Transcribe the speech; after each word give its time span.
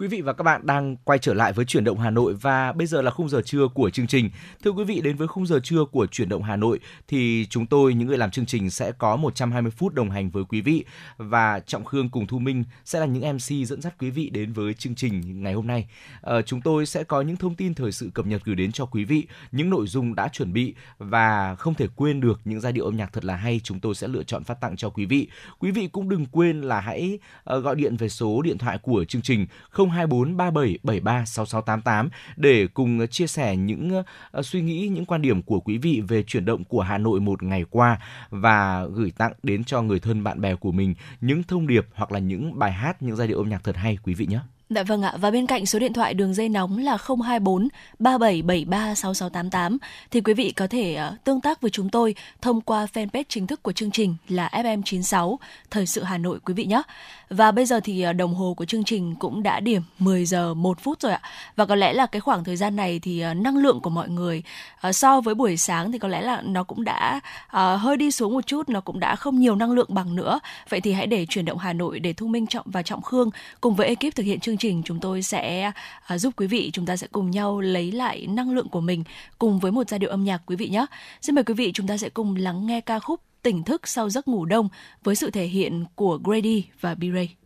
Quý 0.00 0.06
vị 0.06 0.20
và 0.20 0.32
các 0.32 0.44
bạn 0.44 0.66
đang 0.66 0.96
quay 0.96 1.18
trở 1.18 1.34
lại 1.34 1.52
với 1.52 1.64
chuyển 1.64 1.84
động 1.84 1.98
Hà 1.98 2.10
Nội 2.10 2.34
và 2.34 2.72
bây 2.72 2.86
giờ 2.86 3.02
là 3.02 3.10
khung 3.10 3.28
giờ 3.28 3.42
trưa 3.44 3.68
của 3.74 3.90
chương 3.90 4.06
trình. 4.06 4.30
Thưa 4.64 4.70
quý 4.70 4.84
vị, 4.84 5.00
đến 5.00 5.16
với 5.16 5.28
khung 5.28 5.46
giờ 5.46 5.60
trưa 5.62 5.84
của 5.84 6.06
chuyển 6.06 6.28
động 6.28 6.42
Hà 6.42 6.56
Nội 6.56 6.80
thì 7.08 7.46
chúng 7.50 7.66
tôi 7.66 7.94
những 7.94 8.08
người 8.08 8.18
làm 8.18 8.30
chương 8.30 8.46
trình 8.46 8.70
sẽ 8.70 8.92
có 8.92 9.16
120 9.16 9.70
phút 9.70 9.94
đồng 9.94 10.10
hành 10.10 10.30
với 10.30 10.44
quý 10.44 10.60
vị 10.60 10.84
và 11.16 11.60
Trọng 11.60 11.84
Khương 11.84 12.08
cùng 12.08 12.26
Thu 12.26 12.38
Minh 12.38 12.64
sẽ 12.84 13.00
là 13.00 13.06
những 13.06 13.32
MC 13.34 13.66
dẫn 13.66 13.80
dắt 13.80 13.94
quý 13.98 14.10
vị 14.10 14.30
đến 14.30 14.52
với 14.52 14.74
chương 14.74 14.94
trình 14.94 15.42
ngày 15.42 15.52
hôm 15.52 15.66
nay. 15.66 15.88
À, 16.22 16.42
chúng 16.42 16.60
tôi 16.60 16.86
sẽ 16.86 17.04
có 17.04 17.20
những 17.20 17.36
thông 17.36 17.54
tin 17.54 17.74
thời 17.74 17.92
sự 17.92 18.10
cập 18.14 18.26
nhật 18.26 18.42
gửi 18.44 18.56
đến 18.56 18.72
cho 18.72 18.86
quý 18.86 19.04
vị, 19.04 19.26
những 19.52 19.70
nội 19.70 19.86
dung 19.86 20.14
đã 20.14 20.28
chuẩn 20.28 20.52
bị 20.52 20.74
và 20.98 21.54
không 21.54 21.74
thể 21.74 21.86
quên 21.96 22.20
được 22.20 22.40
những 22.44 22.60
giai 22.60 22.72
điệu 22.72 22.84
âm 22.84 22.96
nhạc 22.96 23.12
thật 23.12 23.24
là 23.24 23.36
hay 23.36 23.60
chúng 23.64 23.80
tôi 23.80 23.94
sẽ 23.94 24.08
lựa 24.08 24.22
chọn 24.22 24.44
phát 24.44 24.60
tặng 24.60 24.76
cho 24.76 24.90
quý 24.90 25.06
vị. 25.06 25.28
Quý 25.58 25.70
vị 25.70 25.88
cũng 25.92 26.08
đừng 26.08 26.26
quên 26.26 26.60
là 26.60 26.80
hãy 26.80 27.18
ờ, 27.44 27.60
gọi 27.60 27.76
điện 27.76 27.96
về 27.96 28.08
số 28.08 28.42
điện 28.42 28.58
thoại 28.58 28.78
của 28.78 29.04
chương 29.04 29.22
trình 29.22 29.46
024 29.90 30.36
37 30.36 30.78
73 30.82 31.24
6688 31.24 32.08
để 32.36 32.66
cùng 32.66 33.06
chia 33.06 33.26
sẻ 33.26 33.56
những 33.56 34.02
ờ, 34.30 34.42
suy 34.42 34.62
nghĩ, 34.62 34.88
những 34.88 35.06
quan 35.06 35.22
điểm 35.22 35.42
của 35.42 35.60
quý 35.60 35.78
vị 35.78 36.02
về 36.08 36.22
chuyển 36.22 36.44
động 36.44 36.64
của 36.64 36.82
Hà 36.82 36.98
Nội 36.98 37.20
một 37.20 37.42
ngày 37.42 37.64
qua 37.70 38.00
và 38.30 38.84
gửi 38.84 39.12
tặng 39.16 39.32
đến 39.42 39.64
cho 39.64 39.82
người 39.82 40.00
thân 40.00 40.24
bạn 40.24 40.40
bè 40.40 40.54
của 40.54 40.72
mình 40.72 40.94
những 41.20 41.42
thông 41.42 41.66
điệp 41.66 41.86
hoặc 41.94 42.12
là 42.12 42.18
những 42.18 42.58
bài 42.58 42.72
hát, 42.72 43.02
những 43.02 43.16
giai 43.16 43.28
điệu 43.28 43.38
âm 43.38 43.48
nhạc 43.48 43.64
thật 43.64 43.76
hay 43.76 43.98
quý 44.04 44.14
vị 44.14 44.26
nhé. 44.26 44.40
Dạ 44.70 44.82
vâng 44.82 45.02
ạ, 45.02 45.14
và 45.20 45.30
bên 45.30 45.46
cạnh 45.46 45.66
số 45.66 45.78
điện 45.78 45.92
thoại 45.92 46.14
đường 46.14 46.34
dây 46.34 46.48
nóng 46.48 46.78
là 46.78 46.98
024 47.24 47.68
3773 47.98 48.94
6688 48.94 49.78
thì 50.10 50.20
quý 50.20 50.34
vị 50.34 50.50
có 50.50 50.66
thể 50.66 50.98
uh, 51.08 51.24
tương 51.24 51.40
tác 51.40 51.60
với 51.60 51.70
chúng 51.70 51.88
tôi 51.88 52.14
thông 52.42 52.60
qua 52.60 52.86
fanpage 52.94 53.24
chính 53.28 53.46
thức 53.46 53.62
của 53.62 53.72
chương 53.72 53.90
trình 53.90 54.16
là 54.28 54.50
FM96 54.52 55.36
Thời 55.70 55.86
sự 55.86 56.02
Hà 56.02 56.18
Nội 56.18 56.38
quý 56.44 56.54
vị 56.54 56.64
nhé. 56.64 56.82
Và 57.30 57.50
bây 57.52 57.66
giờ 57.66 57.80
thì 57.80 58.06
uh, 58.10 58.16
đồng 58.16 58.34
hồ 58.34 58.54
của 58.54 58.64
chương 58.64 58.84
trình 58.84 59.14
cũng 59.18 59.42
đã 59.42 59.60
điểm 59.60 59.82
10 59.98 60.24
giờ 60.24 60.54
1 60.54 60.80
phút 60.80 61.00
rồi 61.00 61.12
ạ. 61.12 61.20
Và 61.56 61.66
có 61.66 61.74
lẽ 61.74 61.92
là 61.92 62.06
cái 62.06 62.20
khoảng 62.20 62.44
thời 62.44 62.56
gian 62.56 62.76
này 62.76 62.98
thì 62.98 63.24
uh, 63.30 63.36
năng 63.36 63.56
lượng 63.56 63.80
của 63.80 63.90
mọi 63.90 64.08
người 64.08 64.42
uh, 64.88 64.94
so 64.94 65.20
với 65.20 65.34
buổi 65.34 65.56
sáng 65.56 65.92
thì 65.92 65.98
có 65.98 66.08
lẽ 66.08 66.20
là 66.20 66.42
nó 66.42 66.64
cũng 66.64 66.84
đã 66.84 67.20
uh, 67.46 67.80
hơi 67.80 67.96
đi 67.96 68.10
xuống 68.10 68.34
một 68.34 68.46
chút, 68.46 68.68
nó 68.68 68.80
cũng 68.80 69.00
đã 69.00 69.16
không 69.16 69.40
nhiều 69.40 69.56
năng 69.56 69.72
lượng 69.72 69.88
bằng 69.94 70.16
nữa. 70.16 70.40
Vậy 70.68 70.80
thì 70.80 70.92
hãy 70.92 71.06
để 71.06 71.26
chuyển 71.26 71.44
động 71.44 71.58
Hà 71.58 71.72
Nội 71.72 72.00
để 72.00 72.12
Thu 72.12 72.26
Minh 72.26 72.46
Trọng 72.46 72.66
và 72.68 72.82
Trọng 72.82 73.02
Khương 73.02 73.30
cùng 73.60 73.74
với 73.74 73.86
ekip 73.86 74.14
thực 74.14 74.22
hiện 74.22 74.40
chương 74.40 74.59
trình 74.60 74.82
chúng 74.84 75.00
tôi 75.00 75.22
sẽ 75.22 75.72
à, 76.06 76.18
giúp 76.18 76.34
quý 76.36 76.46
vị 76.46 76.70
chúng 76.72 76.86
ta 76.86 76.96
sẽ 76.96 77.06
cùng 77.12 77.30
nhau 77.30 77.60
lấy 77.60 77.92
lại 77.92 78.26
năng 78.26 78.50
lượng 78.50 78.68
của 78.68 78.80
mình 78.80 79.04
cùng 79.38 79.58
với 79.58 79.72
một 79.72 79.88
giai 79.88 79.98
điệu 79.98 80.10
âm 80.10 80.24
nhạc 80.24 80.42
quý 80.46 80.56
vị 80.56 80.68
nhé. 80.68 80.86
Xin 81.20 81.34
mời 81.34 81.44
quý 81.44 81.54
vị 81.54 81.72
chúng 81.74 81.86
ta 81.86 81.96
sẽ 81.96 82.08
cùng 82.08 82.36
lắng 82.36 82.66
nghe 82.66 82.80
ca 82.80 82.98
khúc 82.98 83.20
Tỉnh 83.42 83.62
thức 83.62 83.88
sau 83.88 84.10
giấc 84.10 84.28
ngủ 84.28 84.44
đông 84.44 84.68
với 85.04 85.14
sự 85.14 85.30
thể 85.30 85.46
hiện 85.46 85.84
của 85.94 86.18
Grady 86.24 86.64
và 86.80 86.94
B-Ray. 86.94 87.39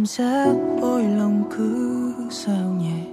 Cảm 0.00 0.06
giác 0.06 0.56
ôi 0.80 1.04
lòng 1.04 1.42
cứ 1.56 2.14
sao 2.30 2.76
nhẹ. 2.80 3.06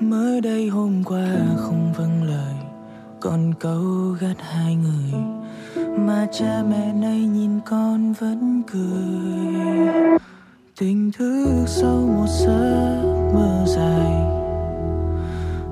Mới 0.00 0.40
đây 0.40 0.68
hôm 0.68 1.02
qua 1.04 1.28
không 1.56 1.92
vâng 1.96 2.22
lời, 2.22 2.54
còn 3.20 3.54
câu 3.60 4.16
gắt 4.20 4.36
hai 4.40 4.74
người. 4.74 5.20
Mà 5.98 6.26
cha 6.32 6.62
mẹ 6.70 6.92
nay 6.92 7.20
nhìn 7.20 7.60
con 7.66 8.12
vẫn 8.12 8.62
cười. 8.72 9.54
Tình 10.78 11.12
thức 11.12 11.64
sau 11.66 11.96
một 11.96 12.26
giấc 12.28 13.02
mơ 13.34 13.64
dài. 13.66 14.12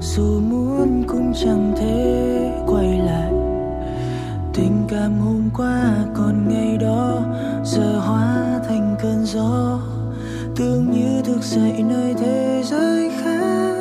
Dù 0.00 0.40
muốn 0.40 1.02
cũng 1.08 1.32
chẳng 1.44 1.74
thể 1.76 2.62
quay 2.66 2.98
lại. 2.98 3.32
Tình 4.54 4.84
cảm 4.88 5.18
hôm 5.18 5.50
qua 5.56 5.94
còn 6.14 6.48
ngày 6.48 6.76
đó 6.76 7.20
giờ 7.64 8.00
hóa 8.06 8.60
thành 8.68 8.96
cơn 9.02 9.24
gió 9.24 9.78
tưởng 10.62 10.90
như 10.90 11.22
thức 11.22 11.42
dậy 11.42 11.84
nơi 11.88 12.14
thế 12.18 12.62
giới 12.64 13.10
khác. 13.24 13.74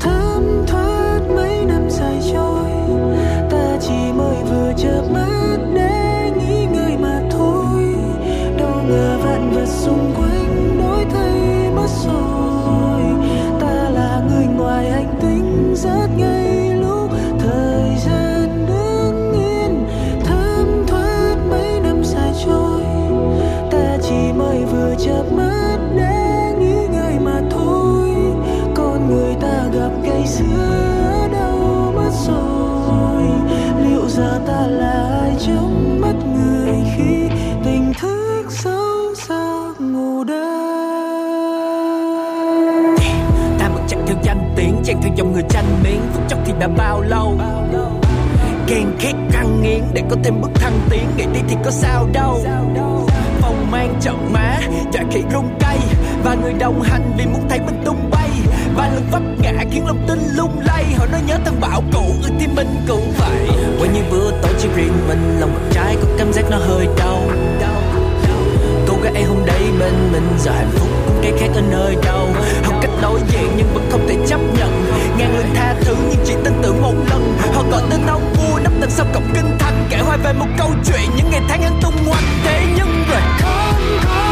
Thấm 0.00 0.64
thoát 0.66 1.20
mấy 1.36 1.64
năm 1.64 1.90
dài 1.90 2.20
trôi, 2.32 2.70
ta 3.50 3.78
chỉ 3.80 4.12
mới 4.16 4.36
vừa 4.44 4.72
chợp 4.76 5.02
mắt. 5.12 5.21
Dòng 45.16 45.32
người 45.32 45.42
tranh 45.48 45.82
miếng 45.82 46.00
phút 46.12 46.22
chốc 46.28 46.38
thì 46.44 46.52
đã 46.58 46.68
bao 46.68 47.00
lâu? 47.00 47.38
Ghen 48.66 48.86
khét 48.98 49.14
căng 49.32 49.62
nghiến 49.62 49.82
để 49.94 50.02
có 50.10 50.16
thêm 50.24 50.40
bước 50.40 50.50
thăng 50.54 50.80
tiến, 50.90 51.04
ngày 51.16 51.26
đi 51.34 51.40
thì 51.48 51.56
có 51.64 51.70
sao 51.70 52.08
đâu. 52.12 52.40
Phong 53.40 53.70
mang 53.70 53.94
trận 54.00 54.32
má 54.32 54.58
dọa 54.92 55.02
khỉ 55.10 55.22
rung 55.32 55.58
cây 55.60 55.78
và 56.24 56.34
người 56.34 56.52
đồng 56.52 56.82
hành 56.82 57.12
vì 57.18 57.26
muốn 57.26 57.48
thấy 57.48 57.60
mình 57.66 57.82
tung 57.84 58.10
bay. 58.10 58.30
Và 58.76 58.90
lực 58.94 59.02
vấp 59.10 59.22
ngã 59.38 59.52
khiến 59.70 59.86
lòng 59.86 60.04
tin 60.08 60.18
lung 60.34 60.60
lay. 60.64 60.84
Họ 60.96 61.06
nói 61.06 61.20
nhớ 61.26 61.38
thằng 61.44 61.60
bảo 61.60 61.82
cũ 61.92 62.02
ư 62.22 62.28
thì 62.40 62.46
mình 62.56 62.76
cũng 62.88 63.12
vậy. 63.18 63.48
Quên 63.80 63.92
như 63.92 64.00
bữa 64.10 64.30
tối 64.30 64.52
chỉ 64.58 64.68
riêng 64.76 65.08
mình, 65.08 65.40
lòng 65.40 65.52
một 65.52 65.60
trái 65.72 65.96
có 66.02 66.08
cảm 66.18 66.32
giác 66.32 66.44
nó 66.50 66.56
hơi 66.56 66.86
đau. 66.98 67.20
Cô 68.88 68.94
gái 69.02 69.24
hôm 69.24 69.46
đấy 69.46 69.62
bên 69.80 69.94
mình, 70.12 70.28
giờ 70.38 70.52
hạnh 70.52 70.70
phúc 70.72 70.88
cũng 71.06 71.16
cái 71.22 71.32
khác 71.38 71.48
ở 71.54 71.62
nơi 71.70 71.96
đâu 72.04 72.28
đối 73.02 73.20
diện 73.28 73.50
nhưng 73.56 73.74
vẫn 73.74 73.88
không 73.90 74.08
thể 74.08 74.16
chấp 74.26 74.40
nhận. 74.58 74.84
Ngàn 75.18 75.36
lần 75.36 75.46
tha 75.54 75.74
thứ 75.80 75.96
nhưng 76.10 76.20
chỉ 76.24 76.34
tin 76.44 76.52
tưởng 76.62 76.82
một 76.82 76.94
lần. 77.10 77.36
Họ 77.54 77.64
gọi 77.70 77.82
tên 77.90 78.00
ông 78.06 78.32
vua 78.34 78.58
đắp 78.64 78.72
đằng 78.80 78.90
sau 78.90 79.06
cổng 79.14 79.30
kinh 79.34 79.56
thành 79.58 79.86
kể 79.90 79.98
hoài 79.98 80.18
về 80.18 80.32
một 80.32 80.48
câu 80.58 80.70
chuyện 80.84 81.10
những 81.16 81.30
ngày 81.30 81.40
tháng 81.48 81.62
hắn 81.62 81.80
tung 81.82 81.96
hoành 82.06 82.24
thế 82.44 82.66
nhưng 82.76 83.04
rồi 83.10 83.20
không 83.40 83.98
có 84.04 84.31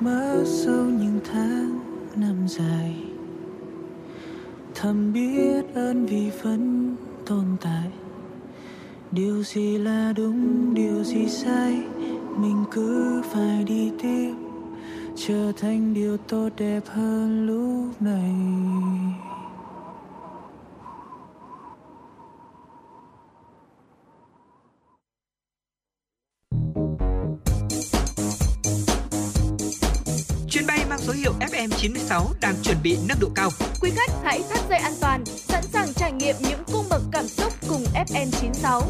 mơ 0.00 0.44
sâu 0.46 0.64
sau 0.66 0.84
những 0.84 1.20
tháng 1.32 1.80
năm 2.16 2.48
dài. 2.48 2.96
Thầm 4.74 5.12
biết 5.12 5.74
ơn 5.74 6.06
vì 6.06 6.30
vẫn 6.42 6.96
tồn 7.26 7.44
tại. 7.60 7.90
Điều 9.10 9.42
gì 9.42 9.78
là 9.78 10.12
đúng, 10.16 10.74
điều 10.74 11.04
gì 11.04 11.28
sai, 11.28 11.82
mình 12.36 12.64
cứ 12.70 13.22
phải 13.24 13.64
đi 13.64 13.90
tiếp, 14.02 14.34
trở 15.16 15.52
thành 15.56 15.94
điều 15.94 16.16
tốt 16.16 16.48
đẹp 16.56 16.82
hơn 16.86 17.46
lúc 17.46 18.02
này. 18.02 18.34
FM96 31.60 32.26
đang 32.40 32.54
chuẩn 32.62 32.76
bị 32.82 32.96
nâng 33.08 33.18
độ 33.20 33.28
cao. 33.34 33.50
Quý 33.80 33.90
khách 33.90 34.10
hãy 34.24 34.42
thắt 34.50 34.60
dây 34.68 34.78
an 34.78 34.92
toàn, 35.00 35.24
sẵn 35.26 35.62
sàng 35.62 35.88
trải 35.96 36.12
nghiệm 36.12 36.36
những 36.40 36.60
cung 36.72 36.84
bậc 36.90 37.02
cảm 37.12 37.26
xúc 37.26 37.52
cùng 37.68 37.84
FN96. 37.94 38.82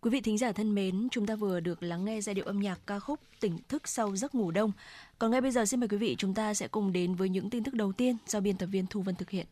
Quý 0.00 0.10
vị 0.10 0.20
thính 0.20 0.38
giả 0.38 0.52
thân 0.52 0.74
mến, 0.74 1.08
chúng 1.10 1.26
ta 1.26 1.34
vừa 1.36 1.60
được 1.60 1.82
lắng 1.82 2.04
nghe 2.04 2.20
giai 2.20 2.34
điệu 2.34 2.44
âm 2.44 2.60
nhạc 2.60 2.78
ca 2.86 2.98
khúc 2.98 3.20
Tỉnh 3.40 3.58
thức 3.68 3.88
sau 3.88 4.16
giấc 4.16 4.34
ngủ 4.34 4.50
đông. 4.50 4.72
Còn 5.18 5.30
ngay 5.30 5.40
bây 5.40 5.50
giờ 5.50 5.66
xin 5.66 5.80
mời 5.80 5.88
quý 5.88 5.96
vị 5.96 6.16
chúng 6.18 6.34
ta 6.34 6.54
sẽ 6.54 6.68
cùng 6.68 6.92
đến 6.92 7.14
với 7.14 7.28
những 7.28 7.50
tin 7.50 7.64
tức 7.64 7.74
đầu 7.74 7.92
tiên 7.92 8.16
do 8.26 8.40
biên 8.40 8.56
tập 8.56 8.66
viên 8.66 8.86
Thu 8.86 9.02
Vân 9.02 9.14
thực 9.14 9.30
hiện. 9.30 9.46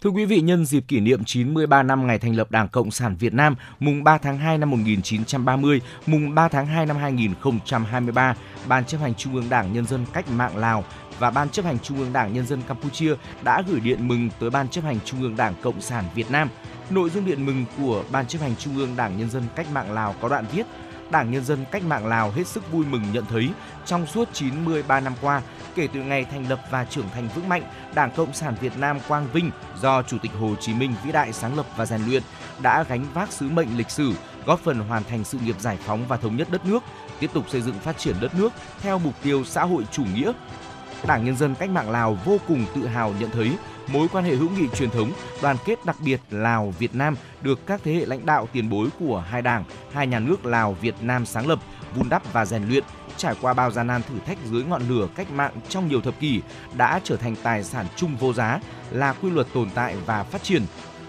Thưa 0.00 0.10
quý 0.10 0.24
vị, 0.24 0.40
nhân 0.40 0.64
dịp 0.64 0.84
kỷ 0.88 1.00
niệm 1.00 1.24
93 1.24 1.82
năm 1.82 2.06
ngày 2.06 2.18
thành 2.18 2.36
lập 2.36 2.50
Đảng 2.50 2.68
Cộng 2.68 2.90
sản 2.90 3.16
Việt 3.16 3.34
Nam, 3.34 3.56
mùng 3.80 4.04
3 4.04 4.18
tháng 4.18 4.38
2 4.38 4.58
năm 4.58 4.70
1930, 4.70 5.80
mùng 6.06 6.34
3 6.34 6.48
tháng 6.48 6.66
2 6.66 6.86
năm 6.86 6.96
2023, 6.96 8.34
Ban 8.68 8.84
chấp 8.84 8.98
hành 8.98 9.14
Trung 9.14 9.34
ương 9.34 9.48
Đảng 9.50 9.72
Nhân 9.72 9.86
dân 9.86 10.06
Cách 10.12 10.30
mạng 10.30 10.56
Lào 10.56 10.84
và 11.18 11.30
Ban 11.30 11.50
chấp 11.50 11.64
hành 11.64 11.78
Trung 11.78 11.98
ương 11.98 12.12
Đảng 12.12 12.32
Nhân 12.32 12.46
dân 12.46 12.62
Campuchia 12.68 13.14
đã 13.42 13.62
gửi 13.68 13.80
điện 13.80 14.08
mừng 14.08 14.30
tới 14.40 14.50
Ban 14.50 14.68
chấp 14.68 14.84
hành 14.84 14.98
Trung 15.04 15.22
ương 15.22 15.36
Đảng 15.36 15.54
Cộng 15.62 15.80
sản 15.80 16.04
Việt 16.14 16.30
Nam. 16.30 16.48
Nội 16.90 17.10
dung 17.10 17.26
điện 17.26 17.46
mừng 17.46 17.64
của 17.78 18.04
Ban 18.12 18.26
chấp 18.26 18.38
hành 18.40 18.56
Trung 18.56 18.76
ương 18.76 18.96
Đảng 18.96 19.18
Nhân 19.18 19.30
dân 19.30 19.42
Cách 19.56 19.66
mạng 19.72 19.92
Lào 19.92 20.14
có 20.20 20.28
đoạn 20.28 20.44
viết 20.52 20.66
Đảng 21.10 21.30
Nhân 21.30 21.44
dân 21.44 21.64
Cách 21.72 21.84
mạng 21.84 22.06
Lào 22.06 22.30
hết 22.30 22.46
sức 22.46 22.72
vui 22.72 22.86
mừng 22.86 23.02
nhận 23.12 23.24
thấy 23.28 23.50
trong 23.84 24.06
suốt 24.06 24.28
93 24.32 25.00
năm 25.00 25.12
qua, 25.20 25.42
kể 25.76 25.88
từ 25.92 26.02
ngày 26.02 26.24
thành 26.24 26.48
lập 26.48 26.60
và 26.70 26.84
trưởng 26.84 27.08
thành 27.14 27.28
vững 27.34 27.48
mạnh, 27.48 27.62
Đảng 27.94 28.10
Cộng 28.16 28.32
sản 28.32 28.54
Việt 28.60 28.72
Nam 28.78 28.98
quang 29.08 29.26
vinh 29.32 29.50
do 29.80 30.02
Chủ 30.02 30.18
tịch 30.18 30.30
Hồ 30.40 30.54
Chí 30.60 30.74
Minh 30.74 30.94
vĩ 31.04 31.12
đại 31.12 31.32
sáng 31.32 31.56
lập 31.56 31.66
và 31.76 31.86
rèn 31.86 32.00
luyện 32.06 32.22
đã 32.62 32.84
gánh 32.88 33.04
vác 33.14 33.32
sứ 33.32 33.48
mệnh 33.48 33.76
lịch 33.76 33.90
sử, 33.90 34.12
góp 34.46 34.60
phần 34.60 34.80
hoàn 34.80 35.04
thành 35.04 35.24
sự 35.24 35.38
nghiệp 35.38 35.60
giải 35.60 35.78
phóng 35.86 36.06
và 36.08 36.16
thống 36.16 36.36
nhất 36.36 36.48
đất 36.50 36.66
nước, 36.66 36.82
tiếp 37.20 37.30
tục 37.34 37.44
xây 37.48 37.60
dựng 37.60 37.78
phát 37.78 37.98
triển 37.98 38.16
đất 38.20 38.34
nước 38.34 38.52
theo 38.80 38.98
mục 38.98 39.14
tiêu 39.22 39.44
xã 39.44 39.64
hội 39.64 39.84
chủ 39.92 40.04
nghĩa. 40.14 40.32
Đảng 41.06 41.24
Nhân 41.24 41.36
dân 41.36 41.54
Cách 41.54 41.70
mạng 41.70 41.90
Lào 41.90 42.18
vô 42.24 42.38
cùng 42.48 42.64
tự 42.74 42.86
hào 42.86 43.14
nhận 43.20 43.30
thấy 43.30 43.56
mối 43.88 44.08
quan 44.12 44.24
hệ 44.24 44.34
hữu 44.34 44.50
nghị 44.50 44.68
truyền 44.76 44.90
thống, 44.90 45.12
đoàn 45.42 45.56
kết 45.64 45.84
đặc 45.84 45.96
biệt 46.00 46.20
Lào 46.30 46.74
Việt 46.78 46.94
Nam 46.94 47.16
được 47.42 47.66
các 47.66 47.80
thế 47.84 47.94
hệ 47.94 48.06
lãnh 48.06 48.26
đạo 48.26 48.48
tiền 48.52 48.70
bối 48.70 48.88
của 48.98 49.24
hai 49.30 49.42
đảng, 49.42 49.64
hai 49.92 50.06
nhà 50.06 50.18
nước 50.18 50.46
Lào 50.46 50.72
Việt 50.72 50.94
Nam 51.00 51.26
sáng 51.26 51.46
lập, 51.46 51.58
vun 51.94 52.08
đắp 52.08 52.32
và 52.32 52.44
rèn 52.44 52.68
luyện, 52.68 52.84
trải 53.16 53.34
qua 53.40 53.54
bao 53.54 53.70
gian 53.70 53.86
nan 53.86 54.02
thử 54.02 54.14
thách 54.26 54.38
dưới 54.44 54.64
ngọn 54.64 54.82
lửa 54.88 55.08
cách 55.14 55.30
mạng 55.30 55.52
trong 55.68 55.88
nhiều 55.88 56.00
thập 56.00 56.20
kỷ 56.20 56.40
đã 56.76 57.00
trở 57.04 57.16
thành 57.16 57.36
tài 57.42 57.64
sản 57.64 57.86
chung 57.96 58.16
vô 58.16 58.32
giá, 58.32 58.60
là 58.90 59.12
quy 59.12 59.30
luật 59.30 59.46
tồn 59.54 59.70
tại 59.74 59.96
và 60.06 60.22
phát 60.22 60.42
triển, 60.42 60.62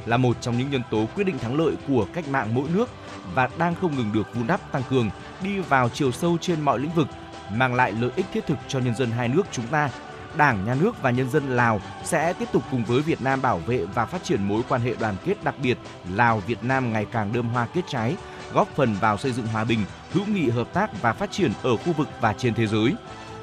là 0.06 0.18
một 0.18 0.42
trong 0.42 0.58
những 0.58 0.72
nhân 0.72 0.82
tố 0.92 1.06
quyết 1.16 1.24
định 1.24 1.40
thắng 1.40 1.56
lợi 1.56 1.76
của 1.88 2.08
cách 2.14 2.28
mạng 2.28 2.56
mỗi 2.56 2.70
nước 2.74 2.90
và 3.34 3.50
đang 3.58 3.76
không 3.76 3.96
ngừng 3.96 4.14
được 4.14 4.36
vun 4.36 4.48
đắp 4.48 4.72
tăng 4.72 4.84
cường, 4.90 5.10
đi 5.42 5.60
vào 5.60 5.90
chiều 5.90 6.12
sâu 6.12 6.38
trên 6.42 6.62
mọi 6.62 6.80
lĩnh 6.80 6.94
vực, 6.94 7.08
mang 7.52 7.76
lại 7.76 7.92
lợi 7.92 8.12
ích 8.16 8.26
thiết 8.34 8.46
thực 8.48 8.58
cho 8.68 8.80
nhân 8.80 8.96
dân 8.96 9.12
hai 9.12 9.28
nước 9.28 9.44
chúng 9.52 9.68
ta. 9.68 9.90
Đảng, 10.38 10.66
Nhà 10.66 10.76
nước 10.76 11.02
và 11.02 11.12
nhân 11.12 11.30
dân 11.30 11.50
Lào 11.50 11.82
sẽ 12.04 12.34
tiếp 12.34 12.46
tục 12.52 12.64
cùng 12.72 12.86
với 12.86 13.02
Việt 13.02 13.22
Nam 13.22 13.42
bảo 13.42 13.58
vệ 13.58 13.86
và 13.86 14.06
phát 14.06 14.24
triển 14.24 14.48
mối 14.48 14.62
quan 14.70 14.82
hệ 14.82 14.94
đoàn 15.00 15.16
kết 15.26 15.44
đặc 15.44 15.56
biệt 15.62 15.78
Lào-Việt 16.16 16.64
Nam 16.64 16.94
ngày 16.94 17.06
càng 17.12 17.34
đơm 17.34 17.50
hoa 17.50 17.68
kết 17.74 17.82
trái, 17.88 18.16
góp 18.54 18.68
phần 18.76 18.96
vào 19.02 19.18
xây 19.18 19.32
dựng 19.32 19.48
hòa 19.48 19.64
bình, 19.64 19.80
hữu 20.12 20.26
nghị 20.26 20.50
hợp 20.50 20.74
tác 20.74 21.02
và 21.02 21.14
phát 21.14 21.32
triển 21.32 21.52
ở 21.64 21.78
khu 21.78 21.94
vực 21.94 22.08
và 22.22 22.34
trên 22.34 22.54
thế 22.54 22.68
giới. 22.68 22.94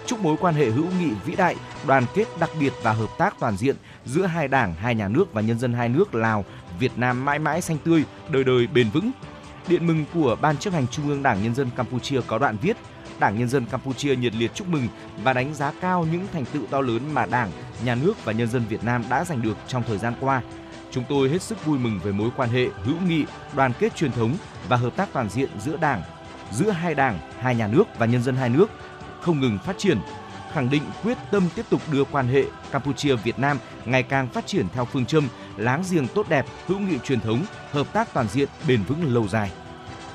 Chúc 0.06 0.21
mối 0.21 0.37
quan 0.41 0.55
hệ 0.55 0.71
hữu 0.71 0.87
nghị 1.01 1.11
vĩ 1.25 1.37
đại, 1.37 1.56
đoàn 1.87 2.05
kết 2.15 2.25
đặc 2.41 2.51
biệt 2.61 2.73
và 2.83 2.93
hợp 2.93 3.11
tác 3.19 3.35
toàn 3.41 3.56
diện 3.56 3.77
giữa 4.05 4.27
hai 4.27 4.49
đảng, 4.49 4.75
hai 4.75 4.95
nhà 4.95 5.09
nước 5.09 5.33
và 5.33 5.41
nhân 5.41 5.59
dân 5.59 5.73
hai 5.73 5.89
nước 5.89 6.15
Lào, 6.15 6.45
Việt 6.79 6.93
Nam 6.97 7.25
mãi 7.25 7.39
mãi 7.39 7.61
xanh 7.61 7.79
tươi, 7.85 8.05
đời 8.29 8.45
đời 8.45 8.67
bền 8.67 8.91
vững. 8.91 9.11
Điện 9.69 9.87
mừng 9.87 10.05
của 10.15 10.37
Ban 10.41 10.56
chấp 10.56 10.73
hành 10.73 10.87
Trung 10.87 11.09
ương 11.09 11.23
Đảng 11.23 11.43
Nhân 11.43 11.55
dân 11.55 11.71
Campuchia 11.77 12.21
có 12.27 12.39
đoạn 12.39 12.56
viết 12.62 12.77
Đảng 13.19 13.39
Nhân 13.39 13.49
dân 13.49 13.67
Campuchia 13.67 14.17
nhiệt 14.17 14.35
liệt 14.35 14.55
chúc 14.55 14.69
mừng 14.69 14.89
và 15.23 15.33
đánh 15.33 15.55
giá 15.55 15.73
cao 15.81 16.06
những 16.12 16.27
thành 16.33 16.45
tựu 16.45 16.67
to 16.71 16.81
lớn 16.81 17.15
mà 17.15 17.27
Đảng, 17.27 17.51
Nhà 17.85 17.95
nước 17.95 18.25
và 18.25 18.33
nhân 18.33 18.49
dân 18.49 18.62
Việt 18.69 18.85
Nam 18.85 19.05
đã 19.11 19.25
giành 19.25 19.43
được 19.43 19.56
trong 19.69 19.83
thời 19.87 19.99
gian 19.99 20.15
qua. 20.21 20.43
Chúng 20.94 21.05
tôi 21.08 21.29
hết 21.29 21.43
sức 21.43 21.67
vui 21.67 21.79
mừng 21.79 22.00
về 22.05 22.12
mối 22.12 22.31
quan 22.37 22.50
hệ 22.50 22.69
hữu 22.85 22.96
nghị, 23.08 23.25
đoàn 23.56 23.73
kết 23.79 23.96
truyền 23.96 24.12
thống 24.12 24.37
và 24.69 24.76
hợp 24.76 24.96
tác 24.96 25.08
toàn 25.12 25.29
diện 25.29 25.49
giữa 25.61 25.76
Đảng, 25.76 26.02
giữa 26.52 26.70
hai 26.70 26.94
đảng, 26.94 27.19
hai 27.38 27.55
nhà 27.55 27.67
nước 27.67 27.85
và 27.99 28.06
nhân 28.06 28.23
dân 28.23 28.37
hai 28.37 28.49
nước 28.49 28.70
không 29.20 29.41
ngừng 29.41 29.58
phát 29.64 29.79
triển, 29.79 29.99
khẳng 30.52 30.70
định 30.70 30.82
quyết 31.02 31.19
tâm 31.31 31.49
tiếp 31.55 31.62
tục 31.70 31.81
đưa 31.93 32.05
quan 32.05 32.29
hệ 32.29 32.44
Campuchia 32.70 33.17
Việt 33.17 33.38
Nam 33.38 33.58
ngày 33.85 34.02
càng 34.02 34.29
phát 34.29 34.46
triển 34.46 34.67
theo 34.73 34.85
phương 34.85 35.06
châm 35.06 35.29
láng 35.56 35.82
giềng 35.91 36.08
tốt 36.08 36.29
đẹp, 36.29 36.46
hữu 36.67 36.79
nghị 36.79 36.99
truyền 37.05 37.20
thống, 37.20 37.44
hợp 37.73 37.93
tác 37.93 38.14
toàn 38.14 38.26
diện 38.29 38.49
bền 38.69 38.82
vững 38.82 39.14
lâu 39.14 39.29
dài. 39.29 39.50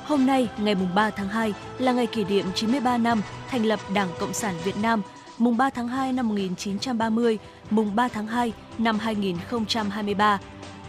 Hôm 0.05 0.25
nay, 0.25 0.49
ngày 0.57 0.75
mùng 0.75 0.95
3 0.95 1.09
tháng 1.09 1.29
2 1.29 1.53
là 1.79 1.91
ngày 1.91 2.07
kỷ 2.07 2.23
niệm 2.23 2.45
93 2.55 2.97
năm 2.97 3.21
thành 3.49 3.65
lập 3.65 3.79
Đảng 3.93 4.09
Cộng 4.19 4.33
sản 4.33 4.55
Việt 4.63 4.77
Nam, 4.77 5.01
mùng 5.37 5.57
3 5.57 5.69
tháng 5.69 5.87
2 5.87 6.13
năm 6.13 6.27
1930, 6.27 7.37
mùng 7.69 7.95
3 7.95 8.07
tháng 8.07 8.27
2 8.27 8.53
năm 8.77 8.99
2023. 8.99 10.39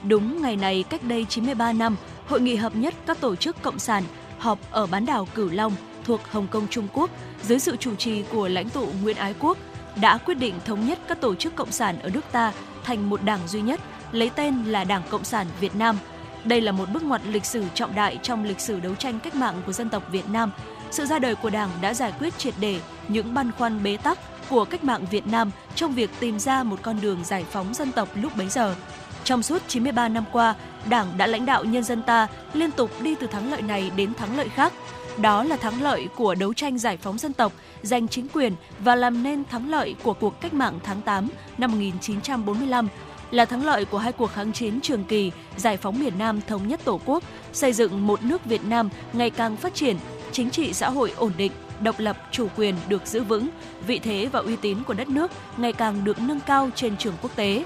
Đúng 0.08 0.42
ngày 0.42 0.56
này 0.56 0.84
cách 0.90 1.02
đây 1.02 1.26
93 1.28 1.72
năm, 1.72 1.96
Hội 2.28 2.40
nghị 2.40 2.56
hợp 2.56 2.76
nhất 2.76 2.94
các 3.06 3.20
tổ 3.20 3.36
chức 3.36 3.62
cộng 3.62 3.78
sản 3.78 4.04
họp 4.38 4.58
ở 4.70 4.86
bán 4.86 5.06
đảo 5.06 5.28
Cửu 5.34 5.50
Long 5.50 5.72
thuộc 6.04 6.20
Hồng 6.30 6.46
Kông 6.50 6.68
Trung 6.68 6.88
Quốc 6.92 7.10
dưới 7.42 7.58
sự 7.58 7.76
chủ 7.76 7.94
trì 7.94 8.22
của 8.22 8.48
lãnh 8.48 8.68
tụ 8.68 8.88
Nguyễn 9.02 9.16
Ái 9.16 9.34
Quốc 9.40 9.58
đã 10.00 10.18
quyết 10.18 10.34
định 10.34 10.54
thống 10.64 10.86
nhất 10.86 10.98
các 11.08 11.20
tổ 11.20 11.34
chức 11.34 11.54
cộng 11.54 11.72
sản 11.72 11.98
ở 12.02 12.10
nước 12.10 12.24
ta 12.32 12.52
thành 12.84 13.10
một 13.10 13.22
đảng 13.22 13.48
duy 13.48 13.60
nhất, 13.60 13.80
lấy 14.12 14.30
tên 14.30 14.64
là 14.64 14.84
Đảng 14.84 15.02
Cộng 15.10 15.24
sản 15.24 15.46
Việt 15.60 15.76
Nam. 15.76 15.98
Đây 16.44 16.60
là 16.60 16.72
một 16.72 16.88
bước 16.92 17.02
ngoặt 17.02 17.20
lịch 17.26 17.44
sử 17.44 17.64
trọng 17.74 17.94
đại 17.94 18.18
trong 18.22 18.44
lịch 18.44 18.60
sử 18.60 18.80
đấu 18.80 18.94
tranh 18.94 19.20
cách 19.20 19.34
mạng 19.34 19.62
của 19.66 19.72
dân 19.72 19.88
tộc 19.88 20.02
Việt 20.12 20.28
Nam. 20.28 20.52
Sự 20.90 21.06
ra 21.06 21.18
đời 21.18 21.34
của 21.34 21.50
Đảng 21.50 21.70
đã 21.80 21.94
giải 21.94 22.12
quyết 22.18 22.38
triệt 22.38 22.54
để 22.60 22.80
những 23.08 23.34
băn 23.34 23.52
khoăn 23.52 23.82
bế 23.82 23.96
tắc 23.96 24.18
của 24.48 24.64
cách 24.64 24.84
mạng 24.84 25.06
Việt 25.10 25.26
Nam 25.26 25.50
trong 25.74 25.92
việc 25.92 26.10
tìm 26.20 26.38
ra 26.38 26.62
một 26.62 26.78
con 26.82 27.00
đường 27.00 27.24
giải 27.24 27.44
phóng 27.50 27.74
dân 27.74 27.92
tộc 27.92 28.08
lúc 28.14 28.36
bấy 28.36 28.48
giờ. 28.48 28.74
Trong 29.24 29.42
suốt 29.42 29.62
93 29.68 30.08
năm 30.08 30.24
qua, 30.32 30.54
Đảng 30.88 31.06
đã 31.16 31.26
lãnh 31.26 31.46
đạo 31.46 31.64
nhân 31.64 31.84
dân 31.84 32.02
ta 32.02 32.26
liên 32.52 32.70
tục 32.70 32.90
đi 33.02 33.14
từ 33.14 33.26
thắng 33.26 33.50
lợi 33.50 33.62
này 33.62 33.90
đến 33.96 34.14
thắng 34.14 34.36
lợi 34.36 34.48
khác. 34.48 34.72
Đó 35.18 35.44
là 35.44 35.56
thắng 35.56 35.82
lợi 35.82 36.08
của 36.16 36.34
đấu 36.34 36.54
tranh 36.54 36.78
giải 36.78 36.96
phóng 36.96 37.18
dân 37.18 37.32
tộc, 37.32 37.52
giành 37.82 38.08
chính 38.08 38.28
quyền 38.28 38.52
và 38.78 38.94
làm 38.94 39.22
nên 39.22 39.44
thắng 39.44 39.70
lợi 39.70 39.94
của 40.02 40.12
cuộc 40.12 40.40
cách 40.40 40.54
mạng 40.54 40.78
tháng 40.84 41.02
8 41.02 41.28
năm 41.58 41.70
1945, 41.70 42.88
là 43.30 43.44
thắng 43.44 43.64
lợi 43.64 43.84
của 43.84 43.98
hai 43.98 44.12
cuộc 44.12 44.26
kháng 44.26 44.52
chiến 44.52 44.80
trường 44.80 45.04
kỳ, 45.04 45.32
giải 45.56 45.76
phóng 45.76 46.00
miền 46.00 46.18
Nam 46.18 46.40
thống 46.46 46.68
nhất 46.68 46.80
Tổ 46.84 47.00
quốc, 47.04 47.24
xây 47.52 47.72
dựng 47.72 48.06
một 48.06 48.22
nước 48.22 48.44
Việt 48.44 48.64
Nam 48.64 48.88
ngày 49.12 49.30
càng 49.30 49.56
phát 49.56 49.74
triển, 49.74 49.96
chính 50.32 50.50
trị 50.50 50.72
xã 50.72 50.90
hội 50.90 51.12
ổn 51.16 51.32
định, 51.36 51.52
độc 51.80 51.94
lập, 51.98 52.16
chủ 52.30 52.46
quyền 52.56 52.74
được 52.88 53.06
giữ 53.06 53.22
vững, 53.22 53.48
vị 53.86 53.98
thế 53.98 54.28
và 54.32 54.40
uy 54.40 54.56
tín 54.56 54.78
của 54.86 54.94
đất 54.94 55.08
nước 55.08 55.30
ngày 55.56 55.72
càng 55.72 56.04
được 56.04 56.20
nâng 56.20 56.40
cao 56.40 56.70
trên 56.74 56.96
trường 56.96 57.14
quốc 57.22 57.36
tế. 57.36 57.64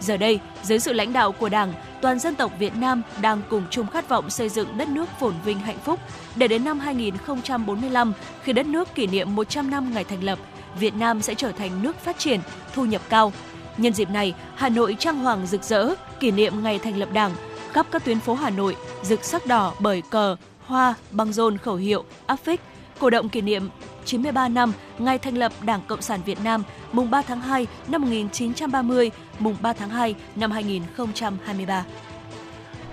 Giờ 0.00 0.16
đây, 0.16 0.40
dưới 0.62 0.78
sự 0.78 0.92
lãnh 0.92 1.12
đạo 1.12 1.32
của 1.32 1.48
Đảng, 1.48 1.72
toàn 2.02 2.18
dân 2.18 2.34
tộc 2.34 2.52
Việt 2.58 2.76
Nam 2.76 3.02
đang 3.20 3.42
cùng 3.50 3.62
chung 3.70 3.86
khát 3.86 4.08
vọng 4.08 4.30
xây 4.30 4.48
dựng 4.48 4.78
đất 4.78 4.88
nước 4.88 5.08
phồn 5.20 5.34
vinh 5.44 5.58
hạnh 5.58 5.78
phúc 5.84 6.00
để 6.36 6.48
đến 6.48 6.64
năm 6.64 6.78
2045, 6.78 8.12
khi 8.42 8.52
đất 8.52 8.66
nước 8.66 8.94
kỷ 8.94 9.06
niệm 9.06 9.34
100 9.34 9.70
năm 9.70 9.94
ngày 9.94 10.04
thành 10.04 10.24
lập, 10.24 10.38
Việt 10.80 10.94
Nam 10.94 11.22
sẽ 11.22 11.34
trở 11.34 11.52
thành 11.52 11.82
nước 11.82 11.96
phát 12.00 12.18
triển, 12.18 12.40
thu 12.74 12.84
nhập 12.84 13.02
cao. 13.08 13.32
Nhân 13.76 13.92
dịp 13.92 14.10
này, 14.10 14.34
Hà 14.54 14.68
Nội 14.68 14.96
trang 14.98 15.18
hoàng 15.18 15.46
rực 15.46 15.62
rỡ, 15.62 15.94
kỷ 16.20 16.30
niệm 16.30 16.62
ngày 16.62 16.78
thành 16.78 16.98
lập 16.98 17.08
Đảng, 17.12 17.32
khắp 17.72 17.86
các 17.90 18.04
tuyến 18.04 18.20
phố 18.20 18.34
Hà 18.34 18.50
Nội 18.50 18.76
rực 19.02 19.24
sắc 19.24 19.46
đỏ 19.46 19.74
bởi 19.80 20.02
cờ, 20.10 20.36
hoa, 20.66 20.94
băng 21.10 21.32
rôn 21.32 21.58
khẩu 21.58 21.76
hiệu, 21.76 22.04
áp 22.26 22.36
phích, 22.36 22.60
cổ 22.98 23.10
động 23.10 23.28
kỷ 23.28 23.40
niệm 23.40 23.68
93 24.04 24.48
năm 24.48 24.72
ngày 24.98 25.18
thành 25.18 25.36
lập 25.36 25.52
Đảng 25.62 25.80
Cộng 25.88 26.02
sản 26.02 26.20
Việt 26.24 26.38
Nam 26.44 26.62
mùng 26.92 27.10
3 27.10 27.22
tháng 27.22 27.40
2 27.40 27.66
năm 27.88 28.02
1930, 28.02 29.10
mùng 29.38 29.56
3 29.62 29.72
tháng 29.72 29.90
2 29.90 30.14
năm 30.36 30.50
2023. 30.50 31.84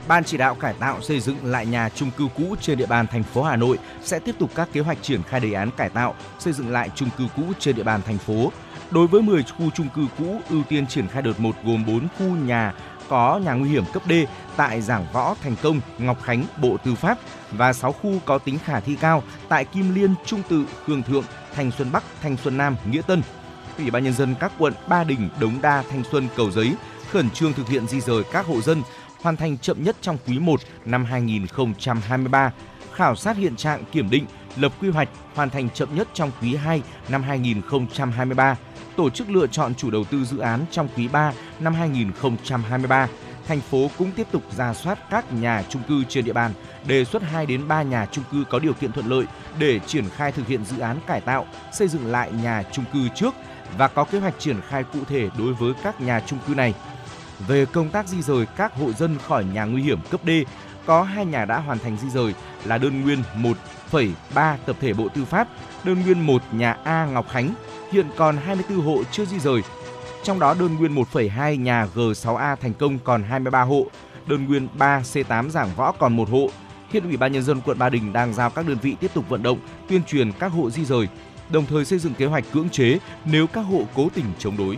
Ban 0.08 0.24
chỉ 0.24 0.38
đạo 0.38 0.56
cải 0.56 0.74
tạo 0.74 1.02
xây 1.02 1.20
dựng 1.20 1.46
lại 1.46 1.66
nhà 1.66 1.90
chung 1.90 2.12
cư 2.18 2.28
cũ 2.38 2.56
trên 2.62 2.78
địa 2.78 2.86
bàn 2.86 3.08
thành 3.08 3.24
phố 3.24 3.44
Hà 3.44 3.56
Nội 3.56 3.78
sẽ 4.04 4.20
tiếp 4.20 4.36
tục 4.40 4.50
các 4.56 4.70
kế 4.74 4.82
hoạch 4.82 4.98
triển 5.02 5.24
khai 5.24 5.40
đề 5.40 5.54
án 5.54 5.72
cải 5.78 5.90
tạo 5.90 6.16
xây 6.40 6.54
dựng 6.54 6.72
lại 6.72 6.90
chung 6.96 7.10
cư 7.18 7.28
cũ 7.36 7.44
trên 7.60 7.76
địa 7.76 7.84
bàn 7.84 8.02
thành 8.06 8.18
phố. 8.18 8.52
Đối 8.92 9.08
với 9.08 9.22
10 9.22 9.44
khu 9.44 9.70
chung 9.70 9.88
cư 9.96 10.02
cũ, 10.18 10.42
ưu 10.50 10.64
tiên 10.64 10.88
triển 10.88 11.08
khai 11.08 11.22
đợt 11.22 11.40
1 11.40 11.56
gồm 11.64 11.86
4 11.86 12.08
khu 12.18 12.26
nhà 12.26 12.74
có 13.12 13.40
nhà 13.46 13.54
nguy 13.54 13.70
hiểm 13.70 13.84
cấp 13.94 14.04
D 14.10 14.12
tại 14.58 14.82
Giảng 14.82 15.06
Võ, 15.14 15.36
Thành 15.44 15.56
Công, 15.62 15.82
Ngọc 15.98 16.24
Khánh, 16.24 16.44
Bộ 16.62 16.78
Tư 16.84 16.96
pháp 16.96 17.18
và 17.52 17.74
6 17.74 17.92
khu 17.92 18.20
có 18.26 18.38
tính 18.38 18.60
khả 18.66 18.80
thi 18.80 18.96
cao 19.02 19.24
tại 19.50 19.66
Kim 19.66 19.96
Liên, 19.96 20.16
Trung 20.26 20.42
Tự, 20.50 20.66
hương 20.86 21.04
Thượng, 21.04 21.24
Thành 21.56 21.72
Xuân 21.72 21.92
Bắc, 21.92 22.04
Thành 22.22 22.38
Xuân 22.38 22.58
Nam, 22.58 22.76
Nghĩa 22.92 23.02
Tân. 23.08 23.22
Ủy 23.78 23.92
ban 23.92 24.04
nhân 24.04 24.14
dân 24.14 24.36
các 24.40 24.52
quận 24.58 24.74
Ba 24.88 25.04
Đình, 25.04 25.30
Đống 25.40 25.54
Đa, 25.62 25.84
Thanh 25.90 26.04
Xuân, 26.12 26.28
Cầu 26.36 26.52
Giấy 26.52 26.76
khẩn 27.12 27.30
trương 27.30 27.54
thực 27.54 27.68
hiện 27.68 27.88
di 27.88 28.02
rời 28.02 28.24
các 28.32 28.46
hộ 28.46 28.62
dân, 28.62 28.84
hoàn 29.22 29.38
thành 29.38 29.58
chậm 29.58 29.84
nhất 29.84 29.96
trong 30.02 30.18
quý 30.28 30.40
1 30.40 30.62
năm 30.86 31.06
2023, 31.06 32.52
khảo 32.94 33.16
sát 33.16 33.38
hiện 33.38 33.56
trạng 33.56 33.84
kiểm 33.92 34.10
định, 34.10 34.26
lập 34.56 34.72
quy 34.82 34.90
hoạch, 34.90 35.10
hoàn 35.36 35.50
thành 35.50 35.70
chậm 35.70 35.96
nhất 35.96 36.08
trong 36.14 36.32
quý 36.42 36.56
2 36.56 36.82
năm 37.10 37.24
2023, 37.24 38.58
tổ 39.02 39.10
chức 39.10 39.30
lựa 39.30 39.48
chọn 39.48 39.76
chủ 39.76 39.92
đầu 39.92 40.04
tư 40.04 40.26
dự 40.26 40.38
án 40.38 40.66
trong 40.72 40.88
quý 40.98 41.08
3 41.08 41.34
năm 41.60 41.74
2023. 41.74 43.08
Thành 43.48 43.62
phố 43.62 43.90
cũng 43.98 44.12
tiếp 44.12 44.28
tục 44.32 44.44
ra 44.58 44.74
soát 44.74 45.00
các 45.10 45.34
nhà 45.34 45.64
trung 45.70 45.82
cư 45.88 46.04
trên 46.04 46.26
địa 46.26 46.34
bàn, 46.34 46.52
đề 46.88 47.06
xuất 47.06 47.24
2 47.24 47.46
đến 47.46 47.68
3 47.68 47.82
nhà 47.82 48.06
trung 48.12 48.24
cư 48.32 48.44
có 48.50 48.60
điều 48.60 48.74
kiện 48.74 48.92
thuận 48.92 49.08
lợi 49.08 49.26
để 49.60 49.80
triển 49.80 50.10
khai 50.10 50.32
thực 50.32 50.48
hiện 50.48 50.66
dự 50.66 50.80
án 50.80 50.98
cải 51.08 51.22
tạo, 51.22 51.46
xây 51.74 51.88
dựng 51.88 52.06
lại 52.06 52.32
nhà 52.44 52.64
trung 52.72 52.86
cư 52.94 53.08
trước 53.16 53.34
và 53.78 53.88
có 53.88 54.04
kế 54.04 54.20
hoạch 54.20 54.40
triển 54.40 54.62
khai 54.68 54.84
cụ 54.84 55.00
thể 55.10 55.30
đối 55.38 55.54
với 55.54 55.74
các 55.84 56.02
nhà 56.02 56.20
trung 56.20 56.40
cư 56.48 56.56
này. 56.56 56.74
Về 57.48 57.66
công 57.66 57.90
tác 57.90 58.08
di 58.08 58.22
rời 58.22 58.46
các 58.58 58.76
hộ 58.76 58.92
dân 58.92 59.18
khỏi 59.28 59.46
nhà 59.54 59.66
nguy 59.66 59.82
hiểm 59.82 60.00
cấp 60.12 60.22
D, 60.26 60.30
có 60.86 61.04
hai 61.04 61.26
nhà 61.26 61.46
đã 61.46 61.58
hoàn 61.60 61.80
thành 61.80 61.98
di 61.98 62.10
rời 62.10 62.34
là 62.66 62.78
đơn 62.78 63.02
nguyên 63.02 63.24
1,3 63.92 64.56
tập 64.66 64.76
thể 64.82 64.94
Bộ 64.94 65.08
Tư 65.16 65.26
pháp, 65.26 65.48
đơn 65.84 66.02
nguyên 66.02 66.26
1 66.26 66.42
nhà 66.52 66.78
A 66.84 67.06
Ngọc 67.06 67.30
Khánh, 67.30 67.54
hiện 67.92 68.06
còn 68.18 68.38
24 68.38 68.82
hộ 68.86 69.04
chưa 69.12 69.26
di 69.26 69.40
rời. 69.40 69.62
Trong 70.24 70.40
đó 70.40 70.56
đơn 70.60 70.76
nguyên 70.76 70.96
1,2 70.96 71.56
nhà 71.56 71.88
G6A 71.96 72.56
thành 72.56 72.74
công 72.74 73.00
còn 73.00 73.24
23 73.24 73.62
hộ, 73.62 73.86
đơn 74.28 74.46
nguyên 74.46 74.68
3 74.78 75.02
C8 75.02 75.50
Giảng 75.50 75.70
Võ 75.76 75.92
còn 75.92 76.16
một 76.16 76.30
hộ. 76.30 76.50
Hiện 76.92 77.04
Ủy 77.04 77.18
ban 77.18 77.32
nhân 77.32 77.44
dân 77.44 77.62
quận 77.66 77.80
Ba 77.80 77.90
Đình 77.90 78.14
đang 78.14 78.34
giao 78.34 78.50
các 78.50 78.68
đơn 78.68 78.78
vị 78.82 78.96
tiếp 79.00 79.12
tục 79.14 79.30
vận 79.30 79.44
động, 79.44 79.60
tuyên 79.90 80.04
truyền 80.04 80.32
các 80.32 80.48
hộ 80.48 80.70
di 80.70 80.86
rời, 80.86 81.08
đồng 81.50 81.66
thời 81.66 81.86
xây 81.86 82.00
dựng 82.00 82.14
kế 82.14 82.26
hoạch 82.26 82.44
cưỡng 82.54 82.70
chế 82.70 82.98
nếu 83.26 83.48
các 83.48 83.62
hộ 83.62 83.82
cố 83.96 84.08
tình 84.14 84.26
chống 84.40 84.58
đối. 84.58 84.78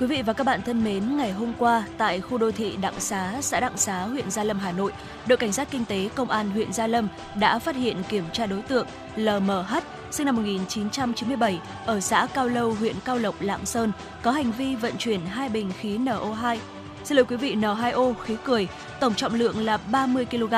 Quý 0.00 0.06
vị 0.06 0.22
và 0.22 0.32
các 0.32 0.44
bạn 0.44 0.62
thân 0.62 0.84
mến, 0.84 1.16
ngày 1.16 1.32
hôm 1.32 1.52
qua 1.58 1.84
tại 1.98 2.20
khu 2.20 2.38
đô 2.38 2.50
thị 2.50 2.76
Đặng 2.80 3.00
Xá, 3.00 3.34
xã 3.40 3.60
Đặng 3.60 3.76
Xá, 3.76 4.02
huyện 4.02 4.30
Gia 4.30 4.44
Lâm, 4.44 4.58
Hà 4.58 4.72
Nội, 4.72 4.92
đội 5.26 5.36
cảnh 5.36 5.52
sát 5.52 5.68
kinh 5.70 5.84
tế 5.84 6.08
công 6.14 6.30
an 6.30 6.50
huyện 6.50 6.72
Gia 6.72 6.86
Lâm 6.86 7.08
đã 7.40 7.58
phát 7.58 7.76
hiện 7.76 7.96
kiểm 8.08 8.24
tra 8.32 8.46
đối 8.46 8.62
tượng 8.62 8.86
LMH 9.16 9.74
sinh 10.10 10.26
năm 10.26 10.36
1997 10.36 11.60
ở 11.86 12.00
xã 12.00 12.26
Cao 12.34 12.48
Lâu, 12.48 12.72
huyện 12.72 12.94
Cao 13.04 13.18
Lộc, 13.18 13.34
Lạng 13.40 13.66
Sơn 13.66 13.92
có 14.22 14.30
hành 14.30 14.52
vi 14.52 14.74
vận 14.74 14.92
chuyển 14.98 15.20
hai 15.26 15.48
bình 15.48 15.72
khí 15.80 15.98
NO2. 15.98 16.56
Xin 17.04 17.16
lỗi 17.16 17.24
quý 17.28 17.36
vị, 17.36 17.54
N2O 17.54 18.14
khí 18.14 18.36
cười, 18.44 18.68
tổng 19.00 19.14
trọng 19.14 19.34
lượng 19.34 19.64
là 19.64 19.76
30 19.76 20.24
kg. 20.24 20.54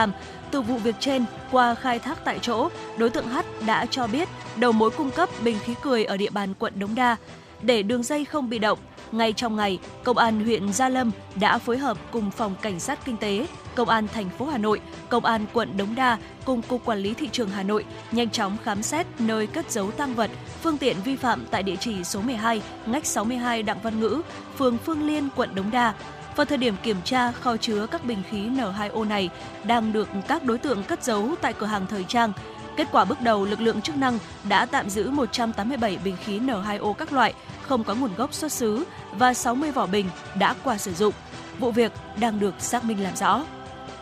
Từ 0.50 0.60
vụ 0.62 0.76
việc 0.76 0.94
trên, 1.00 1.24
qua 1.50 1.74
khai 1.74 1.98
thác 1.98 2.24
tại 2.24 2.38
chỗ, 2.42 2.68
đối 2.96 3.10
tượng 3.10 3.28
H 3.28 3.38
đã 3.66 3.86
cho 3.86 4.06
biết 4.06 4.28
đầu 4.56 4.72
mối 4.72 4.90
cung 4.90 5.10
cấp 5.10 5.28
bình 5.44 5.58
khí 5.64 5.74
cười 5.82 6.04
ở 6.04 6.16
địa 6.16 6.30
bàn 6.30 6.54
quận 6.58 6.72
Đống 6.78 6.94
Đa. 6.94 7.16
Để 7.62 7.82
đường 7.82 8.02
dây 8.02 8.24
không 8.24 8.50
bị 8.50 8.58
động, 8.58 8.78
ngay 9.12 9.32
trong 9.32 9.56
ngày, 9.56 9.78
Công 10.04 10.18
an 10.18 10.44
huyện 10.44 10.72
Gia 10.72 10.88
Lâm 10.88 11.10
đã 11.40 11.58
phối 11.58 11.78
hợp 11.78 11.98
cùng 12.10 12.30
Phòng 12.30 12.54
Cảnh 12.62 12.80
sát 12.80 12.98
Kinh 13.04 13.16
tế, 13.16 13.46
Công 13.74 13.88
an 13.88 14.06
thành 14.08 14.28
phố 14.38 14.46
Hà 14.46 14.58
Nội, 14.58 14.80
Công 15.08 15.24
an 15.24 15.46
quận 15.52 15.76
Đống 15.76 15.94
Đa 15.94 16.18
cùng 16.44 16.62
Cục 16.62 16.84
Quản 16.84 16.98
lý 16.98 17.14
Thị 17.14 17.28
trường 17.32 17.50
Hà 17.50 17.62
Nội 17.62 17.84
nhanh 18.12 18.30
chóng 18.30 18.56
khám 18.64 18.82
xét 18.82 19.06
nơi 19.18 19.46
cất 19.46 19.70
giấu 19.70 19.90
tăng 19.90 20.14
vật, 20.14 20.30
phương 20.62 20.78
tiện 20.78 20.96
vi 21.04 21.16
phạm 21.16 21.46
tại 21.50 21.62
địa 21.62 21.76
chỉ 21.76 22.04
số 22.04 22.20
12, 22.20 22.62
ngách 22.86 23.06
62 23.06 23.62
Đặng 23.62 23.78
Văn 23.82 24.00
Ngữ, 24.00 24.22
phường 24.58 24.78
Phương 24.78 25.06
Liên, 25.06 25.28
quận 25.36 25.54
Đống 25.54 25.70
Đa. 25.70 25.94
Vào 26.36 26.44
thời 26.44 26.58
điểm 26.58 26.74
kiểm 26.82 26.96
tra, 27.04 27.32
kho 27.32 27.56
chứa 27.56 27.86
các 27.86 28.04
bình 28.04 28.22
khí 28.30 28.48
N2O 28.48 29.08
này 29.08 29.30
đang 29.64 29.92
được 29.92 30.08
các 30.28 30.44
đối 30.44 30.58
tượng 30.58 30.82
cất 30.82 31.04
giấu 31.04 31.34
tại 31.40 31.52
cửa 31.52 31.66
hàng 31.66 31.86
thời 31.86 32.04
trang. 32.04 32.32
Kết 32.80 32.88
quả 32.92 33.04
bước 33.04 33.20
đầu, 33.22 33.44
lực 33.44 33.60
lượng 33.60 33.82
chức 33.82 33.96
năng 33.96 34.18
đã 34.48 34.66
tạm 34.66 34.90
giữ 34.90 35.10
187 35.10 35.98
bình 36.04 36.16
khí 36.24 36.38
N2O 36.40 36.92
các 36.92 37.12
loại, 37.12 37.34
không 37.62 37.84
có 37.84 37.94
nguồn 37.94 38.14
gốc 38.14 38.34
xuất 38.34 38.52
xứ 38.52 38.84
và 39.12 39.34
60 39.34 39.72
vỏ 39.72 39.86
bình 39.86 40.06
đã 40.38 40.54
qua 40.64 40.78
sử 40.78 40.92
dụng. 40.92 41.14
Vụ 41.58 41.72
việc 41.72 41.92
đang 42.20 42.40
được 42.40 42.54
xác 42.58 42.84
minh 42.84 43.02
làm 43.02 43.16
rõ. 43.16 43.44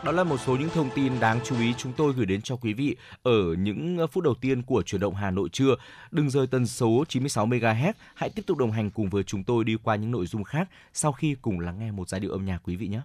Đó 0.04 0.12
là 0.12 0.25
một 0.25 0.37
số 0.47 0.56
những 0.56 0.68
thông 0.75 0.90
tin 0.94 1.20
đáng 1.20 1.40
chú 1.44 1.61
ý 1.61 1.75
chúng 1.78 1.92
tôi 1.92 2.12
gửi 2.12 2.26
đến 2.26 2.42
cho 2.42 2.56
quý 2.56 2.73
vị 2.73 2.97
ở 3.23 3.54
những 3.58 4.06
phút 4.12 4.25
đầu 4.25 4.35
tiên 4.40 4.62
của 4.62 4.82
chuyển 4.82 5.00
động 5.00 5.14
Hà 5.14 5.30
Nội 5.30 5.49
trưa. 5.52 5.75
Đừng 6.11 6.30
rời 6.30 6.47
tần 6.47 6.66
số 6.66 7.04
96 7.08 7.47
MHz, 7.47 7.92
hãy 8.14 8.30
tiếp 8.30 8.42
tục 8.47 8.58
đồng 8.58 8.73
hành 8.73 8.90
cùng 8.90 9.08
với 9.08 9.23
chúng 9.23 9.44
tôi 9.44 9.64
đi 9.64 9.76
qua 9.82 9.97
những 9.97 10.11
nội 10.11 10.26
dung 10.26 10.44
khác 10.44 10.68
sau 10.92 11.12
khi 11.12 11.37
cùng 11.42 11.61
lắng 11.61 11.78
nghe 11.78 11.90
một 11.90 12.08
giai 12.08 12.20
điệu 12.20 12.30
âm 12.32 12.44
nhạc 12.44 12.58
quý 12.64 12.76
vị 12.76 12.88
nhé. 12.88 13.00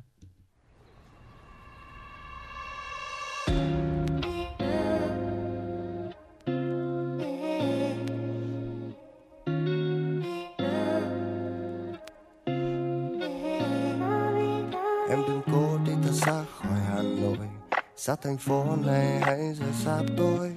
Xa 18.06 18.16
thành 18.24 18.38
phố 18.38 18.66
này, 18.86 19.20
hãy 19.22 19.38
rời 19.38 19.74
xa 19.86 20.00
tôi. 20.18 20.52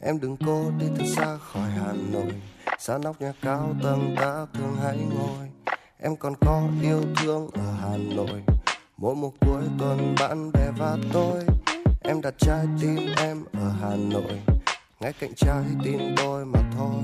Em 0.00 0.20
đừng 0.20 0.36
cố 0.46 0.70
đi 0.78 0.86
thật 0.96 1.04
xa 1.16 1.38
khỏi 1.52 1.70
hà 1.70 1.92
nội. 1.92 2.32
Xa 2.78 2.98
nóc 2.98 3.20
nhà 3.20 3.32
cao 3.42 3.74
tầng, 3.82 4.14
ta 4.16 4.46
thường 4.54 4.76
hãy 4.82 4.98
ngồi. 4.98 5.48
Em 5.98 6.16
còn 6.16 6.34
có 6.40 6.62
yêu 6.82 7.02
thương 7.16 7.50
ở 7.52 7.72
hà 7.80 7.96
nội. 7.96 8.42
Mỗi 8.96 9.14
một 9.14 9.32
cuối 9.40 9.62
tuần, 9.78 10.14
bạn 10.20 10.52
bè 10.52 10.70
và 10.78 10.96
tôi. 11.12 11.44
Em 12.02 12.20
đặt 12.20 12.34
trái 12.38 12.66
tim 12.80 13.14
em 13.16 13.44
ở 13.52 13.72
hà 13.80 13.96
nội. 13.96 14.40
Ngay 15.00 15.12
cạnh 15.20 15.34
trái 15.36 15.64
tim 15.84 16.14
tôi 16.16 16.44
mà 16.44 16.60
thôi. 16.76 17.02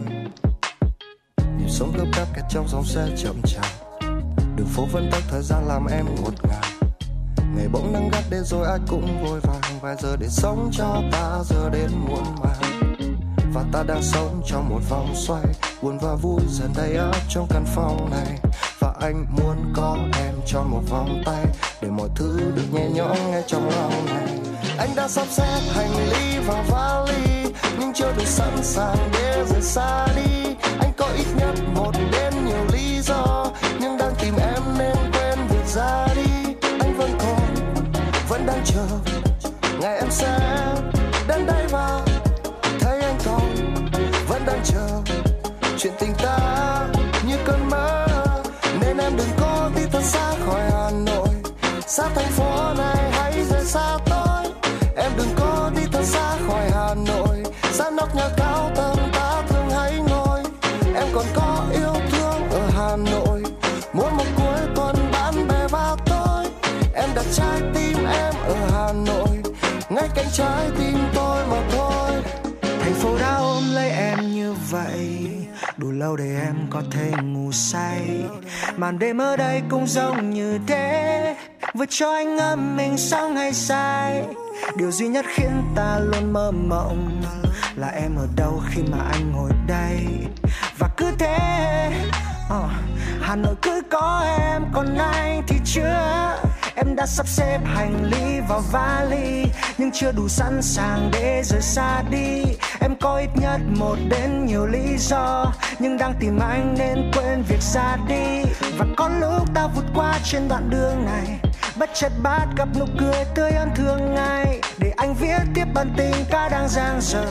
Nhịp 1.59 1.69
sống 1.69 1.93
gấp 1.99 2.07
gáp 2.17 2.27
kẹt 2.35 2.45
trong 2.51 2.69
dòng 2.69 2.85
xe 2.85 3.09
chậm 3.17 3.43
chạp. 3.45 4.01
Đường 4.57 4.69
phố 4.69 4.87
vẫn 4.93 5.09
tắt 5.13 5.23
thời 5.31 5.43
gian 5.43 5.69
làm 5.69 5.87
em 5.87 6.07
ngột 6.07 6.45
ngạt 6.49 6.74
ngày 7.57 7.69
bỗng 7.69 7.93
nắng 7.93 8.11
gắt 8.13 8.25
đến 8.31 8.45
rồi 8.45 8.67
ai 8.67 8.79
cũng 8.89 9.25
vội 9.25 9.41
vàng. 9.41 9.61
Vài 9.81 9.97
giờ 10.03 10.17
để 10.17 10.29
sống 10.29 10.71
cho 10.73 11.03
ta, 11.13 11.39
giờ 11.45 11.71
đến 11.73 11.91
muộn 12.09 12.25
màng. 12.43 12.95
Và 13.55 13.65
ta 13.73 13.83
đang 13.83 14.03
sống 14.03 14.43
trong 14.47 14.69
một 14.69 14.81
vòng 14.89 15.15
xoay. 15.15 15.45
Buồn 15.83 15.99
và 15.99 16.15
vui 16.15 16.41
dần 16.49 16.73
đầy 16.77 16.97
áp 16.97 17.17
trong 17.29 17.47
căn 17.51 17.65
phòng 17.75 18.11
này. 18.11 18.39
Và 18.81 18.95
anh 19.01 19.27
muốn 19.31 19.73
có 19.77 19.97
em 20.19 20.35
trong 20.47 20.71
một 20.71 20.83
vòng 20.91 21.23
tay. 21.27 21.45
Để 21.83 21.89
mọi 21.89 22.09
thứ 22.15 22.53
được 22.57 22.73
nhẹ 22.73 22.89
nhõm 22.89 23.17
ngay 23.31 23.43
trong 23.47 23.71
lòng 23.71 24.07
này. 24.07 24.39
Anh 24.79 24.91
đã 24.97 25.09
sắp 25.09 25.27
xếp 25.31 25.61
hành 25.75 26.09
lý 26.11 26.39
và 26.47 26.65
vali, 26.71 27.53
nhưng 27.81 27.93
chưa 27.95 28.13
đủ 28.17 28.25
sẵn 28.25 28.63
sàng 28.63 29.11
để 29.13 29.45
rời 29.51 29.63
xa 29.63 30.07
đi. 30.17 30.55
Anh 30.81 30.93
có 30.97 31.07
ít 31.17 31.27
nhất 31.37 31.55
một 31.75 31.93
đến 32.13 32.35
nhiều 32.47 32.65
lý 32.73 33.01
do. 33.03 33.44
Ngày 39.85 39.99
em 39.99 40.11
sẽ 40.11 40.39
đến 41.29 41.47
đây 41.47 41.67
và 41.71 42.01
thấy 42.81 43.01
anh 43.01 43.19
còn 43.25 43.55
vẫn 44.29 44.43
đang 44.47 44.61
chờ. 44.65 44.89
Chuyện 45.79 45.93
tình 45.99 46.15
ta 46.23 46.39
như 47.29 47.37
cơn 47.45 47.71
mơ, 47.71 48.07
nên 48.81 48.99
em 48.99 49.17
đừng 49.17 49.29
có 49.41 49.71
đi 49.77 49.83
thật 49.93 50.03
xa 50.03 50.33
khỏi 50.47 50.61
hà 50.71 50.91
nội. 50.91 51.29
Xa 51.87 52.09
thành 52.15 52.31
phố 52.31 52.75
này, 52.79 53.11
hãy 53.13 53.45
rời 53.51 53.65
xa 53.65 53.99
ta. 54.05 54.14
Trái 70.35 70.71
tim 70.79 70.99
tôi 71.15 71.47
mà 71.47 71.57
thôi. 71.71 72.23
Thành 72.63 72.95
phố 72.95 73.19
đã 73.19 73.35
ôm 73.37 73.63
lấy 73.75 73.91
em 73.91 74.33
như 74.33 74.55
vậy. 74.71 75.29
Đủ 75.77 75.91
lâu 75.91 76.17
để 76.17 76.41
em 76.45 76.57
có 76.71 76.83
thể 76.91 77.11
ngủ 77.23 77.53
say. 77.53 78.25
Màn 78.77 78.99
đêm 78.99 79.19
ở 79.19 79.37
đây 79.37 79.63
cũng 79.69 79.87
giống 79.87 80.31
như 80.31 80.59
thế. 80.67 81.37
Vừa 81.75 81.87
cho 81.89 82.13
anh 82.13 82.37
ngâm 82.37 82.77
mình 82.77 82.99
xong 82.99 83.37
hay 83.37 83.53
sai. 83.53 84.25
điều 84.77 84.91
duy 84.91 85.09
nhất 85.09 85.25
khiến 85.29 85.63
ta 85.77 85.99
luôn 85.99 86.33
mơ 86.33 86.51
mộng 86.51 87.23
là 87.77 87.89
em 87.89 88.17
ở 88.17 88.27
đâu 88.37 88.63
khi 88.71 88.83
mà 88.83 88.99
anh 89.13 89.33
ngồi 89.33 89.51
đây. 89.67 90.07
Và 90.79 90.89
cứ 90.97 91.11
thế 91.19 91.91
uh, 92.47 92.71
hà 93.21 93.37
nội 93.37 93.55
cứ 93.63 93.83
có 93.91 94.37
em 94.39 94.63
còn 94.73 94.99
anh 94.99 95.43
thì 95.49 95.57
chưa. 95.65 96.37
Em 96.77 96.97
đã 96.97 97.07
sắp 97.07 97.29
xếp 97.29 97.59
hành 97.65 98.05
lý 98.05 98.41
vào 98.49 98.61
vali, 98.61 99.45
Nhưng 99.79 99.91
chưa 99.93 100.13
đủ 100.13 100.29
sẵn 100.29 100.63
sàng 100.63 101.11
để 101.13 101.43
rời 101.45 101.63
xa 101.63 102.03
đi. 102.11 102.45
Em 102.81 102.97
có 103.01 103.17
ít 103.17 103.31
nhất 103.35 103.61
một 103.79 103.97
đến 104.09 104.47
nhiều 104.47 104.67
lý 104.67 104.97
do, 104.99 105.53
Nhưng 105.79 105.99
đang 105.99 106.15
tìm 106.21 106.39
anh 106.39 106.75
nên 106.79 107.11
quên 107.17 107.43
việc 107.49 107.63
ra 107.63 107.97
đi. 108.09 108.43
Và 108.79 108.87
có 108.97 109.09
lúc 109.09 109.55
ta 109.55 109.67
vụt 109.67 109.85
qua 109.95 110.19
trên 110.25 110.49
đoạn 110.49 110.71
đường 110.71 111.05
này, 111.05 111.39
bất 111.77 111.91
chợt 111.95 112.13
bát 112.23 112.47
gặp 112.57 112.69
nụ 112.79 112.85
cười 113.01 113.25
tươi 113.35 113.51
ơn 113.51 113.71
thường 113.75 114.15
ngày 114.15 114.61
để 114.79 114.93
anh 114.97 115.15
viết 115.15 115.43
tiếp 115.55 115.65
bản 115.75 115.95
tình 115.97 116.15
ca 116.31 116.49
đang 116.49 116.69
giang 116.69 117.01
dở, 117.01 117.27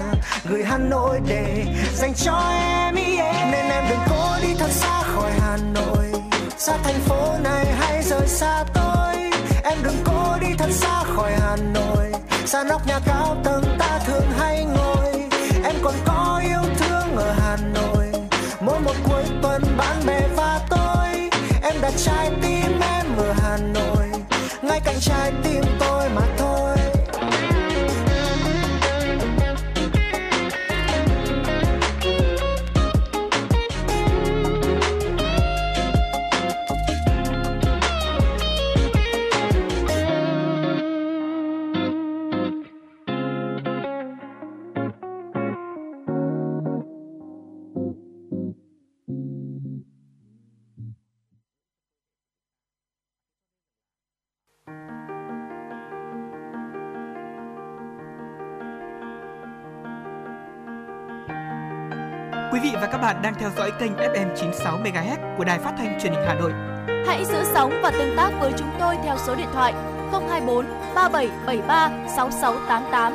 gửi 0.45 0.63
hà 0.63 0.77
nội 0.77 1.19
để 1.27 1.65
dành 1.93 2.13
cho 2.13 2.50
em, 2.50 2.95
yeah. 2.95 3.51
nên 3.51 3.69
em 3.69 3.83
đừng 3.89 4.00
cố 4.09 4.35
đi 4.41 4.55
thật 4.59 4.71
xa 4.71 5.03
khỏi 5.03 5.31
hà 5.39 5.57
nội 5.57 6.12
xa 6.65 6.77
thành 6.84 7.00
phố 7.00 7.38
này 7.43 7.65
hãy 7.65 8.03
rời 8.03 8.27
xa 8.27 8.63
tôi. 8.74 9.15
Em 9.63 9.77
đừng 9.84 9.98
cố 10.03 10.38
đi 10.41 10.48
thật 10.58 10.70
xa 10.72 11.03
khỏi 11.03 11.32
hà 11.39 11.55
nội. 11.55 12.12
Xa 12.46 12.63
nóc 12.63 12.88
nhà 12.88 13.00
cao 13.05 13.38
tầng 13.43 13.63
ta 13.79 14.00
thường 14.05 14.32
hay 14.39 14.65
ngồi. 14.65 15.29
Em 15.63 15.75
còn 15.84 15.93
có 16.05 16.41
yêu 16.46 16.62
thương 16.79 17.15
ở 17.15 17.32
hà 17.32 17.58
nội. 17.74 18.12
Mỗi 18.62 18.79
một 18.79 18.96
cuối 19.10 19.24
tuần 19.41 19.62
bạn 19.77 19.96
bè 20.05 20.22
và 20.36 20.60
tôi. 20.70 21.29
Em 21.62 21.82
đặt 21.82 21.93
trái 21.98 22.32
tim 22.41 22.79
em 22.82 23.05
ở 23.17 23.34
hà 23.41 23.58
nội. 23.58 24.12
Ngay 24.62 24.79
cạnh 24.86 25.00
trái 25.01 25.32
tim 25.43 25.63
tôi. 25.79 25.92
Đang 63.23 63.35
theo 63.39 63.51
dõi 63.57 63.71
kênh 63.79 63.91
FM 63.95 64.35
96 64.35 64.79
MHz 64.79 65.37
của 65.37 65.43
đài 65.43 65.59
phát 65.59 65.73
thanh 65.77 65.99
truyền 66.01 66.13
hình 66.13 66.23
Hà 66.27 66.35
Nội. 66.35 66.51
Hãy 67.07 67.25
giữ 67.25 67.43
sóng 67.53 67.79
và 67.83 67.91
tương 67.91 68.15
tác 68.17 68.31
với 68.39 68.51
chúng 68.57 68.69
tôi 68.79 68.95
theo 69.03 69.17
số 69.27 69.35
điện 69.35 69.47
thoại 69.53 69.73
024 70.11 70.65
3773 70.95 71.89
6688. 72.15 73.13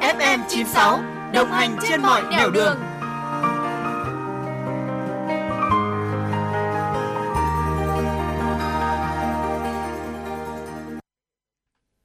FM 0.00 0.38
96 0.48 1.00
đồng 1.32 1.48
hành 1.48 1.76
trên 1.88 2.02
mọi 2.02 2.22
nẻo 2.30 2.50
đường. 2.50 2.76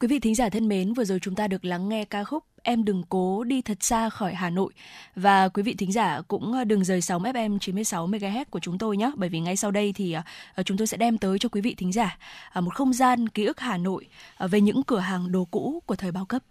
Quý 0.01 0.08
vị 0.08 0.19
thính 0.19 0.36
giả 0.36 0.50
thân 0.50 0.67
mến, 0.67 0.93
vừa 0.93 1.03
rồi 1.03 1.19
chúng 1.22 1.36
ta 1.36 1.48
được 1.48 1.65
lắng 1.65 1.89
nghe 1.89 2.05
ca 2.05 2.24
khúc 2.24 2.43
Em 2.63 2.86
đừng 2.86 3.04
cố 3.10 3.44
đi 3.44 3.62
thật 3.62 3.78
xa 3.84 4.10
khỏi 4.10 4.34
Hà 4.34 4.50
Nội 4.50 4.74
và 5.16 5.50
quý 5.50 5.63
vị 5.63 5.75
thính 5.78 5.92
giả 5.92 6.22
cũng 6.28 6.54
ờ, 6.54 6.63
đừng 6.63 6.84
rời 6.84 7.01
sóng 7.01 7.24
FM 7.24 7.60
96 7.60 8.08
MHz 8.08 8.46
của 8.50 8.60
chúng 8.60 8.78
tôi 8.78 8.98
nhé, 8.98 9.12
bởi 9.16 9.30
vì 9.30 9.39
ngay 9.39 9.56
sau 9.56 9.72
đây 9.72 9.94
thì 9.94 10.13
ờ, 10.13 10.22
ờ, 10.56 10.63
chúng 10.63 10.78
tôi 10.78 10.88
sẽ 10.88 10.98
đem 10.98 11.18
tới 11.18 11.39
cho 11.39 11.50
quý 11.50 11.62
vị 11.62 11.75
thính 11.75 11.92
giả 11.92 12.18
một 12.56 12.75
không 12.75 12.94
gian 12.94 13.30
ký 13.30 13.46
ức 13.46 13.60
Hà 13.60 13.78
Nội 13.78 14.08
về 14.39 14.62
những 14.62 14.84
cửa 14.84 15.00
hàng 15.00 15.32
đồ 15.32 15.46
cũ 15.51 15.84
của 15.86 15.96
thời 15.96 16.12
bao 16.12 16.25
cấp. 16.25 16.44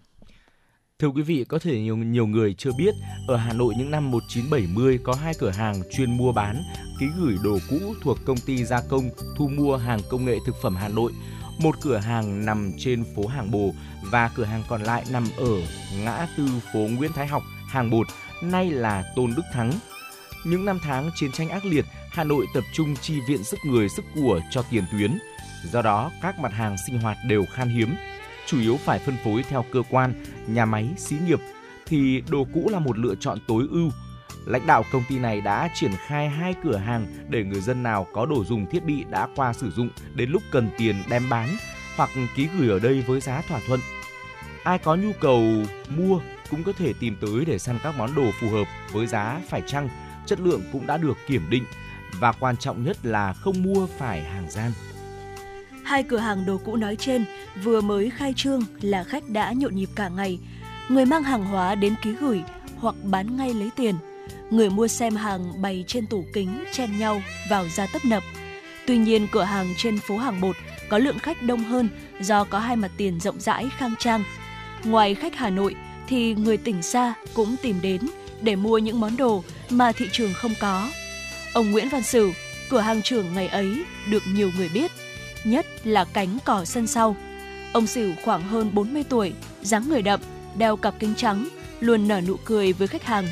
Thưa 1.02 1.08
quý 1.08 1.22
vị, 1.22 1.44
có 1.48 1.58
thể 1.58 1.80
nhiều 1.80 1.96
nhiều 1.96 2.26
người 2.26 2.54
chưa 2.54 2.70
biết, 2.78 2.94
ở 3.28 3.36
Hà 3.36 3.52
Nội 3.52 3.74
những 3.78 3.90
năm 3.90 4.10
1970 4.10 4.98
có 5.04 5.14
hai 5.14 5.34
cửa 5.38 5.50
hàng 5.50 5.74
chuyên 5.92 6.16
mua 6.16 6.32
bán, 6.32 6.62
ký 7.00 7.06
gửi 7.18 7.36
đồ 7.44 7.58
cũ 7.70 7.76
thuộc 8.02 8.18
công 8.26 8.36
ty 8.46 8.64
gia 8.64 8.80
công 8.88 9.10
thu 9.36 9.48
mua 9.48 9.76
hàng 9.76 10.00
công 10.10 10.24
nghệ 10.24 10.36
thực 10.46 10.54
phẩm 10.62 10.76
Hà 10.76 10.88
Nội. 10.88 11.12
Một 11.58 11.74
cửa 11.80 11.96
hàng 11.96 12.46
nằm 12.46 12.72
trên 12.78 13.04
phố 13.16 13.26
Hàng 13.26 13.50
Bồ 13.50 13.74
và 14.02 14.30
cửa 14.34 14.44
hàng 14.44 14.62
còn 14.68 14.82
lại 14.82 15.04
nằm 15.10 15.24
ở 15.36 15.52
ngã 16.04 16.26
tư 16.36 16.48
phố 16.72 16.78
Nguyễn 16.78 17.12
Thái 17.12 17.26
Học, 17.26 17.42
Hàng 17.68 17.90
Bột, 17.90 18.06
nay 18.42 18.70
là 18.70 19.12
Tôn 19.16 19.34
Đức 19.36 19.42
Thắng. 19.52 19.72
Những 20.44 20.64
năm 20.64 20.78
tháng 20.82 21.10
chiến 21.16 21.32
tranh 21.32 21.48
ác 21.48 21.64
liệt, 21.64 21.84
Hà 22.10 22.24
Nội 22.24 22.46
tập 22.54 22.64
trung 22.72 22.96
chi 22.96 23.14
viện 23.28 23.44
sức 23.44 23.58
người 23.66 23.88
sức 23.88 24.04
của 24.14 24.40
cho 24.50 24.62
tiền 24.70 24.84
tuyến. 24.92 25.18
Do 25.72 25.82
đó, 25.82 26.10
các 26.22 26.38
mặt 26.38 26.52
hàng 26.52 26.76
sinh 26.86 27.00
hoạt 27.00 27.16
đều 27.28 27.44
khan 27.52 27.68
hiếm, 27.68 27.94
chủ 28.46 28.60
yếu 28.60 28.76
phải 28.76 28.98
phân 28.98 29.16
phối 29.24 29.42
theo 29.42 29.64
cơ 29.72 29.82
quan, 29.90 30.24
nhà 30.46 30.64
máy, 30.64 30.88
xí 30.96 31.16
nghiệp 31.26 31.40
thì 31.86 32.22
đồ 32.28 32.46
cũ 32.54 32.68
là 32.72 32.78
một 32.78 32.98
lựa 32.98 33.14
chọn 33.20 33.38
tối 33.48 33.66
ưu. 33.70 33.90
Lãnh 34.48 34.66
đạo 34.66 34.84
công 34.92 35.02
ty 35.08 35.18
này 35.18 35.40
đã 35.40 35.68
triển 35.74 35.92
khai 36.06 36.28
hai 36.28 36.54
cửa 36.62 36.76
hàng 36.76 37.06
để 37.28 37.44
người 37.44 37.60
dân 37.60 37.82
nào 37.82 38.06
có 38.12 38.26
đồ 38.26 38.44
dùng 38.44 38.66
thiết 38.66 38.84
bị 38.84 39.04
đã 39.10 39.28
qua 39.36 39.52
sử 39.52 39.70
dụng 39.70 39.88
đến 40.14 40.30
lúc 40.30 40.42
cần 40.50 40.70
tiền 40.78 41.02
đem 41.10 41.28
bán 41.28 41.48
hoặc 41.96 42.10
ký 42.36 42.48
gửi 42.58 42.68
ở 42.68 42.78
đây 42.78 43.04
với 43.06 43.20
giá 43.20 43.42
thỏa 43.48 43.60
thuận. 43.66 43.80
Ai 44.64 44.78
có 44.78 44.96
nhu 44.96 45.12
cầu 45.20 45.42
mua 45.88 46.20
cũng 46.50 46.64
có 46.64 46.72
thể 46.78 46.92
tìm 47.00 47.16
tới 47.20 47.44
để 47.46 47.58
săn 47.58 47.78
các 47.82 47.94
món 47.98 48.14
đồ 48.14 48.30
phù 48.40 48.50
hợp 48.50 48.66
với 48.92 49.06
giá 49.06 49.40
phải 49.48 49.62
chăng, 49.66 49.88
chất 50.26 50.40
lượng 50.40 50.62
cũng 50.72 50.86
đã 50.86 50.96
được 50.96 51.16
kiểm 51.26 51.50
định 51.50 51.64
và 52.20 52.32
quan 52.32 52.56
trọng 52.56 52.84
nhất 52.84 52.96
là 53.02 53.32
không 53.32 53.62
mua 53.62 53.86
phải 53.86 54.22
hàng 54.22 54.50
gian. 54.50 54.72
Hai 55.84 56.02
cửa 56.02 56.18
hàng 56.18 56.46
đồ 56.46 56.60
cũ 56.64 56.76
nói 56.76 56.96
trên 56.96 57.24
vừa 57.62 57.80
mới 57.80 58.10
khai 58.10 58.32
trương 58.36 58.60
là 58.80 59.04
khách 59.04 59.28
đã 59.28 59.52
nhộn 59.52 59.74
nhịp 59.74 59.88
cả 59.94 60.08
ngày. 60.08 60.38
Người 60.88 61.06
mang 61.06 61.22
hàng 61.22 61.44
hóa 61.44 61.74
đến 61.74 61.94
ký 62.02 62.12
gửi 62.12 62.42
hoặc 62.76 62.94
bán 63.04 63.36
ngay 63.36 63.54
lấy 63.54 63.70
tiền. 63.76 63.94
Người 64.50 64.70
mua 64.70 64.88
xem 64.88 65.16
hàng 65.16 65.62
bày 65.62 65.84
trên 65.86 66.06
tủ 66.06 66.24
kính 66.32 66.64
chen 66.72 66.98
nhau 66.98 67.22
vào 67.50 67.68
ra 67.68 67.86
tấp 67.92 68.04
nập. 68.04 68.22
Tuy 68.86 68.98
nhiên 68.98 69.28
cửa 69.32 69.42
hàng 69.42 69.74
trên 69.76 69.98
phố 69.98 70.16
hàng 70.16 70.40
bột 70.40 70.56
có 70.88 70.98
lượng 70.98 71.18
khách 71.18 71.42
đông 71.42 71.64
hơn 71.64 71.88
do 72.20 72.44
có 72.44 72.58
hai 72.58 72.76
mặt 72.76 72.90
tiền 72.96 73.20
rộng 73.20 73.40
rãi 73.40 73.68
khang 73.78 73.94
trang. 73.98 74.24
Ngoài 74.84 75.14
khách 75.14 75.34
Hà 75.36 75.50
Nội 75.50 75.74
thì 76.08 76.34
người 76.34 76.56
tỉnh 76.56 76.82
xa 76.82 77.14
cũng 77.34 77.56
tìm 77.62 77.76
đến 77.82 78.00
để 78.40 78.56
mua 78.56 78.78
những 78.78 79.00
món 79.00 79.16
đồ 79.16 79.44
mà 79.70 79.92
thị 79.92 80.08
trường 80.12 80.34
không 80.34 80.54
có. 80.60 80.90
Ông 81.52 81.70
Nguyễn 81.70 81.88
Văn 81.88 82.02
Sửu, 82.02 82.32
cửa 82.70 82.80
hàng 82.80 83.02
trưởng 83.02 83.34
ngày 83.34 83.48
ấy 83.48 83.84
được 84.10 84.22
nhiều 84.28 84.50
người 84.56 84.68
biết, 84.74 84.90
nhất 85.44 85.66
là 85.84 86.04
cánh 86.04 86.38
cỏ 86.44 86.64
sân 86.64 86.86
sau. 86.86 87.16
Ông 87.72 87.86
Sửu 87.86 88.12
khoảng 88.24 88.42
hơn 88.42 88.70
40 88.74 89.04
tuổi, 89.08 89.32
dáng 89.62 89.88
người 89.88 90.02
đậm, 90.02 90.20
đeo 90.56 90.76
cặp 90.76 90.94
kính 90.98 91.14
trắng, 91.14 91.48
luôn 91.80 92.08
nở 92.08 92.20
nụ 92.20 92.36
cười 92.44 92.72
với 92.72 92.88
khách 92.88 93.04
hàng. 93.04 93.26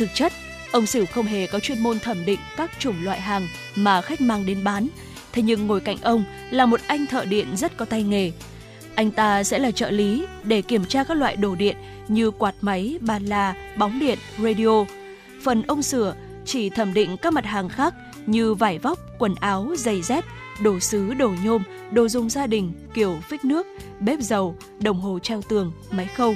Thực 0.00 0.14
chất, 0.14 0.32
ông 0.72 0.86
Sửu 0.86 1.06
không 1.06 1.26
hề 1.26 1.46
có 1.46 1.60
chuyên 1.60 1.80
môn 1.80 1.98
thẩm 1.98 2.24
định 2.24 2.40
các 2.56 2.70
chủng 2.78 3.04
loại 3.04 3.20
hàng 3.20 3.48
mà 3.76 4.02
khách 4.02 4.20
mang 4.20 4.46
đến 4.46 4.64
bán, 4.64 4.88
thế 5.32 5.42
nhưng 5.42 5.66
ngồi 5.66 5.80
cạnh 5.80 5.96
ông 6.02 6.24
là 6.50 6.66
một 6.66 6.80
anh 6.86 7.06
thợ 7.06 7.24
điện 7.24 7.56
rất 7.56 7.76
có 7.76 7.84
tay 7.84 8.02
nghề. 8.02 8.32
Anh 8.94 9.10
ta 9.10 9.44
sẽ 9.44 9.58
là 9.58 9.70
trợ 9.70 9.90
lý 9.90 10.26
để 10.44 10.62
kiểm 10.62 10.84
tra 10.84 11.04
các 11.04 11.16
loại 11.16 11.36
đồ 11.36 11.54
điện 11.54 11.76
như 12.08 12.30
quạt 12.30 12.54
máy, 12.60 12.98
bàn 13.00 13.26
là, 13.26 13.54
bóng 13.76 13.98
điện, 13.98 14.18
radio. 14.38 14.84
Phần 15.42 15.62
ông 15.62 15.82
sửa 15.82 16.14
chỉ 16.44 16.70
thẩm 16.70 16.94
định 16.94 17.16
các 17.16 17.32
mặt 17.32 17.44
hàng 17.44 17.68
khác 17.68 17.94
như 18.26 18.54
vải 18.54 18.78
vóc, 18.78 18.98
quần 19.18 19.34
áo, 19.40 19.74
giày 19.78 20.02
dép, 20.02 20.24
đồ 20.62 20.80
sứ, 20.80 21.14
đồ 21.14 21.30
nhôm, 21.44 21.62
đồ 21.90 22.08
dùng 22.08 22.30
gia 22.30 22.46
đình, 22.46 22.72
kiểu 22.94 23.18
phích 23.28 23.44
nước, 23.44 23.66
bếp 24.00 24.20
dầu, 24.20 24.56
đồng 24.78 25.00
hồ 25.00 25.18
treo 25.18 25.42
tường, 25.42 25.72
máy 25.90 26.06
khâu. 26.06 26.34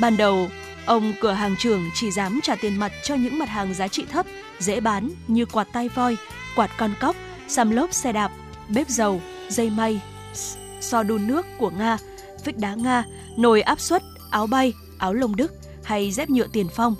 Ban 0.00 0.16
đầu, 0.16 0.48
ông 0.88 1.12
cửa 1.20 1.32
hàng 1.32 1.56
trưởng 1.58 1.90
chỉ 1.94 2.10
dám 2.10 2.40
trả 2.42 2.56
tiền 2.56 2.76
mặt 2.76 2.92
cho 3.02 3.14
những 3.14 3.38
mặt 3.38 3.48
hàng 3.48 3.74
giá 3.74 3.88
trị 3.88 4.04
thấp, 4.12 4.26
dễ 4.58 4.80
bán 4.80 5.10
như 5.28 5.46
quạt 5.46 5.68
tay 5.72 5.88
voi, 5.88 6.16
quạt 6.56 6.70
con 6.78 6.94
cóc, 7.00 7.16
xăm 7.48 7.70
lốp 7.70 7.92
xe 7.92 8.12
đạp, 8.12 8.32
bếp 8.68 8.88
dầu, 8.88 9.20
dây 9.48 9.70
may, 9.70 10.00
so 10.80 11.02
đun 11.02 11.26
nước 11.26 11.46
của 11.58 11.70
Nga, 11.70 11.98
vích 12.44 12.58
đá 12.58 12.74
Nga, 12.74 13.04
nồi 13.36 13.60
áp 13.60 13.80
suất, 13.80 14.02
áo 14.30 14.46
bay, 14.46 14.72
áo 14.98 15.14
lông 15.14 15.36
Đức 15.36 15.52
hay 15.84 16.10
dép 16.10 16.30
nhựa 16.30 16.46
tiền 16.52 16.66
phong. 16.74 16.94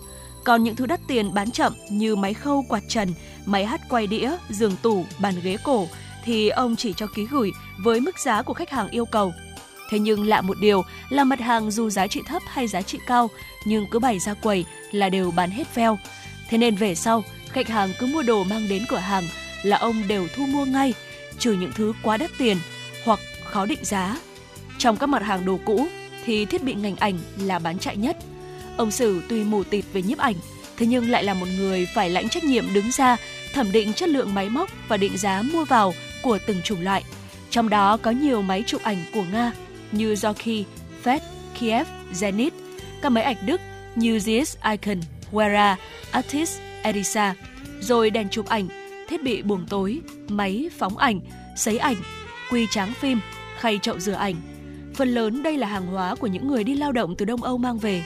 Còn 0.44 0.64
những 0.64 0.76
thứ 0.76 0.86
đắt 0.86 1.00
tiền 1.08 1.34
bán 1.34 1.50
chậm 1.50 1.72
như 1.90 2.16
máy 2.16 2.34
khâu 2.34 2.64
quạt 2.68 2.82
trần, 2.88 3.08
máy 3.46 3.66
hát 3.66 3.80
quay 3.88 4.06
đĩa, 4.06 4.36
giường 4.50 4.76
tủ, 4.82 5.04
bàn 5.18 5.34
ghế 5.42 5.56
cổ 5.64 5.86
thì 6.24 6.48
ông 6.48 6.76
chỉ 6.76 6.92
cho 6.92 7.06
ký 7.14 7.26
gửi 7.30 7.52
với 7.84 8.00
mức 8.00 8.18
giá 8.18 8.42
của 8.42 8.54
khách 8.54 8.70
hàng 8.70 8.88
yêu 8.88 9.04
cầu. 9.04 9.32
Thế 9.88 9.98
nhưng 9.98 10.28
lạ 10.28 10.40
một 10.40 10.58
điều 10.60 10.84
là 11.08 11.24
mặt 11.24 11.40
hàng 11.40 11.70
dù 11.70 11.90
giá 11.90 12.06
trị 12.06 12.22
thấp 12.26 12.42
hay 12.46 12.66
giá 12.66 12.82
trị 12.82 12.98
cao 13.06 13.30
nhưng 13.64 13.86
cứ 13.90 13.98
bày 13.98 14.18
ra 14.18 14.34
quầy 14.34 14.64
là 14.90 15.08
đều 15.08 15.30
bán 15.30 15.50
hết 15.50 15.74
veo. 15.74 15.98
Thế 16.50 16.58
nên 16.58 16.74
về 16.74 16.94
sau, 16.94 17.24
khách 17.50 17.68
hàng 17.68 17.92
cứ 17.98 18.06
mua 18.06 18.22
đồ 18.22 18.44
mang 18.44 18.68
đến 18.68 18.84
cửa 18.88 18.96
hàng 18.96 19.24
là 19.62 19.76
ông 19.76 20.08
đều 20.08 20.28
thu 20.36 20.46
mua 20.46 20.64
ngay, 20.64 20.94
trừ 21.38 21.52
những 21.52 21.72
thứ 21.74 21.92
quá 22.02 22.16
đắt 22.16 22.30
tiền 22.38 22.56
hoặc 23.04 23.20
khó 23.44 23.66
định 23.66 23.84
giá. 23.84 24.16
Trong 24.78 24.96
các 24.96 25.06
mặt 25.06 25.22
hàng 25.22 25.44
đồ 25.44 25.58
cũ 25.64 25.86
thì 26.24 26.44
thiết 26.44 26.62
bị 26.62 26.74
ngành 26.74 26.96
ảnh 26.96 27.18
là 27.40 27.58
bán 27.58 27.78
chạy 27.78 27.96
nhất. 27.96 28.16
Ông 28.76 28.90
Sử 28.90 29.22
tuy 29.28 29.44
mù 29.44 29.64
tịt 29.64 29.84
về 29.92 30.02
nhiếp 30.02 30.18
ảnh, 30.18 30.34
thế 30.76 30.86
nhưng 30.86 31.10
lại 31.10 31.24
là 31.24 31.34
một 31.34 31.46
người 31.56 31.88
phải 31.94 32.10
lãnh 32.10 32.28
trách 32.28 32.44
nhiệm 32.44 32.74
đứng 32.74 32.90
ra 32.90 33.16
thẩm 33.54 33.72
định 33.72 33.92
chất 33.92 34.08
lượng 34.08 34.34
máy 34.34 34.48
móc 34.48 34.70
và 34.88 34.96
định 34.96 35.16
giá 35.16 35.42
mua 35.42 35.64
vào 35.64 35.94
của 36.22 36.38
từng 36.46 36.62
chủng 36.62 36.82
loại. 36.82 37.04
Trong 37.50 37.68
đó 37.68 37.96
có 37.96 38.10
nhiều 38.10 38.42
máy 38.42 38.64
chụp 38.66 38.82
ảnh 38.82 39.04
của 39.14 39.24
Nga 39.32 39.52
như 39.92 40.14
Zorky, 40.14 40.64
Fed, 41.04 41.20
Kiev, 41.60 41.86
Zenit, 42.12 42.50
các 43.02 43.08
máy 43.08 43.24
ảnh 43.24 43.36
Đức 43.46 43.60
như 43.94 44.18
ZS 44.18 44.70
Icon, 44.70 45.00
Wera, 45.32 45.76
Artis, 46.10 46.58
Edisa, 46.82 47.34
rồi 47.80 48.10
đèn 48.10 48.28
chụp 48.28 48.46
ảnh, 48.46 48.68
thiết 49.08 49.22
bị 49.22 49.42
buồng 49.42 49.66
tối, 49.68 50.00
máy 50.28 50.70
phóng 50.78 50.98
ảnh, 50.98 51.20
sấy 51.56 51.78
ảnh, 51.78 51.96
quy 52.50 52.66
tráng 52.70 52.92
phim, 52.92 53.20
khay 53.58 53.78
chậu 53.82 53.98
rửa 53.98 54.12
ảnh. 54.12 54.34
Phần 54.94 55.08
lớn 55.08 55.42
đây 55.42 55.56
là 55.56 55.66
hàng 55.66 55.86
hóa 55.86 56.14
của 56.14 56.26
những 56.26 56.48
người 56.48 56.64
đi 56.64 56.74
lao 56.74 56.92
động 56.92 57.14
từ 57.16 57.24
Đông 57.24 57.42
Âu 57.42 57.58
mang 57.58 57.78
về. 57.78 58.02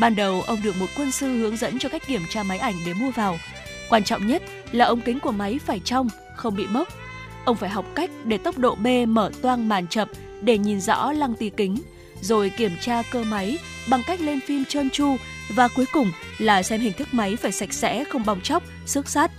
Ban 0.00 0.16
đầu 0.16 0.42
ông 0.42 0.62
được 0.62 0.76
một 0.80 0.86
quân 0.96 1.10
sư 1.10 1.38
hướng 1.38 1.56
dẫn 1.56 1.78
cho 1.78 1.88
cách 1.88 2.02
kiểm 2.06 2.22
tra 2.30 2.42
máy 2.42 2.58
ảnh 2.58 2.74
để 2.86 2.94
mua 2.94 3.10
vào. 3.10 3.36
Quan 3.88 4.04
trọng 4.04 4.26
nhất 4.26 4.42
là 4.72 4.84
ống 4.84 5.00
kính 5.00 5.20
của 5.20 5.32
máy 5.32 5.58
phải 5.66 5.80
trong, 5.84 6.08
không 6.36 6.56
bị 6.56 6.66
mốc. 6.66 6.88
Ông 7.44 7.56
phải 7.56 7.70
học 7.70 7.84
cách 7.94 8.10
để 8.24 8.38
tốc 8.38 8.58
độ 8.58 8.74
B 8.74 8.86
mở 9.08 9.30
toang 9.42 9.68
màn 9.68 9.86
chập 9.86 10.08
để 10.42 10.58
nhìn 10.58 10.80
rõ 10.80 11.12
lăng 11.12 11.34
ti 11.34 11.50
kính, 11.56 11.76
rồi 12.20 12.50
kiểm 12.50 12.72
tra 12.80 13.02
cơ 13.10 13.24
máy 13.24 13.58
bằng 13.88 14.02
cách 14.06 14.20
lên 14.20 14.40
phim 14.40 14.64
trơn 14.64 14.90
tru 14.90 15.16
và 15.54 15.68
cuối 15.68 15.86
cùng 15.92 16.12
là 16.38 16.62
xem 16.62 16.80
hình 16.80 16.92
thức 16.92 17.08
máy 17.12 17.36
phải 17.36 17.52
sạch 17.52 17.72
sẽ, 17.72 18.04
không 18.04 18.24
bong 18.26 18.40
chóc, 18.40 18.62
xước 18.86 19.08
sát. 19.08 19.30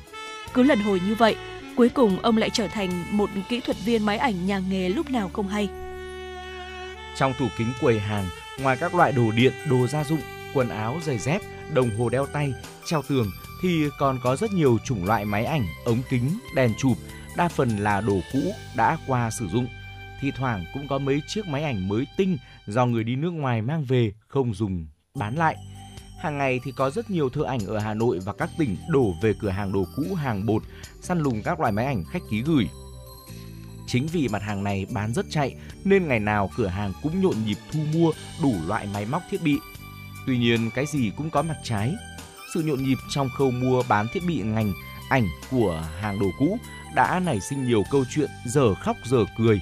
Cứ 0.53 0.63
lần 0.63 0.79
hồi 0.79 1.01
như 1.07 1.15
vậy, 1.15 1.35
cuối 1.75 1.89
cùng 1.89 2.21
ông 2.21 2.37
lại 2.37 2.49
trở 2.49 2.67
thành 2.67 3.03
một 3.11 3.29
kỹ 3.49 3.59
thuật 3.59 3.77
viên 3.85 4.05
máy 4.05 4.17
ảnh 4.17 4.45
nhà 4.45 4.59
nghề 4.59 4.89
lúc 4.89 5.09
nào 5.09 5.29
không 5.33 5.47
hay. 5.47 5.69
Trong 7.17 7.33
tủ 7.39 7.45
kính 7.57 7.73
quầy 7.81 7.99
hàng, 7.99 8.25
ngoài 8.59 8.77
các 8.79 8.95
loại 8.95 9.11
đồ 9.11 9.31
điện, 9.31 9.53
đồ 9.69 9.87
gia 9.87 10.03
dụng, 10.03 10.21
quần 10.53 10.69
áo, 10.69 10.99
giày 11.05 11.17
dép, 11.17 11.41
đồng 11.73 11.97
hồ 11.97 12.09
đeo 12.09 12.25
tay, 12.25 12.53
treo 12.85 13.01
tường 13.01 13.31
thì 13.63 13.83
còn 13.99 14.19
có 14.23 14.35
rất 14.35 14.51
nhiều 14.51 14.77
chủng 14.85 15.05
loại 15.05 15.25
máy 15.25 15.45
ảnh, 15.45 15.65
ống 15.85 16.01
kính, 16.09 16.39
đèn 16.55 16.73
chụp, 16.77 16.97
đa 17.37 17.47
phần 17.47 17.77
là 17.77 18.01
đồ 18.01 18.19
cũ 18.33 18.39
đã 18.75 18.97
qua 19.07 19.29
sử 19.39 19.47
dụng. 19.47 19.67
Thì 20.21 20.31
thoảng 20.31 20.65
cũng 20.73 20.87
có 20.87 20.99
mấy 20.99 21.21
chiếc 21.27 21.47
máy 21.47 21.63
ảnh 21.63 21.87
mới 21.87 22.07
tinh 22.17 22.37
do 22.67 22.85
người 22.85 23.03
đi 23.03 23.15
nước 23.15 23.31
ngoài 23.31 23.61
mang 23.61 23.83
về 23.83 24.11
không 24.27 24.53
dùng 24.53 24.87
bán 25.15 25.35
lại. 25.35 25.55
Hàng 26.19 26.37
ngày 26.37 26.59
thì 26.63 26.71
có 26.71 26.89
rất 26.89 27.09
nhiều 27.09 27.29
thợ 27.29 27.43
ảnh 27.43 27.59
ở 27.67 27.79
Hà 27.79 27.93
Nội 27.93 28.19
và 28.25 28.33
các 28.33 28.49
tỉnh 28.57 28.77
đổ 28.89 29.13
về 29.21 29.33
cửa 29.39 29.49
hàng 29.49 29.71
đồ 29.71 29.85
cũ, 29.95 30.15
hàng 30.15 30.45
bột, 30.45 30.63
săn 31.01 31.19
lùng 31.19 31.41
các 31.43 31.59
loại 31.59 31.71
máy 31.71 31.85
ảnh 31.85 32.03
khách 32.11 32.21
ký 32.29 32.41
gửi. 32.41 32.67
Chính 33.87 34.07
vì 34.07 34.27
mặt 34.27 34.41
hàng 34.41 34.63
này 34.63 34.85
bán 34.93 35.13
rất 35.13 35.25
chạy 35.29 35.55
nên 35.83 36.07
ngày 36.07 36.19
nào 36.19 36.49
cửa 36.57 36.67
hàng 36.67 36.93
cũng 37.01 37.21
nhộn 37.21 37.35
nhịp 37.45 37.57
thu 37.71 37.79
mua 37.93 38.11
đủ 38.43 38.55
loại 38.67 38.87
máy 38.93 39.05
móc 39.05 39.21
thiết 39.31 39.41
bị. 39.43 39.57
Tuy 40.27 40.37
nhiên 40.37 40.69
cái 40.75 40.85
gì 40.85 41.11
cũng 41.17 41.29
có 41.29 41.41
mặt 41.41 41.57
trái. 41.63 41.93
Sự 42.53 42.63
nhộn 42.63 42.83
nhịp 42.83 42.97
trong 43.09 43.29
khâu 43.37 43.51
mua 43.51 43.83
bán 43.89 44.07
thiết 44.13 44.23
bị 44.27 44.41
ngành 44.41 44.73
ảnh 45.09 45.27
của 45.51 45.83
hàng 46.01 46.19
đồ 46.19 46.27
cũ 46.39 46.57
đã 46.95 47.19
nảy 47.19 47.39
sinh 47.39 47.67
nhiều 47.67 47.83
câu 47.91 48.05
chuyện 48.15 48.29
giờ 48.45 48.73
khóc 48.73 48.97
giờ 49.05 49.25
cười. 49.37 49.61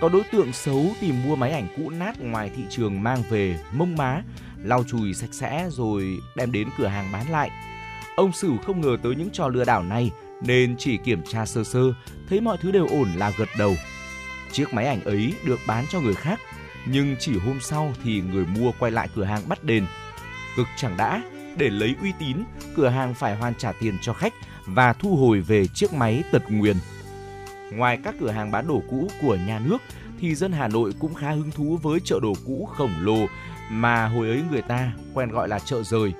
Có 0.00 0.08
đối 0.08 0.22
tượng 0.24 0.52
xấu 0.52 0.86
tìm 1.00 1.22
mua 1.24 1.36
máy 1.36 1.50
ảnh 1.50 1.68
cũ 1.76 1.90
nát 1.90 2.20
ngoài 2.20 2.50
thị 2.56 2.62
trường 2.70 3.02
mang 3.02 3.22
về 3.30 3.58
mông 3.72 3.96
má, 3.96 4.22
lau 4.56 4.84
chùi 4.84 5.14
sạch 5.14 5.30
sẽ 5.32 5.66
rồi 5.70 6.18
đem 6.36 6.52
đến 6.52 6.68
cửa 6.78 6.86
hàng 6.86 7.12
bán 7.12 7.30
lại. 7.30 7.50
Ông 8.16 8.32
Sửu 8.32 8.58
không 8.58 8.80
ngờ 8.80 8.96
tới 9.02 9.14
những 9.14 9.30
trò 9.32 9.48
lừa 9.48 9.64
đảo 9.64 9.82
này 9.82 10.10
nên 10.42 10.76
chỉ 10.78 10.96
kiểm 10.96 11.22
tra 11.28 11.46
sơ 11.46 11.64
sơ, 11.64 11.80
thấy 12.28 12.40
mọi 12.40 12.56
thứ 12.60 12.72
đều 12.72 12.86
ổn 12.88 13.08
là 13.16 13.32
gật 13.38 13.48
đầu. 13.58 13.74
Chiếc 14.52 14.74
máy 14.74 14.86
ảnh 14.86 15.04
ấy 15.04 15.34
được 15.44 15.60
bán 15.66 15.84
cho 15.90 16.00
người 16.00 16.14
khác, 16.14 16.40
nhưng 16.86 17.16
chỉ 17.18 17.38
hôm 17.38 17.60
sau 17.60 17.92
thì 18.04 18.20
người 18.20 18.46
mua 18.46 18.72
quay 18.78 18.92
lại 18.92 19.08
cửa 19.14 19.24
hàng 19.24 19.48
bắt 19.48 19.64
đền. 19.64 19.86
Cực 20.56 20.66
chẳng 20.76 20.96
đã, 20.96 21.22
để 21.56 21.70
lấy 21.70 21.94
uy 22.02 22.12
tín, 22.18 22.36
cửa 22.76 22.88
hàng 22.88 23.14
phải 23.14 23.36
hoàn 23.36 23.54
trả 23.54 23.72
tiền 23.72 23.98
cho 24.02 24.12
khách 24.12 24.34
và 24.66 24.92
thu 24.92 25.16
hồi 25.16 25.40
về 25.40 25.66
chiếc 25.66 25.92
máy 25.92 26.22
tật 26.32 26.42
nguyền. 26.48 26.76
Ngoài 27.70 27.98
các 28.04 28.14
cửa 28.20 28.30
hàng 28.30 28.50
bán 28.50 28.66
đồ 28.68 28.82
cũ 28.90 29.10
của 29.22 29.36
nhà 29.46 29.58
nước 29.58 29.78
thì 30.20 30.34
dân 30.34 30.52
Hà 30.52 30.68
Nội 30.68 30.92
cũng 30.98 31.14
khá 31.14 31.30
hứng 31.30 31.50
thú 31.50 31.78
với 31.82 32.00
chợ 32.04 32.18
đồ 32.22 32.32
cũ 32.46 32.68
khổng 32.76 32.94
lồ 33.00 33.26
mà 33.70 34.06
hồi 34.06 34.28
ấy 34.28 34.42
người 34.50 34.62
ta 34.62 34.92
quen 35.14 35.30
gọi 35.30 35.48
là 35.48 35.58
chợ 35.58 35.82
rời. 35.82 36.12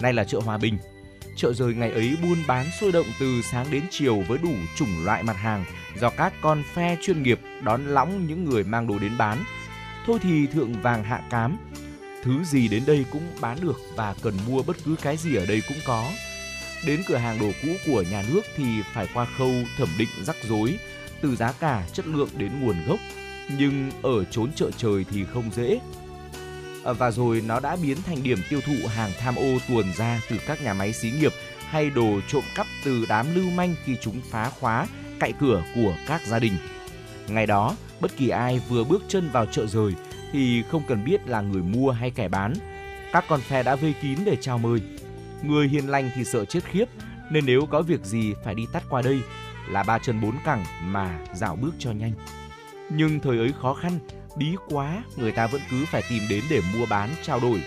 Nay 0.00 0.12
là 0.12 0.24
chợ 0.24 0.40
Hòa 0.44 0.58
Bình. 0.58 0.78
Chợ 1.36 1.52
rời 1.52 1.74
ngày 1.74 1.90
ấy 1.90 2.16
buôn 2.22 2.38
bán 2.46 2.66
sôi 2.80 2.92
động 2.92 3.06
từ 3.20 3.42
sáng 3.42 3.66
đến 3.70 3.82
chiều 3.90 4.22
với 4.28 4.38
đủ 4.42 4.52
chủng 4.76 5.04
loại 5.04 5.22
mặt 5.22 5.36
hàng 5.36 5.64
do 6.00 6.10
các 6.10 6.32
con 6.42 6.62
phe 6.74 6.96
chuyên 7.02 7.22
nghiệp 7.22 7.40
đón 7.62 7.86
lõng 7.86 8.26
những 8.26 8.44
người 8.44 8.64
mang 8.64 8.86
đồ 8.86 8.98
đến 8.98 9.12
bán. 9.18 9.44
Thôi 10.06 10.18
thì 10.22 10.46
thượng 10.46 10.72
vàng 10.82 11.04
hạ 11.04 11.22
cám, 11.30 11.56
thứ 12.22 12.44
gì 12.44 12.68
đến 12.68 12.82
đây 12.86 13.04
cũng 13.10 13.22
bán 13.40 13.58
được 13.60 13.80
và 13.96 14.14
cần 14.22 14.34
mua 14.48 14.62
bất 14.62 14.76
cứ 14.84 14.96
cái 15.02 15.16
gì 15.16 15.34
ở 15.34 15.46
đây 15.46 15.62
cũng 15.68 15.76
có. 15.86 16.10
Đến 16.86 17.02
cửa 17.06 17.16
hàng 17.16 17.38
đồ 17.38 17.50
cũ 17.62 17.68
của 17.86 18.02
nhà 18.10 18.24
nước 18.32 18.42
thì 18.56 18.64
phải 18.94 19.08
qua 19.14 19.26
khâu 19.38 19.52
thẩm 19.76 19.88
định 19.98 20.08
rắc 20.22 20.36
rối, 20.48 20.78
từ 21.20 21.36
giá 21.36 21.52
cả, 21.52 21.86
chất 21.92 22.06
lượng 22.06 22.28
đến 22.36 22.50
nguồn 22.60 22.76
gốc. 22.86 23.00
Nhưng 23.58 23.90
ở 24.02 24.24
chốn 24.24 24.50
chợ 24.56 24.70
trời 24.76 25.04
thì 25.10 25.24
không 25.24 25.50
dễ. 25.54 25.80
À, 26.84 26.92
và 26.92 27.10
rồi 27.10 27.42
nó 27.46 27.60
đã 27.60 27.76
biến 27.76 27.96
thành 28.06 28.22
điểm 28.22 28.38
tiêu 28.50 28.60
thụ 28.60 28.88
hàng 28.88 29.10
tham 29.18 29.36
ô 29.36 29.58
tuồn 29.68 29.92
ra 29.96 30.20
từ 30.30 30.36
các 30.46 30.62
nhà 30.62 30.74
máy 30.74 30.92
xí 30.92 31.10
nghiệp 31.10 31.32
hay 31.68 31.90
đồ 31.90 32.20
trộm 32.28 32.44
cắp 32.54 32.66
từ 32.84 33.06
đám 33.08 33.34
lưu 33.34 33.50
manh 33.50 33.74
khi 33.84 33.96
chúng 34.00 34.20
phá 34.30 34.50
khóa, 34.50 34.86
cậy 35.20 35.32
cửa 35.40 35.62
của 35.74 35.94
các 36.06 36.26
gia 36.26 36.38
đình. 36.38 36.52
Ngày 37.28 37.46
đó, 37.46 37.76
bất 38.00 38.16
kỳ 38.16 38.28
ai 38.28 38.60
vừa 38.68 38.84
bước 38.84 39.02
chân 39.08 39.30
vào 39.30 39.46
chợ 39.46 39.66
rời 39.66 39.92
thì 40.32 40.62
không 40.70 40.82
cần 40.88 41.04
biết 41.04 41.28
là 41.28 41.40
người 41.40 41.62
mua 41.62 41.90
hay 41.90 42.10
kẻ 42.10 42.28
bán. 42.28 42.54
Các 43.12 43.24
con 43.28 43.40
phe 43.40 43.62
đã 43.62 43.76
vây 43.76 43.94
kín 44.02 44.18
để 44.24 44.36
chào 44.40 44.58
mời. 44.58 44.80
Người 45.46 45.68
hiền 45.68 45.88
lành 45.88 46.10
thì 46.14 46.24
sợ 46.24 46.44
chết 46.44 46.64
khiếp, 46.64 46.84
nên 47.30 47.46
nếu 47.46 47.66
có 47.66 47.82
việc 47.82 48.04
gì 48.04 48.34
phải 48.44 48.54
đi 48.54 48.66
tắt 48.72 48.82
qua 48.90 49.02
đây 49.02 49.20
là 49.68 49.82
ba 49.82 49.98
chân 49.98 50.20
bốn 50.20 50.36
cẳng 50.44 50.64
mà 50.84 51.18
dạo 51.34 51.56
bước 51.56 51.74
cho 51.78 51.92
nhanh. 51.92 52.12
Nhưng 52.90 53.20
thời 53.20 53.38
ấy 53.38 53.52
khó 53.60 53.74
khăn, 53.74 53.98
bí 54.36 54.56
quá, 54.68 55.04
người 55.16 55.32
ta 55.32 55.46
vẫn 55.46 55.60
cứ 55.70 55.84
phải 55.86 56.02
tìm 56.10 56.22
đến 56.30 56.44
để 56.50 56.60
mua 56.74 56.86
bán, 56.86 57.10
trao 57.22 57.40
đổi. 57.40 57.62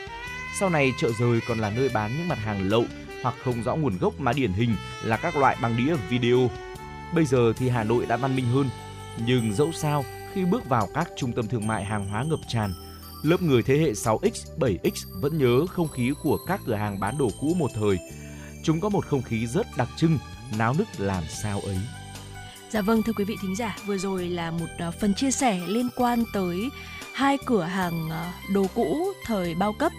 Sau 0.59 0.69
này 0.69 0.91
chợ 0.97 1.11
rời 1.19 1.39
còn 1.47 1.59
là 1.59 1.69
nơi 1.69 1.89
bán 1.93 2.11
những 2.17 2.27
mặt 2.27 2.37
hàng 2.37 2.69
lậu 2.69 2.85
hoặc 3.23 3.35
không 3.43 3.63
rõ 3.63 3.75
nguồn 3.75 3.97
gốc 3.97 4.19
mà 4.19 4.33
điển 4.33 4.51
hình 4.51 4.75
là 5.03 5.17
các 5.17 5.35
loại 5.35 5.57
băng 5.61 5.77
đĩa 5.77 5.95
video. 6.09 6.49
Bây 7.13 7.25
giờ 7.25 7.53
thì 7.57 7.69
Hà 7.69 7.83
Nội 7.83 8.05
đã 8.05 8.17
văn 8.17 8.35
minh 8.35 8.45
hơn, 8.45 8.69
nhưng 9.25 9.53
dẫu 9.53 9.71
sao 9.71 10.05
khi 10.33 10.45
bước 10.45 10.69
vào 10.69 10.87
các 10.93 11.09
trung 11.17 11.31
tâm 11.31 11.47
thương 11.47 11.67
mại 11.67 11.85
hàng 11.85 12.09
hóa 12.09 12.23
ngập 12.23 12.39
tràn, 12.47 12.73
lớp 13.23 13.41
người 13.41 13.63
thế 13.63 13.77
hệ 13.77 13.91
6X, 13.91 14.57
7X 14.59 15.21
vẫn 15.21 15.37
nhớ 15.37 15.65
không 15.65 15.87
khí 15.87 16.13
của 16.23 16.37
các 16.47 16.61
cửa 16.65 16.75
hàng 16.75 16.99
bán 16.99 17.17
đồ 17.17 17.29
cũ 17.41 17.53
một 17.57 17.71
thời. 17.75 17.97
Chúng 18.63 18.79
có 18.79 18.89
một 18.89 19.05
không 19.05 19.21
khí 19.21 19.47
rất 19.47 19.67
đặc 19.77 19.87
trưng, 19.97 20.17
náo 20.57 20.73
nức 20.77 20.87
làm 20.97 21.23
sao 21.43 21.59
ấy. 21.59 21.77
Dạ 22.69 22.81
vâng 22.81 23.03
thưa 23.03 23.13
quý 23.13 23.23
vị 23.23 23.35
thính 23.41 23.55
giả, 23.55 23.77
vừa 23.85 23.97
rồi 23.97 24.29
là 24.29 24.51
một 24.51 24.65
uh, 24.87 24.95
phần 24.99 25.13
chia 25.13 25.31
sẻ 25.31 25.61
liên 25.67 25.89
quan 25.95 26.23
tới 26.33 26.69
hai 27.13 27.37
cửa 27.45 27.63
hàng 27.63 28.05
uh, 28.07 28.53
đồ 28.53 28.65
cũ 28.75 29.13
thời 29.25 29.55
bao 29.55 29.73
cấp 29.73 29.91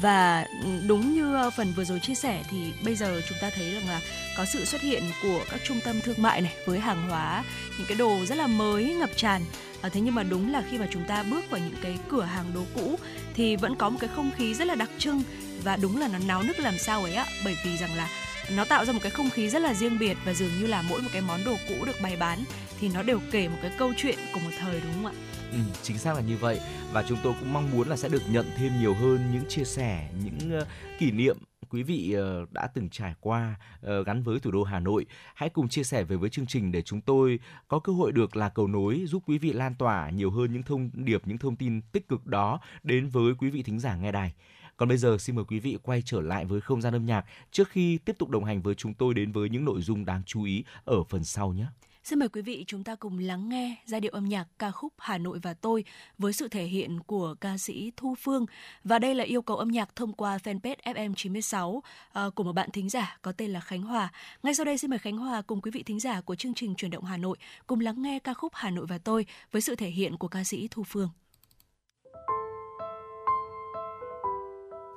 và 0.00 0.46
ừ, 0.64 0.68
đúng 0.86 1.14
như 1.14 1.46
uh, 1.46 1.52
phần 1.56 1.72
vừa 1.76 1.84
rồi 1.84 2.00
chia 2.00 2.14
sẻ 2.14 2.44
thì 2.50 2.72
bây 2.84 2.94
giờ 2.94 3.22
chúng 3.28 3.38
ta 3.40 3.50
thấy 3.54 3.70
rằng 3.74 3.88
là 3.88 4.00
có 4.36 4.44
sự 4.44 4.64
xuất 4.64 4.80
hiện 4.80 5.02
của 5.22 5.40
các 5.50 5.60
trung 5.64 5.80
tâm 5.84 6.00
thương 6.00 6.22
mại 6.22 6.40
này 6.40 6.54
với 6.66 6.80
hàng 6.80 7.08
hóa 7.08 7.44
những 7.78 7.86
cái 7.86 7.96
đồ 7.96 8.24
rất 8.26 8.34
là 8.34 8.46
mới 8.46 8.94
ngập 8.94 9.10
tràn 9.16 9.42
à, 9.82 9.88
thế 9.88 10.00
nhưng 10.00 10.14
mà 10.14 10.22
đúng 10.22 10.52
là 10.52 10.62
khi 10.70 10.78
mà 10.78 10.86
chúng 10.90 11.04
ta 11.04 11.22
bước 11.22 11.50
vào 11.50 11.60
những 11.60 11.76
cái 11.82 11.98
cửa 12.08 12.22
hàng 12.22 12.46
đồ 12.54 12.62
cũ 12.74 12.98
thì 13.34 13.56
vẫn 13.56 13.76
có 13.76 13.90
một 13.90 13.98
cái 14.00 14.10
không 14.16 14.30
khí 14.36 14.54
rất 14.54 14.66
là 14.66 14.74
đặc 14.74 14.90
trưng 14.98 15.22
và 15.64 15.76
đúng 15.76 16.00
là 16.00 16.08
nó 16.08 16.18
náo 16.26 16.42
nức 16.42 16.58
làm 16.58 16.78
sao 16.78 17.02
ấy 17.02 17.14
ạ 17.14 17.26
bởi 17.44 17.56
vì 17.64 17.76
rằng 17.76 17.94
là 17.96 18.08
nó 18.56 18.64
tạo 18.64 18.84
ra 18.84 18.92
một 18.92 18.98
cái 19.02 19.10
không 19.10 19.30
khí 19.30 19.48
rất 19.48 19.58
là 19.58 19.74
riêng 19.74 19.98
biệt 19.98 20.16
và 20.24 20.34
dường 20.34 20.50
như 20.60 20.66
là 20.66 20.82
mỗi 20.82 21.02
một 21.02 21.08
cái 21.12 21.22
món 21.22 21.44
đồ 21.44 21.56
cũ 21.68 21.84
được 21.84 21.96
bày 22.02 22.16
bán 22.16 22.44
thì 22.80 22.88
nó 22.88 23.02
đều 23.02 23.18
kể 23.30 23.48
một 23.48 23.58
cái 23.62 23.70
câu 23.78 23.92
chuyện 23.96 24.18
của 24.34 24.40
một 24.40 24.50
thời 24.58 24.80
đúng 24.80 24.92
không 24.94 25.06
ạ? 25.06 25.12
Ừ, 25.52 25.58
chính 25.82 25.98
xác 25.98 26.14
là 26.14 26.20
như 26.20 26.36
vậy 26.36 26.60
và 26.92 27.04
chúng 27.08 27.18
tôi 27.22 27.34
cũng 27.40 27.52
mong 27.52 27.70
muốn 27.70 27.88
là 27.88 27.96
sẽ 27.96 28.08
được 28.08 28.22
nhận 28.30 28.46
thêm 28.56 28.80
nhiều 28.80 28.94
hơn 28.94 29.32
những 29.32 29.44
chia 29.48 29.64
sẻ 29.64 30.08
những 30.24 30.58
uh, 30.58 30.66
kỷ 30.98 31.10
niệm 31.10 31.36
quý 31.72 31.82
vị 31.82 32.12
ờ, 32.12 32.46
đã 32.50 32.66
từng 32.66 32.88
trải 32.88 33.14
qua 33.20 33.54
ờ, 33.80 34.02
gắn 34.04 34.22
với 34.22 34.40
thủ 34.40 34.50
đô 34.50 34.62
Hà 34.62 34.80
Nội. 34.80 35.06
Hãy 35.34 35.48
cùng 35.48 35.68
chia 35.68 35.82
sẻ 35.82 36.04
về 36.04 36.16
với 36.16 36.30
chương 36.30 36.46
trình 36.46 36.72
để 36.72 36.82
chúng 36.82 37.00
tôi 37.00 37.38
có 37.68 37.78
cơ 37.78 37.92
hội 37.92 38.12
được 38.12 38.36
là 38.36 38.48
cầu 38.48 38.66
nối 38.66 39.04
giúp 39.06 39.22
quý 39.26 39.38
vị 39.38 39.52
lan 39.52 39.74
tỏa 39.74 40.10
nhiều 40.10 40.30
hơn 40.30 40.52
những 40.52 40.62
thông 40.62 40.90
điệp, 40.94 41.22
những 41.26 41.38
thông 41.38 41.56
tin 41.56 41.80
tích 41.80 42.08
cực 42.08 42.26
đó 42.26 42.60
đến 42.82 43.08
với 43.08 43.34
quý 43.38 43.50
vị 43.50 43.62
thính 43.62 43.80
giả 43.80 43.96
nghe 43.96 44.12
đài. 44.12 44.34
Còn 44.76 44.88
bây 44.88 44.98
giờ 44.98 45.16
xin 45.18 45.36
mời 45.36 45.44
quý 45.44 45.58
vị 45.58 45.78
quay 45.82 46.02
trở 46.04 46.20
lại 46.20 46.44
với 46.44 46.60
không 46.60 46.82
gian 46.82 46.94
âm 46.94 47.06
nhạc 47.06 47.24
trước 47.50 47.68
khi 47.68 47.98
tiếp 47.98 48.16
tục 48.18 48.28
đồng 48.28 48.44
hành 48.44 48.62
với 48.62 48.74
chúng 48.74 48.94
tôi 48.94 49.14
đến 49.14 49.32
với 49.32 49.48
những 49.48 49.64
nội 49.64 49.82
dung 49.82 50.04
đáng 50.04 50.22
chú 50.26 50.44
ý 50.44 50.64
ở 50.84 51.02
phần 51.04 51.24
sau 51.24 51.52
nhé. 51.52 51.66
Xin 52.04 52.18
mời 52.18 52.28
quý 52.28 52.42
vị 52.42 52.64
chúng 52.66 52.84
ta 52.84 52.94
cùng 52.94 53.18
lắng 53.18 53.48
nghe 53.48 53.76
giai 53.86 54.00
điệu 54.00 54.12
âm 54.12 54.24
nhạc 54.24 54.44
ca 54.58 54.70
khúc 54.70 54.92
Hà 54.98 55.18
Nội 55.18 55.38
và 55.42 55.54
tôi 55.54 55.84
với 56.18 56.32
sự 56.32 56.48
thể 56.48 56.64
hiện 56.64 57.00
của 57.06 57.34
ca 57.40 57.58
sĩ 57.58 57.92
Thu 57.96 58.14
Phương. 58.18 58.46
Và 58.84 58.98
đây 58.98 59.14
là 59.14 59.24
yêu 59.24 59.42
cầu 59.42 59.56
âm 59.56 59.68
nhạc 59.68 59.96
thông 59.96 60.12
qua 60.12 60.38
fanpage 60.44 60.76
FM96 60.84 61.66
uh, 61.66 61.84
à, 62.12 62.24
của 62.34 62.44
một 62.44 62.52
bạn 62.52 62.70
thính 62.70 62.88
giả 62.88 63.18
có 63.22 63.32
tên 63.32 63.50
là 63.50 63.60
Khánh 63.60 63.82
Hòa. 63.82 64.12
Ngay 64.42 64.54
sau 64.54 64.64
đây 64.64 64.78
xin 64.78 64.90
mời 64.90 64.98
Khánh 64.98 65.16
Hòa 65.16 65.42
cùng 65.42 65.60
quý 65.60 65.70
vị 65.70 65.82
thính 65.82 66.00
giả 66.00 66.20
của 66.20 66.34
chương 66.34 66.54
trình 66.54 66.74
Chuyển 66.74 66.90
động 66.90 67.04
Hà 67.04 67.16
Nội 67.16 67.36
cùng 67.66 67.80
lắng 67.80 68.02
nghe 68.02 68.18
ca 68.18 68.34
khúc 68.34 68.52
Hà 68.54 68.70
Nội 68.70 68.86
và 68.86 68.98
tôi 68.98 69.26
với 69.52 69.62
sự 69.62 69.76
thể 69.76 69.88
hiện 69.88 70.16
của 70.16 70.28
ca 70.28 70.44
sĩ 70.44 70.68
Thu 70.70 70.84
Phương. 70.84 71.08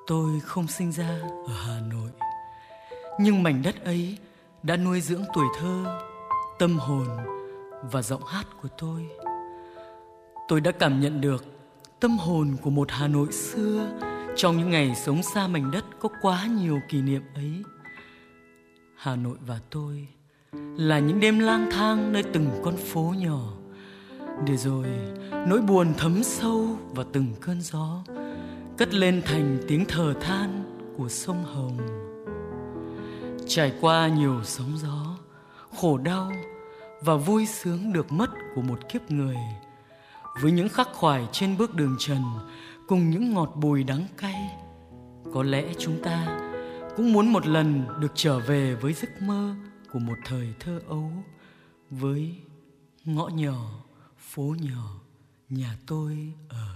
Tôi 0.08 0.40
không 0.40 0.68
sinh 0.68 0.92
ra 0.92 1.20
ở 1.48 1.54
Hà 1.66 1.80
Nội 1.80 2.10
Nhưng 3.20 3.44
mảnh 3.44 3.62
đất 3.64 3.84
ấy 3.84 4.18
đã 4.64 4.78
nuôi 4.78 5.02
dưỡng 5.02 5.24
tuổi 5.34 5.46
thơ 5.60 6.02
Tâm 6.60 6.78
hồn 6.78 7.08
và 7.92 8.02
giọng 8.02 8.24
hát 8.26 8.48
của 8.62 8.68
tôi 8.78 9.10
tôi 10.48 10.62
đã 10.62 10.72
cảm 10.72 11.00
nhận 11.00 11.22
được 11.22 11.46
tâm 12.00 12.18
hồn 12.18 12.56
của 12.62 12.70
một 12.70 12.92
Hà 12.92 13.08
Nội 13.08 13.32
xưa 13.32 13.88
trong 14.36 14.58
những 14.58 14.70
ngày 14.70 14.96
sống 14.96 15.24
xa 15.24 15.48
mảnh 15.48 15.72
đất 15.72 15.86
có 16.00 16.10
quá 16.22 16.46
nhiều 16.46 16.80
kỷ 16.90 17.02
niệm 17.02 17.22
ấy. 17.36 17.64
Hà 18.96 19.16
Nội 19.16 19.38
và 19.46 19.60
tôi 19.70 20.08
là 20.78 21.00
những 21.00 21.20
đêm 21.20 21.40
lang 21.40 21.70
thang 21.72 22.14
nơi 22.14 22.24
từng 22.24 22.50
con 22.64 22.78
phố 22.78 23.14
nhỏ 23.18 23.42
để 24.46 24.58
rồi 24.58 24.88
nỗi 25.48 25.62
buồn 25.62 25.94
thấm 25.98 26.24
sâu 26.24 26.78
vào 26.90 27.06
từng 27.14 27.34
cơn 27.42 27.62
gió 27.62 28.04
cất 28.78 28.94
lên 28.94 29.22
thành 29.26 29.58
tiếng 29.68 29.86
thở 29.86 30.14
than 30.22 30.64
của 30.98 31.10
sông 31.10 31.44
Hồng. 31.44 31.78
Trải 33.48 33.74
qua 33.82 34.08
nhiều 34.08 34.44
sóng 34.44 34.78
gió, 34.78 35.05
khổ 35.78 35.98
đau 35.98 36.32
và 37.02 37.16
vui 37.16 37.46
sướng 37.46 37.94
được 37.94 38.12
mất 38.12 38.30
của 38.56 38.62
một 38.62 38.80
kiếp 38.90 39.12
người. 39.12 39.38
Với 40.42 40.52
những 40.52 40.70
khắc 40.70 40.88
khoải 40.94 41.28
trên 41.32 41.58
bước 41.58 41.76
đường 41.76 41.96
trần 42.00 42.22
cùng 42.88 43.10
những 43.10 43.34
ngọt 43.34 43.52
bùi 43.56 43.84
đắng 43.84 44.08
cay, 44.18 44.58
có 45.34 45.44
lẽ 45.44 45.74
chúng 45.80 46.04
ta 46.04 46.40
cũng 46.98 47.14
muốn 47.14 47.34
một 47.34 47.48
lần 47.48 47.86
được 48.00 48.12
trở 48.16 48.40
về 48.40 48.76
với 48.76 48.94
giấc 48.94 49.22
mơ 49.22 49.56
của 49.94 50.00
một 50.00 50.16
thời 50.26 50.54
thơ 50.60 50.82
ấu 50.88 51.12
với 51.90 52.36
ngõ 53.06 53.28
nhỏ, 53.28 53.84
phố 54.18 54.56
nhỏ, 54.62 55.00
nhà 55.50 55.78
tôi 55.88 56.34
ở. 56.50 56.75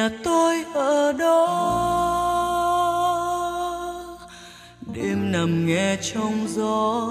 Nhà 0.00 0.10
tôi 0.24 0.64
ở 0.74 1.12
đó. 1.12 1.46
Đêm 4.94 5.32
nằm 5.32 5.66
nghe 5.66 5.96
trong 5.96 6.46
gió 6.48 7.06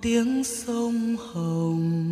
tiếng 0.00 0.44
sông 0.44 1.16
hồng. 1.32 2.11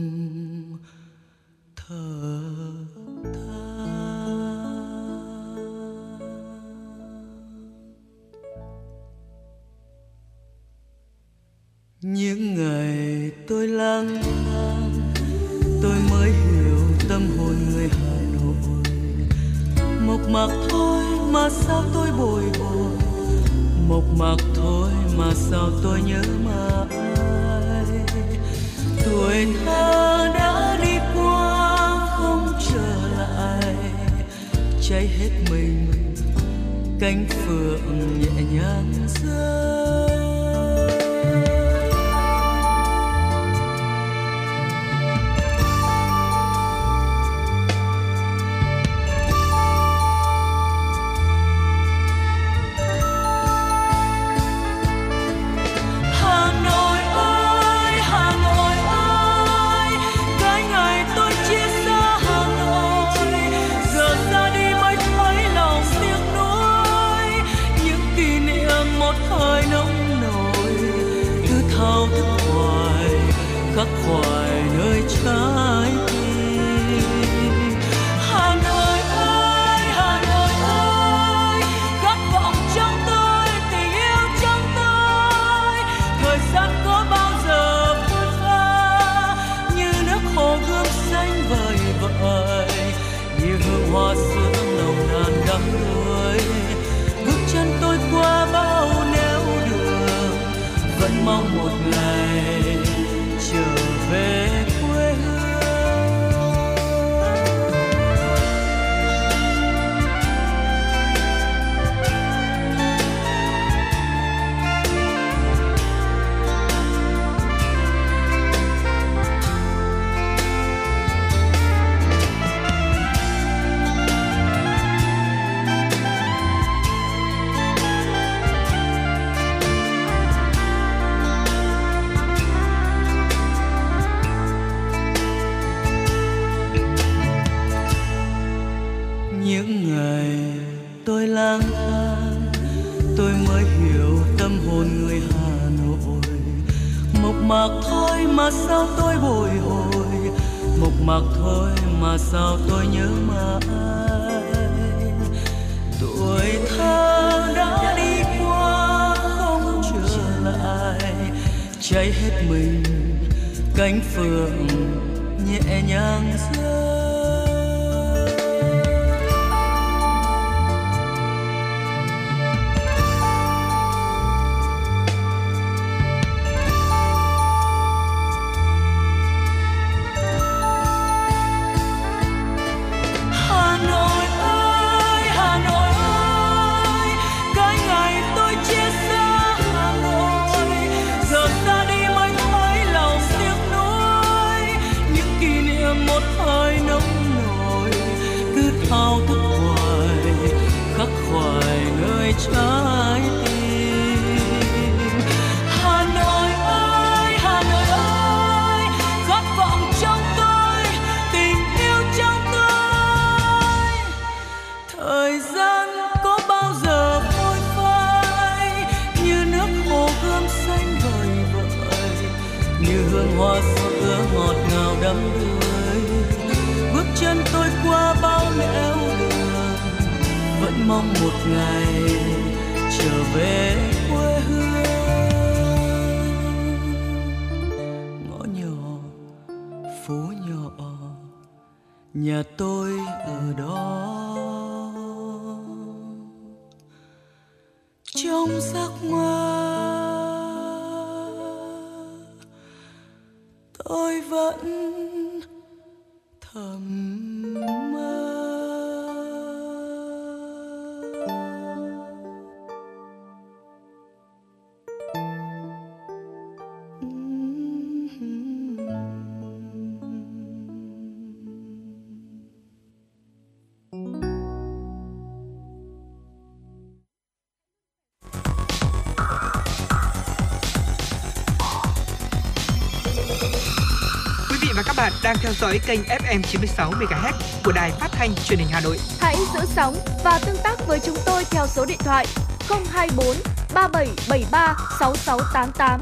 Dõi 285.61 285.81
kênh 285.87 286.01
FM 286.01 286.43
96 286.43 286.91
MHz 286.91 287.33
của 287.65 287.73
đài 287.73 287.91
phát 287.91 288.09
thanh 288.13 288.35
truyền 288.45 288.59
hình 288.59 288.69
Hà 288.71 288.81
Nội. 288.81 288.97
Hãy 289.21 289.37
giữ 289.55 289.61
sóng 289.67 289.95
và 290.25 290.41
tương 290.47 290.57
tác 290.65 290.87
với 290.87 291.01
chúng 291.05 291.17
tôi 291.27 291.45
theo 291.51 291.67
số 291.67 291.87
điện 291.87 291.99
thoại 291.99 292.27
024 292.69 293.27
3773 293.75 294.77
6688. 295.01 296.01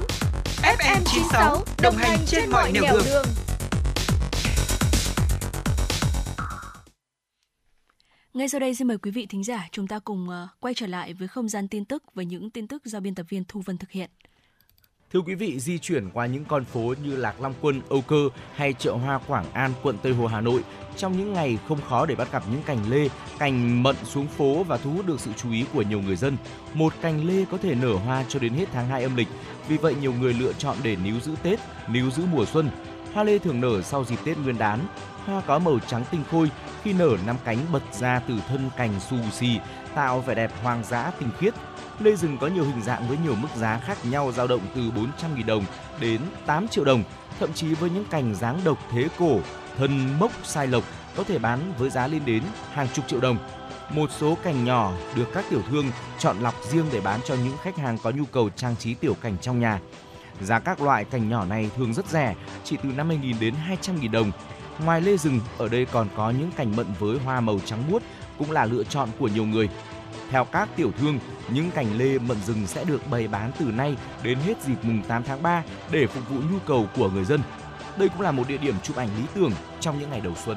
FM 0.62 1.02
96 1.04 1.64
đồng 1.82 1.96
hành 1.96 2.18
trên 2.26 2.50
mọi 2.50 2.72
nẻo 2.72 2.82
đường. 2.82 3.02
đường. 3.04 3.24
Ngay 8.34 8.48
sau 8.48 8.60
đây 8.60 8.74
xin 8.74 8.88
mời 8.88 8.98
quý 8.98 9.10
vị 9.10 9.26
thính 9.26 9.44
giả 9.44 9.68
chúng 9.72 9.86
ta 9.86 9.98
cùng 9.98 10.28
ờ, 10.28 10.48
quay 10.60 10.74
trở 10.74 10.86
lại 10.86 11.14
với 11.14 11.28
không 11.28 11.48
gian 11.48 11.68
tin 11.68 11.84
tức 11.84 12.02
với 12.14 12.24
những 12.24 12.50
tin 12.50 12.66
tức 12.66 12.84
do 12.84 13.00
biên 13.00 13.14
tập 13.14 13.26
viên 13.28 13.44
Thu 13.48 13.62
Vân 13.66 13.78
thực 13.78 13.90
hiện. 13.90 14.10
Thưa 15.12 15.20
quý 15.20 15.34
vị, 15.34 15.60
di 15.60 15.78
chuyển 15.78 16.10
qua 16.10 16.26
những 16.26 16.44
con 16.44 16.64
phố 16.64 16.94
như 17.04 17.16
Lạc 17.16 17.40
Long 17.40 17.54
Quân, 17.60 17.80
Âu 17.88 18.00
Cơ 18.00 18.28
hay 18.54 18.72
chợ 18.72 18.92
Hoa 18.92 19.20
Quảng 19.26 19.44
An, 19.52 19.72
quận 19.82 19.96
Tây 20.02 20.12
Hồ, 20.12 20.26
Hà 20.26 20.40
Nội 20.40 20.64
trong 20.96 21.18
những 21.18 21.32
ngày 21.32 21.58
không 21.68 21.78
khó 21.88 22.06
để 22.06 22.14
bắt 22.14 22.32
gặp 22.32 22.42
những 22.52 22.62
cành 22.62 22.90
lê, 22.90 23.08
cành 23.38 23.82
mận 23.82 23.96
xuống 24.04 24.26
phố 24.26 24.64
và 24.64 24.76
thu 24.76 24.90
hút 24.90 25.06
được 25.06 25.20
sự 25.20 25.30
chú 25.36 25.52
ý 25.52 25.64
của 25.72 25.82
nhiều 25.82 26.00
người 26.00 26.16
dân. 26.16 26.36
Một 26.74 26.92
cành 27.00 27.24
lê 27.24 27.44
có 27.50 27.58
thể 27.58 27.74
nở 27.74 27.94
hoa 27.94 28.24
cho 28.28 28.38
đến 28.38 28.52
hết 28.52 28.68
tháng 28.72 28.88
2 28.88 29.02
âm 29.02 29.16
lịch, 29.16 29.28
vì 29.68 29.76
vậy 29.76 29.94
nhiều 30.00 30.12
người 30.12 30.34
lựa 30.34 30.52
chọn 30.52 30.76
để 30.82 30.96
níu 31.04 31.20
giữ 31.20 31.32
Tết, 31.42 31.60
níu 31.88 32.10
giữ 32.10 32.22
mùa 32.32 32.44
xuân. 32.44 32.70
Hoa 33.14 33.24
lê 33.24 33.38
thường 33.38 33.60
nở 33.60 33.82
sau 33.82 34.04
dịp 34.04 34.18
Tết 34.24 34.38
Nguyên 34.38 34.58
đán. 34.58 34.80
Hoa 35.24 35.40
có 35.40 35.58
màu 35.58 35.78
trắng 35.78 36.04
tinh 36.10 36.22
khôi, 36.30 36.50
khi 36.82 36.92
nở 36.92 37.16
năm 37.26 37.36
cánh 37.44 37.58
bật 37.72 37.82
ra 37.92 38.20
từ 38.28 38.34
thân 38.48 38.70
cành 38.76 39.00
xù 39.00 39.16
xì, 39.32 39.58
tạo 39.94 40.20
vẻ 40.20 40.34
đẹp 40.34 40.50
hoang 40.62 40.84
dã 40.84 41.10
tinh 41.20 41.30
khiết. 41.38 41.54
Lê 42.00 42.16
rừng 42.16 42.38
có 42.38 42.46
nhiều 42.46 42.64
hình 42.64 42.82
dạng 42.82 43.08
với 43.08 43.18
nhiều 43.24 43.34
mức 43.34 43.48
giá 43.56 43.78
khác 43.78 43.98
nhau 44.04 44.32
dao 44.32 44.46
động 44.46 44.60
từ 44.74 44.80
400.000 44.80 45.46
đồng 45.46 45.64
đến 46.00 46.20
8 46.46 46.68
triệu 46.68 46.84
đồng, 46.84 47.02
thậm 47.40 47.52
chí 47.52 47.74
với 47.74 47.90
những 47.90 48.04
cành 48.04 48.34
dáng 48.34 48.60
độc 48.64 48.78
thế 48.90 49.08
cổ, 49.18 49.40
thân 49.78 50.18
mốc 50.18 50.32
sai 50.44 50.66
lộc 50.66 50.84
có 51.16 51.24
thể 51.24 51.38
bán 51.38 51.72
với 51.78 51.90
giá 51.90 52.06
lên 52.06 52.22
đến 52.24 52.42
hàng 52.72 52.88
chục 52.94 53.08
triệu 53.08 53.20
đồng. 53.20 53.38
Một 53.90 54.10
số 54.18 54.36
cành 54.42 54.64
nhỏ 54.64 54.92
được 55.16 55.24
các 55.34 55.44
tiểu 55.50 55.60
thương 55.70 55.86
chọn 56.18 56.36
lọc 56.40 56.54
riêng 56.70 56.84
để 56.92 57.00
bán 57.00 57.20
cho 57.24 57.34
những 57.34 57.56
khách 57.62 57.76
hàng 57.76 57.98
có 58.02 58.10
nhu 58.10 58.24
cầu 58.24 58.50
trang 58.56 58.76
trí 58.76 58.94
tiểu 58.94 59.14
cảnh 59.20 59.36
trong 59.40 59.60
nhà. 59.60 59.80
Giá 60.40 60.58
các 60.58 60.80
loại 60.80 61.04
cành 61.04 61.28
nhỏ 61.28 61.44
này 61.44 61.70
thường 61.76 61.94
rất 61.94 62.08
rẻ, 62.08 62.34
chỉ 62.64 62.76
từ 62.82 62.88
50.000 62.88 63.34
đến 63.40 63.54
200.000 63.82 64.10
đồng. 64.10 64.32
Ngoài 64.84 65.00
lê 65.00 65.16
rừng, 65.16 65.40
ở 65.58 65.68
đây 65.68 65.84
còn 65.84 66.08
có 66.16 66.30
những 66.30 66.50
cành 66.56 66.76
mận 66.76 66.86
với 66.98 67.18
hoa 67.18 67.40
màu 67.40 67.60
trắng 67.64 67.90
muốt 67.90 68.02
cũng 68.38 68.50
là 68.50 68.64
lựa 68.64 68.84
chọn 68.84 69.08
của 69.18 69.28
nhiều 69.28 69.44
người. 69.44 69.68
Theo 70.30 70.44
các 70.44 70.68
tiểu 70.76 70.92
thương, 70.98 71.18
những 71.48 71.70
cành 71.70 71.98
lê 71.98 72.18
mận 72.18 72.36
rừng 72.46 72.66
sẽ 72.66 72.84
được 72.84 73.10
bày 73.10 73.28
bán 73.28 73.52
từ 73.58 73.64
nay 73.64 73.96
đến 74.22 74.38
hết 74.46 74.54
dịp 74.66 74.76
mùng 74.82 75.02
8 75.02 75.22
tháng 75.22 75.42
3 75.42 75.62
để 75.90 76.06
phục 76.06 76.28
vụ 76.28 76.36
nhu 76.52 76.58
cầu 76.66 76.86
của 76.96 77.10
người 77.10 77.24
dân. 77.24 77.40
Đây 77.96 78.08
cũng 78.08 78.20
là 78.20 78.30
một 78.30 78.48
địa 78.48 78.56
điểm 78.56 78.74
chụp 78.82 78.96
ảnh 78.96 79.08
lý 79.18 79.22
tưởng 79.34 79.52
trong 79.80 79.98
những 79.98 80.10
ngày 80.10 80.20
đầu 80.20 80.32
xuân. 80.44 80.56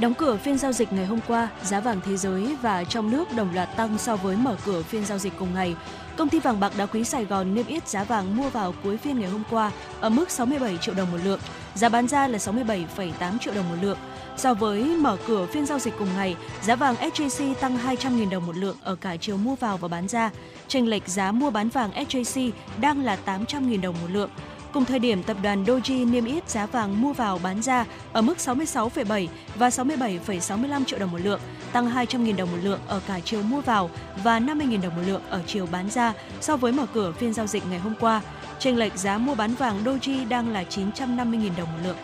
Đóng 0.00 0.14
cửa 0.14 0.36
phiên 0.36 0.58
giao 0.58 0.72
dịch 0.72 0.92
ngày 0.92 1.06
hôm 1.06 1.20
qua, 1.28 1.48
giá 1.62 1.80
vàng 1.80 2.00
thế 2.04 2.16
giới 2.16 2.56
và 2.62 2.84
trong 2.84 3.10
nước 3.10 3.24
đồng 3.36 3.54
loạt 3.54 3.76
tăng 3.76 3.98
so 3.98 4.16
với 4.16 4.36
mở 4.36 4.56
cửa 4.64 4.82
phiên 4.82 5.04
giao 5.04 5.18
dịch 5.18 5.32
cùng 5.38 5.54
ngày. 5.54 5.76
Công 6.16 6.28
ty 6.28 6.40
vàng 6.40 6.60
bạc 6.60 6.72
đá 6.76 6.86
quý 6.86 7.04
Sài 7.04 7.24
Gòn 7.24 7.54
niêm 7.54 7.66
yết 7.66 7.88
giá 7.88 8.04
vàng 8.04 8.36
mua 8.36 8.48
vào 8.48 8.74
cuối 8.84 8.96
phiên 8.96 9.18
ngày 9.18 9.30
hôm 9.30 9.42
qua 9.50 9.70
ở 10.00 10.08
mức 10.08 10.30
67 10.30 10.76
triệu 10.76 10.94
đồng 10.94 11.10
một 11.12 11.18
lượng, 11.24 11.40
giá 11.74 11.88
bán 11.88 12.08
ra 12.08 12.28
là 12.28 12.38
67,8 12.38 13.38
triệu 13.38 13.54
đồng 13.54 13.68
một 13.68 13.76
lượng. 13.80 13.98
So 14.38 14.54
với 14.54 14.82
mở 14.82 15.16
cửa 15.26 15.46
phiên 15.46 15.66
giao 15.66 15.78
dịch 15.78 15.94
cùng 15.98 16.08
ngày, 16.16 16.36
giá 16.62 16.76
vàng 16.76 16.94
SJC 16.94 17.54
tăng 17.54 17.78
200.000 17.78 18.30
đồng 18.30 18.46
một 18.46 18.56
lượng 18.56 18.76
ở 18.82 18.94
cả 18.94 19.16
chiều 19.16 19.36
mua 19.36 19.54
vào 19.54 19.76
và 19.76 19.88
bán 19.88 20.08
ra. 20.08 20.30
Chênh 20.68 20.88
lệch 20.88 21.08
giá 21.08 21.32
mua 21.32 21.50
bán 21.50 21.68
vàng 21.68 21.90
SJC 21.90 22.50
đang 22.80 23.04
là 23.04 23.18
800.000 23.26 23.80
đồng 23.80 23.94
một 24.02 24.08
lượng. 24.12 24.30
Cùng 24.72 24.84
thời 24.84 24.98
điểm, 24.98 25.22
tập 25.22 25.36
đoàn 25.42 25.64
Doji 25.64 26.10
niêm 26.10 26.24
yết 26.24 26.50
giá 26.50 26.66
vàng 26.66 27.02
mua 27.02 27.12
vào 27.12 27.40
bán 27.42 27.62
ra 27.62 27.84
ở 28.12 28.22
mức 28.22 28.38
66,7 28.38 29.26
và 29.56 29.68
67,65 29.68 30.84
triệu 30.84 30.98
đồng 30.98 31.10
một 31.10 31.20
lượng, 31.22 31.40
tăng 31.72 31.90
200.000 31.90 32.36
đồng 32.36 32.50
một 32.52 32.58
lượng 32.62 32.80
ở 32.86 33.00
cả 33.06 33.20
chiều 33.24 33.42
mua 33.42 33.60
vào 33.60 33.90
và 34.24 34.40
50.000 34.40 34.82
đồng 34.82 34.96
một 34.96 35.02
lượng 35.06 35.22
ở 35.28 35.42
chiều 35.46 35.66
bán 35.72 35.90
ra 35.90 36.12
so 36.40 36.56
với 36.56 36.72
mở 36.72 36.86
cửa 36.94 37.12
phiên 37.12 37.32
giao 37.32 37.46
dịch 37.46 37.62
ngày 37.70 37.78
hôm 37.78 37.94
qua. 38.00 38.20
Chênh 38.58 38.76
lệch 38.76 38.96
giá 38.96 39.18
mua 39.18 39.34
bán 39.34 39.54
vàng 39.54 39.84
Doji 39.84 40.28
đang 40.28 40.48
là 40.48 40.64
950.000 40.70 41.50
đồng 41.56 41.72
một 41.72 41.78
lượng. 41.84 41.96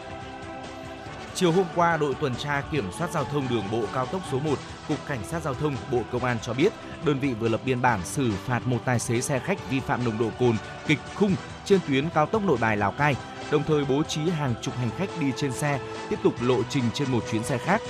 Chiều 1.35 1.53
hôm 1.53 1.67
qua, 1.75 1.97
đội 1.97 2.15
tuần 2.15 2.35
tra 2.37 2.63
kiểm 2.73 2.93
soát 2.99 3.11
giao 3.11 3.25
thông 3.25 3.49
đường 3.49 3.65
bộ 3.73 3.83
cao 3.95 4.07
tốc 4.07 4.23
số 4.33 4.39
1, 4.39 4.59
Cục 4.89 4.99
Cảnh 5.07 5.25
sát 5.25 5.43
Giao 5.43 5.55
thông 5.55 5.77
Bộ 5.91 6.01
Công 6.13 6.25
an 6.25 6.37
cho 6.43 6.55
biết, 6.55 6.73
đơn 7.05 7.19
vị 7.21 7.35
vừa 7.35 7.49
lập 7.49 7.61
biên 7.65 7.83
bản 7.83 8.01
xử 8.05 8.31
phạt 8.45 8.61
một 8.67 8.79
tài 8.85 8.99
xế 8.99 9.21
xe 9.21 9.39
khách 9.39 9.71
vi 9.71 9.81
phạm 9.81 10.05
nồng 10.05 10.19
độ 10.19 10.31
cồn 10.39 10.57
kịch 10.87 10.99
khung 11.15 11.37
trên 11.65 11.81
tuyến 11.89 12.09
cao 12.15 12.27
tốc 12.27 12.43
Nội 12.45 12.57
Bài 12.61 12.77
Lào 12.77 12.93
Cai, 12.93 13.17
đồng 13.51 13.63
thời 13.63 13.85
bố 13.85 14.03
trí 14.03 14.31
hàng 14.31 14.55
chục 14.63 14.77
hành 14.77 14.91
khách 14.99 15.09
đi 15.21 15.27
trên 15.37 15.53
xe 15.53 15.81
tiếp 16.11 16.19
tục 16.23 16.35
lộ 16.41 16.63
trình 16.69 16.85
trên 16.95 17.11
một 17.11 17.25
chuyến 17.31 17.45
xe 17.45 17.59
khác. 17.59 17.81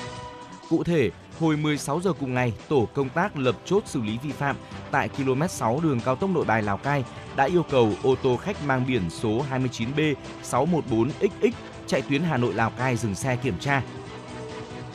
Cụ 0.71 0.85
thể, 0.85 1.11
hồi 1.41 1.57
16 1.57 2.01
giờ 2.01 2.13
cùng 2.13 2.35
ngày, 2.35 2.53
tổ 2.69 2.89
công 2.95 3.09
tác 3.09 3.37
lập 3.37 3.57
chốt 3.65 3.83
xử 3.87 4.03
lý 4.03 4.19
vi 4.23 4.33
phạm 4.33 4.57
tại 4.91 5.09
km 5.09 5.47
6 5.49 5.81
đường 5.83 6.01
cao 6.05 6.17
tốc 6.17 6.31
Nội 6.31 6.45
Bài 6.45 6.63
Lào 6.63 6.77
Cai 6.77 7.05
đã 7.37 7.45
yêu 7.45 7.63
cầu 7.71 7.93
ô 8.03 8.15
tô 8.23 8.37
khách 8.37 8.57
mang 8.67 8.85
biển 8.89 9.11
số 9.11 9.45
29B 9.51 10.15
614XX 10.51 11.51
chạy 11.87 12.03
tuyến 12.03 12.23
Hà 12.23 12.37
Nội 12.37 12.55
Lào 12.55 12.71
Cai 12.71 12.97
dừng 12.97 13.15
xe 13.15 13.37
kiểm 13.37 13.55
tra. 13.61 13.83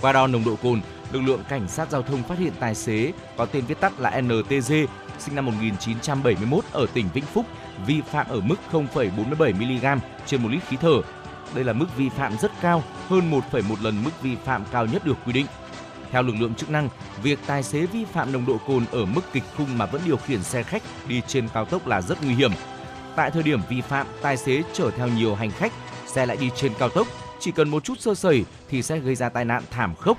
Qua 0.02 0.14
đo 0.14 0.28
nồng 0.28 0.46
độ 0.46 0.56
cồn, 0.64 0.82
lực 1.12 1.22
lượng 1.22 1.44
cảnh 1.50 1.68
sát 1.68 1.92
giao 1.92 2.02
thông 2.02 2.24
phát 2.24 2.40
hiện 2.40 2.54
tài 2.60 2.76
xế 2.76 3.14
có 3.38 3.46
tên 3.46 3.66
viết 3.66 3.80
tắt 3.80 4.00
là 4.00 4.22
NTG, 4.22 4.74
sinh 5.20 5.36
năm 5.36 5.46
1971 5.46 6.64
ở 6.72 6.86
tỉnh 6.94 7.06
Vĩnh 7.14 7.26
Phúc, 7.26 7.46
vi 7.86 8.02
phạm 8.02 8.28
ở 8.30 8.42
mức 8.42 8.56
0,47 8.72 9.56
mg 9.56 10.00
trên 10.26 10.44
một 10.44 10.50
lít 10.52 10.64
khí 10.68 10.78
thở. 10.82 11.02
Đây 11.54 11.64
là 11.64 11.74
mức 11.74 11.98
vi 11.98 12.10
phạm 12.10 12.38
rất 12.38 12.52
cao, 12.62 12.84
hơn 13.08 13.32
1,1 13.52 13.76
lần 13.82 14.04
mức 14.04 14.22
vi 14.22 14.36
phạm 14.46 14.64
cao 14.72 14.86
nhất 14.86 15.06
được 15.06 15.18
quy 15.26 15.34
định. 15.34 15.46
Theo 16.12 16.24
lực 16.24 16.36
lượng 16.40 16.56
chức 16.56 16.70
năng, 16.70 16.90
việc 17.24 17.40
tài 17.46 17.64
xế 17.64 17.86
vi 17.86 18.06
phạm 18.06 18.32
nồng 18.32 18.46
độ 18.46 18.58
cồn 18.68 18.86
ở 18.92 19.06
mức 19.06 19.22
kịch 19.34 19.44
khung 19.58 19.78
mà 19.78 19.86
vẫn 19.86 20.02
điều 20.06 20.18
khiển 20.18 20.44
xe 20.44 20.64
khách 20.64 20.84
đi 21.08 21.22
trên 21.28 21.48
cao 21.54 21.66
tốc 21.66 21.88
là 21.88 22.02
rất 22.02 22.24
nguy 22.24 22.34
hiểm. 22.34 22.52
Tại 23.16 23.32
thời 23.32 23.44
điểm 23.44 23.62
vi 23.70 23.82
phạm, 23.82 24.08
tài 24.22 24.38
xế 24.38 24.64
chở 24.74 24.92
theo 24.92 25.08
nhiều 25.08 25.36
hành 25.36 25.52
khách, 25.52 25.74
xe 26.08 26.26
lại 26.26 26.38
đi 26.38 26.50
trên 26.56 26.74
cao 26.80 26.90
tốc, 26.90 27.08
chỉ 27.40 27.52
cần 27.52 27.70
một 27.70 27.84
chút 27.84 28.00
sơ 28.00 28.16
sẩy 28.16 28.46
thì 28.70 28.82
sẽ 28.82 29.00
gây 29.00 29.16
ra 29.16 29.30
tai 29.30 29.46
nạn 29.46 29.64
thảm 29.72 29.96
khốc. 29.96 30.18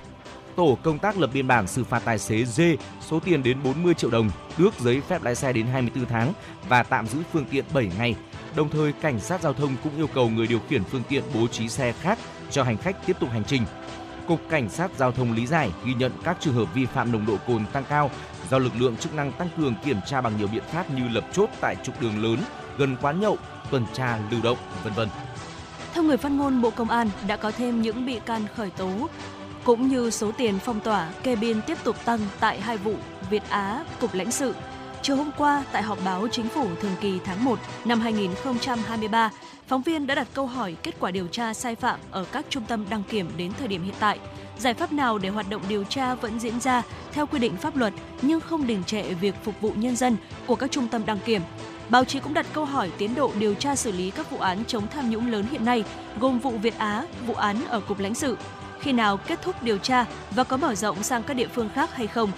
Tổ 0.57 0.79
công 0.83 0.99
tác 0.99 1.19
lập 1.19 1.31
biên 1.35 1.49
bản 1.49 1.67
xử 1.67 1.85
phạt 1.85 2.03
tài 2.05 2.19
xế 2.19 2.45
D 2.45 2.61
số 3.09 3.21
tiền 3.21 3.43
đến 3.43 3.63
40 3.63 3.95
triệu 3.95 4.11
đồng, 4.11 4.31
tước 4.59 4.81
giấy 4.81 5.01
phép 5.01 5.23
lái 5.23 5.35
xe 5.35 5.53
đến 5.53 5.67
24 5.67 6.07
tháng 6.07 6.33
và 6.69 6.83
tạm 6.83 7.07
giữ 7.07 7.19
phương 7.33 7.45
tiện 7.51 7.65
7 7.73 7.91
ngày. 7.99 8.15
Đồng 8.57 8.69
thời, 8.69 8.93
cảnh 8.93 9.21
sát 9.21 9.43
giao 9.43 9.53
thông 9.53 9.77
cũng 9.85 9.97
yêu 9.97 10.07
cầu 10.07 10.29
người 10.29 10.47
điều 10.47 10.61
khiển 10.69 10.85
phương 10.85 11.03
tiện 11.09 11.25
bố 11.35 11.47
trí 11.47 11.69
xe 11.69 11.93
khác 11.93 12.19
cho 12.51 12.63
hành 12.63 12.77
khách 12.77 13.07
tiếp 13.07 13.17
tục 13.21 13.31
hành 13.31 13.45
trình. 13.45 13.63
Cục 14.27 14.41
Cảnh 14.51 14.69
sát 14.69 14.91
Giao 14.99 15.13
thông 15.13 15.33
lý 15.33 15.47
giải 15.47 15.71
ghi 15.85 15.95
nhận 15.95 16.13
các 16.25 16.37
trường 16.41 16.55
hợp 16.55 16.75
vi 16.75 16.87
phạm 16.87 17.13
nồng 17.13 17.27
độ 17.27 17.37
cồn 17.47 17.67
tăng 17.73 17.85
cao 17.89 18.11
do 18.51 18.59
lực 18.59 18.73
lượng 18.79 18.97
chức 18.97 19.15
năng 19.15 19.33
tăng 19.33 19.49
cường 19.57 19.75
kiểm 19.85 19.97
tra 20.07 20.21
bằng 20.21 20.39
nhiều 20.39 20.49
biện 20.53 20.63
pháp 20.73 20.91
như 20.91 21.09
lập 21.09 21.25
chốt 21.33 21.49
tại 21.61 21.77
trục 21.85 22.01
đường 22.01 22.23
lớn, 22.23 22.39
gần 22.79 22.97
quán 23.03 23.21
nhậu, 23.21 23.37
tuần 23.71 23.87
tra 23.95 24.19
lưu 24.31 24.41
động, 24.43 24.59
vân 24.85 24.93
vân. 24.93 25.09
Theo 25.95 26.03
người 26.03 26.17
phát 26.17 26.33
ngôn 26.33 26.63
Bộ 26.63 26.71
Công 26.71 26.91
an, 26.91 27.11
đã 27.27 27.37
có 27.37 27.51
thêm 27.51 27.83
những 27.83 28.07
bị 28.07 28.21
can 28.27 28.47
khởi 28.57 28.71
tố, 28.71 29.09
cũng 29.65 29.89
như 29.89 30.11
số 30.11 30.33
tiền 30.39 30.59
phong 30.59 30.81
tỏa, 30.81 31.11
kê 31.23 31.37
biên 31.37 31.63
tiếp 31.63 31.79
tục 31.85 31.97
tăng 32.05 32.21
tại 32.41 32.61
hai 32.61 32.77
vụ 32.77 32.95
Việt 33.31 33.43
Á, 33.49 33.85
Cục 34.01 34.15
lãnh 34.15 34.31
sự. 34.31 34.55
Chiều 35.03 35.17
hôm 35.17 35.31
qua, 35.37 35.65
tại 35.73 35.83
họp 35.83 35.99
báo 36.05 36.29
chính 36.33 36.49
phủ 36.49 36.67
thường 36.81 36.97
kỳ 37.01 37.19
tháng 37.25 37.45
1 37.45 37.59
năm 37.85 38.01
2023, 38.01 39.31
phóng 39.67 39.83
viên 39.83 40.07
đã 40.07 40.15
đặt 40.15 40.27
câu 40.35 40.47
hỏi 40.47 40.77
kết 40.83 40.95
quả 41.01 41.11
điều 41.11 41.27
tra 41.27 41.55
sai 41.55 41.75
phạm 41.75 42.01
ở 42.11 42.25
các 42.33 42.47
trung 42.49 42.65
tâm 42.69 42.85
đăng 42.91 43.03
kiểm 43.03 43.31
đến 43.37 43.53
thời 43.59 43.69
điểm 43.69 43.83
hiện 43.83 43.95
tại. 44.01 44.19
Giải 44.59 44.75
pháp 44.75 44.93
nào 44.93 45.19
để 45.19 45.29
hoạt 45.29 45.51
động 45.51 45.63
điều 45.69 45.85
tra 45.85 46.15
vẫn 46.15 46.41
diễn 46.41 46.61
ra 46.61 46.83
theo 47.13 47.27
quy 47.27 47.39
định 47.39 47.57
pháp 47.57 47.77
luật 47.77 47.93
nhưng 48.23 48.41
không 48.41 48.67
đình 48.67 48.85
trệ 48.85 49.03
việc 49.03 49.35
phục 49.45 49.61
vụ 49.61 49.73
nhân 49.77 49.97
dân 49.97 50.17
của 50.47 50.57
các 50.57 50.71
trung 50.71 50.89
tâm 50.89 51.07
đăng 51.07 51.19
kiểm? 51.19 51.43
Báo 51.89 52.05
chí 52.05 52.21
cũng 52.21 52.35
đặt 52.35 52.47
câu 52.53 52.65
hỏi 52.65 52.91
tiến 52.99 53.15
độ 53.15 53.33
điều 53.39 53.55
tra 53.55 53.77
xử 53.77 53.93
lý 53.93 54.11
các 54.11 54.31
vụ 54.31 54.39
án 54.39 54.65
chống 54.65 54.87
tham 54.95 55.11
nhũng 55.11 55.31
lớn 55.31 55.47
hiện 55.51 55.65
nay, 55.65 55.85
gồm 56.21 56.39
vụ 56.39 56.51
Việt 56.51 56.79
Á, 56.79 57.05
vụ 57.27 57.35
án 57.35 57.57
ở 57.69 57.81
Cục 57.81 57.99
lãnh 57.99 58.15
sự. 58.15 58.37
Khi 58.81 58.93
nào 58.93 59.17
kết 59.17 59.43
thúc 59.43 59.63
điều 59.63 59.79
tra 59.79 60.05
và 60.31 60.45
có 60.45 60.57
mở 60.57 60.75
rộng 60.75 61.03
sang 61.03 61.23
các 61.23 61.35
địa 61.35 61.49
phương 61.49 61.69
khác 61.75 61.95
hay 61.95 62.07
không? 62.07 62.31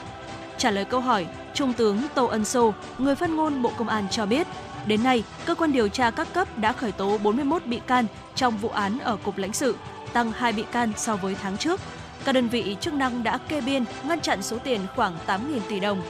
Trả 0.58 0.70
lời 0.70 0.84
câu 0.84 1.00
hỏi, 1.00 1.26
Trung 1.54 1.72
tướng 1.72 1.98
Tô 2.14 2.26
Ân 2.26 2.44
Sô, 2.44 2.74
người 2.98 3.14
phát 3.14 3.30
ngôn 3.30 3.62
Bộ 3.62 3.72
Công 3.78 3.88
an 3.88 4.06
cho 4.10 4.26
biết, 4.26 4.46
đến 4.86 5.02
nay, 5.02 5.24
cơ 5.44 5.54
quan 5.54 5.72
điều 5.72 5.88
tra 5.88 6.10
các 6.10 6.32
cấp 6.32 6.58
đã 6.58 6.72
khởi 6.72 6.92
tố 6.92 7.18
41 7.18 7.66
bị 7.66 7.80
can 7.86 8.06
trong 8.34 8.56
vụ 8.56 8.68
án 8.68 8.98
ở 8.98 9.16
Cục 9.16 9.38
lãnh 9.38 9.52
sự, 9.52 9.76
tăng 10.12 10.32
2 10.32 10.52
bị 10.52 10.64
can 10.72 10.92
so 10.96 11.16
với 11.16 11.36
tháng 11.42 11.56
trước. 11.56 11.80
Các 12.24 12.32
đơn 12.32 12.48
vị 12.48 12.76
chức 12.80 12.94
năng 12.94 13.22
đã 13.22 13.38
kê 13.38 13.60
biên 13.60 13.84
ngăn 14.04 14.20
chặn 14.20 14.42
số 14.42 14.58
tiền 14.58 14.80
khoảng 14.96 15.16
8.000 15.26 15.38
tỷ 15.68 15.80
đồng. 15.80 16.02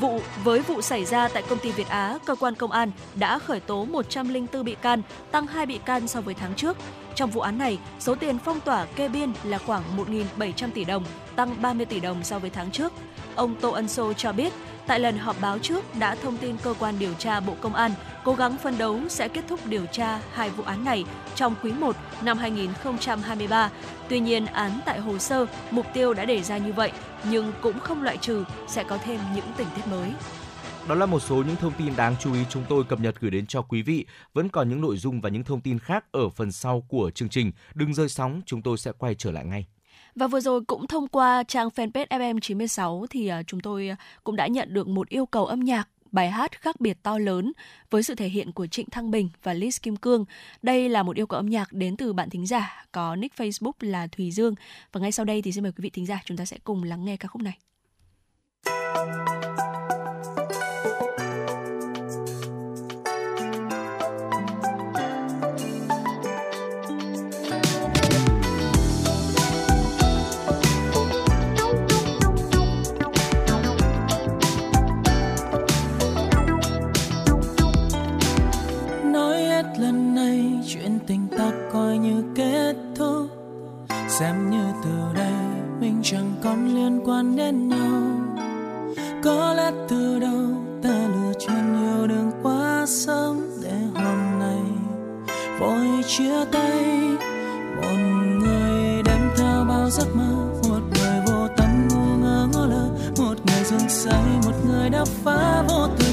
Vụ 0.00 0.20
với 0.44 0.60
vụ 0.60 0.82
xảy 0.82 1.04
ra 1.04 1.28
tại 1.28 1.42
công 1.48 1.58
ty 1.58 1.72
Việt 1.72 1.88
Á, 1.88 2.18
cơ 2.26 2.34
quan 2.34 2.54
công 2.54 2.70
an 2.70 2.90
đã 3.14 3.38
khởi 3.38 3.60
tố 3.60 3.84
104 3.84 4.64
bị 4.64 4.74
can, 4.74 5.02
tăng 5.30 5.46
2 5.46 5.66
bị 5.66 5.78
can 5.78 6.08
so 6.08 6.20
với 6.20 6.34
tháng 6.34 6.54
trước. 6.54 6.76
Trong 7.14 7.30
vụ 7.30 7.40
án 7.40 7.58
này, 7.58 7.78
số 8.00 8.14
tiền 8.14 8.38
phong 8.44 8.60
tỏa 8.60 8.84
kê 8.84 9.08
biên 9.08 9.32
là 9.44 9.58
khoảng 9.58 9.82
1.700 10.38 10.68
tỷ 10.74 10.84
đồng, 10.84 11.04
tăng 11.36 11.62
30 11.62 11.86
tỷ 11.86 12.00
đồng 12.00 12.24
so 12.24 12.38
với 12.38 12.50
tháng 12.50 12.70
trước. 12.70 12.92
Ông 13.36 13.54
Tô 13.60 13.70
Ân 13.70 13.88
Sô 13.88 14.12
cho 14.12 14.32
biết, 14.32 14.52
tại 14.86 15.00
lần 15.00 15.18
họp 15.18 15.40
báo 15.40 15.58
trước 15.58 15.84
đã 15.98 16.14
thông 16.14 16.36
tin 16.36 16.56
cơ 16.62 16.74
quan 16.78 16.98
điều 16.98 17.14
tra 17.14 17.40
Bộ 17.40 17.54
Công 17.60 17.74
an 17.74 17.90
cố 18.24 18.34
gắng 18.34 18.56
phân 18.62 18.78
đấu 18.78 19.00
sẽ 19.08 19.28
kết 19.28 19.44
thúc 19.48 19.66
điều 19.66 19.86
tra 19.86 20.20
hai 20.32 20.50
vụ 20.50 20.64
án 20.64 20.84
này 20.84 21.04
trong 21.34 21.54
quý 21.62 21.72
1 21.72 21.96
năm 22.22 22.38
2023. 22.38 23.70
Tuy 24.08 24.20
nhiên, 24.20 24.46
án 24.46 24.80
tại 24.84 25.00
hồ 25.00 25.18
sơ, 25.18 25.46
mục 25.70 25.86
tiêu 25.94 26.14
đã 26.14 26.24
đề 26.24 26.42
ra 26.42 26.58
như 26.58 26.72
vậy, 26.72 26.92
nhưng 27.30 27.52
cũng 27.60 27.80
không 27.80 28.02
loại 28.02 28.16
trừ 28.16 28.44
sẽ 28.68 28.84
có 28.84 28.98
thêm 28.98 29.20
những 29.34 29.46
tình 29.56 29.68
tiết 29.76 29.86
mới. 29.90 30.10
Đó 30.88 30.94
là 30.94 31.06
một 31.06 31.20
số 31.20 31.36
những 31.36 31.56
thông 31.56 31.72
tin 31.78 31.96
đáng 31.96 32.16
chú 32.20 32.34
ý 32.34 32.40
chúng 32.50 32.64
tôi 32.68 32.84
cập 32.84 33.00
nhật 33.00 33.20
gửi 33.20 33.30
đến 33.30 33.46
cho 33.46 33.62
quý 33.62 33.82
vị. 33.82 34.06
Vẫn 34.34 34.48
còn 34.48 34.68
những 34.68 34.80
nội 34.80 34.96
dung 34.96 35.20
và 35.20 35.28
những 35.28 35.44
thông 35.44 35.60
tin 35.60 35.78
khác 35.78 36.04
ở 36.12 36.28
phần 36.28 36.52
sau 36.52 36.80
của 36.88 37.10
chương 37.10 37.28
trình. 37.28 37.52
Đừng 37.74 37.94
rơi 37.94 38.08
sóng, 38.08 38.40
chúng 38.46 38.62
tôi 38.62 38.78
sẽ 38.78 38.92
quay 38.98 39.14
trở 39.14 39.30
lại 39.30 39.44
ngay. 39.44 39.66
Và 40.14 40.26
vừa 40.26 40.40
rồi 40.40 40.64
cũng 40.64 40.86
thông 40.86 41.08
qua 41.08 41.42
trang 41.42 41.68
fanpage 41.68 42.06
FM96 42.06 43.06
thì 43.10 43.28
à, 43.28 43.42
chúng 43.42 43.60
tôi 43.60 43.88
à, 43.88 43.96
cũng 44.24 44.36
đã 44.36 44.46
nhận 44.46 44.74
được 44.74 44.88
một 44.88 45.08
yêu 45.08 45.26
cầu 45.26 45.46
âm 45.46 45.60
nhạc, 45.60 45.88
bài 46.12 46.30
hát 46.30 46.60
khác 46.60 46.80
biệt 46.80 47.02
to 47.02 47.18
lớn 47.18 47.52
với 47.90 48.02
sự 48.02 48.14
thể 48.14 48.28
hiện 48.28 48.52
của 48.52 48.66
Trịnh 48.66 48.90
Thăng 48.90 49.10
Bình 49.10 49.28
và 49.42 49.54
Liz 49.54 49.78
Kim 49.82 49.96
Cương. 49.96 50.24
Đây 50.62 50.88
là 50.88 51.02
một 51.02 51.16
yêu 51.16 51.26
cầu 51.26 51.36
âm 51.36 51.46
nhạc 51.46 51.72
đến 51.72 51.96
từ 51.96 52.12
bạn 52.12 52.30
thính 52.30 52.46
giả 52.46 52.84
có 52.92 53.16
nick 53.16 53.36
Facebook 53.36 53.72
là 53.80 54.06
Thùy 54.06 54.30
Dương. 54.30 54.54
Và 54.92 55.00
ngay 55.00 55.12
sau 55.12 55.24
đây 55.24 55.42
thì 55.42 55.52
xin 55.52 55.62
mời 55.62 55.72
quý 55.72 55.82
vị 55.82 55.90
thính 55.90 56.06
giả 56.06 56.20
chúng 56.24 56.36
ta 56.36 56.44
sẽ 56.44 56.58
cùng 56.64 56.82
lắng 56.82 57.04
nghe 57.04 57.16
ca 57.16 57.28
khúc 57.28 57.42
này. 57.42 57.58
nói 58.64 60.03
xem 84.18 84.50
như 84.50 84.64
từ 84.84 84.90
đây 85.14 85.32
mình 85.80 86.00
chẳng 86.02 86.34
còn 86.42 86.74
liên 86.74 87.00
quan 87.04 87.36
đến 87.36 87.68
nhau. 87.68 88.02
Có 89.24 89.54
lẽ 89.54 89.70
từ 89.88 90.18
đầu 90.18 90.46
ta 90.82 90.88
lựa 90.88 91.32
chọn 91.38 91.72
nhiều 91.72 92.06
đường 92.06 92.30
quá 92.42 92.84
sớm 92.86 93.40
để 93.62 93.76
hôm 93.94 94.38
nay 94.38 94.60
vội 95.60 96.02
chia 96.06 96.44
tay. 96.52 97.00
Một 97.76 97.98
người 98.38 99.02
đem 99.04 99.30
theo 99.36 99.64
bao 99.68 99.90
giấc 99.90 100.16
mơ, 100.16 100.34
một 100.68 100.80
người 100.94 101.20
vô 101.26 101.48
tâm 101.56 101.88
ngu 101.88 102.16
ngơ 102.16 102.48
ngó 102.52 102.66
lơ, 102.66 102.88
một 103.18 103.34
người 103.46 103.64
dưng 103.64 103.88
say 103.88 104.22
một 104.44 104.54
người 104.66 104.90
đã 104.90 105.04
phá 105.24 105.62
vô 105.68 105.88
tình 105.98 106.03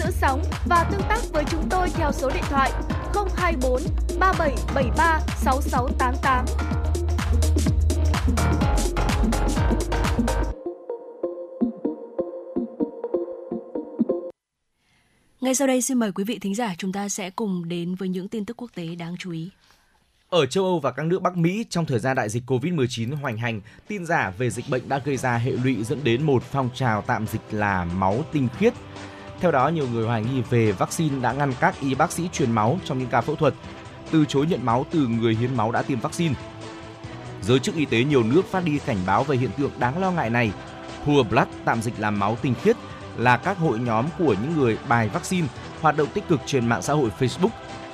giữ 0.00 0.10
sóng 0.10 0.42
và 0.66 0.88
tương 0.90 1.02
tác 1.08 1.18
với 1.32 1.44
chúng 1.50 1.68
tôi 1.70 1.88
theo 1.90 2.12
số 2.12 2.30
điện 2.34 2.44
thoại 2.48 2.72
024 3.36 3.82
3773 4.20 5.20
6688. 5.36 6.44
Ngay 15.40 15.54
sau 15.54 15.66
đây 15.66 15.82
xin 15.82 15.98
mời 15.98 16.12
quý 16.12 16.24
vị 16.24 16.38
thính 16.38 16.54
giả 16.54 16.74
chúng 16.78 16.92
ta 16.92 17.08
sẽ 17.08 17.30
cùng 17.30 17.68
đến 17.68 17.94
với 17.94 18.08
những 18.08 18.28
tin 18.28 18.44
tức 18.44 18.56
quốc 18.56 18.70
tế 18.74 18.94
đáng 18.94 19.14
chú 19.18 19.32
ý. 19.32 19.50
Ở 20.28 20.46
châu 20.46 20.64
Âu 20.64 20.80
và 20.80 20.92
các 20.92 21.06
nước 21.06 21.22
Bắc 21.22 21.36
Mỹ 21.36 21.64
trong 21.70 21.86
thời 21.86 21.98
gian 21.98 22.16
đại 22.16 22.28
dịch 22.28 22.42
Covid-19 22.46 23.16
hoành 23.16 23.36
hành, 23.36 23.60
tin 23.88 24.06
giả 24.06 24.32
về 24.38 24.50
dịch 24.50 24.64
bệnh 24.70 24.88
đã 24.88 24.98
gây 25.04 25.16
ra 25.16 25.36
hệ 25.36 25.50
lụy 25.50 25.84
dẫn 25.84 26.04
đến 26.04 26.22
một 26.22 26.42
phong 26.42 26.70
trào 26.74 27.02
tạm 27.02 27.26
dịch 27.26 27.40
là 27.50 27.84
máu 27.84 28.24
tinh 28.32 28.48
khiết. 28.58 28.74
Theo 29.40 29.50
đó, 29.50 29.68
nhiều 29.68 29.86
người 29.92 30.06
hoài 30.06 30.22
nghi 30.22 30.42
về 30.50 30.72
vaccine 30.72 31.20
đã 31.20 31.32
ngăn 31.32 31.52
các 31.60 31.80
y 31.80 31.94
bác 31.94 32.12
sĩ 32.12 32.28
truyền 32.32 32.52
máu 32.52 32.78
trong 32.84 32.98
những 32.98 33.08
ca 33.08 33.20
phẫu 33.20 33.36
thuật, 33.36 33.54
từ 34.10 34.24
chối 34.24 34.46
nhận 34.46 34.66
máu 34.66 34.86
từ 34.90 35.06
người 35.06 35.34
hiến 35.34 35.56
máu 35.56 35.72
đã 35.72 35.82
tiêm 35.82 36.00
vaccine. 36.00 36.34
Giới 37.42 37.58
chức 37.58 37.74
y 37.74 37.84
tế 37.84 38.04
nhiều 38.04 38.22
nước 38.22 38.46
phát 38.50 38.64
đi 38.64 38.78
cảnh 38.78 38.98
báo 39.06 39.24
về 39.24 39.36
hiện 39.36 39.50
tượng 39.58 39.70
đáng 39.78 40.00
lo 40.00 40.10
ngại 40.10 40.30
này. 40.30 40.52
Poor 41.04 41.26
Blood 41.26 41.48
tạm 41.64 41.82
dịch 41.82 41.94
là 41.98 42.10
máu 42.10 42.36
tinh 42.42 42.54
khiết 42.62 42.76
là 43.16 43.36
các 43.36 43.58
hội 43.58 43.78
nhóm 43.78 44.06
của 44.18 44.34
những 44.42 44.56
người 44.56 44.78
bài 44.88 45.08
vaccine 45.08 45.48
hoạt 45.80 45.96
động 45.96 46.08
tích 46.14 46.28
cực 46.28 46.40
trên 46.46 46.66
mạng 46.66 46.82
xã 46.82 46.92
hội 46.92 47.10
Facebook. 47.18 47.50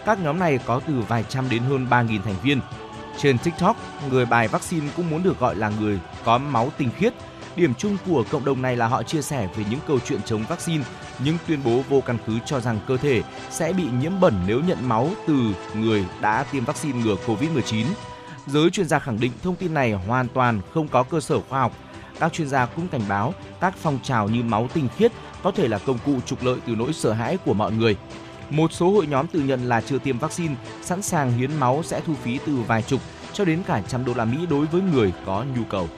Các 0.07 0.21
nhóm 0.23 0.39
này 0.39 0.59
có 0.67 0.81
từ 0.87 0.95
vài 1.09 1.25
trăm 1.29 1.49
đến 1.49 1.63
hơn 1.63 1.87
3.000 1.91 2.23
thành 2.23 2.37
viên. 2.43 2.61
Trên 3.19 3.39
TikTok, 3.39 3.77
người 4.11 4.27
bài 4.27 4.49
vaccine 4.49 4.89
cũng 4.97 5.11
muốn 5.11 5.23
được 5.23 5.41
gọi 5.41 5.57
là 5.57 5.73
người 5.81 6.01
có 6.25 6.39
máu 6.39 6.73
tinh 6.79 6.91
khiết. 6.97 7.15
Điểm 7.57 7.75
chung 7.79 7.97
của 8.07 8.25
cộng 8.31 8.45
đồng 8.45 8.63
này 8.63 8.77
là 8.77 8.87
họ 8.87 9.03
chia 9.03 9.23
sẻ 9.23 9.49
về 9.57 9.65
những 9.71 9.81
câu 9.87 9.99
chuyện 10.07 10.21
chống 10.23 10.45
vaccine, 10.49 10.85
những 11.19 11.37
tuyên 11.47 11.61
bố 11.65 11.83
vô 11.89 12.01
căn 12.01 12.19
cứ 12.27 12.39
cho 12.47 12.61
rằng 12.61 12.79
cơ 12.87 12.97
thể 12.97 13.23
sẽ 13.51 13.73
bị 13.73 13.85
nhiễm 14.01 14.21
bẩn 14.21 14.35
nếu 14.47 14.61
nhận 14.61 14.89
máu 14.89 15.11
từ 15.27 15.35
người 15.75 16.05
đã 16.21 16.45
tiêm 16.53 16.65
vaccine 16.65 16.99
ngừa 17.03 17.17
COVID-19. 17.27 17.85
Giới 18.47 18.71
chuyên 18.71 18.89
gia 18.89 18.99
khẳng 18.99 19.21
định 19.21 19.33
thông 19.43 19.57
tin 19.57 19.75
này 19.75 19.93
hoàn 19.93 20.29
toàn 20.29 20.61
không 20.75 20.89
có 20.89 21.03
cơ 21.03 21.21
sở 21.21 21.41
khoa 21.49 21.61
học 21.61 21.73
các 22.21 22.33
chuyên 22.33 22.49
gia 22.49 22.67
cũng 22.67 22.89
cảnh 22.89 23.03
báo 23.09 23.35
các 23.61 23.75
phong 23.77 23.99
trào 24.03 24.29
như 24.29 24.43
máu 24.43 24.69
tinh 24.75 24.89
khiết 24.97 25.13
có 25.43 25.51
thể 25.51 25.69
là 25.69 25.79
công 25.79 25.99
cụ 26.07 26.21
trục 26.27 26.45
lợi 26.45 26.59
từ 26.67 26.75
nỗi 26.75 26.93
sợ 26.93 27.13
hãi 27.13 27.37
của 27.45 27.55
mọi 27.55 27.73
người. 27.73 27.97
Một 28.51 28.73
số 28.73 28.91
hội 28.91 29.07
nhóm 29.07 29.27
tự 29.27 29.41
nhận 29.41 29.69
là 29.69 29.81
chưa 29.81 29.99
tiêm 29.99 30.19
vaccine, 30.19 30.55
sẵn 30.83 31.03
sàng 31.03 31.33
hiến 31.33 31.51
máu 31.61 31.83
sẽ 31.83 32.01
thu 32.01 32.15
phí 32.15 32.39
từ 32.47 32.57
vài 32.57 32.83
chục 32.83 33.01
cho 33.33 33.45
đến 33.45 33.63
cả 33.67 33.83
trăm 33.89 34.05
đô 34.05 34.15
la 34.15 34.25
Mỹ 34.25 34.47
đối 34.51 34.67
với 34.67 34.81
người 34.81 35.13
có 35.27 35.45
nhu 35.57 35.63
cầu. 35.71 35.89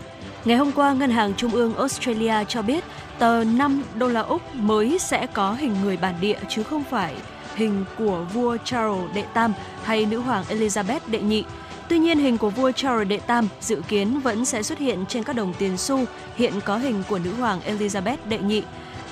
Ngày 0.44 0.56
hôm 0.56 0.72
qua, 0.72 0.92
Ngân 0.92 1.10
hàng 1.10 1.34
Trung 1.34 1.52
ương 1.52 1.74
Australia 1.74 2.44
cho 2.48 2.62
biết 2.62 2.84
tờ 3.18 3.44
5 3.44 3.82
đô 3.94 4.08
la 4.08 4.20
Úc 4.20 4.54
mới 4.54 4.98
sẽ 4.98 5.26
có 5.26 5.52
hình 5.52 5.74
người 5.82 5.96
bản 5.96 6.14
địa 6.20 6.38
chứ 6.48 6.62
không 6.62 6.84
phải 6.90 7.14
hình 7.54 7.84
của 7.98 8.26
vua 8.34 8.56
Charles 8.64 9.14
đệ 9.14 9.24
Tam 9.34 9.52
hay 9.84 10.06
nữ 10.06 10.18
hoàng 10.18 10.44
Elizabeth 10.48 11.00
đệ 11.06 11.20
nhị. 11.20 11.44
Tuy 11.88 11.98
nhiên, 11.98 12.18
hình 12.18 12.38
của 12.38 12.50
vua 12.50 12.72
Charles 12.72 13.08
đệ 13.08 13.18
Tam 13.18 13.48
dự 13.60 13.82
kiến 13.88 14.20
vẫn 14.20 14.44
sẽ 14.44 14.62
xuất 14.62 14.78
hiện 14.78 15.04
trên 15.08 15.22
các 15.22 15.36
đồng 15.36 15.54
tiền 15.58 15.76
xu 15.76 16.04
hiện 16.36 16.52
có 16.64 16.76
hình 16.78 17.02
của 17.08 17.18
nữ 17.18 17.32
hoàng 17.34 17.60
Elizabeth 17.66 18.16
đệ 18.28 18.38
nhị. 18.38 18.62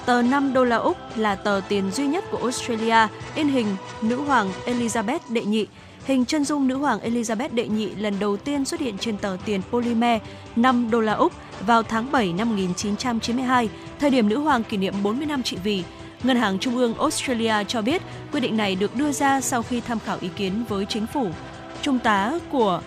Tờ 0.06 0.22
5 0.22 0.52
đô 0.52 0.64
la 0.64 0.76
Úc 0.76 0.96
là 1.16 1.34
tờ 1.34 1.60
tiền 1.68 1.90
duy 1.90 2.06
nhất 2.06 2.24
của 2.30 2.38
Australia 2.38 3.08
in 3.34 3.48
hình 3.48 3.76
nữ 4.02 4.16
hoàng 4.16 4.52
Elizabeth 4.66 5.18
đệ 5.28 5.44
nhị. 5.44 5.66
Hình 6.06 6.24
chân 6.24 6.44
dung 6.44 6.68
nữ 6.68 6.76
hoàng 6.76 6.98
Elizabeth 7.00 7.54
đệ 7.54 7.68
nhị 7.68 7.90
lần 7.94 8.18
đầu 8.18 8.36
tiên 8.36 8.64
xuất 8.64 8.80
hiện 8.80 8.98
trên 8.98 9.16
tờ 9.16 9.36
tiền 9.44 9.60
polymer 9.70 10.22
5 10.56 10.90
đô 10.90 11.00
la 11.00 11.12
Úc 11.12 11.32
vào 11.60 11.82
tháng 11.82 12.12
7 12.12 12.32
năm 12.32 12.48
1992, 12.48 13.68
thời 13.98 14.10
điểm 14.10 14.28
nữ 14.28 14.38
hoàng 14.38 14.64
kỷ 14.64 14.76
niệm 14.76 14.94
40 15.02 15.26
năm 15.26 15.42
trị 15.42 15.56
vì. 15.64 15.82
Ngân 16.22 16.36
hàng 16.36 16.58
Trung 16.58 16.76
ương 16.76 16.94
Australia 16.94 17.54
cho 17.68 17.82
biết 17.82 18.02
quyết 18.32 18.40
định 18.40 18.56
này 18.56 18.76
được 18.76 18.96
đưa 18.96 19.12
ra 19.12 19.40
sau 19.40 19.62
khi 19.62 19.80
tham 19.80 19.98
khảo 19.98 20.18
ý 20.20 20.28
kiến 20.36 20.64
với 20.68 20.86
chính 20.86 21.06
phủ 21.06 21.28
trung 21.82 21.98
tá 21.98 22.32
của 22.50 22.80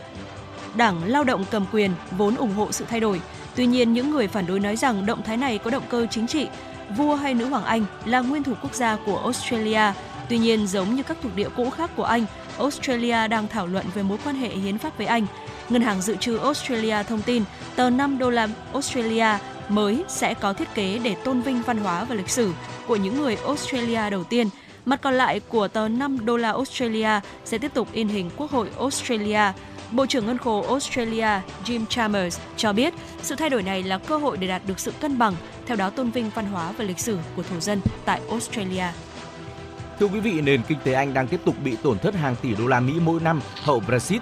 Đảng 0.75 1.03
Lao 1.05 1.23
động 1.23 1.45
cầm 1.51 1.65
quyền 1.71 1.91
vốn 2.17 2.35
ủng 2.35 2.53
hộ 2.53 2.71
sự 2.71 2.85
thay 2.89 2.99
đổi. 2.99 3.21
Tuy 3.55 3.65
nhiên, 3.65 3.93
những 3.93 4.11
người 4.11 4.27
phản 4.27 4.45
đối 4.45 4.59
nói 4.59 4.75
rằng 4.75 5.05
động 5.05 5.21
thái 5.23 5.37
này 5.37 5.57
có 5.57 5.71
động 5.71 5.83
cơ 5.89 6.07
chính 6.11 6.27
trị. 6.27 6.47
Vua 6.97 7.15
hay 7.15 7.33
nữ 7.33 7.45
hoàng 7.45 7.63
Anh 7.63 7.85
là 8.05 8.19
nguyên 8.19 8.43
thủ 8.43 8.53
quốc 8.61 8.75
gia 8.75 8.95
của 8.95 9.17
Australia. 9.17 9.93
Tuy 10.29 10.37
nhiên, 10.37 10.67
giống 10.67 10.95
như 10.95 11.03
các 11.03 11.17
thuộc 11.23 11.35
địa 11.35 11.49
cũ 11.55 11.69
khác 11.69 11.91
của 11.95 12.03
Anh, 12.03 12.25
Australia 12.59 13.27
đang 13.27 13.47
thảo 13.47 13.67
luận 13.67 13.85
về 13.93 14.03
mối 14.03 14.17
quan 14.25 14.35
hệ 14.35 14.49
hiến 14.49 14.77
pháp 14.77 14.97
với 14.97 15.07
Anh. 15.07 15.25
Ngân 15.69 15.81
hàng 15.81 16.01
dự 16.01 16.15
trữ 16.15 16.37
Australia 16.37 17.03
thông 17.03 17.21
tin 17.21 17.43
tờ 17.75 17.89
5 17.89 18.17
đô 18.17 18.29
la 18.29 18.47
Australia 18.73 19.27
mới 19.69 20.03
sẽ 20.07 20.33
có 20.33 20.53
thiết 20.53 20.67
kế 20.75 20.99
để 21.03 21.15
tôn 21.23 21.41
vinh 21.41 21.61
văn 21.61 21.77
hóa 21.77 22.03
và 22.03 22.15
lịch 22.15 22.29
sử 22.29 22.51
của 22.87 22.95
những 22.95 23.21
người 23.21 23.37
Australia 23.45 24.09
đầu 24.09 24.23
tiên– 24.23 24.49
Mặt 24.89 25.01
còn 25.01 25.13
lại 25.13 25.39
của 25.39 25.67
tờ 25.67 25.87
5 25.87 26.25
đô 26.25 26.37
la 26.37 26.51
Australia 26.51 27.09
sẽ 27.45 27.57
tiếp 27.57 27.73
tục 27.73 27.87
in 27.91 28.07
hình 28.07 28.29
Quốc 28.37 28.51
hội 28.51 28.69
Australia. 28.79 29.41
Bộ 29.91 30.05
trưởng 30.05 30.25
Ngân 30.25 30.37
khố 30.37 30.61
Australia 30.61 31.27
Jim 31.65 31.85
Chalmers 31.89 32.39
cho 32.57 32.73
biết 32.73 32.93
sự 33.21 33.35
thay 33.35 33.49
đổi 33.49 33.63
này 33.63 33.83
là 33.83 33.97
cơ 33.97 34.17
hội 34.17 34.37
để 34.37 34.47
đạt 34.47 34.61
được 34.67 34.79
sự 34.79 34.91
cân 34.99 35.17
bằng, 35.17 35.35
theo 35.65 35.77
đó 35.77 35.89
tôn 35.89 36.11
vinh 36.11 36.29
văn 36.35 36.45
hóa 36.45 36.71
và 36.77 36.83
lịch 36.83 36.99
sử 36.99 37.17
của 37.35 37.43
thổ 37.43 37.59
dân 37.59 37.81
tại 38.05 38.21
Australia. 38.29 38.85
Thưa 39.99 40.07
quý 40.07 40.19
vị, 40.19 40.41
nền 40.41 40.61
kinh 40.67 40.77
tế 40.83 40.93
Anh 40.93 41.13
đang 41.13 41.27
tiếp 41.27 41.39
tục 41.45 41.55
bị 41.63 41.77
tổn 41.83 41.99
thất 41.99 42.15
hàng 42.15 42.35
tỷ 42.41 42.55
đô 42.55 42.67
la 42.67 42.79
Mỹ 42.79 42.93
mỗi 43.05 43.19
năm 43.19 43.41
hậu 43.63 43.79
Brexit. 43.79 44.21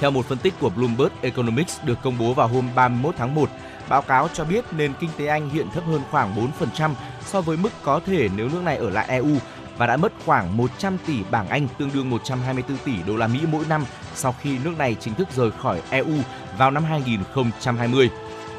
Theo 0.00 0.10
một 0.10 0.26
phân 0.26 0.38
tích 0.38 0.54
của 0.60 0.70
Bloomberg 0.70 1.12
Economics 1.20 1.84
được 1.84 1.98
công 2.02 2.18
bố 2.18 2.34
vào 2.34 2.48
hôm 2.48 2.68
31 2.74 3.14
tháng 3.18 3.34
1, 3.34 3.50
báo 3.88 4.02
cáo 4.02 4.28
cho 4.28 4.44
biết 4.44 4.64
nền 4.72 4.92
kinh 5.00 5.10
tế 5.16 5.26
Anh 5.26 5.50
hiện 5.50 5.66
thấp 5.74 5.84
hơn 5.86 6.00
khoảng 6.10 6.50
4% 6.78 6.90
so 7.24 7.40
với 7.40 7.56
mức 7.56 7.68
có 7.82 8.00
thể 8.06 8.28
nếu 8.36 8.48
nước 8.48 8.62
này 8.64 8.76
ở 8.76 8.90
lại 8.90 9.06
EU 9.08 9.36
và 9.76 9.86
đã 9.86 9.96
mất 9.96 10.12
khoảng 10.24 10.56
100 10.56 10.98
tỷ 11.06 11.22
bảng 11.30 11.48
Anh 11.48 11.68
tương 11.78 11.90
đương 11.94 12.10
124 12.10 12.76
tỷ 12.78 12.92
đô 13.06 13.16
la 13.16 13.26
Mỹ 13.26 13.40
mỗi 13.52 13.64
năm 13.68 13.84
sau 14.14 14.34
khi 14.40 14.58
nước 14.64 14.78
này 14.78 14.96
chính 15.00 15.14
thức 15.14 15.28
rời 15.36 15.50
khỏi 15.50 15.82
EU 15.90 16.14
vào 16.58 16.70
năm 16.70 16.84
2020. 16.84 18.10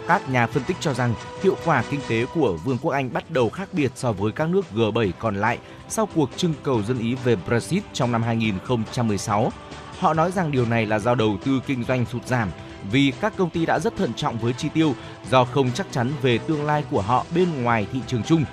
Các 0.07 0.29
nhà 0.29 0.47
phân 0.47 0.63
tích 0.63 0.77
cho 0.79 0.93
rằng 0.93 1.13
hiệu 1.43 1.57
quả 1.65 1.83
kinh 1.89 1.99
tế 2.07 2.25
của 2.33 2.57
Vương 2.63 2.77
quốc 2.77 2.91
Anh 2.91 3.13
bắt 3.13 3.31
đầu 3.31 3.49
khác 3.49 3.69
biệt 3.73 3.91
so 3.95 4.11
với 4.11 4.31
các 4.31 4.49
nước 4.49 4.65
G7 4.75 5.11
còn 5.19 5.35
lại 5.35 5.57
sau 5.89 6.07
cuộc 6.15 6.29
trưng 6.37 6.53
cầu 6.63 6.83
dân 6.83 6.99
ý 6.99 7.15
về 7.15 7.35
Brexit 7.35 7.83
trong 7.93 8.11
năm 8.11 8.23
2016. 8.23 9.51
Họ 9.99 10.13
nói 10.13 10.31
rằng 10.31 10.51
điều 10.51 10.65
này 10.65 10.85
là 10.85 10.99
do 10.99 11.15
đầu 11.15 11.37
tư 11.45 11.61
kinh 11.67 11.83
doanh 11.83 12.05
sụt 12.05 12.25
giảm 12.25 12.51
vì 12.91 13.13
các 13.21 13.33
công 13.37 13.49
ty 13.49 13.65
đã 13.65 13.79
rất 13.79 13.95
thận 13.97 14.13
trọng 14.13 14.37
với 14.37 14.53
chi 14.53 14.69
tiêu 14.73 14.95
do 15.29 15.45
không 15.45 15.71
chắc 15.71 15.87
chắn 15.91 16.11
về 16.21 16.37
tương 16.37 16.65
lai 16.65 16.83
của 16.91 17.01
họ 17.01 17.25
bên 17.35 17.63
ngoài 17.63 17.87
thị 17.93 17.99
trường 18.07 18.23
chung. 18.23 18.43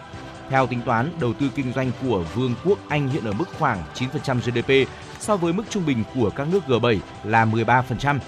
Theo 0.51 0.67
tính 0.67 0.81
toán, 0.83 1.11
đầu 1.21 1.33
tư 1.33 1.51
kinh 1.55 1.73
doanh 1.73 1.91
của 2.03 2.25
Vương 2.35 2.55
quốc 2.65 2.79
Anh 2.89 3.09
hiện 3.09 3.25
ở 3.25 3.33
mức 3.33 3.49
khoảng 3.59 3.83
9% 3.95 4.41
GDP 4.41 4.91
so 5.21 5.37
với 5.37 5.53
mức 5.53 5.65
trung 5.71 5.87
bình 5.87 6.05
của 6.15 6.31
các 6.31 6.49
nước 6.53 6.61
G7 6.67 6.99
là 7.25 7.45
13%. 7.45 8.19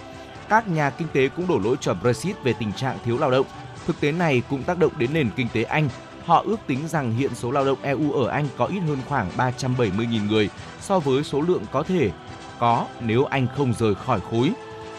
Các 0.48 0.68
nhà 0.68 0.90
kinh 0.90 1.08
tế 1.12 1.28
cũng 1.28 1.46
đổ 1.48 1.58
lỗi 1.58 1.76
cho 1.80 1.94
Brexit 1.94 2.42
về 2.42 2.52
tình 2.58 2.72
trạng 2.72 2.98
thiếu 3.04 3.18
lao 3.18 3.30
động. 3.30 3.46
Thực 3.86 4.00
tế 4.00 4.12
này 4.12 4.42
cũng 4.50 4.62
tác 4.62 4.78
động 4.78 4.92
đến 4.98 5.10
nền 5.12 5.30
kinh 5.36 5.48
tế 5.52 5.62
Anh. 5.62 5.88
Họ 6.24 6.42
ước 6.46 6.56
tính 6.66 6.88
rằng 6.88 7.14
hiện 7.14 7.34
số 7.34 7.50
lao 7.50 7.64
động 7.64 7.78
EU 7.82 8.12
ở 8.12 8.28
Anh 8.28 8.48
có 8.56 8.66
ít 8.66 8.80
hơn 8.80 8.98
khoảng 9.08 9.30
370.000 9.36 10.28
người 10.28 10.48
so 10.80 10.98
với 10.98 11.24
số 11.24 11.40
lượng 11.40 11.62
có 11.72 11.82
thể 11.82 12.10
có 12.58 12.86
nếu 13.00 13.24
Anh 13.24 13.46
không 13.56 13.74
rời 13.78 13.94
khỏi 13.94 14.20
khối. 14.30 14.52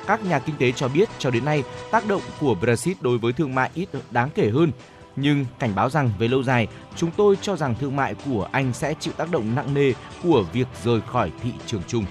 Các 0.08 0.26
nhà 0.26 0.40
kinh 0.40 0.56
tế 0.58 0.72
cho 0.72 0.88
biết 0.88 1.10
cho 1.20 1.30
đến 1.30 1.46
nay 1.46 1.64
tác 1.92 2.08
động 2.08 2.22
của 2.40 2.56
Brexit 2.56 3.02
đối 3.02 3.18
với 3.18 3.34
thương 3.34 3.56
mại 3.56 3.70
ít 3.74 3.90
đáng 4.12 4.30
kể 4.36 4.50
hơn 4.50 4.72
nhưng 5.18 5.46
cảnh 5.60 5.76
báo 5.76 5.90
rằng 5.90 6.12
về 6.20 6.28
lâu 6.28 6.44
dài, 6.44 6.68
chúng 6.96 7.12
tôi 7.18 7.38
cho 7.42 7.56
rằng 7.56 7.76
thương 7.80 7.96
mại 7.96 8.16
của 8.26 8.48
Anh 8.52 8.74
sẽ 8.74 8.94
chịu 9.00 9.14
tác 9.18 9.32
động 9.32 9.56
nặng 9.56 9.74
nề 9.74 9.94
của 10.24 10.44
việc 10.54 10.68
rời 10.84 11.02
khỏi 11.02 11.32
thị 11.44 11.52
trường 11.66 11.82
chung. 11.88 12.06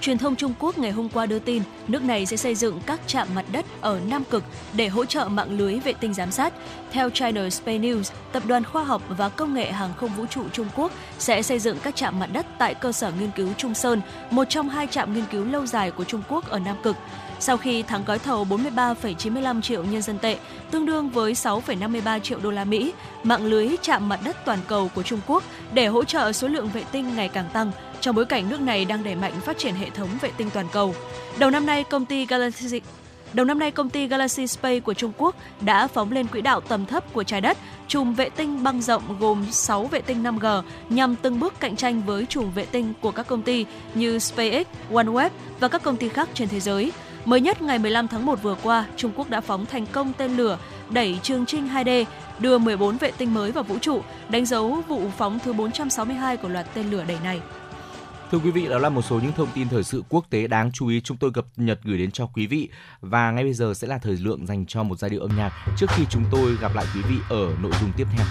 Truyền 0.00 0.18
thông 0.18 0.36
Trung 0.36 0.54
Quốc 0.58 0.78
ngày 0.78 0.90
hôm 0.90 1.08
qua 1.08 1.26
đưa 1.26 1.38
tin 1.38 1.62
nước 1.88 2.02
này 2.02 2.26
sẽ 2.26 2.36
xây 2.36 2.54
dựng 2.54 2.80
các 2.86 3.00
trạm 3.06 3.28
mặt 3.34 3.44
đất 3.52 3.66
ở 3.80 4.00
Nam 4.08 4.24
Cực 4.24 4.44
để 4.72 4.88
hỗ 4.88 5.04
trợ 5.04 5.24
mạng 5.24 5.58
lưới 5.58 5.78
vệ 5.78 5.92
tinh 5.92 6.14
giám 6.14 6.30
sát. 6.30 6.52
Theo 6.92 7.10
China 7.10 7.50
Space 7.50 7.78
News, 7.78 8.12
Tập 8.32 8.42
đoàn 8.46 8.64
Khoa 8.64 8.84
học 8.84 9.02
và 9.08 9.28
Công 9.28 9.54
nghệ 9.54 9.72
Hàng 9.72 9.94
không 9.96 10.10
Vũ 10.16 10.26
trụ 10.26 10.42
Trung 10.52 10.66
Quốc 10.76 10.92
sẽ 11.18 11.42
xây 11.42 11.58
dựng 11.58 11.78
các 11.82 11.96
trạm 11.96 12.18
mặt 12.18 12.30
đất 12.32 12.46
tại 12.58 12.74
cơ 12.74 12.92
sở 12.92 13.12
nghiên 13.20 13.30
cứu 13.30 13.48
Trung 13.56 13.74
Sơn, 13.74 14.00
một 14.30 14.44
trong 14.48 14.68
hai 14.68 14.86
trạm 14.86 15.14
nghiên 15.14 15.24
cứu 15.32 15.44
lâu 15.44 15.66
dài 15.66 15.90
của 15.90 16.04
Trung 16.04 16.22
Quốc 16.28 16.48
ở 16.48 16.58
Nam 16.58 16.76
Cực. 16.82 16.96
Sau 17.40 17.56
khi 17.56 17.82
thắng 17.82 18.04
gói 18.04 18.18
thầu 18.18 18.44
43,95 18.44 19.60
triệu 19.60 19.84
nhân 19.84 20.02
dân 20.02 20.18
tệ, 20.18 20.38
tương 20.70 20.86
đương 20.86 21.10
với 21.10 21.32
6,53 21.32 22.18
triệu 22.20 22.38
đô 22.42 22.50
la 22.50 22.64
Mỹ, 22.64 22.92
mạng 23.22 23.46
lưới 23.46 23.68
chạm 23.82 24.08
mặt 24.08 24.20
đất 24.24 24.36
toàn 24.44 24.58
cầu 24.68 24.90
của 24.94 25.02
Trung 25.02 25.20
Quốc 25.26 25.42
để 25.74 25.86
hỗ 25.86 26.04
trợ 26.04 26.32
số 26.32 26.48
lượng 26.48 26.68
vệ 26.68 26.84
tinh 26.92 27.16
ngày 27.16 27.28
càng 27.28 27.48
tăng 27.52 27.72
trong 28.00 28.14
bối 28.14 28.24
cảnh 28.24 28.48
nước 28.48 28.60
này 28.60 28.84
đang 28.84 29.04
đẩy 29.04 29.14
mạnh 29.14 29.32
phát 29.40 29.58
triển 29.58 29.74
hệ 29.74 29.90
thống 29.90 30.08
vệ 30.20 30.30
tinh 30.36 30.50
toàn 30.50 30.66
cầu. 30.72 30.94
Đầu 31.38 31.50
năm 31.50 31.66
nay, 31.66 31.84
công 31.84 32.06
ty 32.06 32.26
Galaxy 32.26 32.80
Đầu 33.32 33.46
năm 33.46 33.58
nay, 33.58 33.70
công 33.70 33.90
ty 33.90 34.06
Galaxy 34.06 34.46
Space 34.46 34.80
của 34.80 34.94
Trung 34.94 35.12
Quốc 35.18 35.36
đã 35.60 35.86
phóng 35.86 36.12
lên 36.12 36.26
quỹ 36.26 36.40
đạo 36.40 36.60
tầm 36.60 36.86
thấp 36.86 37.12
của 37.12 37.24
trái 37.24 37.40
đất 37.40 37.58
chùm 37.88 38.14
vệ 38.14 38.28
tinh 38.30 38.62
băng 38.62 38.82
rộng 38.82 39.02
gồm 39.20 39.46
6 39.50 39.84
vệ 39.84 40.00
tinh 40.00 40.22
5G 40.22 40.62
nhằm 40.88 41.16
từng 41.16 41.40
bước 41.40 41.60
cạnh 41.60 41.76
tranh 41.76 42.02
với 42.06 42.26
chùm 42.26 42.50
vệ 42.50 42.66
tinh 42.66 42.92
của 43.00 43.10
các 43.10 43.26
công 43.26 43.42
ty 43.42 43.66
như 43.94 44.18
SpaceX, 44.18 44.66
OneWeb 44.90 45.30
và 45.60 45.68
các 45.68 45.82
công 45.82 45.96
ty 45.96 46.08
khác 46.08 46.28
trên 46.34 46.48
thế 46.48 46.60
giới. 46.60 46.92
Mới 47.24 47.40
nhất 47.40 47.62
ngày 47.62 47.78
15 47.78 48.08
tháng 48.08 48.26
1 48.26 48.42
vừa 48.42 48.56
qua, 48.62 48.86
Trung 48.96 49.12
Quốc 49.16 49.30
đã 49.30 49.40
phóng 49.40 49.66
thành 49.66 49.86
công 49.86 50.12
tên 50.18 50.36
lửa 50.36 50.58
đẩy 50.90 51.18
chương 51.22 51.46
Trinh 51.46 51.68
2D, 51.68 52.04
đưa 52.38 52.58
14 52.58 52.96
vệ 52.96 53.10
tinh 53.10 53.34
mới 53.34 53.52
vào 53.52 53.64
vũ 53.64 53.78
trụ, 53.78 54.00
đánh 54.28 54.46
dấu 54.46 54.78
vụ 54.88 55.00
phóng 55.18 55.38
thứ 55.44 55.52
462 55.52 56.36
của 56.36 56.48
loạt 56.48 56.66
tên 56.74 56.90
lửa 56.90 57.04
đẩy 57.08 57.16
này. 57.24 57.40
Thưa 58.30 58.38
quý 58.38 58.50
vị, 58.50 58.68
đó 58.68 58.78
là 58.78 58.88
một 58.88 59.02
số 59.02 59.20
những 59.20 59.32
thông 59.32 59.48
tin 59.54 59.68
thời 59.68 59.84
sự 59.84 60.02
quốc 60.08 60.26
tế 60.30 60.46
đáng 60.46 60.72
chú 60.72 60.88
ý 60.88 61.00
chúng 61.00 61.16
tôi 61.16 61.30
cập 61.30 61.46
nhật 61.56 61.80
gửi 61.84 61.98
đến 61.98 62.10
cho 62.10 62.26
quý 62.26 62.46
vị. 62.46 62.68
Và 63.00 63.30
ngay 63.30 63.44
bây 63.44 63.52
giờ 63.52 63.74
sẽ 63.74 63.88
là 63.88 63.98
thời 63.98 64.16
lượng 64.16 64.46
dành 64.46 64.66
cho 64.66 64.82
một 64.82 64.98
giai 64.98 65.10
điệu 65.10 65.20
âm 65.20 65.36
nhạc 65.36 65.52
trước 65.76 65.86
khi 65.90 66.04
chúng 66.10 66.24
tôi 66.30 66.56
gặp 66.60 66.74
lại 66.74 66.86
quý 66.94 67.00
vị 67.02 67.16
ở 67.28 67.56
nội 67.62 67.72
dung 67.80 67.92
tiếp 67.96 68.06
theo. 68.16 68.26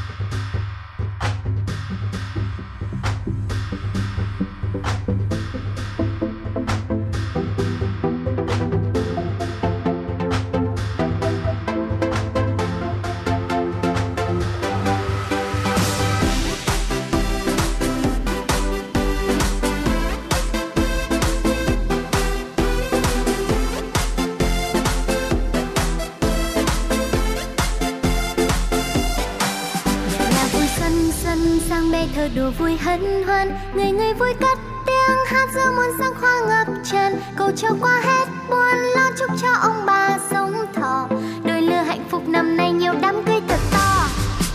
Bê 32.46 32.52
vui 32.52 32.78
hân 32.78 33.24
hoan. 33.24 33.58
Người 33.76 33.92
người 33.92 34.14
vui 34.14 34.34
cất 34.40 34.58
tiếng, 34.86 35.18
hát 35.28 35.50
giữa 35.56 35.72
muôn 35.72 35.92
sắc 36.00 36.14
hoa 36.22 36.40
ngập 36.48 36.68
tràn. 36.84 37.16
Cầu 37.38 37.52
cho 37.56 37.68
qua 37.82 38.02
hết 38.04 38.26
buồn, 38.50 38.78
lo 38.96 39.10
chúc 39.20 39.30
cho 39.42 39.48
ông 39.62 39.86
bà 39.86 40.18
sống 40.32 40.54
thọ. 40.76 41.08
Đôi 41.44 41.62
lứa 41.62 41.82
hạnh 41.88 42.04
phúc 42.12 42.28
năm 42.28 42.58
nay 42.58 42.72
nhiều 42.72 42.94
đám 43.02 43.24
cưới 43.26 43.42
thật 43.48 43.60
to. 43.72 44.08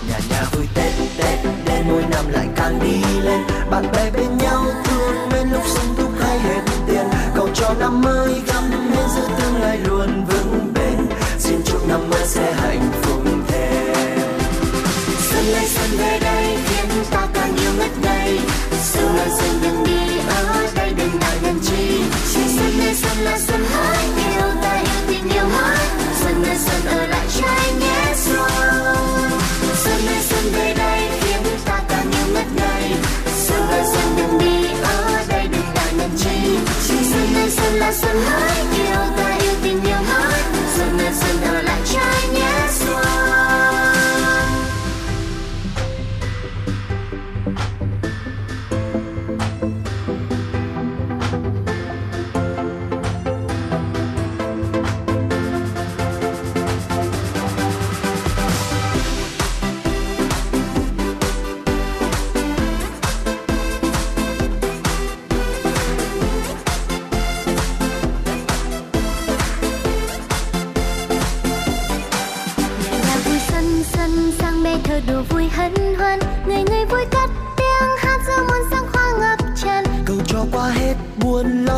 Nhà 0.09 0.19
nhà 0.31 0.45
vui 0.53 0.69
tết 0.75 0.93
tết 1.19 1.39
đến 1.67 1.87
mỗi 1.89 2.05
năm 2.11 2.25
lại 2.33 2.47
càng 2.57 2.79
đi 2.83 3.21
lên. 3.23 3.41
Bạn 3.71 3.85
bè 3.93 4.11
bên 4.11 4.39
nhau 4.39 4.65
thương 4.85 5.29
bên 5.33 5.51
lúc 5.53 5.63
sung 5.67 5.95
túc 5.97 6.11
hay 6.21 6.39
hết 6.39 6.61
tiền. 6.87 7.07
Cầu 7.35 7.49
cho 7.55 7.75
năm 7.79 8.01
mới 8.01 8.43
gắn 8.47 8.71
nên 8.71 9.09
giữ 9.17 9.23
tương 9.39 9.63
lai 9.63 9.79
luôn 9.79 10.25
vững 10.29 10.73
bền. 10.75 10.99
Xin 11.39 11.63
chúc 11.65 11.89
năm 11.89 12.11
mới 12.11 12.27
sẽ 12.27 12.53
hạnh 12.53 12.91
phúc 13.03 13.23
thêm. 13.49 14.29
Xuân 15.31 15.45
lên, 15.45 15.69
xuân 15.69 15.91
về 15.99 16.19
đây 16.23 16.50
càng 18.03 18.27
yêu 18.95 19.09
ngất 19.17 19.29
xuân 19.39 19.61
đừng 19.63 19.85
đi 19.85 20.19
ở 20.29 20.67
đây, 20.75 20.93
đừng 20.97 21.19
ngại 21.21 21.37
ngần 21.43 21.61
chi. 21.63 22.03
Chỉ 22.33 22.41
xuân 22.57 22.79
nơi 22.79 22.95
xuân 22.95 23.17
là 23.25 23.39
xuân 23.39 23.61
mới 23.75 24.05
yêu 24.35 24.47
ta 24.63 24.73
yêu 24.73 25.01
tình 25.09 25.29
yêu 25.35 25.45
mới 25.45 25.79
xuân 26.21 26.43
nơi 26.43 26.57
xuân 26.59 26.81
ở 26.87 27.07
lại 27.07 27.27
trái 27.41 27.73
nhé 27.81 28.15
xuân 28.25 28.51
xuân 29.85 29.97
nơi 30.07 30.23
xuân 30.29 30.53
về 30.53 30.75
đây, 30.79 31.09
khiến 31.21 31.43
ta 31.65 31.81
càng 31.89 32.11
yêu 32.11 32.35
mất 32.35 32.47
ngày. 32.57 32.95
Xuân 33.47 33.69
ơi 33.71 33.83
xuân 33.93 34.17
đừng 34.17 34.39
đi 34.39 34.69
ở 34.83 35.23
đây, 35.29 35.47
đừng 35.53 35.75
ngại 35.75 35.93
ngần 35.99 36.11
chi. 36.19 36.59
Chỉ 36.89 36.95
xuân 37.11 37.27
nơi 37.35 37.51
xuân 37.51 37.75
là 37.75 37.93
xuân 37.93 38.17
mới 38.25 38.57
yêu 38.85 39.01
ta 39.17 39.37
yêu 39.43 39.55
tình 39.63 39.85
yêu 39.85 39.99
mới 40.09 40.41
xuân 40.77 40.97
nơi 40.99 41.13
xuân 41.21 41.55
ở 41.55 41.63
lại 41.63 41.81
trái 41.93 42.29
nhé 42.35 42.40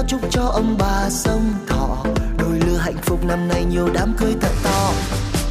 chúc 0.08 0.20
cho 0.30 0.42
ông 0.42 0.76
bà 0.78 1.10
sống 1.10 1.52
thọ. 1.66 2.04
Đôi 2.38 2.60
lứa 2.66 2.76
hạnh 2.76 2.96
phúc 3.02 3.24
năm 3.24 3.48
nay 3.48 3.64
nhiều 3.64 3.88
đám 3.94 4.14
cưới 4.18 4.34
thật 4.40 4.52
to. 4.64 4.92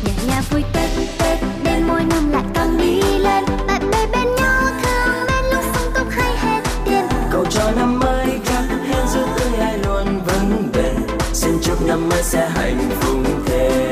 Nhà 0.04 0.12
nhà 0.28 0.42
vui 0.50 0.64
tết 0.74 0.90
tết 1.20 1.40
đến 1.64 1.84
mỗi 1.88 2.04
năm 2.04 2.32
lại 2.32 2.44
càng 2.54 2.78
đi 2.78 3.02
lên. 3.02 3.44
Bạn 3.68 3.92
bè 3.92 4.08
bên 4.08 4.36
nhau 4.36 4.62
thương 4.84 5.26
bên 5.28 5.46
lúc 5.54 5.64
sung 5.76 5.94
túc 5.96 6.08
hay 6.10 6.38
hết 6.38 6.62
tiền. 6.86 7.06
Cầu 7.32 7.46
cho 7.46 7.72
năm 7.72 8.00
mới 8.00 8.28
gắn 8.46 8.86
hiên 8.88 9.08
giữ 9.14 9.22
tương 9.40 9.60
lai 9.60 9.78
luôn 9.78 10.22
vững 10.26 10.70
bền. 10.74 10.96
Xin 11.34 11.58
chúc 11.64 11.88
năm 11.88 12.10
mới 12.10 12.24
sẽ 12.24 12.50
hạnh 12.50 12.90
phúc 13.02 13.18
thêm. 13.46 13.92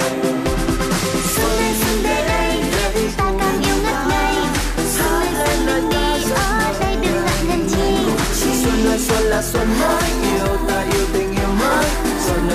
Xuân 9.54 9.68
mới 9.80 10.19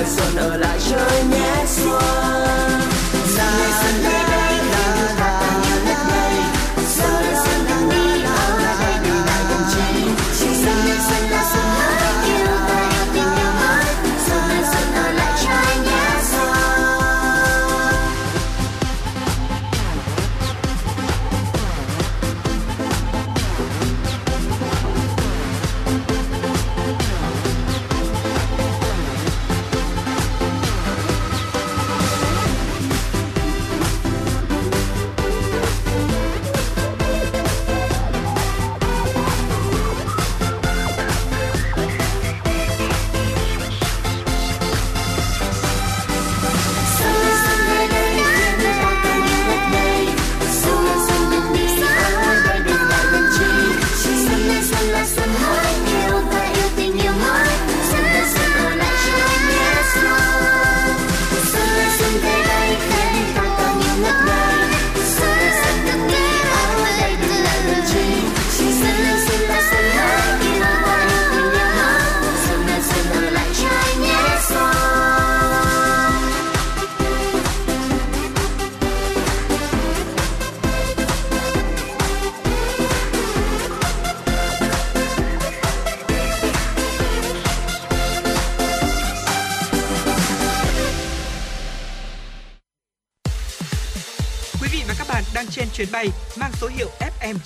xuân 0.06 0.36
ở 0.36 0.56
lại 0.56 0.78
chơi 0.90 1.24
nhé. 1.30 1.83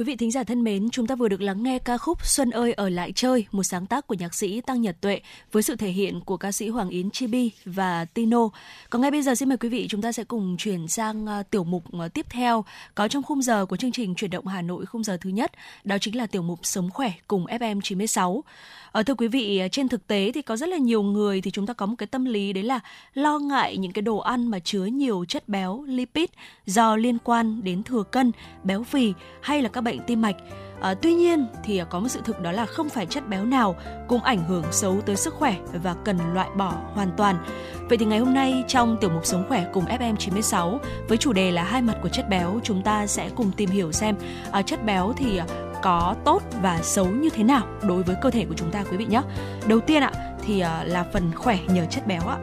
Quý 0.00 0.04
vị 0.04 0.16
thính 0.16 0.30
giả 0.30 0.44
thân 0.44 0.64
mến, 0.64 0.90
chúng 0.90 1.06
ta 1.06 1.14
vừa 1.14 1.28
được 1.28 1.40
lắng 1.40 1.62
nghe 1.62 1.78
ca 1.78 1.98
khúc 1.98 2.26
Xuân 2.26 2.50
ơi 2.50 2.72
ở 2.72 2.88
lại 2.88 3.12
chơi, 3.14 3.46
một 3.52 3.62
sáng 3.62 3.86
tác 3.86 4.06
của 4.06 4.14
nhạc 4.14 4.34
sĩ 4.34 4.60
Tăng 4.60 4.82
Nhật 4.82 4.96
Tuệ 5.00 5.20
với 5.52 5.62
sự 5.62 5.76
thể 5.76 5.88
hiện 5.88 6.20
của 6.20 6.36
ca 6.36 6.52
sĩ 6.52 6.68
Hoàng 6.68 6.88
Yến 6.88 7.10
Chibi 7.10 7.50
và 7.64 8.04
Tino. 8.04 8.48
Còn 8.90 9.02
ngay 9.02 9.10
bây 9.10 9.22
giờ 9.22 9.34
xin 9.34 9.48
mời 9.48 9.58
quý 9.58 9.68
vị 9.68 9.86
chúng 9.88 10.02
ta 10.02 10.12
sẽ 10.12 10.24
cùng 10.24 10.56
chuyển 10.56 10.88
sang 10.88 11.26
à, 11.26 11.42
tiểu 11.42 11.64
mục 11.64 11.84
à, 12.00 12.08
tiếp 12.08 12.26
theo 12.30 12.64
có 12.94 13.08
trong 13.08 13.22
khung 13.22 13.42
giờ 13.42 13.66
của 13.66 13.76
chương 13.76 13.92
trình 13.92 14.14
chuyển 14.14 14.30
động 14.30 14.46
Hà 14.46 14.62
Nội 14.62 14.86
khung 14.86 15.04
giờ 15.04 15.16
thứ 15.20 15.30
nhất, 15.30 15.52
đó 15.84 15.98
chính 16.00 16.16
là 16.16 16.26
tiểu 16.26 16.42
mục 16.42 16.58
Sống 16.62 16.90
khỏe 16.90 17.12
cùng 17.28 17.46
FM 17.46 17.80
96. 17.80 18.44
Ở 18.92 19.02
thưa 19.02 19.14
quý 19.14 19.28
vị, 19.28 19.58
ờ, 19.58 19.68
trên 19.68 19.88
thực 19.88 20.06
tế 20.06 20.30
thì 20.34 20.42
có 20.42 20.56
rất 20.56 20.68
là 20.68 20.76
nhiều 20.76 21.02
người 21.02 21.40
thì 21.40 21.50
chúng 21.50 21.66
ta 21.66 21.74
có 21.74 21.86
một 21.86 21.94
cái 21.98 22.06
tâm 22.06 22.24
lý 22.24 22.52
đấy 22.52 22.64
là 22.64 22.80
lo 23.14 23.38
ngại 23.38 23.76
những 23.76 23.92
cái 23.92 24.02
đồ 24.02 24.18
ăn 24.18 24.46
mà 24.46 24.58
chứa 24.58 24.84
nhiều 24.84 25.24
chất 25.28 25.48
béo, 25.48 25.84
lipid 25.86 26.28
do 26.66 26.96
liên 26.96 27.18
quan 27.24 27.60
đến 27.64 27.82
thừa 27.82 28.02
cân, 28.02 28.32
béo 28.64 28.82
phì 28.82 29.12
hay 29.40 29.62
là 29.62 29.68
các 29.68 29.80
bệnh 29.80 30.00
tim 30.06 30.22
mạch. 30.22 30.36
À, 30.80 30.94
tuy 30.94 31.14
nhiên 31.14 31.46
thì 31.64 31.82
có 31.90 32.00
một 32.00 32.08
sự 32.08 32.20
thực 32.24 32.40
đó 32.40 32.52
là 32.52 32.66
không 32.66 32.88
phải 32.88 33.06
chất 33.06 33.28
béo 33.28 33.44
nào 33.44 33.76
cũng 34.08 34.22
ảnh 34.22 34.44
hưởng 34.44 34.64
xấu 34.70 35.00
tới 35.06 35.16
sức 35.16 35.34
khỏe 35.34 35.54
và 35.82 35.94
cần 36.04 36.18
loại 36.34 36.48
bỏ 36.56 36.74
hoàn 36.94 37.10
toàn. 37.16 37.36
Vậy 37.88 37.98
thì 37.98 38.06
ngày 38.06 38.18
hôm 38.18 38.34
nay 38.34 38.64
trong 38.68 38.96
tiểu 39.00 39.10
mục 39.10 39.26
Sống 39.26 39.44
khỏe 39.48 39.66
cùng 39.72 39.84
FM96 39.84 40.78
với 41.08 41.18
chủ 41.18 41.32
đề 41.32 41.50
là 41.50 41.62
hai 41.62 41.82
mặt 41.82 41.96
của 42.02 42.08
chất 42.08 42.28
béo, 42.28 42.60
chúng 42.62 42.82
ta 42.82 43.06
sẽ 43.06 43.30
cùng 43.36 43.52
tìm 43.52 43.70
hiểu 43.70 43.92
xem 43.92 44.16
à, 44.50 44.62
chất 44.62 44.84
béo 44.84 45.12
thì 45.16 45.40
có 45.82 46.14
tốt 46.24 46.42
và 46.62 46.78
xấu 46.82 47.06
như 47.06 47.30
thế 47.30 47.44
nào 47.44 47.66
đối 47.82 48.02
với 48.02 48.16
cơ 48.22 48.30
thể 48.30 48.44
của 48.44 48.54
chúng 48.56 48.70
ta 48.70 48.84
quý 48.90 48.96
vị 48.96 49.06
nhé. 49.06 49.22
Đầu 49.66 49.80
tiên 49.80 50.02
ạ 50.02 50.12
thì 50.46 50.60
à, 50.60 50.84
là 50.84 51.04
phần 51.12 51.30
khỏe 51.34 51.58
nhờ 51.68 51.86
chất 51.90 52.06
béo 52.06 52.22
ạ. 52.28 52.36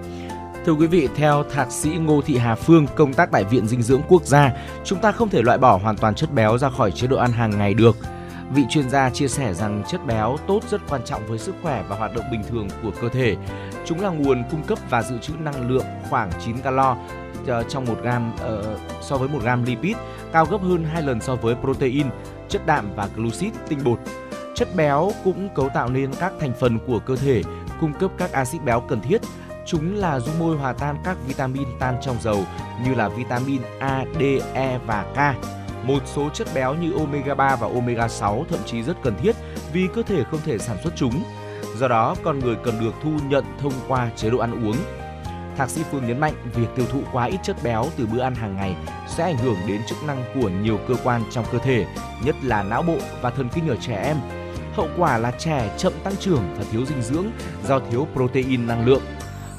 Thưa 0.65 0.73
quý 0.73 0.87
vị, 0.87 1.07
theo 1.15 1.43
thạc 1.53 1.71
sĩ 1.71 1.89
Ngô 1.89 2.21
Thị 2.21 2.37
Hà 2.37 2.55
Phương, 2.55 2.85
công 2.95 3.13
tác 3.13 3.31
tại 3.31 3.43
Viện 3.43 3.67
Dinh 3.67 3.81
dưỡng 3.81 4.01
Quốc 4.07 4.23
gia, 4.23 4.51
chúng 4.83 4.99
ta 4.99 5.11
không 5.11 5.29
thể 5.29 5.41
loại 5.41 5.57
bỏ 5.57 5.79
hoàn 5.83 5.97
toàn 5.97 6.15
chất 6.15 6.33
béo 6.33 6.57
ra 6.57 6.69
khỏi 6.69 6.91
chế 6.91 7.07
độ 7.07 7.17
ăn 7.17 7.31
hàng 7.31 7.57
ngày 7.57 7.73
được. 7.73 7.97
Vị 8.53 8.65
chuyên 8.69 8.89
gia 8.89 9.09
chia 9.09 9.27
sẻ 9.27 9.53
rằng 9.53 9.83
chất 9.87 10.05
béo 10.05 10.37
tốt 10.47 10.59
rất 10.69 10.81
quan 10.89 11.01
trọng 11.05 11.27
với 11.27 11.39
sức 11.39 11.55
khỏe 11.61 11.83
và 11.89 11.95
hoạt 11.95 12.15
động 12.15 12.25
bình 12.31 12.43
thường 12.49 12.67
của 12.83 12.91
cơ 13.01 13.09
thể. 13.09 13.35
Chúng 13.85 14.01
là 14.01 14.09
nguồn 14.09 14.43
cung 14.51 14.63
cấp 14.63 14.77
và 14.89 15.03
dự 15.03 15.17
trữ 15.17 15.33
năng 15.39 15.69
lượng 15.69 15.85
khoảng 16.09 16.31
9 16.45 16.57
calo 16.57 16.97
ờ, 17.47 17.63
trong 17.63 17.85
1 17.85 17.95
gram 18.01 18.33
uh, 18.33 18.79
so 19.01 19.17
với 19.17 19.29
1 19.29 19.39
gram 19.41 19.63
lipid, 19.63 19.97
cao 20.33 20.45
gấp 20.45 20.61
hơn 20.61 20.83
2 20.83 21.01
lần 21.01 21.21
so 21.21 21.35
với 21.35 21.55
protein, 21.61 22.07
chất 22.49 22.65
đạm 22.65 22.85
và 22.95 23.09
glucid, 23.15 23.53
tinh 23.69 23.79
bột. 23.83 23.99
Chất 24.55 24.75
béo 24.75 25.11
cũng 25.23 25.49
cấu 25.55 25.69
tạo 25.69 25.89
nên 25.89 26.11
các 26.19 26.33
thành 26.39 26.53
phần 26.59 26.79
của 26.87 26.99
cơ 26.99 27.15
thể, 27.15 27.41
cung 27.81 27.93
cấp 27.93 28.11
các 28.17 28.31
axit 28.31 28.63
béo 28.63 28.79
cần 28.81 29.01
thiết. 29.01 29.21
Chúng 29.65 29.95
là 29.95 30.19
dung 30.19 30.39
môi 30.39 30.57
hòa 30.57 30.73
tan 30.73 30.95
các 31.03 31.17
vitamin 31.27 31.67
tan 31.79 31.97
trong 32.01 32.15
dầu 32.21 32.43
như 32.85 32.95
là 32.95 33.09
vitamin 33.09 33.61
A, 33.79 34.05
D, 34.19 34.21
E 34.53 34.79
và 34.85 35.05
K. 35.15 35.17
Một 35.83 35.99
số 36.05 36.29
chất 36.29 36.47
béo 36.55 36.75
như 36.75 36.93
omega 36.93 37.35
3 37.35 37.55
và 37.55 37.67
omega 37.67 38.07
6 38.07 38.45
thậm 38.49 38.59
chí 38.65 38.83
rất 38.83 38.97
cần 39.03 39.15
thiết 39.21 39.35
vì 39.73 39.87
cơ 39.95 40.01
thể 40.01 40.23
không 40.31 40.39
thể 40.45 40.57
sản 40.57 40.77
xuất 40.83 40.93
chúng. 40.95 41.23
Do 41.77 41.87
đó, 41.87 42.15
con 42.23 42.39
người 42.39 42.55
cần 42.63 42.79
được 42.79 42.93
thu 43.03 43.11
nhận 43.29 43.45
thông 43.59 43.73
qua 43.87 44.09
chế 44.15 44.29
độ 44.29 44.37
ăn 44.37 44.67
uống. 44.67 44.75
Thạc 45.57 45.69
sĩ 45.69 45.81
Phương 45.91 46.07
nhấn 46.07 46.19
mạnh 46.19 46.33
việc 46.55 46.67
tiêu 46.75 46.85
thụ 46.91 47.01
quá 47.11 47.25
ít 47.25 47.37
chất 47.43 47.55
béo 47.63 47.85
từ 47.97 48.05
bữa 48.05 48.19
ăn 48.19 48.35
hàng 48.35 48.55
ngày 48.55 48.75
sẽ 49.07 49.23
ảnh 49.23 49.37
hưởng 49.37 49.57
đến 49.67 49.81
chức 49.87 49.97
năng 50.07 50.23
của 50.35 50.49
nhiều 50.49 50.79
cơ 50.87 50.95
quan 51.03 51.21
trong 51.31 51.45
cơ 51.51 51.57
thể, 51.57 51.85
nhất 52.23 52.35
là 52.43 52.63
não 52.63 52.81
bộ 52.81 52.97
và 53.21 53.29
thần 53.29 53.49
kinh 53.53 53.67
ở 53.67 53.75
trẻ 53.81 54.03
em. 54.03 54.17
Hậu 54.73 54.87
quả 54.97 55.17
là 55.17 55.31
trẻ 55.31 55.75
chậm 55.77 55.93
tăng 56.03 56.15
trưởng 56.19 56.43
và 56.57 56.65
thiếu 56.71 56.85
dinh 56.85 57.01
dưỡng 57.01 57.25
do 57.67 57.79
thiếu 57.79 58.07
protein 58.13 58.67
năng 58.67 58.85
lượng. 58.85 59.01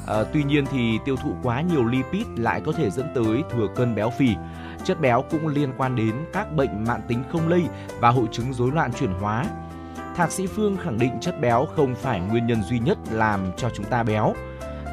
À, 0.07 0.23
tuy 0.33 0.43
nhiên 0.43 0.65
thì 0.71 0.99
tiêu 1.05 1.15
thụ 1.15 1.33
quá 1.43 1.61
nhiều 1.61 1.85
lipid 1.85 2.27
lại 2.37 2.61
có 2.65 2.71
thể 2.71 2.89
dẫn 2.89 3.07
tới 3.15 3.43
thừa 3.51 3.67
cân 3.75 3.95
béo 3.95 4.09
phì. 4.09 4.35
Chất 4.83 5.01
béo 5.01 5.23
cũng 5.31 5.47
liên 5.47 5.73
quan 5.77 5.95
đến 5.95 6.15
các 6.33 6.55
bệnh 6.55 6.83
mạng 6.83 7.01
tính 7.07 7.23
không 7.31 7.47
lây 7.47 7.63
và 7.99 8.09
hội 8.09 8.25
chứng 8.31 8.53
rối 8.53 8.71
loạn 8.71 8.91
chuyển 8.93 9.11
hóa. 9.11 9.45
Thạc 10.15 10.31
sĩ 10.31 10.47
Phương 10.47 10.77
khẳng 10.77 10.97
định 10.99 11.11
chất 11.21 11.41
béo 11.41 11.65
không 11.65 11.95
phải 11.95 12.19
nguyên 12.19 12.47
nhân 12.47 12.63
duy 12.63 12.79
nhất 12.79 12.97
làm 13.11 13.41
cho 13.57 13.69
chúng 13.69 13.85
ta 13.85 14.03
béo. 14.03 14.33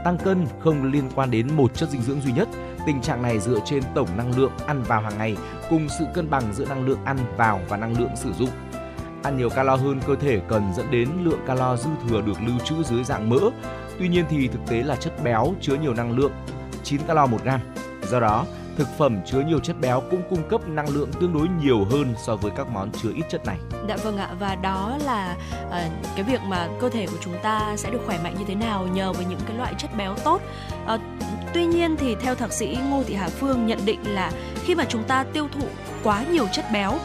Tăng 0.05 0.18
cân 0.18 0.47
không 0.61 0.84
liên 0.84 1.11
quan 1.14 1.30
đến 1.30 1.57
một 1.57 1.74
chất 1.74 1.91
dinh 1.91 2.03
dưỡng 2.03 2.20
duy 2.20 2.32
nhất. 2.32 2.49
Tình 2.87 3.01
trạng 3.01 3.22
này 3.22 3.39
dựa 3.39 3.59
trên 3.64 3.82
tổng 3.95 4.09
năng 4.16 4.39
lượng 4.39 4.53
ăn 4.66 4.82
vào 4.82 5.01
hàng 5.01 5.18
ngày 5.18 5.37
cùng 5.70 5.89
sự 5.99 6.05
cân 6.14 6.30
bằng 6.30 6.55
giữa 6.55 6.64
năng 6.64 6.87
lượng 6.87 7.05
ăn 7.05 7.18
vào 7.37 7.61
và 7.68 7.76
năng 7.76 8.01
lượng 8.01 8.16
sử 8.16 8.32
dụng. 8.32 8.51
Ăn 9.22 9.37
nhiều 9.37 9.51
calo 9.51 9.76
hơn 9.76 10.01
cơ 10.07 10.16
thể 10.16 10.41
cần 10.49 10.62
dẫn 10.76 10.91
đến 10.91 11.09
lượng 11.22 11.41
calo 11.47 11.76
dư 11.76 11.91
thừa 12.09 12.20
được 12.20 12.43
lưu 12.47 12.59
trữ 12.64 12.82
dưới 12.82 13.05
dạng 13.05 13.30
mỡ. 13.30 13.39
Tuy 13.99 14.09
nhiên 14.09 14.24
thì 14.28 14.49
thực 14.49 14.61
tế 14.66 14.82
là 14.82 14.97
chất 14.97 15.12
béo 15.24 15.55
chứa 15.61 15.74
nhiều 15.74 15.95
năng 15.95 16.16
lượng, 16.16 16.32
9 16.82 17.01
calo 17.07 17.26
một 17.26 17.39
gram. 17.45 17.61
Do 18.09 18.20
đó, 18.20 18.45
thực 18.77 18.89
phẩm 18.99 19.18
chứa 19.27 19.41
nhiều 19.41 19.59
chất 19.61 19.77
béo 19.81 20.03
cũng 20.11 20.22
cung 20.31 20.49
cấp 20.49 20.68
năng 20.68 20.89
lượng 20.89 21.11
tương 21.20 21.33
đối 21.33 21.49
nhiều 21.62 21.85
hơn 21.91 22.14
so 22.18 22.37
với 22.37 22.53
các 22.57 22.68
món 22.68 22.91
chứa 22.93 23.11
ít 23.14 23.22
chất 23.29 23.47
này. 23.47 23.57
Dạ 23.89 23.97
vâng 23.97 24.16
ạ 24.16 24.31
và 24.41 24.55
đó 24.55 24.99
là 25.05 25.37
uh, 25.66 25.72
cái 26.16 26.22
việc 26.22 26.41
mà 26.43 26.68
cơ 26.81 26.89
thể 26.89 27.07
của 27.07 27.18
chúng 27.20 27.35
ta 27.43 27.74
sẽ 27.77 27.91
được 27.91 28.01
khỏe 28.07 28.18
mạnh 28.24 28.35
như 28.39 28.45
thế 28.49 28.55
nào 28.55 28.87
nhờ 28.93 29.12
với 29.12 29.24
những 29.24 29.41
cái 29.47 29.57
loại 29.57 29.74
chất 29.79 29.91
béo 29.97 30.14
tốt. 30.24 30.41
Uh, 30.95 31.01
tuy 31.55 31.66
nhiên 31.66 31.97
thì 31.97 32.14
theo 32.14 32.35
thạc 32.35 32.53
sĩ 32.53 32.79
Ngô 32.91 33.03
Thị 33.07 33.14
Hà 33.14 33.29
Phương 33.29 33.66
nhận 33.66 33.79
định 33.85 34.14
là 34.14 34.33
khi 34.64 34.74
mà 34.74 34.85
chúng 34.89 35.05
ta 35.05 35.24
tiêu 35.33 35.49
thụ 35.53 35.66
quá 36.03 36.24
nhiều 36.31 36.47
chất 36.53 36.64
béo 36.72 36.99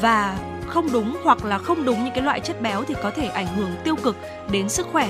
và 0.00 0.38
không 0.66 0.92
đúng 0.92 1.16
hoặc 1.24 1.44
là 1.44 1.58
không 1.58 1.84
đúng 1.84 2.04
những 2.04 2.14
cái 2.14 2.24
loại 2.24 2.40
chất 2.40 2.62
béo 2.62 2.84
thì 2.84 2.94
có 3.02 3.10
thể 3.10 3.26
ảnh 3.26 3.46
hưởng 3.46 3.70
tiêu 3.84 3.96
cực 3.96 4.16
đến 4.52 4.68
sức 4.68 4.86
khỏe 4.92 5.08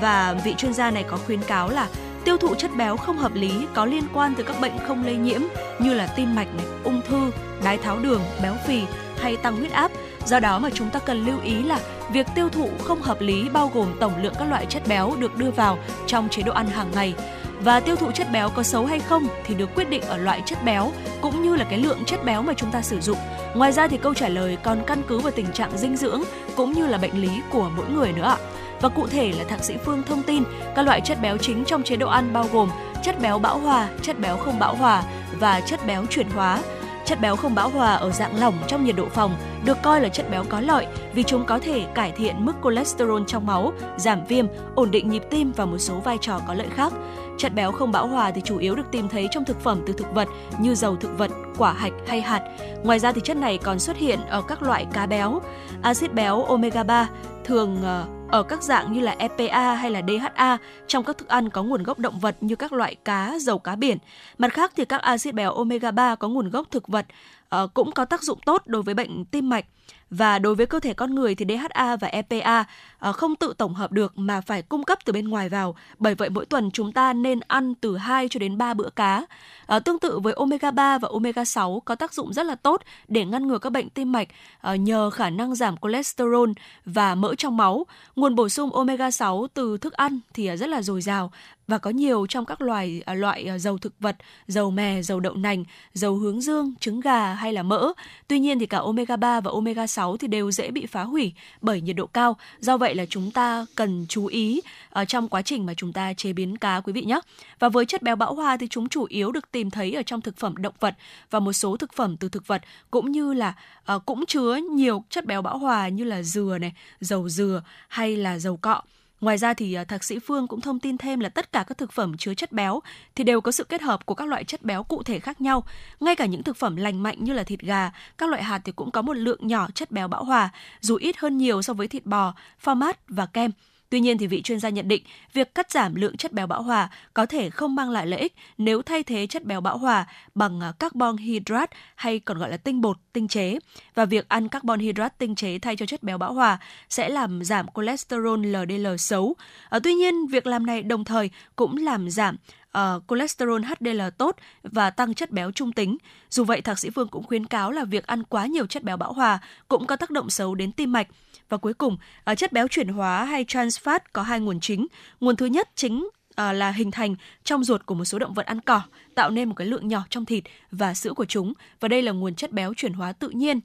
và 0.00 0.34
vị 0.44 0.54
chuyên 0.54 0.74
gia 0.74 0.90
này 0.90 1.02
có 1.02 1.16
khuyến 1.16 1.40
cáo 1.42 1.68
là 1.68 1.88
tiêu 2.24 2.36
thụ 2.36 2.54
chất 2.54 2.70
béo 2.76 2.96
không 2.96 3.18
hợp 3.18 3.34
lý 3.34 3.66
có 3.74 3.84
liên 3.84 4.04
quan 4.14 4.34
tới 4.34 4.44
các 4.44 4.60
bệnh 4.60 4.72
không 4.86 5.04
lây 5.04 5.16
nhiễm 5.16 5.40
như 5.78 5.94
là 5.94 6.06
tim 6.06 6.34
mạch 6.34 6.54
này, 6.56 6.66
ung 6.84 7.00
thư, 7.08 7.30
đái 7.64 7.78
tháo 7.78 7.98
đường, 7.98 8.20
béo 8.42 8.54
phì 8.66 8.82
hay 9.18 9.36
tăng 9.36 9.56
huyết 9.56 9.72
áp. 9.72 9.90
Do 10.26 10.40
đó 10.40 10.58
mà 10.58 10.70
chúng 10.74 10.90
ta 10.90 10.98
cần 10.98 11.26
lưu 11.26 11.40
ý 11.44 11.62
là 11.62 11.80
việc 12.12 12.26
tiêu 12.34 12.48
thụ 12.48 12.68
không 12.84 13.02
hợp 13.02 13.20
lý 13.20 13.48
bao 13.48 13.70
gồm 13.74 13.88
tổng 14.00 14.12
lượng 14.22 14.34
các 14.38 14.44
loại 14.44 14.66
chất 14.66 14.82
béo 14.88 15.14
được 15.18 15.36
đưa 15.36 15.50
vào 15.50 15.78
trong 16.06 16.28
chế 16.28 16.42
độ 16.42 16.52
ăn 16.52 16.66
hàng 16.66 16.90
ngày 16.94 17.14
và 17.60 17.80
tiêu 17.80 17.96
thụ 17.96 18.10
chất 18.10 18.26
béo 18.32 18.50
có 18.50 18.62
xấu 18.62 18.86
hay 18.86 19.00
không 19.00 19.26
thì 19.44 19.54
được 19.54 19.74
quyết 19.74 19.88
định 19.90 20.02
ở 20.02 20.16
loại 20.16 20.42
chất 20.46 20.64
béo 20.64 20.92
cũng 21.20 21.42
như 21.42 21.56
là 21.56 21.64
cái 21.64 21.78
lượng 21.78 22.04
chất 22.06 22.24
béo 22.24 22.42
mà 22.42 22.52
chúng 22.54 22.70
ta 22.70 22.82
sử 22.82 23.00
dụng. 23.00 23.18
Ngoài 23.54 23.72
ra 23.72 23.88
thì 23.88 23.96
câu 23.96 24.14
trả 24.14 24.28
lời 24.28 24.58
còn 24.62 24.82
căn 24.86 25.02
cứ 25.08 25.18
vào 25.18 25.32
tình 25.32 25.52
trạng 25.52 25.78
dinh 25.78 25.96
dưỡng 25.96 26.22
cũng 26.56 26.72
như 26.72 26.86
là 26.86 26.98
bệnh 26.98 27.22
lý 27.22 27.30
của 27.50 27.70
mỗi 27.76 27.86
người 27.88 28.12
nữa 28.12 28.22
ạ. 28.22 28.36
Và 28.84 28.90
cụ 28.90 29.06
thể 29.06 29.32
là 29.38 29.44
thạc 29.44 29.64
sĩ 29.64 29.76
Phương 29.84 30.02
thông 30.02 30.22
tin 30.22 30.42
các 30.76 30.82
loại 30.82 31.00
chất 31.00 31.18
béo 31.22 31.36
chính 31.36 31.64
trong 31.64 31.82
chế 31.82 31.96
độ 31.96 32.08
ăn 32.08 32.32
bao 32.32 32.46
gồm 32.52 32.70
chất 33.02 33.20
béo 33.20 33.38
bão 33.38 33.58
hòa, 33.58 33.88
chất 34.02 34.20
béo 34.20 34.36
không 34.36 34.58
bão 34.58 34.76
hòa 34.76 35.02
và 35.40 35.60
chất 35.60 35.86
béo 35.86 36.06
chuyển 36.10 36.30
hóa. 36.30 36.58
Chất 37.04 37.20
béo 37.20 37.36
không 37.36 37.54
bão 37.54 37.68
hòa 37.68 37.94
ở 37.94 38.10
dạng 38.10 38.40
lỏng 38.40 38.54
trong 38.66 38.84
nhiệt 38.84 38.96
độ 38.96 39.06
phòng 39.08 39.36
được 39.64 39.82
coi 39.82 40.00
là 40.00 40.08
chất 40.08 40.30
béo 40.30 40.44
có 40.48 40.60
lợi 40.60 40.86
vì 41.14 41.22
chúng 41.22 41.44
có 41.44 41.58
thể 41.58 41.86
cải 41.94 42.12
thiện 42.12 42.44
mức 42.44 42.52
cholesterol 42.64 43.22
trong 43.26 43.46
máu, 43.46 43.72
giảm 43.96 44.24
viêm, 44.24 44.46
ổn 44.74 44.90
định 44.90 45.08
nhịp 45.08 45.22
tim 45.30 45.52
và 45.56 45.64
một 45.64 45.78
số 45.78 45.94
vai 45.94 46.18
trò 46.20 46.40
có 46.46 46.54
lợi 46.54 46.68
khác. 46.74 46.92
Chất 47.38 47.54
béo 47.54 47.72
không 47.72 47.92
bão 47.92 48.06
hòa 48.06 48.30
thì 48.30 48.40
chủ 48.40 48.58
yếu 48.58 48.74
được 48.74 48.90
tìm 48.90 49.08
thấy 49.08 49.28
trong 49.30 49.44
thực 49.44 49.60
phẩm 49.60 49.82
từ 49.86 49.92
thực 49.92 50.14
vật 50.14 50.28
như 50.58 50.74
dầu 50.74 50.96
thực 50.96 51.18
vật, 51.18 51.30
quả 51.58 51.72
hạch 51.72 51.92
hay 52.06 52.20
hạt. 52.20 52.42
Ngoài 52.82 52.98
ra 52.98 53.12
thì 53.12 53.20
chất 53.24 53.36
này 53.36 53.58
còn 53.58 53.78
xuất 53.78 53.96
hiện 53.96 54.20
ở 54.28 54.42
các 54.42 54.62
loại 54.62 54.86
cá 54.92 55.06
béo. 55.06 55.40
Axit 55.82 56.12
béo 56.12 56.42
omega 56.42 56.82
3 56.82 57.08
thường 57.44 57.82
ờ, 57.82 58.06
ở 58.30 58.42
các 58.42 58.62
dạng 58.62 58.92
như 58.92 59.00
là 59.00 59.16
EPA 59.18 59.74
hay 59.74 59.90
là 59.90 60.02
DHA 60.08 60.58
trong 60.86 61.04
các 61.04 61.18
thức 61.18 61.28
ăn 61.28 61.50
có 61.50 61.62
nguồn 61.62 61.82
gốc 61.82 61.98
động 61.98 62.18
vật 62.18 62.36
như 62.40 62.56
các 62.56 62.72
loại 62.72 62.94
cá, 62.94 63.34
dầu 63.40 63.58
cá 63.58 63.76
biển. 63.76 63.98
Mặt 64.38 64.52
khác 64.52 64.72
thì 64.76 64.84
các 64.84 65.00
axit 65.00 65.34
béo 65.34 65.52
omega 65.52 65.90
3 65.90 66.14
có 66.14 66.28
nguồn 66.28 66.50
gốc 66.50 66.66
thực 66.70 66.88
vật 66.88 67.06
ờ, 67.48 67.66
cũng 67.74 67.92
có 67.92 68.04
tác 68.04 68.22
dụng 68.22 68.38
tốt 68.46 68.62
đối 68.66 68.82
với 68.82 68.94
bệnh 68.94 69.24
tim 69.24 69.48
mạch. 69.48 69.64
Và 70.10 70.38
đối 70.38 70.54
với 70.54 70.66
cơ 70.66 70.80
thể 70.80 70.94
con 70.94 71.14
người 71.14 71.34
thì 71.34 71.44
DHA 71.48 71.96
và 71.96 72.08
EPA 72.08 72.64
Ờ, 73.04 73.12
không 73.12 73.36
tự 73.36 73.54
tổng 73.58 73.74
hợp 73.74 73.92
được 73.92 74.18
mà 74.18 74.40
phải 74.40 74.62
cung 74.62 74.84
cấp 74.84 74.98
từ 75.04 75.12
bên 75.12 75.28
ngoài 75.28 75.48
vào. 75.48 75.74
Bởi 75.98 76.14
vậy 76.14 76.30
mỗi 76.30 76.46
tuần 76.46 76.70
chúng 76.70 76.92
ta 76.92 77.12
nên 77.12 77.40
ăn 77.40 77.74
từ 77.74 77.96
2 77.96 78.28
cho 78.28 78.38
đến 78.40 78.58
3 78.58 78.74
bữa 78.74 78.90
cá. 78.90 79.26
À, 79.66 79.78
tương 79.78 79.98
tự 79.98 80.18
với 80.18 80.32
omega 80.32 80.70
3 80.70 80.98
và 80.98 81.08
omega 81.12 81.44
6 81.44 81.82
có 81.84 81.94
tác 81.94 82.14
dụng 82.14 82.32
rất 82.32 82.46
là 82.46 82.54
tốt 82.54 82.82
để 83.08 83.24
ngăn 83.24 83.48
ngừa 83.48 83.58
các 83.58 83.70
bệnh 83.70 83.90
tim 83.90 84.12
mạch 84.12 84.28
à, 84.60 84.76
nhờ 84.76 85.10
khả 85.10 85.30
năng 85.30 85.54
giảm 85.54 85.74
cholesterol 85.82 86.50
và 86.84 87.14
mỡ 87.14 87.34
trong 87.34 87.56
máu. 87.56 87.86
Nguồn 88.16 88.34
bổ 88.34 88.48
sung 88.48 88.70
omega 88.70 89.10
6 89.10 89.46
từ 89.54 89.78
thức 89.78 89.92
ăn 89.92 90.20
thì 90.34 90.56
rất 90.56 90.68
là 90.68 90.82
dồi 90.82 91.00
dào 91.00 91.30
và 91.68 91.78
có 91.78 91.90
nhiều 91.90 92.26
trong 92.28 92.44
các 92.44 92.60
loài 92.60 93.02
loại 93.14 93.50
dầu 93.58 93.78
thực 93.78 93.94
vật, 94.00 94.16
dầu 94.46 94.70
mè, 94.70 95.02
dầu 95.02 95.20
đậu 95.20 95.34
nành, 95.34 95.64
dầu 95.94 96.16
hướng 96.16 96.40
dương, 96.40 96.74
trứng 96.80 97.00
gà 97.00 97.34
hay 97.34 97.52
là 97.52 97.62
mỡ. 97.62 97.92
Tuy 98.28 98.38
nhiên 98.38 98.58
thì 98.58 98.66
cả 98.66 98.78
omega 98.78 99.16
3 99.16 99.40
và 99.40 99.50
omega 99.50 99.86
6 99.86 100.16
thì 100.16 100.28
đều 100.28 100.50
dễ 100.50 100.70
bị 100.70 100.86
phá 100.86 101.02
hủy 101.02 101.32
bởi 101.60 101.80
nhiệt 101.80 101.96
độ 101.96 102.06
cao. 102.06 102.36
Do 102.60 102.76
vậy 102.76 102.93
là 102.94 103.04
chúng 103.06 103.30
ta 103.30 103.66
cần 103.74 104.06
chú 104.08 104.26
ý 104.26 104.60
ở 104.90 105.04
trong 105.04 105.28
quá 105.28 105.42
trình 105.42 105.66
mà 105.66 105.74
chúng 105.74 105.92
ta 105.92 106.12
chế 106.12 106.32
biến 106.32 106.58
cá 106.58 106.80
quý 106.80 106.92
vị 106.92 107.02
nhé. 107.04 107.20
Và 107.58 107.68
với 107.68 107.86
chất 107.86 108.02
béo 108.02 108.16
bão 108.16 108.34
hòa 108.34 108.56
thì 108.56 108.66
chúng 108.70 108.88
chủ 108.88 109.06
yếu 109.08 109.32
được 109.32 109.50
tìm 109.50 109.70
thấy 109.70 109.92
ở 109.92 110.02
trong 110.02 110.20
thực 110.20 110.36
phẩm 110.36 110.56
động 110.56 110.74
vật 110.80 110.94
và 111.30 111.40
một 111.40 111.52
số 111.52 111.76
thực 111.76 111.92
phẩm 111.92 112.16
từ 112.16 112.28
thực 112.28 112.46
vật 112.46 112.62
cũng 112.90 113.12
như 113.12 113.32
là 113.32 113.54
uh, 113.94 114.06
cũng 114.06 114.26
chứa 114.26 114.56
nhiều 114.56 115.04
chất 115.10 115.26
béo 115.26 115.42
bão 115.42 115.58
hòa 115.58 115.88
như 115.88 116.04
là 116.04 116.22
dừa 116.22 116.58
này, 116.60 116.72
dầu 117.00 117.28
dừa 117.28 117.62
hay 117.88 118.16
là 118.16 118.38
dầu 118.38 118.56
cọ. 118.56 118.82
Ngoài 119.24 119.38
ra 119.38 119.54
thì 119.54 119.74
à, 119.74 119.84
thạc 119.84 120.04
sĩ 120.04 120.18
Phương 120.18 120.46
cũng 120.46 120.60
thông 120.60 120.80
tin 120.80 120.98
thêm 120.98 121.20
là 121.20 121.28
tất 121.28 121.52
cả 121.52 121.64
các 121.68 121.78
thực 121.78 121.92
phẩm 121.92 122.16
chứa 122.16 122.34
chất 122.34 122.52
béo 122.52 122.80
thì 123.14 123.24
đều 123.24 123.40
có 123.40 123.52
sự 123.52 123.64
kết 123.64 123.82
hợp 123.82 124.06
của 124.06 124.14
các 124.14 124.28
loại 124.28 124.44
chất 124.44 124.62
béo 124.62 124.82
cụ 124.82 125.02
thể 125.02 125.20
khác 125.20 125.40
nhau. 125.40 125.64
Ngay 126.00 126.16
cả 126.16 126.26
những 126.26 126.42
thực 126.42 126.56
phẩm 126.56 126.76
lành 126.76 127.02
mạnh 127.02 127.24
như 127.24 127.32
là 127.32 127.42
thịt 127.42 127.60
gà, 127.60 127.90
các 128.18 128.28
loại 128.28 128.42
hạt 128.42 128.60
thì 128.64 128.72
cũng 128.72 128.90
có 128.90 129.02
một 129.02 129.14
lượng 129.14 129.46
nhỏ 129.46 129.68
chất 129.74 129.90
béo 129.90 130.08
bão 130.08 130.24
hòa, 130.24 130.50
dù 130.80 130.96
ít 130.96 131.16
hơn 131.18 131.38
nhiều 131.38 131.62
so 131.62 131.72
với 131.72 131.88
thịt 131.88 132.06
bò, 132.06 132.34
format 132.64 132.76
mát 132.76 132.98
và 133.08 133.26
kem. 133.26 133.50
Tuy 133.94 134.00
nhiên 134.00 134.18
thì 134.18 134.26
vị 134.26 134.42
chuyên 134.42 134.60
gia 134.60 134.68
nhận 134.68 134.88
định, 134.88 135.02
việc 135.32 135.54
cắt 135.54 135.70
giảm 135.70 135.94
lượng 135.94 136.16
chất 136.16 136.32
béo 136.32 136.46
bão 136.46 136.62
hòa 136.62 136.90
có 137.14 137.26
thể 137.26 137.50
không 137.50 137.74
mang 137.74 137.90
lại 137.90 138.06
lợi 138.06 138.20
ích 138.20 138.34
nếu 138.58 138.82
thay 138.82 139.02
thế 139.02 139.26
chất 139.26 139.44
béo 139.44 139.60
bão 139.60 139.78
hòa 139.78 140.06
bằng 140.34 140.60
à, 140.60 140.72
carbon 140.78 141.16
hydrate 141.16 141.76
hay 141.94 142.18
còn 142.18 142.38
gọi 142.38 142.50
là 142.50 142.56
tinh 142.56 142.80
bột, 142.80 142.96
tinh 143.12 143.28
chế. 143.28 143.58
Và 143.94 144.04
việc 144.04 144.28
ăn 144.28 144.48
carbon 144.48 144.78
hydrate 144.78 145.14
tinh 145.18 145.34
chế 145.34 145.58
thay 145.58 145.76
cho 145.76 145.86
chất 145.86 146.02
béo 146.02 146.18
bão 146.18 146.32
hòa 146.32 146.58
sẽ 146.88 147.08
làm 147.08 147.44
giảm 147.44 147.66
cholesterol 147.74 148.46
LDL 148.46 148.86
xấu. 148.98 149.36
À, 149.68 149.78
tuy 149.78 149.94
nhiên, 149.94 150.26
việc 150.26 150.46
làm 150.46 150.66
này 150.66 150.82
đồng 150.82 151.04
thời 151.04 151.30
cũng 151.56 151.76
làm 151.76 152.10
giảm 152.10 152.36
uh, 152.78 153.02
cholesterol 153.08 153.62
HDL 153.64 154.02
tốt 154.18 154.36
và 154.62 154.90
tăng 154.90 155.14
chất 155.14 155.30
béo 155.30 155.50
trung 155.50 155.72
tính. 155.72 155.96
Dù 156.30 156.44
vậy, 156.44 156.60
thạc 156.60 156.78
sĩ 156.78 156.90
Phương 156.90 157.08
cũng 157.08 157.24
khuyến 157.24 157.46
cáo 157.46 157.72
là 157.72 157.84
việc 157.84 158.06
ăn 158.06 158.22
quá 158.22 158.46
nhiều 158.46 158.66
chất 158.66 158.82
béo 158.82 158.96
bão 158.96 159.12
hòa 159.12 159.38
cũng 159.68 159.86
có 159.86 159.96
tác 159.96 160.10
động 160.10 160.30
xấu 160.30 160.54
đến 160.54 160.72
tim 160.72 160.92
mạch. 160.92 161.08
Và 161.48 161.56
cuối 161.56 161.74
cùng, 161.74 161.96
uh, 162.30 162.38
chất 162.38 162.52
béo 162.52 162.68
chuyển 162.68 162.88
hóa 162.88 163.24
hay 163.24 163.44
trans 163.48 163.78
fat 163.80 164.00
có 164.12 164.22
hai 164.22 164.40
nguồn 164.40 164.60
chính. 164.60 164.86
Nguồn 165.20 165.36
thứ 165.36 165.46
nhất 165.46 165.68
chính 165.74 166.08
à, 166.36 166.52
là 166.52 166.70
hình 166.70 166.90
thành 166.90 167.14
trong 167.44 167.64
ruột 167.64 167.86
của 167.86 167.94
một 167.94 168.04
số 168.04 168.18
động 168.18 168.34
vật 168.34 168.46
ăn 168.46 168.60
cỏ, 168.60 168.82
tạo 169.14 169.30
nên 169.30 169.48
một 169.48 169.54
cái 169.54 169.66
lượng 169.66 169.88
nhỏ 169.88 170.02
trong 170.10 170.24
thịt 170.24 170.44
và 170.70 170.94
sữa 170.94 171.12
của 171.12 171.24
chúng. 171.24 171.52
Và 171.80 171.88
đây 171.88 172.02
là 172.02 172.12
nguồn 172.12 172.34
chất 172.34 172.52
béo 172.52 172.74
chuyển 172.74 172.92
hóa 172.92 173.12
tự 173.12 173.28
nhiên 173.28 173.60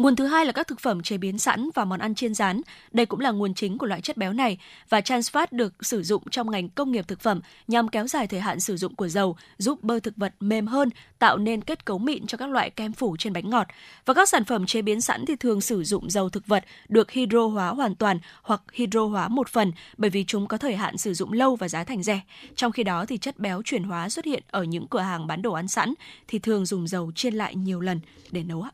Nguồn 0.00 0.16
thứ 0.16 0.26
hai 0.26 0.46
là 0.46 0.52
các 0.52 0.66
thực 0.66 0.80
phẩm 0.80 1.02
chế 1.02 1.18
biến 1.18 1.38
sẵn 1.38 1.68
và 1.74 1.84
món 1.84 2.00
ăn 2.00 2.14
chiên 2.14 2.34
rán. 2.34 2.60
Đây 2.92 3.06
cũng 3.06 3.20
là 3.20 3.30
nguồn 3.30 3.54
chính 3.54 3.78
của 3.78 3.86
loại 3.86 4.00
chất 4.00 4.16
béo 4.16 4.32
này 4.32 4.58
và 4.88 5.00
trans 5.00 5.30
fat 5.30 5.46
được 5.50 5.72
sử 5.80 6.02
dụng 6.02 6.22
trong 6.30 6.50
ngành 6.50 6.68
công 6.68 6.92
nghiệp 6.92 7.08
thực 7.08 7.20
phẩm 7.20 7.40
nhằm 7.68 7.88
kéo 7.88 8.06
dài 8.06 8.26
thời 8.26 8.40
hạn 8.40 8.60
sử 8.60 8.76
dụng 8.76 8.94
của 8.94 9.08
dầu, 9.08 9.36
giúp 9.58 9.82
bơ 9.82 10.00
thực 10.00 10.16
vật 10.16 10.34
mềm 10.40 10.66
hơn, 10.66 10.90
tạo 11.18 11.36
nên 11.38 11.62
kết 11.62 11.84
cấu 11.84 11.98
mịn 11.98 12.26
cho 12.26 12.38
các 12.38 12.50
loại 12.50 12.70
kem 12.70 12.92
phủ 12.92 13.16
trên 13.18 13.32
bánh 13.32 13.50
ngọt. 13.50 13.66
Và 14.04 14.14
các 14.14 14.28
sản 14.28 14.44
phẩm 14.44 14.66
chế 14.66 14.82
biến 14.82 15.00
sẵn 15.00 15.26
thì 15.26 15.36
thường 15.36 15.60
sử 15.60 15.84
dụng 15.84 16.10
dầu 16.10 16.28
thực 16.28 16.46
vật 16.46 16.64
được 16.88 17.10
hydro 17.10 17.46
hóa 17.46 17.68
hoàn 17.68 17.94
toàn 17.94 18.18
hoặc 18.42 18.62
hydro 18.72 19.04
hóa 19.04 19.28
một 19.28 19.48
phần 19.48 19.72
bởi 19.96 20.10
vì 20.10 20.24
chúng 20.24 20.46
có 20.46 20.56
thời 20.56 20.76
hạn 20.76 20.98
sử 20.98 21.14
dụng 21.14 21.32
lâu 21.32 21.56
và 21.56 21.68
giá 21.68 21.84
thành 21.84 22.02
rẻ. 22.02 22.20
Trong 22.56 22.72
khi 22.72 22.82
đó 22.82 23.06
thì 23.06 23.18
chất 23.18 23.38
béo 23.38 23.62
chuyển 23.64 23.82
hóa 23.82 24.08
xuất 24.08 24.24
hiện 24.24 24.42
ở 24.50 24.62
những 24.62 24.86
cửa 24.86 25.00
hàng 25.00 25.26
bán 25.26 25.42
đồ 25.42 25.52
ăn 25.52 25.68
sẵn 25.68 25.94
thì 26.28 26.38
thường 26.38 26.66
dùng 26.66 26.88
dầu 26.88 27.12
chiên 27.14 27.34
lại 27.34 27.54
nhiều 27.54 27.80
lần 27.80 28.00
để 28.30 28.42
nấu 28.42 28.62
ạ. 28.62 28.70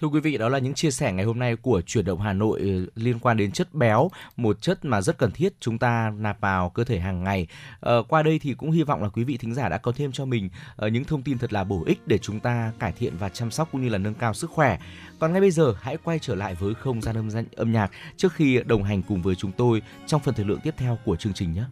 Thưa 0.00 0.08
quý 0.08 0.20
vị, 0.20 0.38
đó 0.38 0.48
là 0.48 0.58
những 0.58 0.74
chia 0.74 0.90
sẻ 0.90 1.12
ngày 1.12 1.24
hôm 1.24 1.38
nay 1.38 1.56
của 1.56 1.80
chuyển 1.80 2.04
động 2.04 2.20
Hà 2.20 2.32
Nội 2.32 2.60
ừ, 2.60 2.86
liên 2.94 3.18
quan 3.18 3.36
đến 3.36 3.52
chất 3.52 3.74
béo, 3.74 4.10
một 4.36 4.62
chất 4.62 4.84
mà 4.84 5.00
rất 5.00 5.18
cần 5.18 5.30
thiết 5.30 5.52
chúng 5.60 5.78
ta 5.78 6.12
nạp 6.18 6.40
vào 6.40 6.70
cơ 6.70 6.84
thể 6.84 7.00
hàng 7.00 7.24
ngày. 7.24 7.46
À, 7.80 7.94
qua 8.08 8.22
đây 8.22 8.38
thì 8.38 8.54
cũng 8.54 8.70
hy 8.70 8.82
vọng 8.82 9.02
là 9.02 9.08
quý 9.08 9.24
vị 9.24 9.36
thính 9.36 9.54
giả 9.54 9.68
đã 9.68 9.78
có 9.78 9.92
thêm 9.92 10.12
cho 10.12 10.24
mình 10.24 10.50
uh, 10.86 10.92
những 10.92 11.04
thông 11.04 11.22
tin 11.22 11.38
thật 11.38 11.52
là 11.52 11.64
bổ 11.64 11.82
ích 11.86 11.98
để 12.06 12.18
chúng 12.18 12.40
ta 12.40 12.72
cải 12.78 12.92
thiện 12.92 13.16
và 13.18 13.28
chăm 13.28 13.50
sóc 13.50 13.68
cũng 13.72 13.82
như 13.82 13.88
là 13.88 13.98
nâng 13.98 14.14
cao 14.14 14.34
sức 14.34 14.50
khỏe. 14.50 14.78
Còn 15.18 15.32
ngay 15.32 15.40
bây 15.40 15.50
giờ 15.50 15.74
hãy 15.80 15.96
quay 15.96 16.18
trở 16.18 16.34
lại 16.34 16.54
với 16.54 16.74
không 16.74 17.02
gian 17.02 17.16
âm, 17.16 17.28
âm 17.56 17.72
nhạc 17.72 17.90
trước 18.16 18.32
khi 18.32 18.60
đồng 18.66 18.82
hành 18.82 19.02
cùng 19.02 19.22
với 19.22 19.34
chúng 19.34 19.52
tôi 19.52 19.82
trong 20.06 20.20
phần 20.20 20.34
thời 20.34 20.44
lượng 20.44 20.60
tiếp 20.62 20.74
theo 20.76 20.98
của 21.04 21.16
chương 21.16 21.34
trình 21.34 21.52
nhé. 21.52 21.64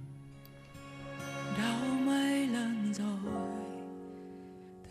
Đau 1.59 1.79
mấy 2.07 2.47
lần 2.47 2.95
rồi, 2.95 3.35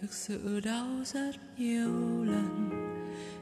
thực 0.01 0.13
sự 0.13 0.59
đau 0.65 0.87
rất 1.05 1.31
nhiều 1.57 2.23
lần 2.23 2.82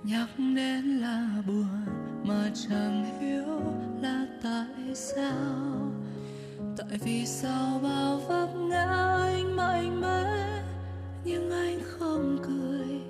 nhắc 0.04 0.30
đến 0.38 0.86
là 0.86 1.28
buồn 1.47 1.86
mà 2.24 2.52
chẳng 2.54 3.20
hiểu 3.20 3.62
là 4.02 4.26
tại 4.43 4.95
sao. 4.95 5.91
Tại 6.78 6.97
vì 7.04 7.26
sao 7.26 7.80
bao 7.84 8.18
vấp 8.28 8.49
ngã 8.56 9.18
anh 9.22 9.56
mạnh 9.56 10.02
mẽ 10.02 10.64
nhưng 11.26 11.52
anh 11.52 11.80
không 11.84 12.38
cười. 12.43 13.02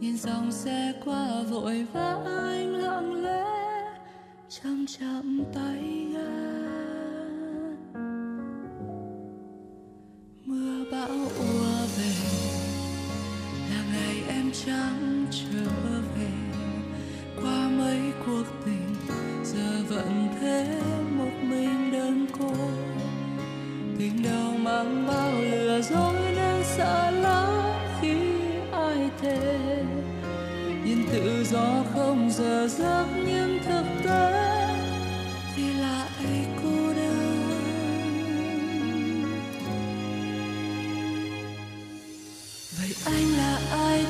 Nhìn 0.00 0.16
dòng 0.16 0.52
xe 0.52 0.92
qua 1.04 1.42
vội 1.50 1.86
vã 1.92 2.16
anh 2.26 2.74
lặng 2.74 3.24
lẽ, 3.24 3.44
chậm 4.48 4.86
chậm 4.86 5.44
tay 5.54 6.06
ga 6.14 6.58
mưa 10.44 10.84
bão 10.92 11.08
ùa 11.38 11.86
về 11.96 12.14
là 13.70 13.84
ngày 13.92 14.22
em 14.28 14.50
chẳng 14.66 15.26
trở 15.30 15.70
về 16.16 16.17
qua 17.48 17.68
mấy 17.68 17.98
cuộc 18.26 18.44
tình, 18.64 18.94
giờ 19.44 19.82
vẫn 19.88 20.28
thế 20.40 20.80
một 21.10 21.32
mình 21.42 21.92
đơn 21.92 22.26
côi. 22.38 22.68
Tình 23.98 24.22
đầu 24.22 24.52
mang 24.58 25.06
bao 25.06 25.32
lừa 25.40 25.80
dối 25.80 26.14
nên 26.36 26.64
sợ 26.76 27.10
lắm 27.10 27.48
khi 28.00 28.16
ai 28.72 29.10
thề. 29.22 29.84
Nhìn 30.84 30.98
tự 31.12 31.44
do 31.44 31.84
không 31.94 32.30
giờ 32.30 32.68
giấc 32.68 33.06
nhưng 33.26 33.58
thực 33.66 33.84
tế 34.04 34.32
thì 35.56 35.62
lại 35.72 36.46
cô 36.62 36.92
đơn. 36.96 37.48
Vậy 42.78 42.94
anh 43.04 43.36
là 43.36 43.60
ai 43.70 44.04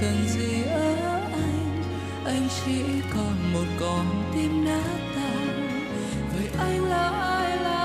cần 0.00 0.28
gì 0.28 0.62
ở 0.62 1.20
anh 1.32 1.82
anh 2.24 2.48
chỉ 2.64 2.82
còn 3.14 3.52
một 3.52 3.66
con 3.80 4.32
tim 4.34 4.64
nát 4.64 4.98
tan. 5.14 5.68
Với 6.32 6.48
anh 6.58 6.84
là 6.84 7.08
ai 7.08 7.56
là 7.56 7.75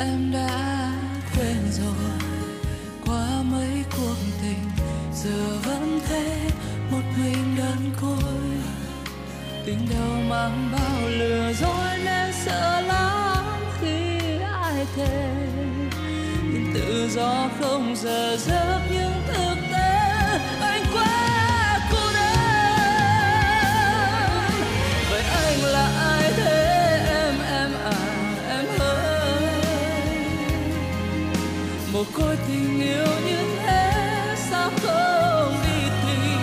em 0.00 0.32
đã 0.32 0.92
quên 1.36 1.56
rồi. 1.72 2.10
Qua 3.06 3.42
mấy 3.42 3.84
cuộc 3.96 4.16
tình, 4.42 4.70
giờ 5.14 5.58
vẫn 5.64 6.00
thế. 6.08 6.50
Một 6.90 7.02
mình 7.16 7.56
đơn 7.58 7.92
côi. 8.00 8.40
Tình 9.66 9.86
đầu 9.90 10.22
mang 10.28 10.68
bao 10.72 11.08
lừa 11.08 11.52
dối 11.52 11.98
nên 12.04 12.32
sợ 12.44 12.80
lắm 12.80 13.44
khi 13.80 14.18
ai 14.44 14.86
thề. 14.96 15.36
Nhưng 16.52 16.72
tự 16.74 17.08
do 17.08 17.48
không 17.60 17.96
giờ 17.96 18.36
giấc 18.36 18.80
như 18.92 19.09
một 32.00 32.06
côi 32.14 32.36
tình 32.48 32.80
yêu 32.80 33.06
như 33.26 33.56
thế 33.58 34.36
sao 34.50 34.70
không 34.82 35.54
đi 35.64 35.88
tìm 36.06 36.40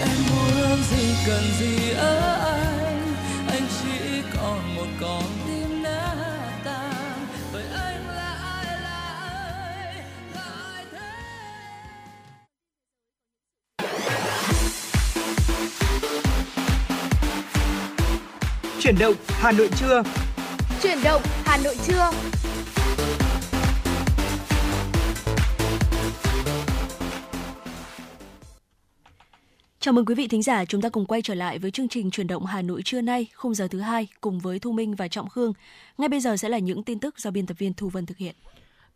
em 0.00 0.16
muốn 0.30 0.82
gì 0.90 1.14
cần 1.26 1.42
gì 1.58 1.90
ở 1.90 2.18
anh 2.44 3.14
anh 3.48 3.62
chỉ 3.82 4.22
còn 4.36 4.76
một 4.76 4.86
con 5.00 5.22
tim 5.46 5.82
nát 5.82 6.60
tan 6.64 7.26
vậy 7.52 7.64
anh 7.74 8.08
là 8.08 8.34
ai 8.42 8.80
là 8.82 9.00
ai 9.20 9.94
là 10.34 10.42
ai 10.42 10.84
thế 10.92 11.08
Chuyển 18.80 18.98
động 18.98 19.14
Hà 19.28 19.52
Nội 19.52 19.68
trưa. 19.80 20.02
Chuyển 20.82 20.98
động 21.04 21.22
Hà 21.44 21.56
Nội 21.56 21.76
trưa. 21.86 22.10
Chào 29.86 29.92
mừng 29.92 30.06
quý 30.06 30.14
vị 30.14 30.28
thính 30.28 30.42
giả, 30.42 30.64
chúng 30.64 30.80
ta 30.80 30.88
cùng 30.88 31.06
quay 31.06 31.22
trở 31.22 31.34
lại 31.34 31.58
với 31.58 31.70
chương 31.70 31.88
trình 31.88 32.10
truyền 32.10 32.26
động 32.26 32.46
Hà 32.46 32.62
Nội 32.62 32.82
trưa 32.84 33.00
nay, 33.00 33.26
khung 33.34 33.54
giờ 33.54 33.68
thứ 33.68 33.80
hai 33.80 34.08
cùng 34.20 34.38
với 34.38 34.58
Thu 34.58 34.72
Minh 34.72 34.94
và 34.94 35.08
Trọng 35.08 35.28
Khương. 35.28 35.52
Ngay 35.98 36.08
bây 36.08 36.20
giờ 36.20 36.36
sẽ 36.36 36.48
là 36.48 36.58
những 36.58 36.82
tin 36.82 36.98
tức 36.98 37.18
do 37.18 37.30
biên 37.30 37.46
tập 37.46 37.54
viên 37.58 37.74
Thu 37.74 37.88
Vân 37.88 38.06
thực 38.06 38.18
hiện. 38.18 38.34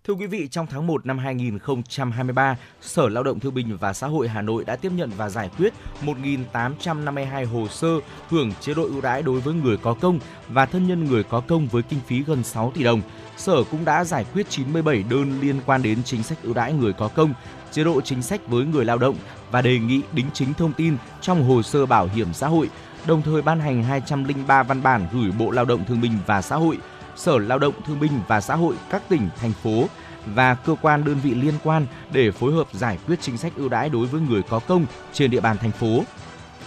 Thưa 0.04 0.14
quý 0.14 0.26
vị, 0.26 0.48
trong 0.50 0.66
tháng 0.66 0.86
1 0.86 1.06
năm 1.06 1.18
2023, 1.18 2.56
Sở 2.80 3.08
Lao 3.08 3.22
động 3.22 3.40
Thương 3.40 3.54
binh 3.54 3.76
và 3.80 3.92
Xã 3.92 4.06
hội 4.06 4.28
Hà 4.28 4.42
Nội 4.42 4.64
đã 4.64 4.76
tiếp 4.76 4.92
nhận 4.96 5.10
và 5.16 5.28
giải 5.28 5.50
quyết 5.58 5.72
1.852 6.02 7.46
hồ 7.46 7.68
sơ 7.68 7.88
hưởng 8.28 8.52
chế 8.60 8.74
độ 8.74 8.82
ưu 8.82 9.00
đãi 9.00 9.22
đối 9.22 9.40
với 9.40 9.54
người 9.54 9.76
có 9.76 9.94
công 9.94 10.18
và 10.48 10.66
thân 10.66 10.86
nhân 10.86 11.04
người 11.04 11.22
có 11.22 11.40
công 11.40 11.68
với 11.68 11.82
kinh 11.82 12.00
phí 12.06 12.22
gần 12.22 12.44
6 12.44 12.72
tỷ 12.74 12.82
đồng. 12.82 13.02
Sở 13.36 13.64
cũng 13.70 13.84
đã 13.84 14.04
giải 14.04 14.24
quyết 14.32 14.46
97 14.48 15.04
đơn 15.10 15.40
liên 15.40 15.60
quan 15.66 15.82
đến 15.82 15.98
chính 16.04 16.22
sách 16.22 16.38
ưu 16.42 16.54
đãi 16.54 16.72
người 16.72 16.92
có 16.92 17.08
công, 17.08 17.34
chế 17.72 17.84
độ 17.84 18.00
chính 18.00 18.22
sách 18.22 18.40
với 18.48 18.64
người 18.64 18.84
lao 18.84 18.98
động 18.98 19.16
và 19.50 19.62
đề 19.62 19.78
nghị 19.78 20.02
đính 20.12 20.26
chính 20.34 20.54
thông 20.54 20.72
tin 20.72 20.96
trong 21.20 21.48
hồ 21.48 21.62
sơ 21.62 21.86
bảo 21.86 22.08
hiểm 22.14 22.32
xã 22.32 22.48
hội, 22.48 22.70
đồng 23.06 23.22
thời 23.22 23.42
ban 23.42 23.60
hành 23.60 23.82
203 23.82 24.62
văn 24.62 24.82
bản 24.82 25.06
gửi 25.12 25.30
Bộ 25.38 25.50
Lao 25.50 25.64
động 25.64 25.84
Thương 25.84 26.00
binh 26.00 26.18
và 26.26 26.42
Xã 26.42 26.56
hội, 26.56 26.78
Sở 27.16 27.38
Lao 27.38 27.58
động 27.58 27.74
Thương 27.86 28.00
binh 28.00 28.12
và 28.28 28.40
Xã 28.40 28.54
hội 28.54 28.74
các 28.90 29.02
tỉnh, 29.08 29.28
thành 29.40 29.52
phố 29.52 29.84
và 30.26 30.54
cơ 30.54 30.74
quan 30.82 31.04
đơn 31.04 31.16
vị 31.22 31.34
liên 31.34 31.54
quan 31.64 31.86
để 32.12 32.30
phối 32.30 32.52
hợp 32.52 32.66
giải 32.72 32.98
quyết 33.06 33.20
chính 33.20 33.36
sách 33.36 33.52
ưu 33.56 33.68
đãi 33.68 33.88
đối 33.88 34.06
với 34.06 34.20
người 34.20 34.42
có 34.42 34.58
công 34.58 34.86
trên 35.12 35.30
địa 35.30 35.40
bàn 35.40 35.58
thành 35.58 35.72
phố. 35.72 36.04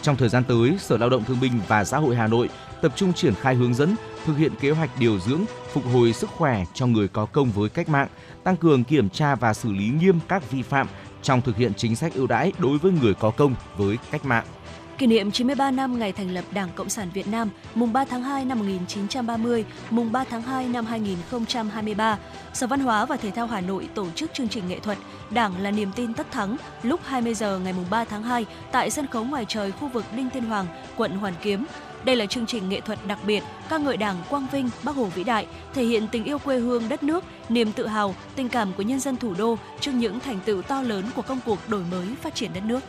Trong 0.02 0.16
thời 0.16 0.30
gian 0.30 0.44
tới, 0.44 0.78
Sở 0.80 0.98
Lao 0.98 1.10
động 1.10 1.24
Thương 1.24 1.40
binh 1.40 1.60
và 1.68 1.84
Xã 1.84 1.98
hội 1.98 2.16
Hà 2.16 2.28
Nội 2.28 2.50
tập 2.84 2.92
trung 2.96 3.14
triển 3.14 3.36
khai 3.36 3.56
hướng 3.56 3.74
dẫn, 3.74 3.96
thực 4.26 4.38
hiện 4.38 4.52
kế 4.60 4.72
hoạch 4.72 4.90
điều 5.00 5.20
dưỡng, 5.20 5.42
phục 5.74 5.84
hồi 5.94 6.14
sức 6.14 6.30
khỏe 6.30 6.66
cho 6.74 6.88
người 6.88 7.08
có 7.08 7.26
công 7.26 7.52
với 7.52 7.70
cách 7.70 7.90
mạng, 7.90 8.08
tăng 8.44 8.58
cường 8.58 8.84
kiểm 8.84 9.10
tra 9.10 9.36
và 9.36 9.54
xử 9.54 9.72
lý 9.72 9.88
nghiêm 9.88 10.20
các 10.28 10.52
vi 10.52 10.62
phạm 10.62 10.88
trong 11.22 11.42
thực 11.42 11.58
hiện 11.58 11.74
chính 11.78 11.96
sách 11.96 12.14
ưu 12.16 12.28
đãi 12.28 12.52
đối 12.60 12.78
với 12.78 12.92
người 13.02 13.14
có 13.14 13.32
công 13.32 13.56
với 13.78 13.98
cách 14.12 14.26
mạng. 14.26 14.46
Kỷ 14.98 15.08
niệm 15.08 15.32
93 15.32 15.72
năm 15.72 16.00
ngày 16.00 16.12
thành 16.12 16.34
lập 16.34 16.46
Đảng 16.54 16.70
Cộng 16.76 16.90
sản 16.90 17.10
Việt 17.14 17.28
Nam, 17.28 17.50
mùng 17.76 17.94
3 17.94 18.06
tháng 18.06 18.24
2 18.24 18.46
năm 18.46 18.60
1930, 18.60 19.66
mùng 19.90 20.12
3 20.12 20.24
tháng 20.24 20.42
2 20.42 20.68
năm 20.68 20.86
2023, 20.86 22.18
Sở 22.54 22.68
Văn 22.68 22.80
hóa 22.80 23.06
và 23.06 23.18
Thể 23.18 23.32
thao 23.32 23.48
Hà 23.48 23.62
Nội 23.62 23.90
tổ 23.96 24.08
chức 24.16 24.34
chương 24.34 24.48
trình 24.48 24.68
nghệ 24.68 24.80
thuật 24.80 24.98
Đảng 25.30 25.62
là 25.62 25.72
niềm 25.72 25.92
tin 25.96 26.14
tất 26.14 26.32
thắng 26.32 26.58
lúc 26.84 27.00
20 27.04 27.34
giờ 27.34 27.60
ngày 27.64 27.74
mùng 27.74 27.86
3 27.90 28.06
tháng 28.06 28.24
2 28.24 28.46
tại 28.72 28.90
sân 28.90 29.08
khấu 29.08 29.24
ngoài 29.24 29.46
trời 29.48 29.72
khu 29.72 29.88
vực 29.88 30.06
Đinh 30.16 30.30
Tiên 30.30 30.44
Hoàng, 30.44 30.66
quận 30.98 31.12
Hoàn 31.12 31.34
Kiếm. 31.42 31.66
Đây 32.06 32.16
là 32.16 32.26
chương 32.26 32.46
trình 32.46 32.70
nghệ 32.70 32.82
thuật 32.82 33.00
đặc 33.08 33.20
biệt 33.28 33.44
ca 33.70 33.78
ngợi 33.78 33.98
Đảng 33.98 34.16
quang 34.30 34.48
vinh, 34.52 34.70
Bác 34.84 34.96
Hồ 34.96 35.06
vĩ 35.06 35.24
đại, 35.24 35.48
thể 35.74 35.84
hiện 35.84 36.08
tình 36.12 36.24
yêu 36.24 36.38
quê 36.38 36.60
hương 36.60 36.90
đất 36.90 37.04
nước, 37.04 37.24
niềm 37.50 37.72
tự 37.72 37.88
hào, 37.88 38.16
tình 38.36 38.50
cảm 38.50 38.74
của 38.74 38.84
nhân 38.84 39.00
dân 39.00 39.18
thủ 39.18 39.34
đô 39.38 39.58
trước 39.80 39.92
những 39.92 40.20
thành 40.20 40.40
tựu 40.46 40.62
to 40.62 40.82
lớn 40.82 41.06
của 41.16 41.22
công 41.22 41.40
cuộc 41.46 41.60
đổi 41.68 41.84
mới 41.92 42.08
phát 42.22 42.36
triển 42.36 42.54
đất 42.54 42.64
nước. 42.64 42.80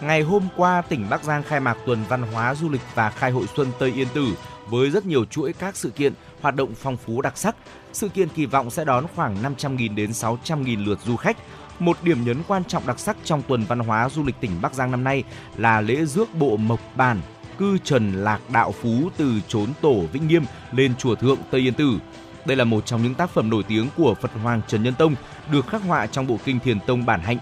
Ngày 0.00 0.22
hôm 0.22 0.48
qua, 0.56 0.82
tỉnh 0.82 1.06
Bắc 1.10 1.24
Giang 1.24 1.42
khai 1.42 1.60
mạc 1.60 1.76
tuần 1.86 1.98
văn 2.08 2.22
hóa 2.22 2.54
du 2.54 2.68
lịch 2.68 2.80
và 2.94 3.10
khai 3.10 3.30
hội 3.30 3.46
xuân 3.56 3.68
Tây 3.78 3.92
Yên 3.92 4.08
Tử 4.14 4.26
với 4.68 4.90
rất 4.90 5.06
nhiều 5.06 5.24
chuỗi 5.24 5.52
các 5.52 5.76
sự 5.76 5.90
kiện, 5.90 6.12
hoạt 6.40 6.54
động 6.54 6.74
phong 6.74 6.96
phú 6.96 7.22
đặc 7.22 7.38
sắc. 7.38 7.56
Sự 7.92 8.08
kiện 8.08 8.28
kỳ 8.28 8.46
vọng 8.46 8.70
sẽ 8.70 8.84
đón 8.84 9.06
khoảng 9.16 9.42
500.000 9.42 9.94
đến 9.94 10.10
600.000 10.10 10.84
lượt 10.86 10.98
du 11.04 11.16
khách. 11.16 11.36
Một 11.78 11.96
điểm 12.02 12.24
nhấn 12.24 12.36
quan 12.48 12.64
trọng 12.64 12.86
đặc 12.86 12.98
sắc 12.98 13.16
trong 13.24 13.42
tuần 13.42 13.64
văn 13.68 13.78
hóa 13.78 14.08
du 14.08 14.24
lịch 14.24 14.40
tỉnh 14.40 14.50
Bắc 14.62 14.74
Giang 14.74 14.90
năm 14.90 15.04
nay 15.04 15.24
là 15.56 15.80
lễ 15.80 16.04
rước 16.04 16.34
bộ 16.34 16.56
Mộc 16.56 16.80
Bản, 16.96 17.20
cư 17.60 17.78
trần 17.78 18.12
lạc 18.12 18.40
đạo 18.52 18.72
phú 18.72 19.10
từ 19.16 19.40
chốn 19.48 19.68
tổ 19.80 20.00
Vĩnh 20.12 20.28
Nghiêm 20.28 20.44
lên 20.72 20.94
chùa 20.98 21.14
Thượng 21.14 21.38
Tây 21.50 21.60
Yên 21.60 21.74
Tử. 21.74 21.98
Đây 22.44 22.56
là 22.56 22.64
một 22.64 22.86
trong 22.86 23.02
những 23.02 23.14
tác 23.14 23.30
phẩm 23.30 23.50
nổi 23.50 23.62
tiếng 23.68 23.88
của 23.96 24.14
Phật 24.14 24.30
Hoàng 24.42 24.60
Trần 24.68 24.82
Nhân 24.82 24.94
Tông 24.94 25.14
được 25.52 25.68
khắc 25.68 25.82
họa 25.82 26.06
trong 26.06 26.26
bộ 26.26 26.36
kinh 26.44 26.60
Thiền 26.60 26.80
Tông 26.80 27.06
bản 27.06 27.20
hạnh 27.20 27.38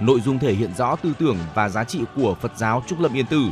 Nội 0.00 0.20
dung 0.20 0.38
thể 0.38 0.54
hiện 0.54 0.74
rõ 0.76 0.96
tư 0.96 1.12
tưởng 1.18 1.36
và 1.54 1.68
giá 1.68 1.84
trị 1.84 2.00
của 2.16 2.36
Phật 2.40 2.52
giáo 2.56 2.82
Trúc 2.86 3.00
Lâm 3.00 3.16
Yên 3.16 3.26
Tử. 3.26 3.42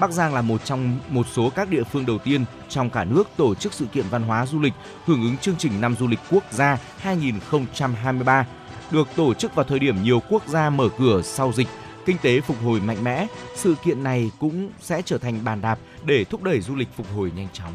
Bắc 0.00 0.10
Giang 0.10 0.34
là 0.34 0.42
một 0.42 0.64
trong 0.64 0.98
một 1.08 1.26
số 1.32 1.50
các 1.50 1.68
địa 1.68 1.82
phương 1.84 2.06
đầu 2.06 2.18
tiên 2.18 2.44
trong 2.68 2.90
cả 2.90 3.04
nước 3.04 3.28
tổ 3.36 3.54
chức 3.54 3.72
sự 3.72 3.86
kiện 3.86 4.04
văn 4.10 4.22
hóa 4.22 4.46
du 4.46 4.60
lịch 4.60 4.72
hưởng 5.06 5.22
ứng 5.22 5.36
chương 5.36 5.56
trình 5.58 5.80
năm 5.80 5.96
du 5.98 6.06
lịch 6.06 6.20
quốc 6.30 6.44
gia 6.50 6.78
2023, 6.98 8.46
được 8.90 9.08
tổ 9.16 9.34
chức 9.34 9.54
vào 9.54 9.64
thời 9.64 9.78
điểm 9.78 10.02
nhiều 10.02 10.22
quốc 10.28 10.42
gia 10.48 10.70
mở 10.70 10.88
cửa 10.98 11.22
sau 11.22 11.52
dịch, 11.52 11.68
kinh 12.06 12.16
tế 12.22 12.40
phục 12.40 12.56
hồi 12.64 12.80
mạnh 12.80 13.04
mẽ. 13.04 13.26
Sự 13.54 13.74
kiện 13.84 14.02
này 14.02 14.30
cũng 14.38 14.70
sẽ 14.80 15.02
trở 15.02 15.18
thành 15.18 15.44
bàn 15.44 15.60
đạp 15.60 15.78
để 16.04 16.24
thúc 16.24 16.42
đẩy 16.42 16.60
du 16.60 16.74
lịch 16.74 16.88
phục 16.96 17.06
hồi 17.16 17.32
nhanh 17.36 17.48
chóng. 17.52 17.72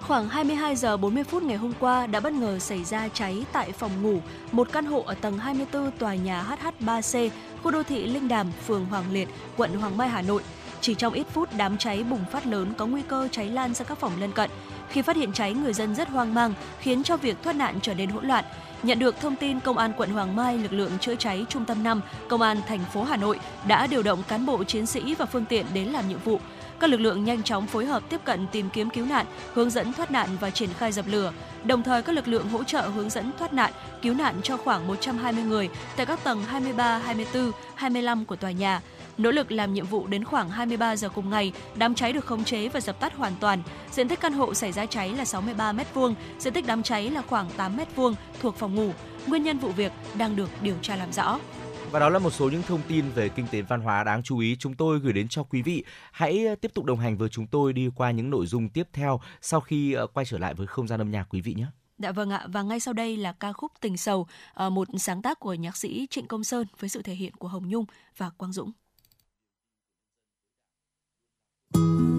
Khoảng 0.00 0.28
22 0.28 0.76
giờ 0.76 0.96
40 0.96 1.24
phút 1.24 1.42
ngày 1.42 1.56
hôm 1.56 1.72
qua 1.80 2.06
đã 2.06 2.20
bất 2.20 2.32
ngờ 2.32 2.58
xảy 2.58 2.84
ra 2.84 3.08
cháy 3.08 3.44
tại 3.52 3.72
phòng 3.72 4.02
ngủ, 4.02 4.20
một 4.52 4.68
căn 4.72 4.86
hộ 4.86 5.02
ở 5.06 5.14
tầng 5.14 5.38
24 5.38 5.90
tòa 5.90 6.14
nhà 6.14 6.44
HH3C, 6.44 7.30
khu 7.62 7.70
đô 7.70 7.82
thị 7.82 8.06
Linh 8.06 8.28
Đàm, 8.28 8.52
phường 8.66 8.84
Hoàng 8.84 9.12
Liệt, 9.12 9.28
quận 9.56 9.74
Hoàng 9.74 9.96
Mai, 9.96 10.08
Hà 10.08 10.22
Nội. 10.22 10.42
Chỉ 10.80 10.94
trong 10.94 11.14
ít 11.14 11.26
phút 11.32 11.48
đám 11.56 11.78
cháy 11.78 12.04
bùng 12.04 12.24
phát 12.32 12.46
lớn 12.46 12.72
có 12.78 12.86
nguy 12.86 13.02
cơ 13.02 13.28
cháy 13.32 13.46
lan 13.46 13.74
sang 13.74 13.86
các 13.86 13.98
phòng 13.98 14.12
lân 14.20 14.32
cận. 14.32 14.50
Khi 14.88 15.02
phát 15.02 15.16
hiện 15.16 15.32
cháy, 15.32 15.54
người 15.54 15.72
dân 15.72 15.94
rất 15.94 16.08
hoang 16.08 16.34
mang, 16.34 16.54
khiến 16.80 17.02
cho 17.02 17.16
việc 17.16 17.36
thoát 17.42 17.56
nạn 17.56 17.78
trở 17.82 17.94
nên 17.94 18.10
hỗn 18.10 18.26
loạn. 18.26 18.44
Nhận 18.82 18.98
được 18.98 19.20
thông 19.20 19.36
tin, 19.36 19.60
Công 19.60 19.78
an 19.78 19.92
quận 19.96 20.10
Hoàng 20.10 20.36
Mai, 20.36 20.58
lực 20.58 20.72
lượng 20.72 20.98
chữa 21.00 21.14
cháy 21.14 21.46
Trung 21.48 21.64
tâm 21.64 21.82
5, 21.82 22.00
Công 22.28 22.42
an 22.42 22.60
thành 22.68 22.80
phố 22.92 23.02
Hà 23.02 23.16
Nội 23.16 23.40
đã 23.68 23.86
điều 23.86 24.02
động 24.02 24.22
cán 24.28 24.46
bộ 24.46 24.64
chiến 24.64 24.86
sĩ 24.86 25.14
và 25.14 25.26
phương 25.26 25.44
tiện 25.44 25.66
đến 25.74 25.88
làm 25.88 26.08
nhiệm 26.08 26.18
vụ. 26.24 26.40
Các 26.80 26.90
lực 26.90 27.00
lượng 27.00 27.24
nhanh 27.24 27.42
chóng 27.42 27.66
phối 27.66 27.86
hợp 27.86 28.02
tiếp 28.08 28.20
cận 28.24 28.46
tìm 28.52 28.70
kiếm 28.70 28.90
cứu 28.90 29.06
nạn, 29.06 29.26
hướng 29.52 29.70
dẫn 29.70 29.92
thoát 29.92 30.10
nạn 30.10 30.28
và 30.40 30.50
triển 30.50 30.68
khai 30.78 30.92
dập 30.92 31.04
lửa. 31.08 31.32
Đồng 31.64 31.82
thời 31.82 32.02
các 32.02 32.12
lực 32.12 32.28
lượng 32.28 32.48
hỗ 32.48 32.64
trợ 32.64 32.80
hướng 32.80 33.10
dẫn 33.10 33.30
thoát 33.38 33.52
nạn, 33.52 33.72
cứu 34.02 34.14
nạn 34.14 34.34
cho 34.42 34.56
khoảng 34.56 34.86
120 34.86 35.44
người 35.44 35.68
tại 35.96 36.06
các 36.06 36.24
tầng 36.24 36.44
23, 36.44 36.98
24, 36.98 37.50
25 37.74 38.24
của 38.24 38.36
tòa 38.36 38.50
nhà. 38.50 38.80
Nỗ 39.20 39.30
lực 39.30 39.52
làm 39.52 39.74
nhiệm 39.74 39.86
vụ 39.86 40.06
đến 40.06 40.24
khoảng 40.24 40.50
23 40.50 40.96
giờ 40.96 41.08
cùng 41.08 41.30
ngày, 41.30 41.52
đám 41.74 41.94
cháy 41.94 42.12
được 42.12 42.24
khống 42.24 42.44
chế 42.44 42.68
và 42.68 42.80
dập 42.80 43.00
tắt 43.00 43.14
hoàn 43.16 43.32
toàn. 43.40 43.62
Diện 43.90 44.08
tích 44.08 44.20
căn 44.20 44.32
hộ 44.32 44.54
xảy 44.54 44.72
ra 44.72 44.86
cháy 44.86 45.12
là 45.12 45.24
63 45.24 45.72
m2, 45.72 46.14
diện 46.38 46.52
tích 46.52 46.66
đám 46.66 46.82
cháy 46.82 47.10
là 47.10 47.22
khoảng 47.22 47.50
8 47.56 47.76
m2 47.76 48.14
thuộc 48.40 48.56
phòng 48.56 48.74
ngủ. 48.74 48.92
Nguyên 49.26 49.42
nhân 49.42 49.58
vụ 49.58 49.68
việc 49.70 49.92
đang 50.14 50.36
được 50.36 50.50
điều 50.62 50.74
tra 50.82 50.96
làm 50.96 51.12
rõ. 51.12 51.38
Và 51.90 52.00
đó 52.00 52.08
là 52.08 52.18
một 52.18 52.30
số 52.30 52.50
những 52.50 52.62
thông 52.62 52.80
tin 52.88 53.04
về 53.14 53.28
kinh 53.28 53.46
tế 53.50 53.62
văn 53.62 53.80
hóa 53.80 54.04
đáng 54.04 54.22
chú 54.22 54.38
ý 54.38 54.56
chúng 54.58 54.74
tôi 54.74 54.98
gửi 54.98 55.12
đến 55.12 55.28
cho 55.28 55.42
quý 55.42 55.62
vị. 55.62 55.84
Hãy 56.12 56.46
ờ, 56.46 56.54
tiếp 56.54 56.70
tục 56.74 56.84
đồng 56.84 56.98
hành 56.98 57.16
với 57.16 57.28
chúng 57.28 57.46
tôi 57.46 57.72
đi 57.72 57.88
qua 57.94 58.10
những 58.10 58.30
nội 58.30 58.46
dung 58.46 58.68
tiếp 58.68 58.88
theo 58.92 59.20
sau 59.40 59.60
khi 59.60 59.92
ờ, 59.92 60.06
quay 60.06 60.26
trở 60.26 60.38
lại 60.38 60.54
với 60.54 60.66
không 60.66 60.88
gian 60.88 61.00
âm 61.00 61.10
nhạc 61.10 61.26
quý 61.30 61.40
vị 61.40 61.54
nhé. 61.54 61.66
Dạ 61.98 62.12
vâng 62.12 62.30
ạ, 62.30 62.46
và 62.48 62.62
ngay 62.62 62.80
sau 62.80 62.94
đây 62.94 63.16
là 63.16 63.32
ca 63.32 63.52
khúc 63.52 63.72
Tình 63.80 63.96
Sầu, 63.96 64.26
ờ, 64.54 64.70
một 64.70 64.88
sáng 64.98 65.22
tác 65.22 65.40
của 65.40 65.54
nhạc 65.54 65.76
sĩ 65.76 66.06
Trịnh 66.10 66.26
Công 66.26 66.44
Sơn 66.44 66.66
với 66.78 66.90
sự 66.90 67.02
thể 67.02 67.14
hiện 67.14 67.34
của 67.34 67.48
Hồng 67.48 67.68
Nhung 67.68 67.84
và 68.16 68.30
Quang 68.30 68.52
Dũng. 68.52 68.72
Thank 71.72 72.00
you. 72.00 72.09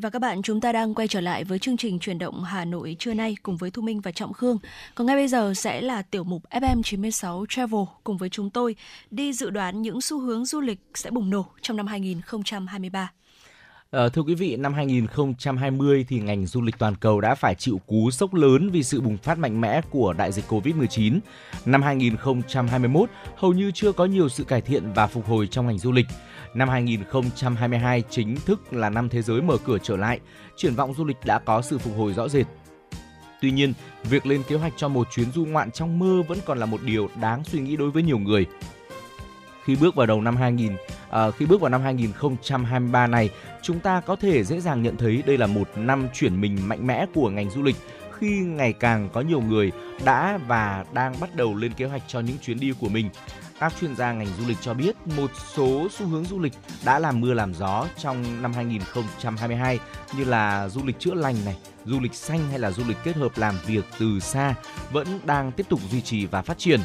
và 0.00 0.10
các 0.10 0.18
bạn, 0.18 0.42
chúng 0.42 0.60
ta 0.60 0.72
đang 0.72 0.94
quay 0.94 1.08
trở 1.08 1.20
lại 1.20 1.44
với 1.44 1.58
chương 1.58 1.76
trình 1.76 1.98
chuyển 1.98 2.18
động 2.18 2.44
Hà 2.44 2.64
Nội 2.64 2.96
trưa 2.98 3.14
nay 3.14 3.36
cùng 3.42 3.56
với 3.56 3.70
Thu 3.70 3.82
Minh 3.82 4.00
và 4.00 4.12
Trọng 4.12 4.32
Khương. 4.32 4.58
Còn 4.94 5.06
ngay 5.06 5.16
bây 5.16 5.28
giờ 5.28 5.52
sẽ 5.56 5.80
là 5.80 6.02
tiểu 6.02 6.24
mục 6.24 6.42
FM96 6.50 7.46
Travel 7.48 7.80
cùng 8.04 8.16
với 8.16 8.28
chúng 8.28 8.50
tôi 8.50 8.76
đi 9.10 9.32
dự 9.32 9.50
đoán 9.50 9.82
những 9.82 10.00
xu 10.00 10.20
hướng 10.20 10.44
du 10.44 10.60
lịch 10.60 10.80
sẽ 10.94 11.10
bùng 11.10 11.30
nổ 11.30 11.46
trong 11.62 11.76
năm 11.76 11.86
2023. 11.86 13.12
À, 13.90 14.08
thưa 14.08 14.22
quý 14.22 14.34
vị, 14.34 14.56
năm 14.56 14.74
2020 14.74 16.04
thì 16.08 16.20
ngành 16.20 16.46
du 16.46 16.62
lịch 16.62 16.78
toàn 16.78 16.94
cầu 16.96 17.20
đã 17.20 17.34
phải 17.34 17.54
chịu 17.54 17.80
cú 17.86 18.10
sốc 18.10 18.34
lớn 18.34 18.70
vì 18.70 18.82
sự 18.82 19.00
bùng 19.00 19.16
phát 19.16 19.38
mạnh 19.38 19.60
mẽ 19.60 19.80
của 19.90 20.12
đại 20.12 20.32
dịch 20.32 20.44
Covid-19. 20.48 21.18
Năm 21.64 21.82
2021 21.82 23.10
hầu 23.36 23.52
như 23.52 23.70
chưa 23.74 23.92
có 23.92 24.04
nhiều 24.04 24.28
sự 24.28 24.44
cải 24.44 24.60
thiện 24.60 24.92
và 24.92 25.06
phục 25.06 25.26
hồi 25.26 25.46
trong 25.46 25.66
ngành 25.66 25.78
du 25.78 25.92
lịch. 25.92 26.06
Năm 26.54 26.68
2022 26.68 28.02
chính 28.10 28.36
thức 28.46 28.72
là 28.72 28.90
năm 28.90 29.08
thế 29.08 29.22
giới 29.22 29.42
mở 29.42 29.56
cửa 29.64 29.78
trở 29.82 29.96
lại, 29.96 30.20
triển 30.56 30.74
vọng 30.74 30.94
du 30.94 31.04
lịch 31.04 31.18
đã 31.24 31.38
có 31.38 31.62
sự 31.62 31.78
phục 31.78 31.96
hồi 31.96 32.12
rõ 32.12 32.28
rệt. 32.28 32.46
Tuy 33.40 33.50
nhiên, 33.50 33.72
việc 34.04 34.26
lên 34.26 34.42
kế 34.48 34.56
hoạch 34.56 34.72
cho 34.76 34.88
một 34.88 35.08
chuyến 35.10 35.32
du 35.32 35.44
ngoạn 35.44 35.70
trong 35.70 35.98
mơ 35.98 36.22
vẫn 36.28 36.38
còn 36.46 36.58
là 36.58 36.66
một 36.66 36.82
điều 36.82 37.08
đáng 37.20 37.44
suy 37.44 37.60
nghĩ 37.60 37.76
đối 37.76 37.90
với 37.90 38.02
nhiều 38.02 38.18
người. 38.18 38.46
Khi 39.64 39.76
bước 39.76 39.94
vào 39.94 40.06
đầu 40.06 40.20
năm 40.20 40.36
2000, 40.36 40.76
à, 41.10 41.30
khi 41.30 41.46
bước 41.46 41.60
vào 41.60 41.70
năm 41.70 41.82
2023 41.82 43.06
này, 43.06 43.30
chúng 43.62 43.80
ta 43.80 44.00
có 44.00 44.16
thể 44.16 44.44
dễ 44.44 44.60
dàng 44.60 44.82
nhận 44.82 44.96
thấy 44.96 45.22
đây 45.26 45.38
là 45.38 45.46
một 45.46 45.68
năm 45.76 46.08
chuyển 46.14 46.40
mình 46.40 46.58
mạnh 46.68 46.86
mẽ 46.86 47.06
của 47.14 47.30
ngành 47.30 47.50
du 47.50 47.62
lịch 47.62 47.76
khi 48.20 48.38
ngày 48.38 48.72
càng 48.72 49.08
có 49.12 49.20
nhiều 49.20 49.40
người 49.40 49.72
đã 50.04 50.38
và 50.46 50.84
đang 50.92 51.20
bắt 51.20 51.34
đầu 51.34 51.54
lên 51.54 51.72
kế 51.72 51.84
hoạch 51.84 52.02
cho 52.06 52.20
những 52.20 52.38
chuyến 52.38 52.60
đi 52.60 52.72
của 52.80 52.88
mình. 52.88 53.10
Các 53.60 53.72
chuyên 53.80 53.96
gia 53.96 54.12
ngành 54.12 54.26
du 54.38 54.48
lịch 54.48 54.56
cho 54.60 54.74
biết 54.74 54.96
một 55.16 55.30
số 55.54 55.88
xu 55.90 56.06
hướng 56.06 56.24
du 56.24 56.38
lịch 56.38 56.52
đã 56.84 56.98
làm 56.98 57.20
mưa 57.20 57.34
làm 57.34 57.54
gió 57.54 57.86
trong 57.98 58.42
năm 58.42 58.52
2022 58.52 59.78
như 60.16 60.24
là 60.24 60.68
du 60.68 60.80
lịch 60.84 60.98
chữa 60.98 61.14
lành 61.14 61.36
này, 61.44 61.56
du 61.84 62.00
lịch 62.00 62.14
xanh 62.14 62.48
hay 62.50 62.58
là 62.58 62.70
du 62.70 62.82
lịch 62.88 62.96
kết 63.04 63.16
hợp 63.16 63.32
làm 63.36 63.54
việc 63.66 63.84
từ 63.98 64.20
xa 64.20 64.54
vẫn 64.92 65.06
đang 65.24 65.52
tiếp 65.52 65.66
tục 65.68 65.80
duy 65.90 66.00
trì 66.00 66.26
và 66.26 66.42
phát 66.42 66.58
triển. 66.58 66.80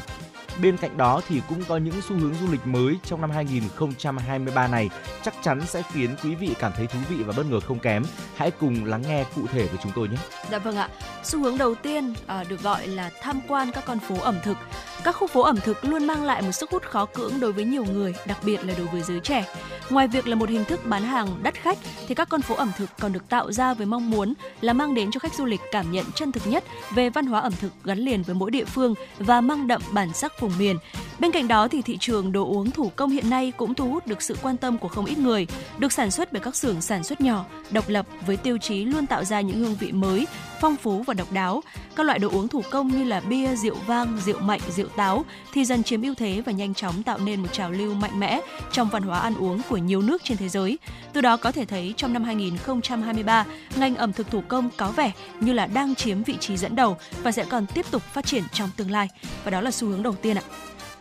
Bên 0.62 0.76
cạnh 0.76 0.96
đó 0.96 1.20
thì 1.28 1.40
cũng 1.48 1.64
có 1.68 1.76
những 1.76 1.94
xu 2.08 2.16
hướng 2.16 2.34
du 2.34 2.52
lịch 2.52 2.66
mới 2.66 2.96
trong 3.04 3.20
năm 3.20 3.30
2023 3.30 4.68
này 4.68 4.90
chắc 5.22 5.34
chắn 5.42 5.60
sẽ 5.66 5.82
khiến 5.92 6.10
quý 6.24 6.34
vị 6.34 6.54
cảm 6.58 6.72
thấy 6.76 6.86
thú 6.86 6.98
vị 7.08 7.16
và 7.22 7.32
bất 7.36 7.46
ngờ 7.46 7.60
không 7.60 7.78
kém. 7.78 8.04
Hãy 8.36 8.50
cùng 8.50 8.84
lắng 8.84 9.02
nghe 9.08 9.24
cụ 9.36 9.42
thể 9.46 9.66
với 9.66 9.78
chúng 9.82 9.92
tôi 9.94 10.08
nhé. 10.08 10.16
Dạ 10.50 10.58
vâng 10.58 10.76
ạ. 10.76 10.88
Xu 11.24 11.42
hướng 11.42 11.58
đầu 11.58 11.74
tiên 11.74 12.14
à, 12.26 12.44
được 12.48 12.62
gọi 12.62 12.86
là 12.86 13.10
tham 13.20 13.40
quan 13.48 13.72
các 13.72 13.84
con 13.86 13.98
phố 13.98 14.16
ẩm 14.20 14.36
thực. 14.42 14.56
Các 15.04 15.12
khu 15.12 15.26
phố 15.26 15.40
ẩm 15.42 15.56
thực 15.64 15.84
luôn 15.84 16.06
mang 16.06 16.24
lại 16.24 16.42
một 16.42 16.52
sức 16.52 16.70
hút 16.70 16.82
khó 16.82 17.04
cưỡng 17.04 17.40
đối 17.40 17.52
với 17.52 17.64
nhiều 17.64 17.84
người, 17.84 18.14
đặc 18.26 18.38
biệt 18.44 18.64
là 18.64 18.74
đối 18.78 18.86
với 18.86 19.02
giới 19.02 19.20
trẻ. 19.20 19.44
Ngoài 19.90 20.08
việc 20.08 20.26
là 20.26 20.36
một 20.36 20.48
hình 20.48 20.64
thức 20.64 20.80
bán 20.84 21.02
hàng 21.02 21.28
đắt 21.42 21.54
khách 21.54 21.78
thì 22.08 22.14
các 22.14 22.28
con 22.28 22.42
phố 22.42 22.54
ẩm 22.54 22.72
thực 22.76 22.90
còn 23.00 23.12
được 23.12 23.28
tạo 23.28 23.52
ra 23.52 23.74
với 23.74 23.86
mong 23.86 24.10
muốn 24.10 24.34
là 24.60 24.72
mang 24.72 24.94
đến 24.94 25.10
cho 25.10 25.20
khách 25.20 25.34
du 25.34 25.44
lịch 25.44 25.60
cảm 25.72 25.92
nhận 25.92 26.04
chân 26.14 26.32
thực 26.32 26.46
nhất 26.46 26.64
về 26.94 27.10
văn 27.10 27.26
hóa 27.26 27.40
ẩm 27.40 27.52
thực 27.60 27.72
gắn 27.84 27.98
liền 27.98 28.22
với 28.22 28.34
mỗi 28.34 28.50
địa 28.50 28.64
phương 28.64 28.94
và 29.18 29.40
mang 29.40 29.66
đậm 29.66 29.82
bản 29.92 30.12
sắc 30.12 30.32
vùng 30.48 30.58
miền. 30.58 30.76
Bên 31.18 31.32
cạnh 31.32 31.48
đó 31.48 31.68
thì 31.68 31.82
thị 31.82 31.96
trường 32.00 32.32
đồ 32.32 32.44
uống 32.44 32.70
thủ 32.70 32.90
công 32.96 33.10
hiện 33.10 33.30
nay 33.30 33.52
cũng 33.56 33.74
thu 33.74 33.90
hút 33.90 34.06
được 34.06 34.22
sự 34.22 34.36
quan 34.42 34.56
tâm 34.56 34.78
của 34.78 34.88
không 34.88 35.04
ít 35.04 35.18
người, 35.18 35.46
được 35.78 35.92
sản 35.92 36.10
xuất 36.10 36.32
bởi 36.32 36.40
các 36.40 36.56
xưởng 36.56 36.80
sản 36.80 37.04
xuất 37.04 37.20
nhỏ, 37.20 37.44
độc 37.70 37.88
lập 37.88 38.06
với 38.26 38.36
tiêu 38.36 38.58
chí 38.58 38.84
luôn 38.84 39.06
tạo 39.06 39.24
ra 39.24 39.40
những 39.40 39.58
hương 39.58 39.74
vị 39.74 39.92
mới, 39.92 40.26
phong 40.60 40.76
phú 40.76 41.02
và 41.02 41.14
độc 41.14 41.32
đáo. 41.32 41.62
Các 41.96 42.06
loại 42.06 42.18
đồ 42.18 42.28
uống 42.28 42.48
thủ 42.48 42.62
công 42.70 42.88
như 42.88 43.04
là 43.04 43.20
bia, 43.20 43.56
rượu 43.56 43.76
vang, 43.86 44.18
rượu 44.24 44.40
mạnh, 44.40 44.60
rượu 44.70 44.88
táo 44.88 45.24
thì 45.52 45.64
dần 45.64 45.82
chiếm 45.82 46.02
ưu 46.02 46.14
thế 46.14 46.42
và 46.46 46.52
nhanh 46.52 46.74
chóng 46.74 47.02
tạo 47.02 47.18
nên 47.18 47.40
một 47.40 47.52
trào 47.52 47.70
lưu 47.70 47.94
mạnh 47.94 48.20
mẽ 48.20 48.40
trong 48.72 48.88
văn 48.88 49.02
hóa 49.02 49.18
ăn 49.18 49.34
uống 49.34 49.60
của 49.68 49.76
nhiều 49.76 50.02
nước 50.02 50.24
trên 50.24 50.36
thế 50.36 50.48
giới. 50.48 50.78
Từ 51.12 51.20
đó 51.20 51.36
có 51.36 51.52
thể 51.52 51.64
thấy 51.64 51.94
trong 51.96 52.12
năm 52.12 52.24
2023, 52.24 53.44
ngành 53.76 53.96
ẩm 53.96 54.12
thực 54.12 54.30
thủ 54.30 54.42
công 54.48 54.70
có 54.76 54.90
vẻ 54.90 55.12
như 55.40 55.52
là 55.52 55.66
đang 55.66 55.94
chiếm 55.94 56.22
vị 56.22 56.36
trí 56.40 56.56
dẫn 56.56 56.76
đầu 56.76 56.96
và 57.22 57.32
sẽ 57.32 57.44
còn 57.44 57.66
tiếp 57.66 57.86
tục 57.90 58.02
phát 58.02 58.26
triển 58.26 58.42
trong 58.52 58.70
tương 58.76 58.90
lai. 58.90 59.08
Và 59.44 59.50
đó 59.50 59.60
là 59.60 59.70
xu 59.70 59.88
hướng 59.88 60.02
đầu 60.02 60.14
tiên 60.22 60.38
ạ. 60.38 60.42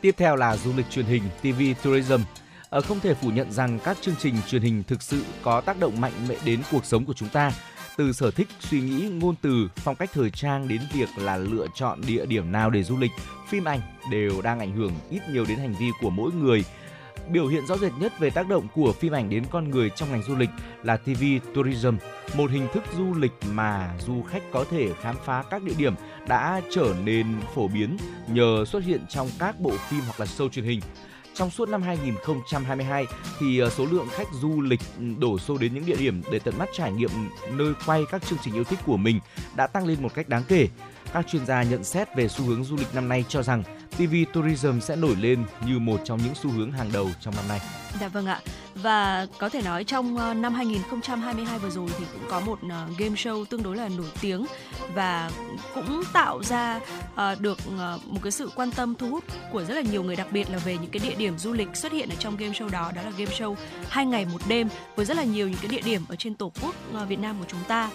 Tiếp 0.01 0.15
theo 0.17 0.35
là 0.35 0.57
du 0.57 0.73
lịch 0.77 0.89
truyền 0.89 1.05
hình, 1.05 1.23
TV 1.41 1.61
tourism. 1.83 2.21
Ở 2.69 2.81
không 2.81 2.99
thể 2.99 3.13
phủ 3.13 3.29
nhận 3.29 3.51
rằng 3.51 3.79
các 3.79 3.97
chương 4.01 4.15
trình 4.19 4.35
truyền 4.47 4.61
hình 4.61 4.83
thực 4.83 5.01
sự 5.01 5.23
có 5.41 5.61
tác 5.61 5.79
động 5.79 6.01
mạnh 6.01 6.13
mẽ 6.27 6.35
đến 6.45 6.61
cuộc 6.71 6.85
sống 6.85 7.05
của 7.05 7.13
chúng 7.13 7.29
ta 7.29 7.51
từ 7.97 8.13
sở 8.13 8.31
thích, 8.31 8.47
suy 8.59 8.81
nghĩ, 8.81 9.09
ngôn 9.09 9.35
từ, 9.41 9.69
phong 9.75 9.95
cách 9.95 10.09
thời 10.13 10.29
trang 10.29 10.67
đến 10.67 10.81
việc 10.93 11.09
là 11.17 11.37
lựa 11.37 11.67
chọn 11.75 12.01
địa 12.07 12.25
điểm 12.25 12.51
nào 12.51 12.69
để 12.69 12.83
du 12.83 12.97
lịch, 12.97 13.11
phim 13.49 13.63
ảnh 13.63 13.79
đều 14.11 14.41
đang 14.41 14.59
ảnh 14.59 14.75
hưởng 14.75 14.91
ít 15.09 15.21
nhiều 15.31 15.45
đến 15.49 15.57
hành 15.57 15.75
vi 15.79 15.91
của 16.01 16.09
mỗi 16.09 16.31
người. 16.31 16.63
Biểu 17.29 17.47
hiện 17.47 17.65
rõ 17.67 17.77
rệt 17.77 17.91
nhất 17.99 18.19
về 18.19 18.29
tác 18.29 18.47
động 18.47 18.67
của 18.75 18.93
phim 18.93 19.13
ảnh 19.13 19.29
đến 19.29 19.43
con 19.51 19.69
người 19.69 19.89
trong 19.95 20.11
ngành 20.11 20.23
du 20.23 20.35
lịch 20.35 20.49
là 20.83 20.97
TV 20.97 21.23
tourism, 21.55 21.95
một 22.37 22.51
hình 22.51 22.67
thức 22.73 22.83
du 22.97 23.13
lịch 23.13 23.33
mà 23.51 23.95
du 24.05 24.23
khách 24.23 24.43
có 24.51 24.65
thể 24.71 24.89
khám 25.01 25.15
phá 25.25 25.43
các 25.49 25.63
địa 25.63 25.73
điểm 25.77 25.95
đã 26.27 26.61
trở 26.71 26.95
nên 27.03 27.27
phổ 27.55 27.67
biến 27.67 27.97
nhờ 28.27 28.65
xuất 28.67 28.83
hiện 28.83 29.01
trong 29.09 29.29
các 29.39 29.59
bộ 29.59 29.71
phim 29.89 30.01
hoặc 30.01 30.19
là 30.19 30.25
show 30.25 30.49
truyền 30.49 30.65
hình. 30.65 30.79
Trong 31.35 31.49
suốt 31.49 31.69
năm 31.69 31.81
2022 31.81 33.05
thì 33.39 33.59
ờ, 33.59 33.69
số 33.69 33.85
lượng 33.85 34.07
khách 34.11 34.27
du 34.41 34.61
lịch 34.61 34.79
ừ, 34.99 35.05
đổ 35.19 35.39
xô 35.39 35.57
đến 35.57 35.73
những 35.73 35.85
địa 35.85 35.95
điểm 35.95 36.21
để 36.31 36.39
tận 36.39 36.57
mắt 36.57 36.69
trải 36.73 36.91
nghiệm 36.91 37.09
nơi 37.51 37.73
quay 37.85 38.03
các 38.11 38.25
chương 38.25 38.39
trình 38.41 38.53
yêu 38.53 38.63
thích 38.63 38.79
của 38.85 38.97
mình 38.97 39.19
đã 39.55 39.67
tăng 39.67 39.85
lên 39.85 39.97
một 40.01 40.13
cách 40.13 40.29
đáng 40.29 40.43
kể. 40.47 40.67
Các 41.13 41.27
chuyên 41.27 41.45
gia 41.45 41.63
nhận 41.63 41.83
xét 41.83 42.15
về 42.15 42.27
xu 42.27 42.45
hướng 42.45 42.63
du 42.63 42.75
lịch 42.75 42.95
năm 42.95 43.09
nay 43.09 43.25
cho 43.29 43.43
rằng 43.43 43.63
TV 43.97 44.15
tourism 44.33 44.79
sẽ 44.79 44.95
nổi 44.95 45.15
lên 45.15 45.45
như 45.67 45.79
một 45.79 46.01
trong 46.03 46.19
những 46.23 46.35
xu 46.35 46.49
hướng 46.49 46.71
hàng 46.71 46.89
đầu 46.93 47.09
trong 47.21 47.35
năm 47.35 47.47
nay. 47.47 47.59
Dạ 47.99 48.07
vâng 48.07 48.25
ạ. 48.25 48.39
Và 48.75 49.27
có 49.37 49.49
thể 49.49 49.61
nói 49.61 49.83
trong 49.83 50.17
ờ, 50.17 50.33
năm 50.33 50.53
2022 50.53 51.59
vừa 51.59 51.69
rồi 51.69 51.89
thì 51.99 52.05
cũng 52.13 52.29
có 52.29 52.39
một 52.39 52.59
ờ, 52.69 52.87
game 52.97 53.15
show 53.15 53.45
tương 53.45 53.63
đối 53.63 53.75
là 53.75 53.89
nổi 53.97 54.07
tiếng 54.21 54.45
và 54.93 55.31
cũng 55.75 56.03
tạo 56.13 56.43
ra 56.43 56.79
ờ, 57.15 57.35
được 57.39 57.57
một 58.05 58.19
cái 58.23 58.31
sự 58.31 58.49
quan 58.55 58.71
tâm 58.71 58.95
thu 58.95 59.09
hút 59.09 59.23
của 59.51 59.63
rất 59.63 59.73
là 59.73 59.81
nhiều 59.81 60.03
người, 60.03 60.15
đặc 60.15 60.27
biệt 60.31 60.49
là 60.49 60.57
về 60.57 60.77
những 60.77 60.91
cái 60.91 60.99
địa 61.09 61.15
điểm 61.15 61.37
du 61.37 61.53
lịch 61.53 61.75
xuất 61.75 61.91
hiện 61.91 62.09
ở 62.09 62.15
trong 62.19 62.37
game 62.37 62.53
show 62.53 62.69
đó 62.69 62.91
đó 62.95 63.01
là 63.01 63.11
game 63.17 63.31
show 63.31 63.55
hai 63.89 64.05
ngày 64.05 64.25
một 64.25 64.41
đêm 64.47 64.69
với 64.95 65.05
rất 65.05 65.17
là 65.17 65.23
nhiều 65.23 65.49
những 65.49 65.59
cái 65.61 65.67
địa 65.67 65.81
điểm 65.81 66.01
ở 66.09 66.15
trên 66.15 66.35
tổ 66.35 66.51
quốc 66.61 66.75
Việt 67.07 67.19
Nam 67.19 67.35
của 67.39 67.45
chúng 67.47 67.63
ta 67.67 67.89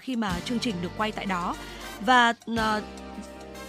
khi 0.00 0.16
mà 0.16 0.40
chương 0.44 0.58
trình 0.58 0.74
được 0.82 0.90
quay 0.96 1.12
tại 1.12 1.26
đó 1.26 1.54
và 2.06 2.34
ờ, 2.56 2.82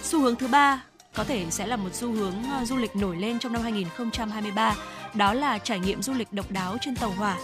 xu 0.04 0.22
hướng 0.22 0.36
thứ 0.36 0.48
ba 0.48 0.84
có 1.16 1.24
thể 1.24 1.46
sẽ 1.50 1.68
là 1.68 1.76
một 1.76 1.90
xu 1.94 2.12
hướng 2.12 2.34
ờ, 2.52 2.66
du 2.66 2.78
lịch 2.78 2.96
nổi 2.96 3.16
lên 3.16 3.40
trong 3.40 3.54
năm 3.54 3.62
2023 3.62 4.76
đó 5.14 5.34
là 5.34 5.58
trải 5.58 5.80
nghiệm 5.80 6.02
du 6.02 6.14
lịch 6.14 6.34
độc 6.34 6.52
đáo 6.52 6.78
trên 6.82 6.96
tàu 6.96 7.12
hỏa. 7.12 7.38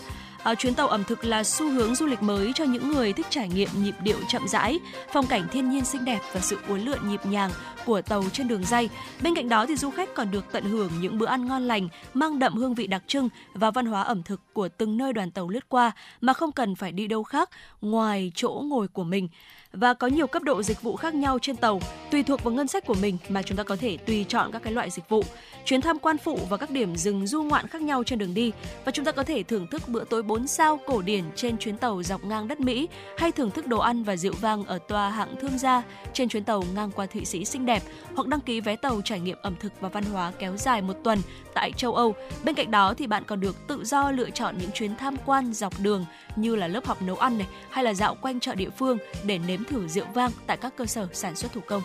À, 0.43 0.55
chuyến 0.55 0.73
tàu 0.73 0.88
ẩm 0.88 1.03
thực 1.03 1.26
là 1.26 1.43
xu 1.43 1.69
hướng 1.69 1.95
du 1.95 2.05
lịch 2.05 2.22
mới 2.22 2.51
cho 2.55 2.64
những 2.64 2.88
người 2.88 3.14
thích 3.14 3.26
trải 3.30 3.49
nghiệm 3.49 3.69
nhịp 3.84 3.95
điệu 4.01 4.18
chậm 4.27 4.47
rãi, 4.47 4.80
phong 5.14 5.27
cảnh 5.27 5.47
thiên 5.51 5.69
nhiên 5.69 5.85
xinh 5.85 6.05
đẹp 6.05 6.19
và 6.34 6.39
sự 6.39 6.57
uốn 6.68 6.80
lượn 6.80 7.09
nhịp 7.09 7.26
nhàng 7.26 7.51
của 7.85 8.01
tàu 8.01 8.23
trên 8.34 8.47
đường 8.47 8.65
dây. 8.65 8.89
Bên 9.22 9.35
cạnh 9.35 9.49
đó 9.49 9.65
thì 9.65 9.76
du 9.76 9.89
khách 9.89 10.09
còn 10.15 10.31
được 10.31 10.45
tận 10.51 10.64
hưởng 10.64 10.91
những 11.01 11.18
bữa 11.18 11.26
ăn 11.26 11.47
ngon 11.47 11.68
lành, 11.68 11.88
mang 12.14 12.39
đậm 12.39 12.53
hương 12.53 12.73
vị 12.73 12.88
đặc 12.88 13.03
trưng 13.07 13.30
và 13.53 13.72
văn 13.72 13.85
hóa 13.85 14.01
ẩm 14.01 14.23
thực 14.23 14.41
của 14.53 14.69
từng 14.69 14.97
nơi 14.97 15.14
đoàn 15.14 15.31
tàu 15.31 15.49
lướt 15.49 15.69
qua 15.69 15.91
mà 16.22 16.34
không 16.34 16.51
cần 16.51 16.76
phải 16.76 16.91
đi 16.91 17.07
đâu 17.07 17.23
khác 17.23 17.49
ngoài 17.81 18.31
chỗ 18.35 18.64
ngồi 18.65 18.88
của 18.88 19.03
mình 19.03 19.27
và 19.73 19.94
có 19.94 20.07
nhiều 20.07 20.27
cấp 20.27 20.44
độ 20.44 20.64
dịch 20.64 20.81
vụ 20.81 20.95
khác 20.95 21.15
nhau 21.15 21.39
trên 21.41 21.56
tàu, 21.56 21.80
tùy 22.11 22.23
thuộc 22.23 22.44
vào 22.44 22.53
ngân 22.53 22.68
sách 22.68 22.85
của 22.85 22.95
mình 23.02 23.18
mà 23.30 23.41
chúng 23.41 23.57
ta 23.57 23.64
có 23.64 23.76
thể 23.76 23.98
tùy 23.98 24.26
chọn 24.27 24.52
các 24.52 24.64
cái 24.64 24.73
loại 24.73 24.89
dịch 24.89 25.10
vụ 25.10 25.23
chuyến 25.65 25.81
tham 25.81 25.99
quan 25.99 26.18
phụ 26.18 26.39
và 26.49 26.57
các 26.57 26.69
điểm 26.69 26.95
dừng 26.95 27.27
du 27.27 27.44
ngoạn 27.44 27.68
khác 27.68 27.81
nhau 27.81 28.03
trên 28.03 28.19
đường 28.19 28.34
đi 28.34 28.52
và 28.85 28.91
chúng 28.91 29.06
ta 29.06 29.11
có 29.11 29.23
thể 29.23 29.44
thưởng 29.44 29.68
thức 29.68 29.81
bữa 29.88 30.03
tối 30.03 30.23
4 30.23 30.48
sao 30.48 30.80
cổ 30.88 31.02
điển 31.02 31.23
trên 31.35 31.57
chuyến 31.57 31.77
tàu 31.77 32.03
dọc 32.03 32.23
ngang 32.23 32.48
đất 32.48 32.60
Mỹ 32.60 32.88
hay 33.18 33.31
thưởng 33.31 33.52
thức 33.52 33.68
đồ 33.68 33.80
ăn 33.80 34.03
và 34.03 34.15
rượu 34.15 34.34
vang 34.41 34.65
ở 34.65 34.80
tòa 34.88 35.10
hạng 35.10 35.35
thương 35.41 35.57
gia 35.57 35.84
trên 36.14 36.30
chuyến 36.30 36.44
tàu 36.44 36.64
ngang 36.76 36.91
qua 36.91 37.06
Thụy 37.06 37.26
Sĩ 37.26 37.45
xinh 37.45 37.65
đẹp 37.65 37.84
hoặc 38.15 38.27
đăng 38.27 38.39
ký 38.39 38.61
vé 38.61 38.76
tàu 38.76 39.02
trải 39.02 39.19
nghiệm 39.19 39.38
ẩm 39.41 39.56
thực 39.60 39.73
và 39.81 39.89
văn 39.89 40.03
hóa 40.03 40.31
kéo 40.39 40.57
dài 40.57 40.81
một 40.81 40.94
tuần 41.03 41.19
tại 41.53 41.72
châu 41.72 41.95
Âu. 41.95 42.15
Bên 42.44 42.56
cạnh 42.56 42.72
đó 42.72 42.94
thì 42.94 43.07
bạn 43.07 43.23
còn 43.27 43.39
được 43.39 43.56
tự 43.68 43.84
do 43.85 44.11
lựa 44.11 44.30
chọn 44.30 44.56
những 44.57 44.72
chuyến 44.72 44.95
tham 44.95 45.15
quan 45.26 45.53
dọc 45.53 45.73
đường 45.80 46.06
như 46.35 46.56
là 46.56 46.68
lớp 46.68 46.85
học 46.85 47.02
nấu 47.02 47.15
ăn 47.15 47.38
này 47.38 47.48
hay 47.69 47.84
là 47.84 47.94
dạo 47.94 48.15
quanh 48.22 48.39
chợ 48.39 48.56
địa 48.56 48.69
phương 48.69 48.98
để 49.26 49.39
nếm 49.48 49.64
thử 49.68 49.88
rượu 49.88 50.06
vang 50.14 50.31
tại 50.48 50.57
các 50.57 50.73
cơ 50.77 50.85
sở 50.85 51.07
sản 51.14 51.35
xuất 51.35 51.53
thủ 51.53 51.61
công. 51.68 51.81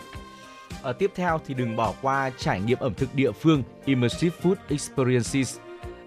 Ở 0.81 0.93
tiếp 0.93 1.11
theo 1.15 1.41
thì 1.47 1.53
đừng 1.53 1.75
bỏ 1.75 1.93
qua 2.01 2.31
trải 2.37 2.61
nghiệm 2.61 2.79
ẩm 2.79 2.93
thực 2.93 3.15
địa 3.15 3.31
phương 3.31 3.63
Immersive 3.85 4.35
Food 4.41 4.55
Experiences. 4.69 5.57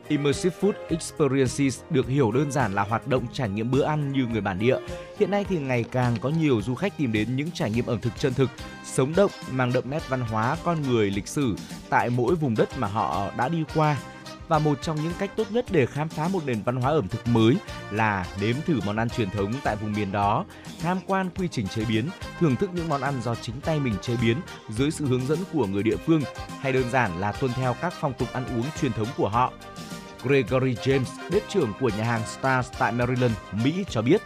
Immersive 0.09 0.57
Food 0.61 0.73
Experiences 0.89 1.83
được 1.91 2.09
hiểu 2.09 2.33
đơn 2.33 2.53
giản 2.53 2.75
là 2.75 2.83
hoạt 2.83 3.07
động 3.07 3.27
trải 3.33 3.49
nghiệm 3.49 3.71
bữa 3.71 3.83
ăn 3.83 4.13
như 4.13 4.27
người 4.27 4.41
bản 4.41 4.59
địa. 4.59 4.79
Hiện 5.19 5.31
nay 5.31 5.45
thì 5.49 5.59
ngày 5.59 5.85
càng 5.91 6.17
có 6.21 6.29
nhiều 6.29 6.63
du 6.63 6.75
khách 6.75 6.99
tìm 6.99 7.13
đến 7.13 7.37
những 7.37 7.51
trải 7.51 7.71
nghiệm 7.71 7.87
ẩm 7.87 8.01
thực 8.01 8.13
chân 8.19 8.35
thực, 8.35 8.51
sống 8.85 9.13
động, 9.17 9.31
mang 9.51 9.73
đậm 9.73 9.91
nét 9.91 10.09
văn 10.09 10.21
hóa, 10.21 10.57
con 10.65 10.83
người, 10.83 11.11
lịch 11.11 11.29
sử 11.29 11.57
tại 11.89 12.11
mỗi 12.11 12.35
vùng 12.35 12.55
đất 12.57 12.79
mà 12.79 12.87
họ 12.87 13.31
đã 13.37 13.49
đi 13.49 13.65
qua 13.75 13.97
và 14.49 14.59
một 14.59 14.83
trong 14.83 14.97
những 15.03 15.13
cách 15.19 15.31
tốt 15.37 15.47
nhất 15.51 15.65
để 15.71 15.87
khám 15.87 16.09
phá 16.09 16.29
một 16.29 16.41
nền 16.47 16.63
văn 16.63 16.77
hóa 16.77 16.91
ẩm 16.91 17.09
thực 17.09 17.27
mới 17.27 17.57
là 17.91 18.27
nếm 18.41 18.57
thử 18.67 18.81
món 18.87 18.97
ăn 18.97 19.09
truyền 19.11 19.31
thống 19.31 19.53
tại 19.65 19.77
vùng 19.77 19.93
miền 19.93 20.13
đó, 20.13 20.45
tham 20.83 20.99
quan 21.07 21.31
quy 21.37 21.49
trình 21.49 21.69
chế 21.69 21.85
biến, 21.85 22.09
thưởng 22.41 22.57
thức 22.57 22.71
những 22.75 22.89
món 22.89 23.01
ăn 23.01 23.15
do 23.23 23.35
chính 23.35 23.61
tay 23.61 23.81
mình 23.81 23.95
chế 24.03 24.17
biến 24.23 24.37
dưới 24.69 24.91
sự 24.91 25.07
hướng 25.07 25.27
dẫn 25.27 25.39
của 25.53 25.67
người 25.67 25.83
địa 25.83 25.97
phương 25.97 26.23
hay 26.61 26.73
đơn 26.73 26.91
giản 26.91 27.21
là 27.21 27.33
tuân 27.33 27.53
theo 27.53 27.75
các 27.81 27.95
phong 28.01 28.15
tục 28.15 28.29
ăn 28.33 28.45
uống 28.47 28.67
truyền 28.81 28.93
thống 28.93 29.09
của 29.17 29.29
họ. 29.29 29.53
Gregory 30.23 30.75
James, 30.75 31.31
bếp 31.31 31.49
trưởng 31.49 31.73
của 31.81 31.91
nhà 31.99 32.05
hàng 32.05 32.23
Stars 32.27 32.71
tại 32.79 32.93
Maryland, 32.93 33.35
Mỹ 33.53 33.85
cho 33.89 34.03
biết, 34.03 34.23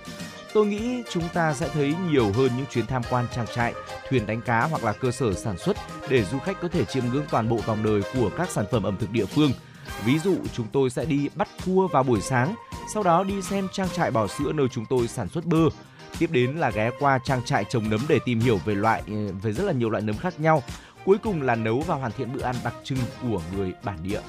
Tôi 0.54 0.66
nghĩ 0.66 1.02
chúng 1.10 1.28
ta 1.34 1.54
sẽ 1.54 1.68
thấy 1.68 1.94
nhiều 2.10 2.32
hơn 2.32 2.50
những 2.56 2.66
chuyến 2.70 2.86
tham 2.86 3.02
quan 3.10 3.26
trang 3.34 3.46
trại, 3.54 3.74
thuyền 4.08 4.26
đánh 4.26 4.40
cá 4.40 4.66
hoặc 4.66 4.84
là 4.84 4.92
cơ 4.92 5.10
sở 5.10 5.34
sản 5.34 5.58
xuất 5.58 5.76
để 6.08 6.24
du 6.24 6.38
khách 6.38 6.60
có 6.60 6.68
thể 6.68 6.84
chiêm 6.84 7.04
ngưỡng 7.12 7.24
toàn 7.30 7.48
bộ 7.48 7.56
vòng 7.56 7.82
đời 7.82 8.02
của 8.14 8.30
các 8.36 8.50
sản 8.50 8.64
phẩm 8.70 8.82
ẩm 8.82 8.96
thực 9.00 9.10
địa 9.10 9.24
phương– 9.24 9.52
Ví 10.04 10.18
dụ 10.18 10.36
chúng 10.52 10.66
tôi 10.72 10.90
sẽ 10.90 11.04
đi 11.04 11.28
bắt 11.34 11.48
cua 11.66 11.88
vào 11.88 12.02
buổi 12.02 12.20
sáng, 12.20 12.54
Sau 12.94 13.02
đó 13.02 13.24
đi 13.24 13.42
xem 13.42 13.68
trang 13.72 13.88
trại 13.88 14.10
bò 14.10 14.26
sữa 14.26 14.52
nơi 14.54 14.66
chúng 14.72 14.86
tôi 14.86 15.08
sản 15.08 15.28
xuất 15.28 15.46
bơ. 15.46 15.68
Tiếp 16.18 16.30
đến 16.32 16.56
là 16.56 16.70
ghé 16.70 16.90
qua 16.98 17.18
trang 17.24 17.44
trại 17.44 17.64
trồng 17.64 17.90
nấm 17.90 18.00
để 18.08 18.18
tìm 18.24 18.40
hiểu 18.40 18.58
về 18.64 18.74
loại 18.74 19.02
ờ, 19.06 19.32
về 19.42 19.52
rất 19.52 19.64
là 19.64 19.72
nhiều 19.72 19.90
loại 19.90 20.02
nấm 20.02 20.16
khác 20.16 20.40
nhau. 20.40 20.62
Cuối 21.04 21.18
cùng 21.18 21.42
là 21.42 21.54
nấu 21.54 21.80
và 21.80 21.94
hoàn 21.94 22.12
thiện 22.12 22.32
bữa 22.32 22.42
ăn 22.42 22.56
đặc 22.64 22.74
trưng 22.84 22.98
của 23.22 23.42
người 23.56 23.72
bản 23.84 23.98
địa. 24.02 24.20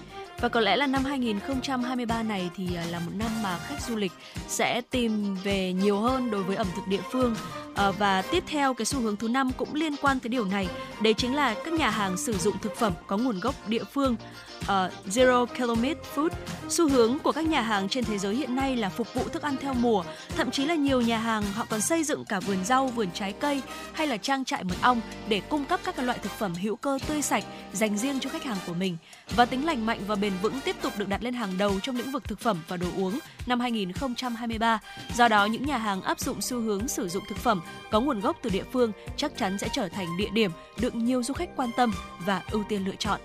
Và 0.42 0.50
có 0.50 0.60
lẽ 0.60 0.76
là 0.76 0.88
năm 0.88 1.06
2023 1.06 2.24
này 2.24 2.50
thì 2.56 2.76
ờ, 2.76 2.84
là 2.92 3.00
một 3.00 3.12
năm 3.16 3.44
mà 3.44 3.58
khách 3.58 3.82
du 3.82 3.96
lịch 3.96 4.12
sẽ 4.48 4.82
tìm 4.82 5.36
về 5.44 5.74
nhiều 5.74 6.00
hơn 6.00 6.32
đối 6.32 6.44
với 6.44 6.56
ẩm 6.56 6.68
thực 6.76 6.88
địa 6.88 7.02
phương. 7.12 7.36
À, 7.76 7.92
và 7.92 8.22
tiếp 8.22 8.44
theo 8.48 8.74
cái 8.74 8.86
xu 8.86 9.00
hướng 9.00 9.16
thứ 9.16 9.28
năm 9.28 9.52
cũng 9.58 9.76
liên 9.76 9.96
quan 10.02 10.20
tới 10.20 10.30
điều 10.30 10.46
này, 10.46 10.68
đấy 11.02 11.14
chính 11.14 11.36
là 11.36 11.56
các 11.66 11.74
nhà 11.74 11.90
hàng 11.90 12.18
sử 12.18 12.34
dụng 12.34 12.56
thực 12.62 12.76
phẩm 12.76 12.94
có 13.08 13.18
nguồn 13.18 13.40
gốc 13.40 13.56
địa 13.68 13.84
phương. 13.84 14.16
Uh, 14.62 14.92
Zero 15.08 15.46
Kilometer 15.46 16.06
Food, 16.16 16.30
xu 16.70 16.90
hướng 16.90 17.20
của 17.20 17.32
các 17.32 17.46
nhà 17.46 17.62
hàng 17.62 17.90
trên 17.90 18.04
thế 18.04 18.18
giới 18.18 18.36
hiện 18.36 18.56
nay 18.56 18.76
là 18.76 18.90
phục 18.90 19.14
vụ 19.14 19.24
thức 19.24 19.42
ăn 19.42 19.56
theo 19.62 19.74
mùa, 19.74 20.04
thậm 20.36 20.52
chí 20.52 20.66
là 20.66 20.76
nhiều 20.76 21.02
nhà 21.02 21.18
hàng 21.18 21.44
họ 21.54 21.66
còn 21.70 21.82
xây 21.82 22.04
dựng 22.04 22.26
cả 22.26 22.40
vườn 22.40 22.58
rau, 22.66 22.88
vườn 22.88 23.08
trái 23.14 23.34
cây 23.34 23.62
hay 23.94 24.08
là 24.08 24.18
trang 24.18 24.46
trại 24.46 24.64
mật 24.64 24.76
ong 24.82 25.02
để 25.30 25.42
cung 25.50 25.66
cấp 25.66 25.80
các 25.84 26.00
loại 26.00 26.20
thực 26.24 26.32
phẩm 26.32 26.54
hữu 26.54 26.76
cơ 26.76 27.00
tươi 27.08 27.22
sạch 27.22 27.44
dành 27.74 27.98
riêng 27.98 28.20
cho 28.20 28.30
khách 28.30 28.44
hàng 28.44 28.58
của 28.68 28.74
mình. 28.74 28.98
Và 29.36 29.46
tính 29.46 29.66
lành 29.66 29.86
mạnh 29.86 30.00
và 30.08 30.16
bền 30.16 30.34
vững 30.42 30.60
tiếp 30.66 30.76
tục 30.82 30.94
được 30.98 31.08
đặt 31.08 31.24
lên 31.24 31.34
hàng 31.34 31.58
đầu 31.58 31.80
trong 31.84 31.96
lĩnh 31.96 32.12
vực 32.12 32.24
thực 32.24 32.40
phẩm 32.40 32.58
và 32.68 32.78
đồ 32.78 32.88
uống 32.98 33.20
năm 33.46 33.60
2023. 33.60 34.80
Do 35.16 35.28
đó, 35.28 35.46
những 35.46 35.66
nhà 35.66 35.78
hàng 35.78 36.02
áp 36.02 36.20
dụng 36.20 36.42
xu 36.42 36.60
hướng 36.60 36.88
sử 36.88 37.10
dụng 37.10 37.24
thực 37.30 37.38
phẩm 37.38 37.62
có 37.92 38.00
nguồn 38.00 38.20
gốc 38.20 38.38
từ 38.42 38.50
địa 38.50 38.66
phương 38.74 38.92
chắc 39.18 39.38
chắn 39.38 39.58
sẽ 39.58 39.68
trở 39.74 39.90
thành 39.90 40.18
địa 40.18 40.30
điểm 40.34 40.52
được 40.80 40.96
nhiều 40.96 41.24
du 41.24 41.34
khách 41.34 41.50
quan 41.56 41.70
tâm 41.78 41.94
và 42.26 42.44
ưu 42.52 42.64
tiên 42.64 42.86
lựa 42.86 42.96
chọn. 43.00 43.20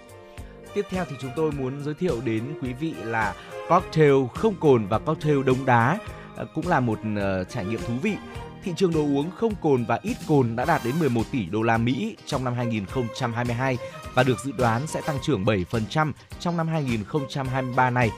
Tiếp 0.77 0.87
theo 0.91 1.05
thì 1.09 1.17
chúng 1.21 1.31
tôi 1.37 1.53
muốn 1.53 1.83
giới 1.85 1.95
thiệu 1.95 2.21
đến 2.25 2.43
quý 2.63 2.73
vị 2.73 2.95
là 3.05 3.35
cocktail 3.69 4.13
không 4.35 4.55
cồn 4.61 4.87
và 4.87 4.99
cocktail 4.99 5.43
đống 5.43 5.67
đá 5.67 5.99
ờ, 6.37 6.47
cũng 6.55 6.69
là 6.69 6.81
một 6.81 6.99
uh, 6.99 7.49
trải 7.49 7.65
nghiệm 7.65 7.81
thú 7.81 7.95
vị. 8.03 8.17
Thị 8.65 8.73
trường 8.77 8.93
đồ 8.93 9.01
uống 9.01 9.31
không 9.31 9.53
cồn 9.63 9.85
và 9.85 9.99
ít 10.03 10.17
cồn 10.29 10.57
đã 10.57 10.65
đạt 10.65 10.81
đến 10.85 10.95
11 10.99 11.23
tỷ 11.33 11.47
đô 11.47 11.63
la 11.63 11.79
Mỹ 11.79 12.17
trong 12.27 12.45
năm 12.45 12.55
2022 12.55 13.79
và 14.15 14.23
được 14.23 14.39
dự 14.45 14.53
đoán 14.53 14.87
sẽ 14.87 15.01
tăng 15.01 15.19
trưởng 15.23 15.45
7% 15.45 16.13
trong 16.41 16.57
năm 16.57 16.69
2023 16.69 17.91
này. 17.91 18.11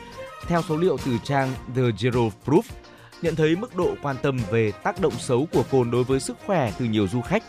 Theo 0.47 0.63
số 0.69 0.77
liệu 0.77 0.97
từ 1.07 1.19
trang 1.25 1.53
The 1.75 1.83
Zero 1.83 2.31
Proof, 2.47 2.63
nhận 3.23 3.37
thấy 3.37 3.57
mức 3.57 3.77
độ 3.77 3.95
quan 4.03 4.17
tâm 4.23 4.39
về 4.51 4.73
tác 4.73 5.01
động 5.01 5.15
xấu 5.19 5.49
của 5.53 5.63
cồn 5.71 5.91
đối 5.91 6.05
với 6.05 6.21
sức 6.21 6.37
khỏe 6.47 6.73
từ 6.79 6.85
nhiều 6.85 7.09
du 7.09 7.21
khách, 7.21 7.43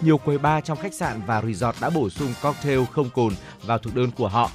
nhiều 0.00 0.18
quầy 0.18 0.38
bar 0.38 0.64
trong 0.64 0.78
khách 0.78 0.94
sạn 0.94 1.20
và 1.26 1.42
resort 1.42 1.80
đã 1.80 1.90
bổ 1.90 2.10
sung 2.10 2.34
cocktail 2.42 2.80
không 2.92 3.10
cồn 3.10 3.32
vào 3.62 3.78
thực 3.78 3.94
đơn 3.94 4.10
của 4.16 4.28
họ. 4.28 4.50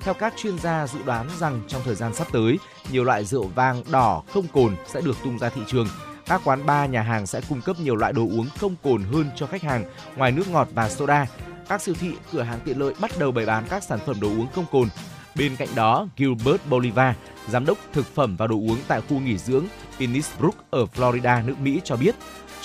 Theo 0.00 0.14
các 0.14 0.34
chuyên 0.36 0.58
gia 0.58 0.86
dự 0.86 0.98
đoán 1.06 1.28
rằng 1.38 1.62
trong 1.68 1.82
thời 1.84 1.94
gian 1.94 2.14
sắp 2.14 2.26
tới, 2.32 2.58
nhiều 2.90 3.04
loại 3.04 3.24
rượu 3.24 3.46
vang 3.54 3.82
đỏ 3.90 4.22
không 4.32 4.46
cồn 4.52 4.76
sẽ 4.86 5.00
được 5.00 5.16
tung 5.24 5.38
ra 5.38 5.48
thị 5.48 5.60
trường. 5.66 5.88
Các 6.26 6.40
quán 6.44 6.66
bar, 6.66 6.90
nhà 6.90 7.02
hàng 7.02 7.26
sẽ 7.26 7.40
cung 7.48 7.60
cấp 7.60 7.76
nhiều 7.80 7.96
loại 7.96 8.12
đồ 8.12 8.22
uống 8.22 8.46
không 8.58 8.74
cồn 8.82 9.02
hơn 9.12 9.30
cho 9.36 9.46
khách 9.46 9.62
hàng, 9.62 9.84
ngoài 10.16 10.32
nước 10.32 10.48
ngọt 10.48 10.68
và 10.74 10.88
soda. 10.88 11.26
Các 11.68 11.82
siêu 11.82 11.94
thị, 12.00 12.12
cửa 12.32 12.42
hàng 12.42 12.60
tiện 12.64 12.78
lợi 12.78 12.94
bắt 13.00 13.18
đầu 13.18 13.32
bày 13.32 13.46
bán 13.46 13.64
các 13.68 13.82
sản 13.82 13.98
phẩm 14.06 14.20
đồ 14.20 14.28
uống 14.28 14.46
không 14.54 14.66
cồn. 14.72 14.88
Bên 15.34 15.56
cạnh 15.56 15.68
đó, 15.74 16.08
Gilbert 16.16 16.60
Bolivar, 16.70 17.14
giám 17.48 17.66
đốc 17.66 17.78
thực 17.92 18.14
phẩm 18.14 18.36
và 18.36 18.46
đồ 18.46 18.56
uống 18.56 18.78
tại 18.88 19.00
khu 19.00 19.20
nghỉ 19.20 19.38
dưỡng 19.38 19.64
Innisbrook 19.98 20.70
ở 20.70 20.86
Florida, 20.96 21.46
nước 21.46 21.58
Mỹ 21.58 21.80
cho 21.84 21.96
biết, 21.96 22.14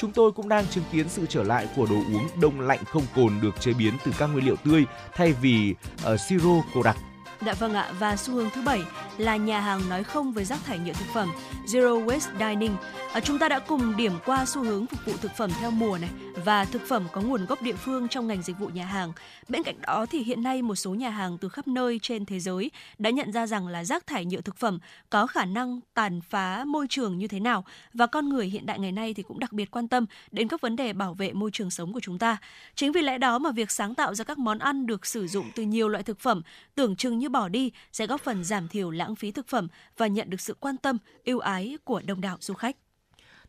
chúng 0.01 0.11
tôi 0.11 0.31
cũng 0.31 0.49
đang 0.49 0.67
chứng 0.67 0.83
kiến 0.91 1.09
sự 1.09 1.25
trở 1.29 1.43
lại 1.43 1.67
của 1.75 1.85
đồ 1.85 1.95
uống 1.95 2.27
đông 2.41 2.59
lạnh 2.59 2.79
không 2.85 3.03
cồn 3.15 3.39
được 3.41 3.61
chế 3.61 3.73
biến 3.73 3.93
từ 4.05 4.11
các 4.17 4.25
nguyên 4.25 4.45
liệu 4.45 4.55
tươi 4.55 4.85
thay 5.13 5.33
vì 5.33 5.75
uh, 6.13 6.19
siro 6.19 6.63
cô 6.73 6.83
đặc. 6.83 6.97
Dạ 7.45 7.53
vâng 7.53 7.73
ạ, 7.73 7.91
và 7.99 8.15
xu 8.15 8.33
hướng 8.33 8.49
thứ 8.53 8.61
bảy 8.61 8.81
là 9.17 9.35
nhà 9.35 9.59
hàng 9.59 9.89
nói 9.89 10.03
không 10.03 10.33
với 10.33 10.45
rác 10.45 10.59
thải 10.65 10.79
nhựa 10.79 10.93
thực 10.93 11.05
phẩm, 11.13 11.31
Zero 11.65 12.05
Waste 12.05 12.39
Dining. 12.39 12.75
À, 13.13 13.19
chúng 13.19 13.39
ta 13.39 13.49
đã 13.49 13.59
cùng 13.59 13.97
điểm 13.97 14.11
qua 14.25 14.45
xu 14.45 14.63
hướng 14.63 14.87
phục 14.87 15.05
vụ 15.05 15.13
thực 15.21 15.31
phẩm 15.31 15.51
theo 15.59 15.71
mùa 15.71 15.97
này 15.97 16.09
và 16.45 16.65
thực 16.65 16.81
phẩm 16.87 17.07
có 17.11 17.21
nguồn 17.21 17.45
gốc 17.45 17.61
địa 17.61 17.73
phương 17.73 18.07
trong 18.07 18.27
ngành 18.27 18.41
dịch 18.41 18.59
vụ 18.59 18.67
nhà 18.67 18.85
hàng. 18.85 19.13
Bên 19.49 19.63
cạnh 19.63 19.81
đó 19.81 20.05
thì 20.09 20.23
hiện 20.23 20.43
nay 20.43 20.61
một 20.61 20.75
số 20.75 20.93
nhà 20.93 21.09
hàng 21.09 21.37
từ 21.37 21.49
khắp 21.49 21.67
nơi 21.67 21.99
trên 22.01 22.25
thế 22.25 22.39
giới 22.39 22.71
đã 22.97 23.09
nhận 23.09 23.31
ra 23.31 23.47
rằng 23.47 23.67
là 23.67 23.83
rác 23.83 24.07
thải 24.07 24.25
nhựa 24.25 24.41
thực 24.41 24.57
phẩm 24.57 24.79
có 25.09 25.27
khả 25.27 25.45
năng 25.45 25.79
tàn 25.93 26.21
phá 26.29 26.63
môi 26.65 26.87
trường 26.89 27.17
như 27.17 27.27
thế 27.27 27.39
nào 27.39 27.65
và 27.93 28.07
con 28.07 28.29
người 28.29 28.45
hiện 28.45 28.65
đại 28.65 28.79
ngày 28.79 28.91
nay 28.91 29.13
thì 29.13 29.23
cũng 29.23 29.39
đặc 29.39 29.53
biệt 29.53 29.71
quan 29.71 29.87
tâm 29.87 30.05
đến 30.31 30.47
các 30.47 30.61
vấn 30.61 30.75
đề 30.75 30.93
bảo 30.93 31.13
vệ 31.13 31.33
môi 31.33 31.51
trường 31.53 31.71
sống 31.71 31.93
của 31.93 31.99
chúng 31.99 32.19
ta. 32.19 32.37
Chính 32.75 32.91
vì 32.91 33.01
lẽ 33.01 33.17
đó 33.17 33.39
mà 33.39 33.51
việc 33.51 33.71
sáng 33.71 33.95
tạo 33.95 34.15
ra 34.15 34.23
các 34.23 34.37
món 34.37 34.59
ăn 34.59 34.85
được 34.85 35.05
sử 35.05 35.27
dụng 35.27 35.45
từ 35.55 35.63
nhiều 35.63 35.89
loại 35.89 36.03
thực 36.03 36.19
phẩm 36.19 36.41
tưởng 36.75 36.95
chừng 36.95 37.19
như 37.19 37.29
bỏ 37.29 37.47
đi 37.47 37.71
sẽ 37.91 38.07
góp 38.07 38.21
phần 38.21 38.43
giảm 38.43 38.67
thiểu 38.67 38.91
lãng 38.91 39.15
phí 39.15 39.31
thực 39.31 39.47
phẩm 39.47 39.67
và 39.97 40.07
nhận 40.07 40.29
được 40.29 40.41
sự 40.41 40.55
quan 40.59 40.77
tâm, 40.77 40.97
yêu 41.23 41.39
ái 41.39 41.77
của 41.83 42.01
đông 42.05 42.21
đảo 42.21 42.37
du 42.39 42.53
khách. 42.53 42.75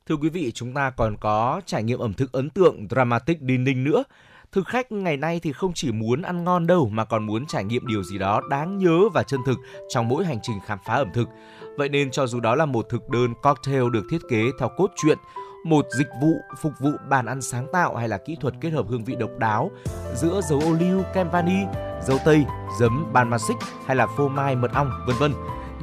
Thưa 0.08 0.16
quý 0.16 0.28
vị, 0.28 0.52
chúng 0.54 0.74
ta 0.74 0.90
còn 0.90 1.16
có 1.16 1.60
trải 1.66 1.82
nghiệm 1.82 1.98
ẩm 1.98 2.14
thực 2.14 2.32
ấn 2.32 2.50
tượng 2.50 2.88
Dramatic 2.90 3.38
Dining 3.40 3.84
nữa. 3.84 4.04
Thực 4.52 4.68
khách 4.68 4.92
ngày 4.92 5.16
nay 5.16 5.40
thì 5.42 5.52
không 5.52 5.72
chỉ 5.74 5.92
muốn 5.92 6.22
ăn 6.22 6.44
ngon 6.44 6.66
đâu 6.66 6.88
mà 6.92 7.04
còn 7.04 7.26
muốn 7.26 7.46
trải 7.46 7.64
nghiệm 7.64 7.86
điều 7.86 8.02
gì 8.02 8.18
đó 8.18 8.40
đáng 8.50 8.78
nhớ 8.78 9.08
và 9.14 9.22
chân 9.22 9.40
thực 9.46 9.58
trong 9.88 10.08
mỗi 10.08 10.24
hành 10.24 10.38
trình 10.42 10.56
khám 10.66 10.78
phá 10.86 10.94
ẩm 10.94 11.08
thực. 11.14 11.28
Vậy 11.76 11.88
nên 11.88 12.10
cho 12.10 12.26
dù 12.26 12.40
đó 12.40 12.54
là 12.54 12.66
một 12.66 12.86
thực 12.90 13.08
đơn 13.08 13.34
cocktail 13.42 13.90
được 13.92 14.02
thiết 14.10 14.18
kế 14.28 14.44
theo 14.58 14.68
cốt 14.76 14.90
truyện, 14.96 15.18
một 15.64 15.86
dịch 15.98 16.08
vụ 16.22 16.34
phục 16.60 16.72
vụ 16.80 16.90
bàn 17.08 17.26
ăn 17.26 17.42
sáng 17.42 17.66
tạo 17.72 17.96
hay 17.96 18.08
là 18.08 18.18
kỹ 18.18 18.36
thuật 18.40 18.54
kết 18.60 18.70
hợp 18.70 18.86
hương 18.88 19.04
vị 19.04 19.14
độc 19.14 19.30
đáo 19.38 19.70
giữa 20.14 20.40
dầu 20.48 20.60
ô 20.60 20.72
liu, 20.72 21.02
kem 21.14 21.30
vani, 21.30 21.58
dầu 22.06 22.18
tây, 22.24 22.44
giấm 22.80 23.12
ban 23.12 23.30
masic 23.30 23.56
hay 23.86 23.96
là 23.96 24.06
phô 24.16 24.28
mai 24.28 24.56
mật 24.56 24.72
ong, 24.72 24.90
vân 25.06 25.16
vân. 25.18 25.32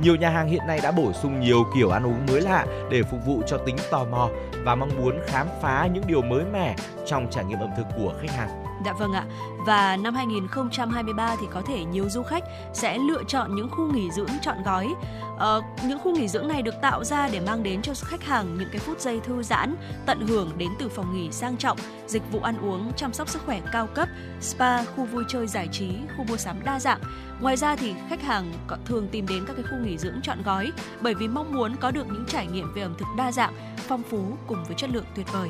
Nhiều 0.01 0.15
nhà 0.15 0.29
hàng 0.29 0.47
hiện 0.47 0.67
nay 0.67 0.79
đã 0.83 0.91
bổ 0.91 1.13
sung 1.13 1.39
nhiều 1.39 1.63
kiểu 1.75 1.89
ăn 1.89 2.05
uống 2.05 2.25
mới 2.27 2.41
lạ 2.41 2.65
để 2.91 3.03
phục 3.03 3.25
vụ 3.25 3.41
cho 3.47 3.57
tính 3.57 3.75
tò 3.91 4.05
mò 4.05 4.29
và 4.65 4.75
mong 4.75 4.97
muốn 4.97 5.19
khám 5.25 5.47
phá 5.61 5.87
những 5.93 6.03
điều 6.07 6.21
mới 6.21 6.43
mẻ 6.53 6.75
trong 7.05 7.27
trải 7.31 7.45
nghiệm 7.45 7.59
ẩm 7.59 7.69
thực 7.77 7.85
của 7.97 8.13
khách 8.21 8.31
hàng. 8.31 8.68
Dạ 8.85 8.93
vâng 8.93 9.13
ạ. 9.13 9.25
Và 9.65 9.97
năm 9.97 10.15
2023 10.15 11.35
thì 11.41 11.47
có 11.51 11.61
thể 11.61 11.85
nhiều 11.85 12.09
du 12.09 12.23
khách 12.23 12.43
sẽ 12.73 12.97
lựa 12.97 13.23
chọn 13.27 13.55
những 13.55 13.69
khu 13.69 13.91
nghỉ 13.93 14.11
dưỡng 14.11 14.29
chọn 14.41 14.63
gói. 14.65 14.93
Ờ, 15.37 15.61
những 15.83 15.99
khu 15.99 16.15
nghỉ 16.15 16.27
dưỡng 16.27 16.47
này 16.47 16.61
được 16.61 16.75
tạo 16.81 17.03
ra 17.03 17.29
để 17.31 17.39
mang 17.39 17.63
đến 17.63 17.81
cho 17.81 17.93
khách 18.03 18.23
hàng 18.23 18.57
những 18.59 18.69
cái 18.71 18.79
phút 18.79 18.99
giây 18.99 19.19
thư 19.19 19.43
giãn, 19.43 19.75
tận 20.05 20.27
hưởng 20.27 20.51
đến 20.57 20.69
từ 20.79 20.89
phòng 20.89 21.15
nghỉ 21.15 21.31
sang 21.31 21.57
trọng, 21.57 21.77
dịch 22.07 22.31
vụ 22.31 22.39
ăn 22.39 22.57
uống, 22.61 22.91
chăm 22.95 23.13
sóc 23.13 23.29
sức 23.29 23.41
khỏe 23.45 23.61
cao 23.71 23.87
cấp, 23.87 24.07
spa, 24.41 24.83
khu 24.83 25.05
vui 25.05 25.23
chơi 25.27 25.47
giải 25.47 25.67
trí, 25.71 25.91
khu 26.17 26.23
mua 26.23 26.37
sắm 26.37 26.63
đa 26.63 26.79
dạng. 26.79 26.99
Ngoài 27.41 27.57
ra 27.57 27.75
thì 27.75 27.93
khách 28.09 28.21
hàng 28.21 28.53
thường 28.85 29.07
tìm 29.11 29.27
đến 29.27 29.43
các 29.47 29.53
cái 29.53 29.65
khu 29.71 29.77
nghỉ 29.77 29.97
dưỡng 29.97 30.21
chọn 30.23 30.37
gói 30.45 30.71
bởi 31.01 31.13
vì 31.13 31.27
mong 31.27 31.53
muốn 31.53 31.75
có 31.75 31.91
được 31.91 32.07
những 32.07 32.25
trải 32.27 32.47
nghiệm 32.47 32.73
về 32.73 32.81
ẩm 32.81 32.93
thực 32.97 33.07
đa 33.17 33.31
dạng, 33.31 33.53
phong 33.87 34.03
phú 34.03 34.37
cùng 34.47 34.63
với 34.63 34.75
chất 34.75 34.89
lượng 34.89 35.05
tuyệt 35.15 35.25
vời. 35.33 35.49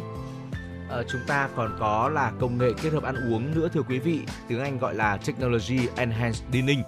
Ờ, 0.90 1.04
chúng 1.08 1.22
ta 1.28 1.50
còn 1.56 1.78
có 1.80 2.10
là 2.10 2.32
công 2.40 2.58
nghệ 2.58 2.72
kết 2.82 2.94
hợp 2.94 3.04
ăn 3.04 3.16
uống 3.16 3.56
nữa 3.56 3.70
thưa 3.74 3.82
quý 3.82 4.00
vị, 4.00 4.20
tiếng 4.48 4.60
Anh 4.60 4.80
gọi 4.80 4.96
là 4.96 5.18
Technology 5.18 5.80
Enhanced 5.96 6.44
Dining. 6.54 6.84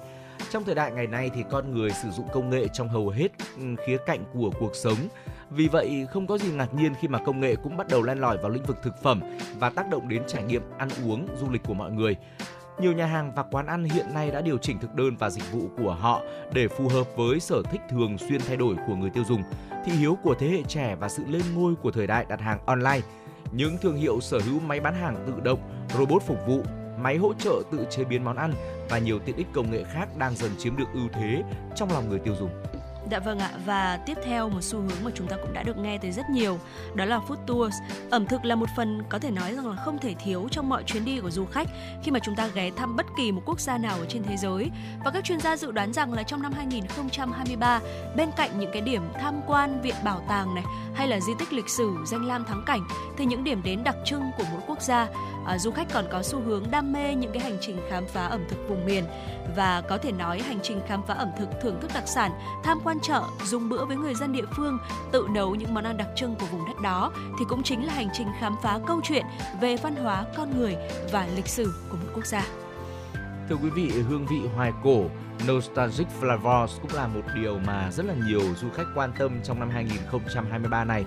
Trong 0.51 0.63
thời 0.63 0.75
đại 0.75 0.91
ngày 0.91 1.07
nay 1.07 1.31
thì 1.35 1.43
con 1.51 1.73
người 1.73 1.91
sử 1.91 2.09
dụng 2.09 2.27
công 2.33 2.49
nghệ 2.49 2.67
trong 2.73 2.89
hầu 2.89 3.09
hết 3.09 3.27
ừ, 3.57 3.63
khía 3.85 3.97
cạnh 4.05 4.23
của 4.33 4.51
cuộc 4.59 4.75
sống. 4.75 4.97
Vì 5.49 5.67
vậy 5.67 6.07
không 6.13 6.27
có 6.27 6.37
gì 6.37 6.51
ngạc 6.51 6.73
nhiên 6.73 6.93
khi 7.01 7.07
mà 7.07 7.19
công 7.25 7.39
nghệ 7.39 7.55
cũng 7.55 7.77
bắt 7.77 7.87
đầu 7.89 8.03
len 8.03 8.17
lỏi 8.17 8.37
vào 8.37 8.49
lĩnh 8.49 8.63
vực 8.63 8.77
thực 8.83 9.03
phẩm 9.03 9.21
và 9.59 9.69
tác 9.69 9.89
động 9.89 10.09
đến 10.09 10.23
trải 10.27 10.43
nghiệm 10.43 10.61
ăn 10.77 10.89
uống, 11.05 11.27
du 11.41 11.49
lịch 11.49 11.63
của 11.63 11.73
mọi 11.73 11.91
người. 11.91 12.15
Nhiều 12.79 12.93
nhà 12.93 13.05
hàng 13.05 13.31
và 13.35 13.43
quán 13.51 13.67
ăn 13.67 13.83
hiện 13.83 14.05
nay 14.13 14.31
đã 14.31 14.41
điều 14.41 14.57
chỉnh 14.57 14.79
thực 14.79 14.93
đơn 14.93 15.15
và 15.19 15.29
dịch 15.29 15.51
vụ 15.51 15.61
của 15.77 15.93
họ 15.93 16.21
để 16.53 16.67
phù 16.67 16.87
hợp 16.87 17.07
với 17.15 17.39
sở 17.39 17.61
thích 17.71 17.81
thường 17.89 18.17
xuyên 18.17 18.41
thay 18.41 18.57
đổi 18.57 18.75
của 18.87 18.95
người 18.95 19.09
tiêu 19.09 19.23
dùng, 19.27 19.43
thị 19.85 19.91
hiếu 19.91 20.17
của 20.23 20.35
thế 20.39 20.47
hệ 20.47 20.63
trẻ 20.67 20.95
và 20.95 21.09
sự 21.09 21.23
lên 21.27 21.41
ngôi 21.55 21.75
của 21.75 21.91
thời 21.91 22.07
đại 22.07 22.25
đặt 22.29 22.41
hàng 22.41 22.59
online. 22.65 23.01
Những 23.51 23.77
thương 23.77 23.97
hiệu 23.97 24.19
sở 24.21 24.39
hữu 24.39 24.59
máy 24.59 24.79
bán 24.79 24.95
hàng 24.95 25.23
tự 25.27 25.33
động, 25.43 25.59
robot 25.97 26.23
phục 26.23 26.37
vụ, 26.47 26.63
máy 26.99 27.17
hỗ 27.17 27.33
trợ 27.33 27.61
tự 27.71 27.85
chế 27.89 28.03
biến 28.03 28.23
món 28.23 28.37
ăn 28.37 28.53
và 28.89 28.97
nhiều 28.97 29.19
tiện 29.19 29.35
ích 29.35 29.47
công 29.53 29.71
nghệ 29.71 29.83
khác 29.83 30.17
đang 30.17 30.35
dần 30.35 30.51
chiếm 30.57 30.77
được 30.77 30.87
ưu 30.93 31.07
thế 31.13 31.43
trong 31.75 31.91
lòng 31.91 32.09
người 32.09 32.19
tiêu 32.19 32.35
dùng. 32.39 32.49
Dạ 33.11 33.19
vâng 33.19 33.39
ạ 33.39 33.49
và 33.65 33.99
tiếp 34.05 34.17
theo 34.25 34.49
một 34.49 34.61
xu 34.61 34.79
hướng 34.79 35.03
mà 35.03 35.11
chúng 35.15 35.27
ta 35.27 35.37
cũng 35.41 35.53
đã 35.53 35.63
được 35.63 35.77
nghe 35.77 35.97
tới 35.97 36.11
rất 36.11 36.29
nhiều 36.29 36.59
đó 36.93 37.05
là 37.05 37.19
food 37.27 37.35
tours. 37.47 37.75
Ẩm 38.09 38.25
thực 38.25 38.45
là 38.45 38.55
một 38.55 38.69
phần 38.77 39.03
có 39.09 39.19
thể 39.19 39.31
nói 39.31 39.55
rằng 39.55 39.67
là 39.69 39.75
không 39.75 39.97
thể 39.97 40.15
thiếu 40.23 40.47
trong 40.51 40.69
mọi 40.69 40.83
chuyến 40.83 41.05
đi 41.05 41.19
của 41.19 41.31
du 41.31 41.45
khách 41.45 41.67
khi 42.03 42.11
mà 42.11 42.19
chúng 42.19 42.35
ta 42.35 42.47
ghé 42.47 42.71
thăm 42.75 42.95
bất 42.95 43.05
kỳ 43.17 43.31
một 43.31 43.41
quốc 43.45 43.59
gia 43.59 43.77
nào 43.77 43.97
ở 43.99 44.05
trên 44.09 44.23
thế 44.23 44.37
giới. 44.37 44.71
Và 45.05 45.11
các 45.11 45.23
chuyên 45.23 45.39
gia 45.39 45.57
dự 45.57 45.71
đoán 45.71 45.93
rằng 45.93 46.13
là 46.13 46.23
trong 46.23 46.41
năm 46.41 46.53
2023 46.53 47.79
bên 48.15 48.29
cạnh 48.37 48.59
những 48.59 48.71
cái 48.73 48.81
điểm 48.81 49.03
tham 49.21 49.41
quan 49.47 49.81
viện 49.81 49.95
bảo 50.03 50.21
tàng 50.27 50.55
này 50.55 50.63
hay 50.93 51.07
là 51.07 51.19
di 51.19 51.33
tích 51.39 51.53
lịch 51.53 51.69
sử, 51.69 51.95
danh 52.05 52.25
lam 52.25 52.45
thắng 52.45 52.63
cảnh 52.65 52.81
thì 53.17 53.25
những 53.25 53.43
điểm 53.43 53.61
đến 53.63 53.83
đặc 53.83 53.95
trưng 54.05 54.23
của 54.37 54.43
mỗi 54.51 54.61
quốc 54.67 54.81
gia 54.81 55.07
à, 55.45 55.57
du 55.57 55.71
khách 55.71 55.87
còn 55.93 56.05
có 56.11 56.23
xu 56.23 56.41
hướng 56.41 56.63
đam 56.71 56.93
mê 56.93 57.15
những 57.15 57.31
cái 57.31 57.43
hành 57.43 57.57
trình 57.61 57.77
khám 57.89 58.05
phá 58.07 58.27
ẩm 58.27 58.41
thực 58.49 58.69
vùng 58.69 58.85
miền 58.85 59.03
và 59.55 59.81
có 59.81 59.97
thể 59.97 60.11
nói 60.11 60.41
hành 60.41 60.59
trình 60.63 60.81
khám 60.87 61.01
phá 61.07 61.13
ẩm 61.13 61.29
thực 61.37 61.49
thưởng 61.61 61.81
thức 61.81 61.91
đặc 61.93 62.03
sản 62.05 62.31
tham 62.63 62.79
quan 62.83 62.99
chợ 62.99 63.23
dùng 63.45 63.69
bữa 63.69 63.85
với 63.85 63.97
người 63.97 64.15
dân 64.15 64.31
địa 64.31 64.45
phương 64.55 64.77
tự 65.11 65.27
nấu 65.33 65.55
những 65.55 65.73
món 65.73 65.83
ăn 65.83 65.97
đặc 65.97 66.07
trưng 66.15 66.35
của 66.35 66.45
vùng 66.45 66.65
đất 66.67 66.81
đó 66.81 67.11
thì 67.39 67.45
cũng 67.49 67.63
chính 67.63 67.85
là 67.85 67.93
hành 67.93 68.09
trình 68.13 68.27
khám 68.39 68.55
phá 68.63 68.79
câu 68.87 69.01
chuyện 69.03 69.25
về 69.61 69.77
văn 69.77 69.95
hóa 69.95 70.25
con 70.37 70.57
người 70.57 70.75
và 71.11 71.27
lịch 71.35 71.47
sử 71.47 71.73
của 71.89 71.97
một 71.97 72.07
quốc 72.15 72.25
gia 72.25 72.45
Thưa 73.49 73.57
quý 73.63 73.69
vị, 73.69 73.89
hương 74.09 74.25
vị 74.25 74.39
hoài 74.55 74.71
cổ 74.83 75.05
Nostalgic 75.47 76.07
Flavors 76.21 76.67
cũng 76.81 76.91
là 76.93 77.07
một 77.07 77.21
điều 77.35 77.59
mà 77.59 77.91
rất 77.91 78.05
là 78.05 78.13
nhiều 78.27 78.41
du 78.61 78.69
khách 78.69 78.87
quan 78.95 79.11
tâm 79.19 79.39
trong 79.43 79.59
năm 79.59 79.69
2023 79.69 80.83
này. 80.83 81.05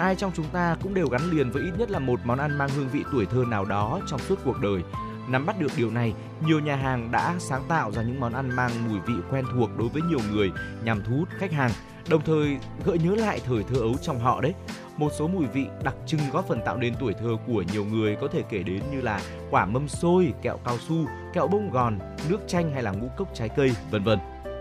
Ai 0.00 0.16
trong 0.16 0.32
chúng 0.34 0.46
ta 0.52 0.76
cũng 0.82 0.94
đều 0.94 1.08
gắn 1.08 1.20
liền 1.30 1.50
với 1.50 1.62
ít 1.62 1.72
nhất 1.78 1.90
là 1.90 1.98
một 1.98 2.20
món 2.24 2.38
ăn 2.38 2.58
mang 2.58 2.68
hương 2.68 2.88
vị 2.88 3.04
tuổi 3.12 3.26
thơ 3.26 3.44
nào 3.48 3.64
đó 3.64 4.00
trong 4.06 4.20
suốt 4.20 4.38
cuộc 4.44 4.60
đời. 4.60 4.82
Nắm 5.28 5.46
bắt 5.46 5.60
được 5.60 5.72
điều 5.76 5.90
này, 5.90 6.14
nhiều 6.46 6.60
nhà 6.60 6.76
hàng 6.76 7.10
đã 7.10 7.34
sáng 7.38 7.62
tạo 7.68 7.92
ra 7.92 8.02
những 8.02 8.20
món 8.20 8.32
ăn 8.32 8.56
mang 8.56 8.70
mùi 8.88 8.98
vị 9.06 9.14
quen 9.30 9.44
thuộc 9.54 9.70
đối 9.78 9.88
với 9.88 10.02
nhiều 10.02 10.18
người 10.32 10.52
nhằm 10.84 11.02
thu 11.04 11.16
hút 11.16 11.28
khách 11.38 11.52
hàng, 11.52 11.70
đồng 12.10 12.22
thời 12.22 12.56
gợi 12.84 12.98
nhớ 12.98 13.14
lại 13.14 13.40
thời 13.46 13.62
thơ 13.62 13.80
ấu 13.80 13.94
trong 14.02 14.18
họ 14.18 14.40
đấy. 14.40 14.54
Một 14.96 15.12
số 15.18 15.28
mùi 15.28 15.46
vị 15.46 15.66
đặc 15.84 15.94
trưng 16.06 16.20
góp 16.32 16.48
phần 16.48 16.60
tạo 16.64 16.76
nên 16.76 16.94
tuổi 17.00 17.14
thơ 17.14 17.36
của 17.46 17.64
nhiều 17.72 17.84
người 17.84 18.16
có 18.20 18.28
thể 18.32 18.42
kể 18.42 18.62
đến 18.62 18.82
như 18.92 19.00
là 19.00 19.20
quả 19.50 19.66
mâm 19.66 19.88
xôi, 19.88 20.32
kẹo 20.42 20.56
cao 20.64 20.78
su, 20.88 20.96
kẹo 21.34 21.46
bông 21.46 21.70
gòn, 21.70 21.98
nước 22.28 22.40
chanh 22.46 22.72
hay 22.72 22.82
là 22.82 22.90
ngũ 22.90 23.08
cốc 23.16 23.28
trái 23.34 23.48
cây, 23.48 23.70
vân 23.90 24.04
vân. 24.04 24.18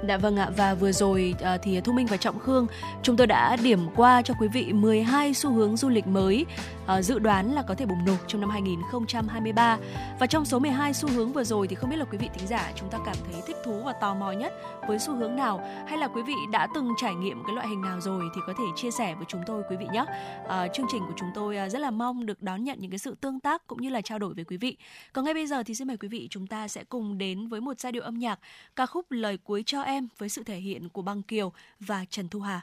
Dạ 0.07 0.17
vâng 0.17 0.37
ạ 0.37 0.49
và 0.57 0.73
vừa 0.73 0.91
rồi 0.91 1.35
à, 1.41 1.57
thì 1.57 1.81
Thu 1.81 1.93
Minh 1.93 2.05
và 2.05 2.17
Trọng 2.17 2.39
Khương 2.39 2.67
chúng 3.03 3.17
tôi 3.17 3.27
đã 3.27 3.55
điểm 3.55 3.79
qua 3.95 4.21
cho 4.21 4.33
quý 4.39 4.47
vị 4.47 4.73
12 4.73 5.33
xu 5.33 5.51
hướng 5.51 5.77
du 5.77 5.89
lịch 5.89 6.07
mới. 6.07 6.45
Ờ, 6.89 7.01
dự 7.01 7.19
đoán 7.19 7.53
là 7.53 7.61
có 7.61 7.75
thể 7.75 7.85
bùng 7.85 8.05
nổ 8.05 8.15
trong 8.27 8.41
năm 8.41 8.49
2023 8.49 9.77
và 10.19 10.27
trong 10.27 10.45
số 10.45 10.59
12 10.59 10.93
xu 10.93 11.09
hướng 11.09 11.33
vừa 11.33 11.43
rồi 11.43 11.67
thì 11.67 11.75
không 11.75 11.89
biết 11.89 11.95
là 11.95 12.05
quý 12.05 12.17
vị 12.17 12.29
thính 12.33 12.47
giả 12.47 12.71
chúng 12.75 12.89
ta 12.89 12.99
cảm 13.05 13.15
thấy 13.31 13.41
thích 13.47 13.55
thú 13.65 13.81
và 13.85 13.93
tò 13.93 14.15
mò 14.15 14.31
nhất 14.31 14.53
với 14.87 14.99
xu 14.99 15.15
hướng 15.15 15.35
nào 15.35 15.61
hay 15.87 15.97
là 15.97 16.07
quý 16.07 16.21
vị 16.21 16.33
đã 16.51 16.67
từng 16.75 16.93
trải 16.97 17.15
nghiệm 17.15 17.43
cái 17.43 17.55
loại 17.55 17.67
hình 17.67 17.81
nào 17.81 18.01
rồi 18.01 18.23
thì 18.35 18.41
có 18.47 18.53
thể 18.57 18.63
chia 18.75 18.91
sẻ 18.91 19.15
với 19.15 19.25
chúng 19.27 19.41
tôi 19.45 19.63
quý 19.69 19.75
vị 19.77 19.85
nhé. 19.93 20.05
À, 20.47 20.67
chương 20.67 20.85
trình 20.91 21.03
của 21.07 21.13
chúng 21.17 21.29
tôi 21.35 21.57
ờ, 21.57 21.69
rất 21.69 21.79
là 21.79 21.91
mong 21.91 22.25
được 22.25 22.41
đón 22.41 22.63
nhận 22.63 22.79
những 22.79 22.91
cái 22.91 22.99
sự 22.99 23.15
tương 23.21 23.39
tác 23.39 23.67
cũng 23.67 23.81
như 23.81 23.89
là 23.89 24.01
trao 24.01 24.19
đổi 24.19 24.33
với 24.33 24.45
quý 24.45 24.57
vị. 24.57 24.77
Còn 25.13 25.25
ngay 25.25 25.33
bây 25.33 25.47
giờ 25.47 25.63
thì 25.63 25.75
xin 25.75 25.87
mời 25.87 25.97
quý 25.97 26.07
vị 26.07 26.27
chúng 26.29 26.47
ta 26.47 26.67
sẽ 26.67 26.83
cùng 26.83 27.17
đến 27.17 27.47
với 27.47 27.61
một 27.61 27.79
giai 27.79 27.91
điệu 27.91 28.03
âm 28.03 28.19
nhạc 28.19 28.39
ca 28.75 28.85
khúc 28.85 29.11
lời 29.11 29.37
cuối 29.43 29.63
cho 29.65 29.81
em 29.81 30.07
với 30.17 30.29
sự 30.29 30.43
thể 30.43 30.57
hiện 30.57 30.89
của 30.89 31.01
Băng 31.01 31.23
Kiều 31.23 31.51
và 31.79 32.05
Trần 32.09 32.29
Thu 32.29 32.39
Hà. 32.39 32.61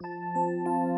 anh 0.00 0.97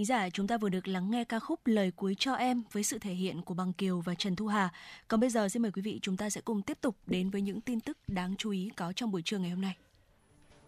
thính 0.00 0.04
giả, 0.04 0.30
chúng 0.30 0.46
ta 0.46 0.56
vừa 0.56 0.68
được 0.68 0.88
lắng 0.88 1.10
nghe 1.10 1.24
ca 1.24 1.38
khúc 1.38 1.60
Lời 1.64 1.92
cuối 1.96 2.16
cho 2.18 2.34
em 2.34 2.62
với 2.72 2.82
sự 2.82 2.98
thể 2.98 3.12
hiện 3.12 3.42
của 3.42 3.54
Bằng 3.54 3.72
Kiều 3.72 4.00
và 4.00 4.14
Trần 4.14 4.36
Thu 4.36 4.46
Hà. 4.46 4.68
Còn 5.08 5.20
bây 5.20 5.30
giờ 5.30 5.48
xin 5.48 5.62
mời 5.62 5.72
quý 5.72 5.82
vị 5.82 5.98
chúng 6.02 6.16
ta 6.16 6.30
sẽ 6.30 6.40
cùng 6.40 6.62
tiếp 6.62 6.78
tục 6.80 6.96
đến 7.06 7.30
với 7.30 7.42
những 7.42 7.60
tin 7.60 7.80
tức 7.80 7.98
đáng 8.08 8.34
chú 8.38 8.50
ý 8.50 8.70
có 8.76 8.92
trong 8.92 9.10
buổi 9.10 9.22
trưa 9.22 9.38
ngày 9.38 9.50
hôm 9.50 9.60
nay. 9.60 9.74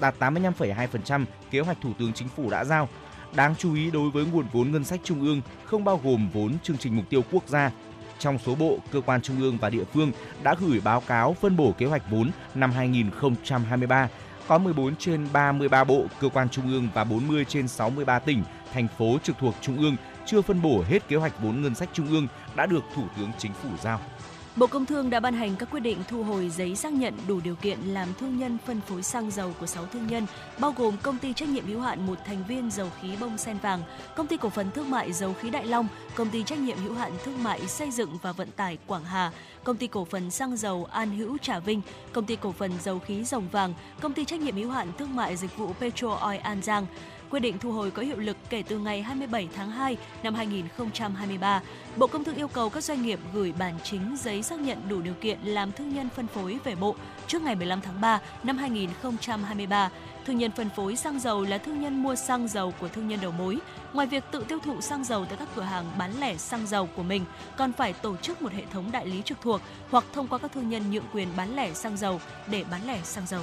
đạt 0.00 0.14
85,2% 0.18 1.24
kế 1.50 1.60
hoạch 1.60 1.78
Thủ 1.82 1.92
tướng 1.98 2.12
Chính 2.12 2.28
phủ 2.28 2.50
đã 2.50 2.64
giao. 2.64 2.88
Đáng 3.34 3.54
chú 3.58 3.74
ý 3.74 3.90
đối 3.90 4.10
với 4.10 4.24
nguồn 4.24 4.46
vốn 4.52 4.72
ngân 4.72 4.84
sách 4.84 5.00
trung 5.04 5.20
ương 5.20 5.40
không 5.64 5.84
bao 5.84 6.00
gồm 6.04 6.28
vốn 6.32 6.52
chương 6.62 6.78
trình 6.78 6.96
mục 6.96 7.04
tiêu 7.10 7.22
quốc 7.32 7.48
gia 7.48 7.70
trong 8.20 8.38
số 8.38 8.54
bộ, 8.54 8.78
cơ 8.92 9.00
quan 9.00 9.22
trung 9.22 9.40
ương 9.40 9.58
và 9.60 9.70
địa 9.70 9.84
phương 9.84 10.12
đã 10.42 10.54
gửi 10.60 10.80
báo 10.84 11.00
cáo 11.00 11.34
phân 11.40 11.56
bổ 11.56 11.74
kế 11.78 11.86
hoạch 11.86 12.10
vốn 12.10 12.30
năm 12.54 12.72
2023. 12.72 14.08
Có 14.48 14.58
14 14.58 14.96
trên 14.96 15.28
33 15.32 15.84
bộ, 15.84 16.04
cơ 16.20 16.28
quan 16.28 16.48
trung 16.48 16.72
ương 16.72 16.88
và 16.94 17.04
40 17.04 17.44
trên 17.44 17.68
63 17.68 18.18
tỉnh, 18.18 18.42
thành 18.72 18.88
phố 18.98 19.18
trực 19.22 19.38
thuộc 19.38 19.54
trung 19.60 19.78
ương 19.78 19.96
chưa 20.26 20.42
phân 20.42 20.62
bổ 20.62 20.82
hết 20.88 21.08
kế 21.08 21.16
hoạch 21.16 21.42
vốn 21.42 21.62
ngân 21.62 21.74
sách 21.74 21.88
trung 21.92 22.08
ương 22.08 22.26
đã 22.56 22.66
được 22.66 22.82
Thủ 22.94 23.02
tướng 23.16 23.30
Chính 23.38 23.52
phủ 23.52 23.68
giao. 23.82 24.00
Bộ 24.56 24.66
Công 24.66 24.86
Thương 24.86 25.10
đã 25.10 25.20
ban 25.20 25.34
hành 25.34 25.56
các 25.56 25.70
quyết 25.70 25.80
định 25.80 25.98
thu 26.08 26.22
hồi 26.22 26.48
giấy 26.48 26.76
xác 26.76 26.92
nhận 26.92 27.14
đủ 27.28 27.40
điều 27.44 27.54
kiện 27.54 27.78
làm 27.80 28.08
thương 28.20 28.38
nhân 28.38 28.58
phân 28.66 28.80
phối 28.80 29.02
xăng 29.02 29.30
dầu 29.30 29.54
của 29.60 29.66
6 29.66 29.86
thương 29.86 30.06
nhân, 30.06 30.26
bao 30.58 30.74
gồm 30.76 30.96
công 31.02 31.18
ty 31.18 31.32
trách 31.32 31.48
nhiệm 31.48 31.66
hữu 31.66 31.80
hạn 31.80 32.06
một 32.06 32.18
thành 32.26 32.44
viên 32.48 32.70
dầu 32.70 32.88
khí 33.00 33.08
bông 33.20 33.38
sen 33.38 33.58
vàng, 33.58 33.82
công 34.16 34.26
ty 34.26 34.36
cổ 34.36 34.48
phần 34.48 34.70
thương 34.70 34.90
mại 34.90 35.12
dầu 35.12 35.34
khí 35.34 35.50
Đại 35.50 35.66
Long, 35.66 35.88
công 36.14 36.30
ty 36.30 36.42
trách 36.42 36.58
nhiệm 36.58 36.78
hữu 36.78 36.94
hạn 36.94 37.12
thương 37.24 37.42
mại 37.42 37.66
xây 37.66 37.90
dựng 37.90 38.18
và 38.22 38.32
vận 38.32 38.50
tải 38.50 38.78
Quảng 38.86 39.04
Hà, 39.04 39.32
công 39.64 39.76
ty 39.76 39.86
cổ 39.86 40.04
phần 40.04 40.30
xăng 40.30 40.56
dầu 40.56 40.88
An 40.90 41.16
Hữu 41.16 41.38
Trà 41.38 41.58
Vinh, 41.58 41.80
công 42.12 42.24
ty 42.26 42.36
cổ 42.36 42.52
phần 42.52 42.72
dầu 42.82 42.98
khí 42.98 43.24
Rồng 43.24 43.48
Vàng, 43.48 43.74
công 44.00 44.12
ty 44.12 44.24
trách 44.24 44.40
nhiệm 44.40 44.56
hữu 44.56 44.70
hạn 44.70 44.88
thương 44.98 45.16
mại 45.16 45.36
dịch 45.36 45.56
vụ 45.56 45.72
Petro 45.72 46.14
Oil 46.14 46.38
An 46.38 46.62
Giang. 46.62 46.86
Quyết 47.30 47.40
định 47.40 47.58
thu 47.58 47.72
hồi 47.72 47.90
có 47.90 48.02
hiệu 48.02 48.16
lực 48.16 48.36
kể 48.50 48.62
từ 48.68 48.78
ngày 48.78 49.02
27 49.02 49.48
tháng 49.56 49.70
2 49.70 49.96
năm 50.22 50.34
2023. 50.34 51.62
Bộ 51.96 52.06
Công 52.06 52.24
Thương 52.24 52.34
yêu 52.34 52.48
cầu 52.48 52.70
các 52.70 52.84
doanh 52.84 53.02
nghiệp 53.02 53.20
gửi 53.34 53.52
bản 53.58 53.74
chính 53.82 54.16
giấy 54.20 54.42
xác 54.42 54.60
nhận 54.60 54.88
đủ 54.88 55.00
điều 55.00 55.14
kiện 55.14 55.38
làm 55.44 55.72
thương 55.72 55.94
nhân 55.94 56.08
phân 56.16 56.26
phối 56.26 56.58
về 56.64 56.74
bộ 56.74 56.94
trước 57.26 57.42
ngày 57.42 57.54
15 57.54 57.80
tháng 57.80 58.00
3 58.00 58.20
năm 58.42 58.58
2023. 58.58 59.90
Thương 60.26 60.38
nhân 60.38 60.50
phân 60.50 60.70
phối 60.76 60.96
xăng 60.96 61.20
dầu 61.20 61.42
là 61.42 61.58
thương 61.58 61.80
nhân 61.80 62.02
mua 62.02 62.14
xăng 62.14 62.48
dầu 62.48 62.72
của 62.80 62.88
thương 62.88 63.08
nhân 63.08 63.20
đầu 63.22 63.32
mối. 63.32 63.58
Ngoài 63.92 64.06
việc 64.06 64.24
tự 64.30 64.44
tiêu 64.48 64.58
thụ 64.64 64.80
xăng 64.80 65.04
dầu 65.04 65.24
tại 65.24 65.36
các 65.38 65.48
cửa 65.56 65.62
hàng 65.62 65.84
bán 65.98 66.20
lẻ 66.20 66.36
xăng 66.36 66.66
dầu 66.66 66.88
của 66.96 67.02
mình, 67.02 67.24
còn 67.56 67.72
phải 67.72 67.92
tổ 67.92 68.16
chức 68.16 68.42
một 68.42 68.52
hệ 68.52 68.62
thống 68.72 68.92
đại 68.92 69.06
lý 69.06 69.22
trực 69.24 69.40
thuộc 69.40 69.60
hoặc 69.90 70.04
thông 70.12 70.28
qua 70.28 70.38
các 70.38 70.52
thương 70.52 70.68
nhân 70.68 70.90
nhượng 70.90 71.04
quyền 71.12 71.28
bán 71.36 71.56
lẻ 71.56 71.74
xăng 71.74 71.96
dầu 71.96 72.20
để 72.46 72.64
bán 72.70 72.86
lẻ 72.86 73.00
xăng 73.04 73.26
dầu. 73.26 73.42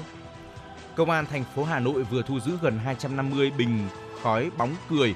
Công 0.97 1.09
an 1.09 1.25
thành 1.25 1.43
phố 1.55 1.63
Hà 1.63 1.79
Nội 1.79 2.03
vừa 2.03 2.21
thu 2.21 2.39
giữ 2.39 2.57
gần 2.61 2.79
250 2.79 3.51
bình 3.57 3.87
khói 4.23 4.51
bóng 4.57 4.75
cười, 4.89 5.15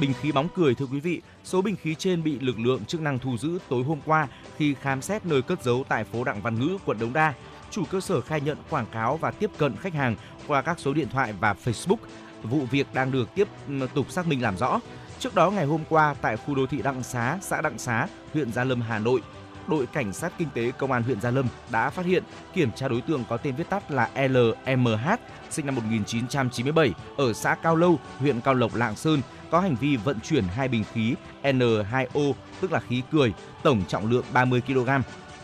bình 0.00 0.12
khí 0.20 0.32
bóng 0.32 0.48
cười 0.54 0.74
thưa 0.74 0.86
quý 0.92 1.00
vị. 1.00 1.22
Số 1.44 1.62
bình 1.62 1.76
khí 1.82 1.94
trên 1.94 2.22
bị 2.22 2.38
lực 2.38 2.58
lượng 2.58 2.84
chức 2.84 3.00
năng 3.00 3.18
thu 3.18 3.36
giữ 3.36 3.58
tối 3.68 3.84
hôm 3.84 3.98
qua 4.06 4.28
khi 4.56 4.74
khám 4.74 5.02
xét 5.02 5.26
nơi 5.26 5.42
cất 5.42 5.62
giấu 5.62 5.84
tại 5.88 6.04
phố 6.04 6.24
Đặng 6.24 6.42
Văn 6.42 6.60
Ngữ, 6.60 6.78
quận 6.86 6.98
Đống 7.00 7.12
Đa. 7.12 7.34
Chủ 7.70 7.84
cơ 7.90 8.00
sở 8.00 8.20
khai 8.20 8.40
nhận 8.40 8.58
quảng 8.70 8.86
cáo 8.92 9.16
và 9.16 9.30
tiếp 9.30 9.50
cận 9.58 9.76
khách 9.76 9.94
hàng 9.94 10.16
qua 10.46 10.62
các 10.62 10.78
số 10.78 10.94
điện 10.94 11.08
thoại 11.12 11.34
và 11.40 11.54
Facebook. 11.64 11.96
Vụ 12.42 12.60
việc 12.70 12.86
đang 12.94 13.12
được 13.12 13.28
tiếp 13.34 13.48
ừ, 13.68 13.86
tục 13.94 14.10
xác 14.10 14.26
minh 14.26 14.42
làm 14.42 14.56
rõ. 14.56 14.80
Trước 15.18 15.34
đó 15.34 15.50
ngày 15.50 15.64
hôm 15.64 15.80
qua 15.88 16.14
tại 16.22 16.36
khu 16.36 16.54
đô 16.54 16.66
thị 16.66 16.82
Đặng 16.82 17.02
Xá, 17.02 17.38
xã 17.42 17.60
Đặng 17.60 17.78
Xá, 17.78 18.06
huyện 18.32 18.52
Gia 18.52 18.64
Lâm, 18.64 18.80
Hà 18.80 18.98
Nội, 18.98 19.20
đội 19.68 19.86
cảnh 19.86 20.12
sát 20.12 20.32
kinh 20.38 20.48
tế 20.54 20.70
công 20.78 20.92
an 20.92 21.02
huyện 21.02 21.20
Gia 21.20 21.30
Lâm 21.30 21.46
đã 21.70 21.90
phát 21.90 22.06
hiện 22.06 22.22
kiểm 22.54 22.70
tra 22.72 22.88
đối 22.88 23.00
tượng 23.00 23.24
có 23.28 23.36
tên 23.36 23.54
viết 23.54 23.70
tắt 23.70 23.90
là 23.90 24.10
LMH 24.14 25.08
sinh 25.50 25.66
năm 25.66 25.74
1997 25.74 26.92
ở 27.16 27.32
xã 27.32 27.54
Cao 27.54 27.76
Lâu, 27.76 27.98
huyện 28.18 28.40
Cao 28.40 28.54
Lộc, 28.54 28.74
Lạng 28.74 28.96
Sơn 28.96 29.20
có 29.50 29.60
hành 29.60 29.76
vi 29.80 29.96
vận 29.96 30.20
chuyển 30.20 30.44
hai 30.44 30.68
bình 30.68 30.84
khí 30.92 31.14
N2O 31.42 32.32
tức 32.60 32.72
là 32.72 32.80
khí 32.80 33.02
cười, 33.12 33.32
tổng 33.62 33.82
trọng 33.88 34.10
lượng 34.10 34.24
30 34.32 34.62
kg. 34.66 34.88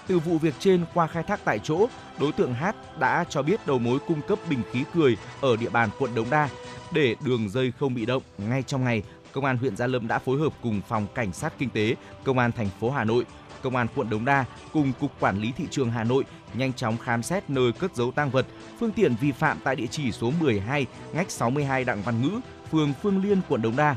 Từ 0.06 0.18
vụ 0.18 0.38
việc 0.38 0.54
trên 0.58 0.84
qua 0.94 1.06
khai 1.06 1.22
thác 1.22 1.40
tại 1.44 1.58
chỗ, 1.58 1.86
đối 2.20 2.32
tượng 2.32 2.54
H 2.54 2.64
đã 2.98 3.24
cho 3.28 3.42
biết 3.42 3.66
đầu 3.66 3.78
mối 3.78 3.98
cung 4.06 4.22
cấp 4.22 4.38
bình 4.50 4.62
khí 4.72 4.84
cười 4.94 5.16
ở 5.40 5.56
địa 5.56 5.68
bàn 5.68 5.88
quận 5.98 6.14
Đống 6.14 6.30
Đa 6.30 6.48
để 6.92 7.16
đường 7.20 7.48
dây 7.48 7.72
không 7.78 7.94
bị 7.94 8.06
động 8.06 8.22
ngay 8.38 8.62
trong 8.62 8.84
ngày 8.84 9.02
Công 9.32 9.44
an 9.44 9.56
huyện 9.56 9.76
Gia 9.76 9.86
Lâm 9.86 10.08
đã 10.08 10.18
phối 10.18 10.38
hợp 10.38 10.52
cùng 10.62 10.80
phòng 10.88 11.06
cảnh 11.14 11.32
sát 11.32 11.52
kinh 11.58 11.70
tế, 11.70 11.94
Công 12.24 12.38
an 12.38 12.52
thành 12.52 12.68
phố 12.80 12.90
Hà 12.90 13.04
Nội 13.04 13.24
Công 13.62 13.76
an 13.76 13.86
quận 13.94 14.10
Đống 14.10 14.24
Đa 14.24 14.44
cùng 14.72 14.92
Cục 15.00 15.20
Quản 15.20 15.38
lý 15.38 15.52
Thị 15.52 15.64
trường 15.70 15.90
Hà 15.90 16.04
Nội 16.04 16.24
nhanh 16.54 16.72
chóng 16.72 16.98
khám 16.98 17.22
xét 17.22 17.50
nơi 17.50 17.72
cất 17.72 17.94
giấu 17.94 18.10
tăng 18.12 18.30
vật, 18.30 18.46
phương 18.80 18.92
tiện 18.92 19.14
vi 19.20 19.32
phạm 19.32 19.58
tại 19.64 19.76
địa 19.76 19.86
chỉ 19.86 20.12
số 20.12 20.32
12 20.40 20.86
ngách 21.12 21.30
62 21.30 21.84
Đặng 21.84 22.02
Văn 22.02 22.22
Ngữ, 22.22 22.40
phường 22.72 22.92
Phương 23.02 23.22
Liên, 23.22 23.40
quận 23.48 23.62
Đống 23.62 23.76
Đa. 23.76 23.94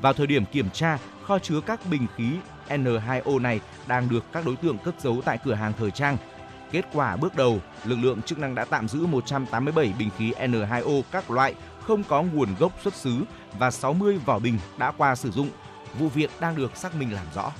Vào 0.00 0.12
thời 0.12 0.26
điểm 0.26 0.44
kiểm 0.44 0.70
tra, 0.70 0.98
kho 1.22 1.38
chứa 1.38 1.60
các 1.60 1.80
bình 1.90 2.06
khí 2.16 2.30
N2O 2.68 3.38
này 3.42 3.60
đang 3.86 4.08
được 4.08 4.24
các 4.32 4.46
đối 4.46 4.56
tượng 4.56 4.78
cất 4.78 5.00
giấu 5.00 5.20
tại 5.24 5.38
cửa 5.44 5.54
hàng 5.54 5.72
thời 5.78 5.90
trang. 5.90 6.16
Kết 6.72 6.84
quả 6.92 7.16
bước 7.16 7.36
đầu, 7.36 7.60
lực 7.84 7.98
lượng 8.02 8.22
chức 8.22 8.38
năng 8.38 8.54
đã 8.54 8.64
tạm 8.64 8.88
giữ 8.88 9.06
187 9.06 9.92
bình 9.98 10.10
khí 10.18 10.32
N2O 10.32 11.02
các 11.10 11.30
loại 11.30 11.54
không 11.80 12.02
có 12.04 12.22
nguồn 12.22 12.48
gốc 12.58 12.72
xuất 12.82 12.94
xứ 12.94 13.24
và 13.58 13.70
60 13.70 14.18
vỏ 14.24 14.38
bình 14.38 14.58
đã 14.78 14.90
qua 14.90 15.14
sử 15.14 15.30
dụng. 15.30 15.50
Vụ 15.98 16.08
việc 16.08 16.30
đang 16.40 16.56
được 16.56 16.76
xác 16.76 16.94
minh 16.94 17.12
làm 17.12 17.26
rõ. 17.34 17.52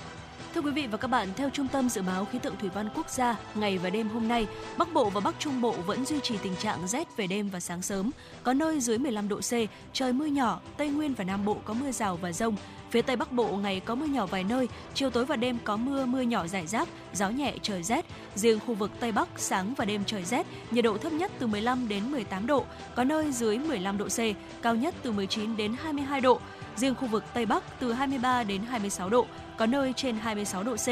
Thưa 0.54 0.60
quý 0.60 0.70
vị 0.70 0.86
và 0.86 0.98
các 0.98 1.08
bạn, 1.08 1.28
theo 1.36 1.50
Trung 1.50 1.68
tâm 1.68 1.88
Dự 1.88 2.02
báo 2.02 2.24
Khí 2.24 2.38
tượng 2.38 2.56
Thủy 2.56 2.70
văn 2.74 2.88
Quốc 2.94 3.10
gia, 3.10 3.36
ngày 3.54 3.78
và 3.78 3.90
đêm 3.90 4.08
hôm 4.08 4.28
nay, 4.28 4.46
Bắc 4.78 4.92
Bộ 4.92 5.10
và 5.10 5.20
Bắc 5.20 5.34
Trung 5.38 5.60
Bộ 5.60 5.72
vẫn 5.86 6.04
duy 6.04 6.20
trì 6.20 6.38
tình 6.42 6.56
trạng 6.56 6.86
rét 6.88 7.16
về 7.16 7.26
đêm 7.26 7.48
và 7.48 7.60
sáng 7.60 7.82
sớm. 7.82 8.10
Có 8.42 8.52
nơi 8.52 8.80
dưới 8.80 8.98
15 8.98 9.28
độ 9.28 9.36
C, 9.36 9.52
trời 9.92 10.12
mưa 10.12 10.26
nhỏ, 10.26 10.60
Tây 10.76 10.88
Nguyên 10.88 11.14
và 11.14 11.24
Nam 11.24 11.44
Bộ 11.44 11.56
có 11.64 11.74
mưa 11.74 11.92
rào 11.92 12.16
và 12.16 12.32
rông. 12.32 12.56
Phía 12.90 13.02
Tây 13.02 13.16
Bắc 13.16 13.32
Bộ 13.32 13.46
ngày 13.46 13.80
có 13.80 13.94
mưa 13.94 14.06
nhỏ 14.06 14.26
vài 14.26 14.44
nơi, 14.44 14.68
chiều 14.94 15.10
tối 15.10 15.24
và 15.24 15.36
đêm 15.36 15.58
có 15.64 15.76
mưa, 15.76 16.06
mưa 16.06 16.20
nhỏ 16.20 16.46
rải 16.46 16.66
rác, 16.66 16.88
gió 17.12 17.28
nhẹ 17.28 17.54
trời 17.62 17.82
rét. 17.82 18.04
Riêng 18.34 18.58
khu 18.66 18.74
vực 18.74 18.90
Tây 19.00 19.12
Bắc 19.12 19.28
sáng 19.36 19.74
và 19.76 19.84
đêm 19.84 20.04
trời 20.06 20.24
rét, 20.24 20.46
nhiệt 20.70 20.84
độ 20.84 20.98
thấp 20.98 21.12
nhất 21.12 21.32
từ 21.38 21.46
15 21.46 21.88
đến 21.88 22.10
18 22.10 22.46
độ, 22.46 22.64
có 22.94 23.04
nơi 23.04 23.32
dưới 23.32 23.58
15 23.58 23.98
độ 23.98 24.06
C, 24.08 24.18
cao 24.62 24.74
nhất 24.74 24.94
từ 25.02 25.12
19 25.12 25.56
đến 25.56 25.74
22 25.82 26.20
độ. 26.20 26.40
Riêng 26.76 26.94
khu 26.94 27.06
vực 27.06 27.24
Tây 27.34 27.46
Bắc 27.46 27.80
từ 27.80 27.92
23 27.92 28.44
đến 28.44 28.62
26 28.62 29.08
độ, 29.08 29.26
có 29.60 29.66
nơi 29.66 29.92
trên 29.96 30.16
26 30.16 30.62
độ 30.62 30.76
C. 30.76 30.88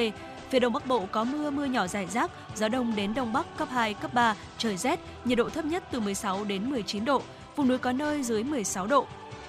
Phía 0.50 0.58
Đông 0.58 0.72
Bắc 0.72 0.86
Bộ 0.86 1.06
có 1.12 1.24
mưa, 1.24 1.50
mưa 1.50 1.64
nhỏ 1.64 1.86
rải 1.86 2.06
rác, 2.06 2.30
gió 2.56 2.68
đông 2.68 2.96
đến 2.96 3.14
Đông 3.14 3.32
Bắc 3.32 3.56
cấp 3.56 3.68
2, 3.70 3.94
cấp 3.94 4.14
3, 4.14 4.34
trời 4.58 4.76
rét, 4.76 5.00
nhiệt 5.24 5.38
độ 5.38 5.48
thấp 5.48 5.64
nhất 5.64 5.84
từ 5.90 6.00
16 6.00 6.44
đến 6.44 6.70
19 6.70 7.04
độ, 7.04 7.22
vùng 7.56 7.68
núi 7.68 7.78
có 7.78 7.92
nơi 7.92 8.22
dưới 8.22 8.44
16 8.44 8.86
độ, 8.86 9.06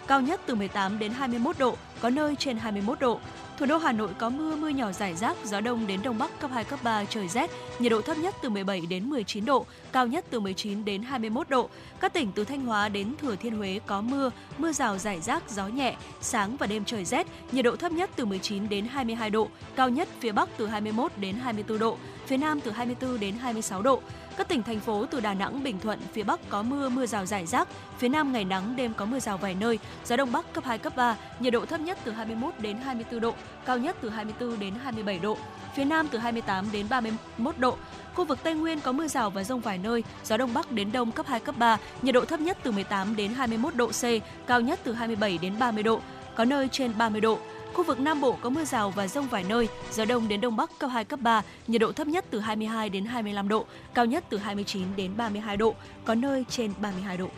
cao 0.07 0.21
nhất 0.21 0.41
từ 0.45 0.55
18 0.55 0.99
đến 0.99 1.11
21 1.11 1.59
độ, 1.59 1.75
có 2.01 2.09
nơi 2.09 2.35
trên 2.35 2.57
21 2.57 2.99
độ. 2.99 3.19
Thủ 3.59 3.65
đô 3.65 3.77
Hà 3.77 3.91
Nội 3.91 4.09
có 4.17 4.29
mưa, 4.29 4.55
mưa 4.55 4.69
nhỏ 4.69 4.91
rải 4.91 5.15
rác, 5.15 5.37
gió 5.45 5.61
đông 5.61 5.87
đến 5.87 5.99
đông 6.03 6.17
bắc 6.17 6.39
cấp 6.39 6.51
2 6.53 6.63
cấp 6.63 6.79
3 6.83 7.05
trời 7.05 7.27
rét, 7.27 7.49
nhiệt 7.79 7.91
độ 7.91 8.01
thấp 8.01 8.17
nhất 8.17 8.35
từ 8.41 8.49
17 8.49 8.81
đến 8.89 9.09
19 9.09 9.45
độ, 9.45 9.65
cao 9.91 10.07
nhất 10.07 10.25
từ 10.29 10.39
19 10.39 10.85
đến 10.85 11.03
21 11.03 11.49
độ. 11.49 11.69
Các 11.99 12.13
tỉnh 12.13 12.31
từ 12.35 12.43
Thanh 12.43 12.65
Hóa 12.65 12.89
đến 12.89 13.13
Thừa 13.21 13.35
Thiên 13.35 13.57
Huế 13.57 13.79
có 13.85 14.01
mưa, 14.01 14.31
mưa 14.57 14.71
rào 14.71 14.97
rải 14.97 15.21
rác, 15.21 15.49
gió 15.49 15.67
nhẹ, 15.67 15.95
sáng 16.21 16.57
và 16.57 16.67
đêm 16.67 16.85
trời 16.85 17.05
rét, 17.05 17.27
nhiệt 17.51 17.65
độ 17.65 17.75
thấp 17.75 17.91
nhất 17.91 18.09
từ 18.15 18.25
19 18.25 18.69
đến 18.69 18.85
22 18.85 19.29
độ, 19.29 19.47
cao 19.75 19.89
nhất 19.89 20.07
phía 20.19 20.31
Bắc 20.31 20.49
từ 20.57 20.67
21 20.67 21.11
đến 21.17 21.35
24 21.35 21.79
độ, 21.79 21.97
phía 22.25 22.37
Nam 22.37 22.61
từ 22.61 22.71
24 22.71 23.19
đến 23.19 23.35
26 23.35 23.81
độ. 23.81 24.01
Các 24.39 24.47
tỉnh 24.47 24.63
thành 24.63 24.79
phố 24.79 25.05
từ 25.05 25.19
Đà 25.19 25.33
Nẵng, 25.33 25.63
Bình 25.63 25.79
Thuận, 25.79 25.99
phía 26.13 26.23
Bắc 26.23 26.49
có 26.49 26.63
mưa, 26.63 26.89
mưa 26.89 27.05
rào 27.05 27.25
rải 27.25 27.45
rác, 27.45 27.67
phía 27.97 28.09
Nam 28.09 28.33
ngày 28.33 28.45
nắng, 28.45 28.75
đêm 28.75 28.93
có 28.93 29.05
mưa 29.05 29.19
rào 29.19 29.37
vài 29.37 29.55
nơi, 29.55 29.79
gió 30.05 30.15
Đông 30.15 30.31
Bắc 30.31 30.53
cấp 30.53 30.63
2, 30.63 30.77
cấp 30.77 30.95
3, 30.95 31.15
nhiệt 31.39 31.53
độ 31.53 31.65
thấp 31.65 31.79
nhất 31.79 31.97
từ 32.03 32.11
21 32.11 32.53
đến 32.59 32.77
24 32.77 33.19
độ, 33.19 33.33
cao 33.65 33.77
nhất 33.77 33.95
từ 34.01 34.09
24 34.09 34.59
đến 34.59 34.73
27 34.83 35.19
độ, 35.19 35.37
phía 35.75 35.85
Nam 35.85 36.07
từ 36.11 36.17
28 36.17 36.71
đến 36.71 36.85
31 36.89 37.57
độ. 37.57 37.77
Khu 38.15 38.25
vực 38.25 38.39
Tây 38.43 38.53
Nguyên 38.53 38.81
có 38.81 38.91
mưa 38.91 39.07
rào 39.07 39.29
và 39.29 39.43
rông 39.43 39.61
vài 39.61 39.77
nơi, 39.77 40.03
gió 40.23 40.37
Đông 40.37 40.53
Bắc 40.53 40.71
đến 40.71 40.91
Đông 40.91 41.11
cấp 41.11 41.25
2, 41.27 41.39
cấp 41.39 41.55
3, 41.57 41.77
nhiệt 42.01 42.15
độ 42.15 42.25
thấp 42.25 42.39
nhất 42.39 42.57
từ 42.63 42.71
18 42.71 43.15
đến 43.15 43.33
21 43.33 43.75
độ 43.75 43.87
C, 43.87 44.03
cao 44.47 44.61
nhất 44.61 44.79
từ 44.83 44.93
27 44.93 45.37
đến 45.37 45.53
30 45.59 45.83
độ, 45.83 46.01
có 46.35 46.45
nơi 46.45 46.67
trên 46.71 46.91
30 46.97 47.21
độ. 47.21 47.39
Khu 47.73 47.83
vực 47.83 47.99
Nam 47.99 48.21
Bộ 48.21 48.37
có 48.41 48.49
mưa 48.49 48.65
rào 48.65 48.91
và 48.91 49.07
rông 49.07 49.27
vài 49.27 49.45
nơi, 49.49 49.69
gió 49.91 50.05
đông 50.05 50.27
đến 50.27 50.41
đông 50.41 50.55
bắc 50.55 50.79
cấp 50.79 50.89
2 50.93 51.05
cấp 51.05 51.19
3, 51.21 51.41
nhiệt 51.67 51.81
độ 51.81 51.91
thấp 51.91 52.07
nhất 52.07 52.25
từ 52.29 52.39
22 52.39 52.89
đến 52.89 53.05
25 53.05 53.47
độ, 53.49 53.65
cao 53.93 54.05
nhất 54.05 54.23
từ 54.29 54.37
29 54.37 54.83
đến 54.95 55.17
32 55.17 55.57
độ, 55.57 55.75
có 56.05 56.15
nơi 56.15 56.45
trên 56.49 56.73
32 56.81 57.17
độ. 57.17 57.29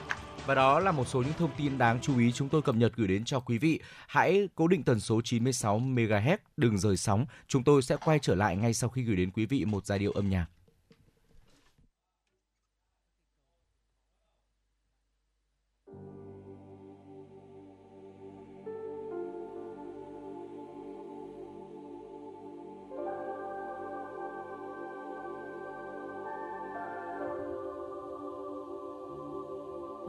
Và 0.45 0.55
đó 0.55 0.79
là 0.79 0.91
một 0.91 1.07
số 1.07 1.21
những 1.21 1.33
thông 1.37 1.51
tin 1.57 1.77
đáng 1.77 1.99
chú 2.01 2.19
ý 2.19 2.31
chúng 2.31 2.49
tôi 2.49 2.61
cập 2.61 2.75
nhật 2.75 2.91
gửi 2.95 3.07
đến 3.07 3.25
cho 3.25 3.39
quý 3.39 3.57
vị. 3.57 3.79
Hãy 4.07 4.49
cố 4.55 4.67
định 4.67 4.83
tần 4.83 4.99
số 4.99 5.21
96 5.21 5.79
MHz, 5.79 6.37
đừng 6.57 6.77
rời 6.77 6.97
sóng. 6.97 7.25
Chúng 7.47 7.63
tôi 7.63 7.81
sẽ 7.81 7.95
quay 8.05 8.19
trở 8.19 8.35
lại 8.35 8.57
ngay 8.57 8.73
sau 8.73 8.89
khi 8.89 9.03
gửi 9.03 9.15
đến 9.15 9.31
quý 9.31 9.45
vị 9.45 9.65
một 9.65 9.85
giai 9.85 9.99
điệu 9.99 10.11
âm 10.11 10.29
nhạc. 10.29 10.45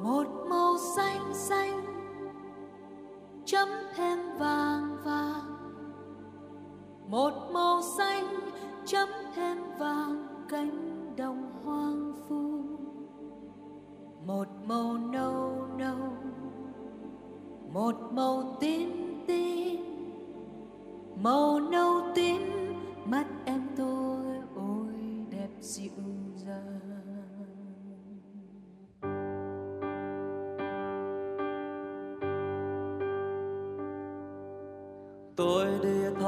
Một 0.02 0.26
màu 0.50 0.78
xanh 0.96 1.34
xanh, 1.34 1.84
chấm 3.44 3.68
thêm 3.96 4.18
vàng 4.38 4.96
vàng. 5.04 5.56
Một 7.08 7.32
màu 7.52 7.82
xanh, 7.82 8.26
chấm 8.84 9.08
thêm 9.34 9.58
vàng, 9.78 10.26
cánh 10.48 11.14
đồng 11.16 11.52
hoang 11.64 12.12
phu 12.28 12.52
một 14.26 14.48
màu 14.66 14.98
nâu 14.98 15.66
nâu, 15.78 16.12
một 17.72 17.94
màu 18.12 18.56
tím 18.60 18.90
tím. 19.26 19.80
Màu 21.22 21.60
nâu 21.60 22.00
tím, 22.14 22.40
mắt 23.04 23.26
em 23.44 23.68
tôi 23.76 24.26
ôi 24.54 24.94
đẹp 25.30 25.48
dịu 25.60 25.92
dàng. 26.36 26.81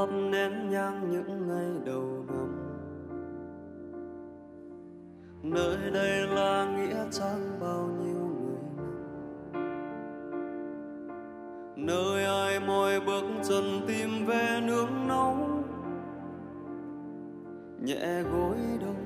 Thắp 0.06 0.14
nén 0.30 0.70
nhang 0.70 1.10
những 1.10 1.48
ngày 1.48 1.70
đầu 1.86 2.24
năm. 2.26 2.56
Nơi 5.42 5.90
đây 5.94 6.26
là 6.26 6.66
nghĩa 6.76 7.10
trang 7.10 7.58
bao 7.60 7.88
nhiêu 8.02 8.26
người 8.26 8.82
nơi 11.76 12.24
ai 12.24 12.60
mỏi 12.60 13.00
bước 13.00 13.24
chân 13.48 13.64
tìm 13.86 14.26
về 14.26 14.60
nương 14.66 15.08
nóng 15.08 15.62
nhẹ 17.82 18.22
gối 18.22 18.56
đông 18.80 19.03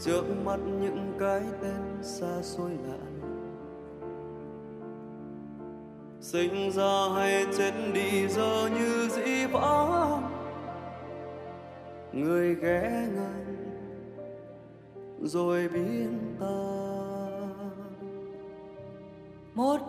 trước 0.00 0.24
mắt 0.44 0.60
những 0.80 1.12
cái 1.20 1.42
tên 1.62 1.98
xa 2.02 2.42
xôi 2.42 2.70
lạ 2.70 3.10
sinh 6.20 6.70
ra 6.70 7.08
hay 7.14 7.46
chết 7.58 7.72
đi 7.94 8.28
giờ 8.28 8.70
như 8.74 9.08
dĩ 9.08 9.46
vãng. 9.46 10.22
Người 12.12 12.54
ghé 12.54 13.08
ngang, 13.14 13.56
rồi 15.20 15.68
biến 15.68 16.36
ta. 16.40 16.46
Một 19.54 19.80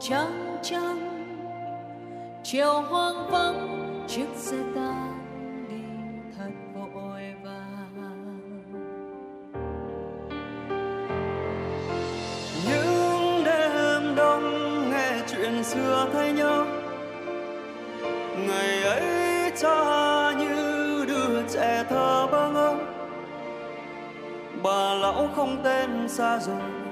trắng 0.00 0.58
trắng. 0.62 1.06
Chiều 2.42 2.80
hoang 2.80 3.30
vắng, 3.30 4.04
chiếc 4.08 4.26
xe 4.34 4.56
tan 4.74 5.18
đi 5.68 5.82
thật 6.38 6.50
vội 6.74 7.34
vàng. 7.44 8.50
Những 12.68 13.44
đêm 13.44 14.14
đông 14.16 14.44
nghe 14.90 15.20
chuyện 15.30 15.64
xưa 15.64 16.08
thay 16.12 16.32
nhau, 16.32 16.66
ngày 18.48 18.82
ấy 18.82 19.50
cha 19.60 20.32
như 20.38 21.04
đứa 21.08 21.42
trẻ 21.48 21.84
thơ 21.88 22.26
bơ 22.32 22.50
ngơ. 22.50 22.74
Bà 24.62 24.94
lão 24.94 25.28
không 25.36 25.60
tên 25.64 26.08
xa 26.08 26.38
rồi 26.38 26.89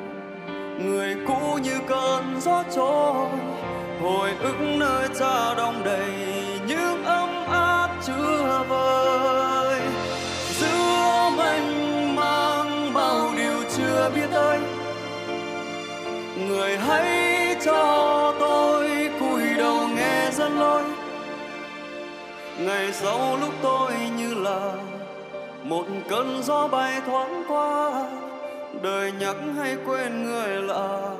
người 0.78 1.16
cũ 1.26 1.58
như 1.62 1.78
cơn 1.86 2.40
gió 2.40 2.62
trôi, 2.74 3.28
hồi 4.02 4.30
ức 4.40 4.56
nơi 4.60 5.08
ta 5.20 5.54
đông 5.56 5.84
đầy 5.84 6.12
những 6.66 7.04
ấm 7.04 7.28
áp 7.50 7.88
chưa 8.06 8.64
vơi 8.68 9.80
giữa 10.60 11.30
mênh 11.36 12.16
mang 12.16 12.94
bao 12.94 13.30
điều 13.36 13.62
chưa 13.76 14.10
biết 14.14 14.26
tới, 14.32 14.58
người 16.48 16.76
hãy 16.78 17.56
cho 17.64 18.34
tôi 18.40 19.10
cúi 19.20 19.54
đầu 19.58 19.88
nghe 19.96 20.30
dân 20.32 20.58
lối. 20.58 20.82
Ngày 22.58 22.92
sau 22.92 23.36
lúc 23.40 23.54
tôi 23.62 23.92
như 24.16 24.34
là 24.34 24.72
một 25.62 25.84
cơn 26.08 26.42
gió 26.42 26.68
bay 26.68 27.00
thoáng 27.06 27.44
qua 27.48 28.04
đời 28.82 29.12
nhắc 29.12 29.36
hay 29.56 29.76
quên 29.86 30.24
người 30.24 30.62
là 30.62 31.16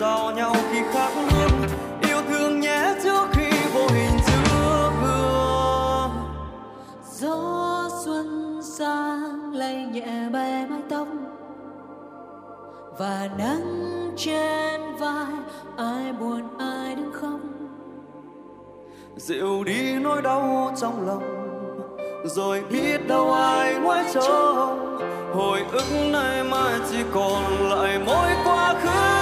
trao 0.00 0.30
nhau 0.30 0.54
khi 0.72 0.78
khác 0.92 1.08
hương 1.14 1.68
yêu 2.08 2.18
thương 2.28 2.60
nhé 2.60 2.94
trước 3.02 3.26
khi 3.32 3.50
vô 3.74 3.86
hình 3.88 4.18
giữa 4.26 4.90
hương 5.02 6.10
gió 7.10 7.88
xuân 8.04 8.60
sang 8.62 9.52
lay 9.52 9.74
nhẹ 9.74 10.28
bay 10.32 10.66
mái 10.70 10.80
tóc. 10.90 11.08
Và 12.98 13.28
nắng 13.38 14.10
trên 14.16 14.80
vai 14.98 15.32
ai 15.76 16.12
buồn 16.12 16.58
ai 16.58 16.94
đứng 16.94 17.12
khóc. 17.12 17.40
Dịu 19.16 19.64
đi 19.64 19.94
nỗi 19.94 20.22
đau 20.22 20.74
trong 20.80 21.06
lòng 21.06 21.22
rồi 22.24 22.64
biết 22.70 23.08
đâu 23.08 23.32
ai 23.32 23.74
ngoái 23.74 24.04
trông. 24.14 24.98
Hồi 25.34 25.64
ức 25.72 25.86
nay 26.12 26.44
mai 26.44 26.74
chỉ 26.90 26.98
còn 27.14 27.42
lại 27.70 27.98
mỗi 28.06 28.30
quá 28.44 28.74
khứ 28.82 29.13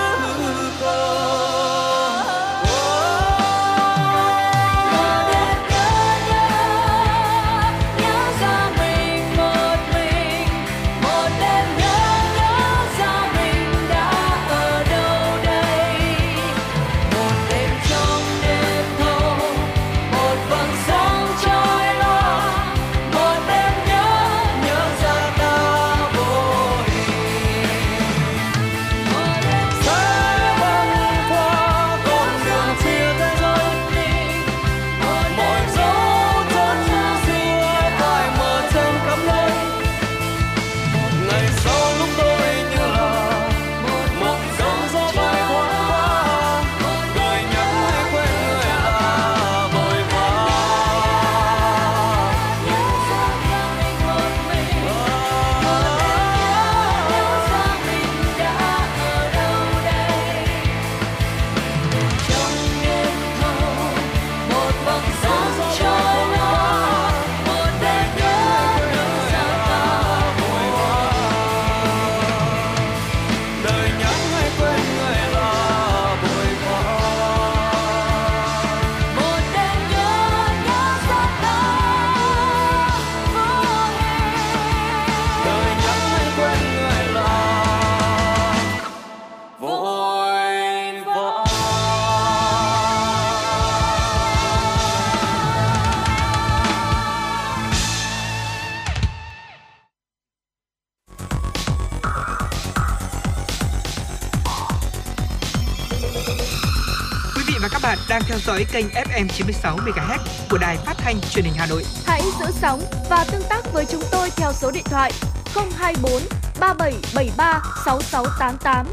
theo 108.33 108.41
dõi 108.41 108.67
kênh 108.73 108.87
FM 108.87 109.29
96 109.29 109.77
MHz 109.77 110.19
của 110.51 110.59
đài 110.59 110.77
phát 110.77 110.95
thanh 110.99 111.21
truyền 111.21 111.45
hình 111.45 111.55
Hà 111.57 111.67
Nội. 111.67 111.85
Hãy 112.07 112.23
giữ 112.41 112.47
sóng 112.51 112.81
và 113.11 113.25
tương 113.33 113.43
tác 113.49 113.73
với 113.73 113.85
chúng 113.85 114.03
tôi 114.13 114.31
theo 114.37 114.53
số 114.53 114.71
điện 114.71 114.85
thoại 114.85 115.13
024 115.55 116.13
3773 116.61 117.63
6688. 117.85 118.87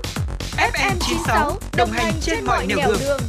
FM 0.57 0.95
96 0.99 1.57
đồng 1.78 1.90
hành 1.91 2.14
trên 2.22 2.45
mọi 2.45 2.68
nẻo 2.68 2.78
đường. 2.99 3.20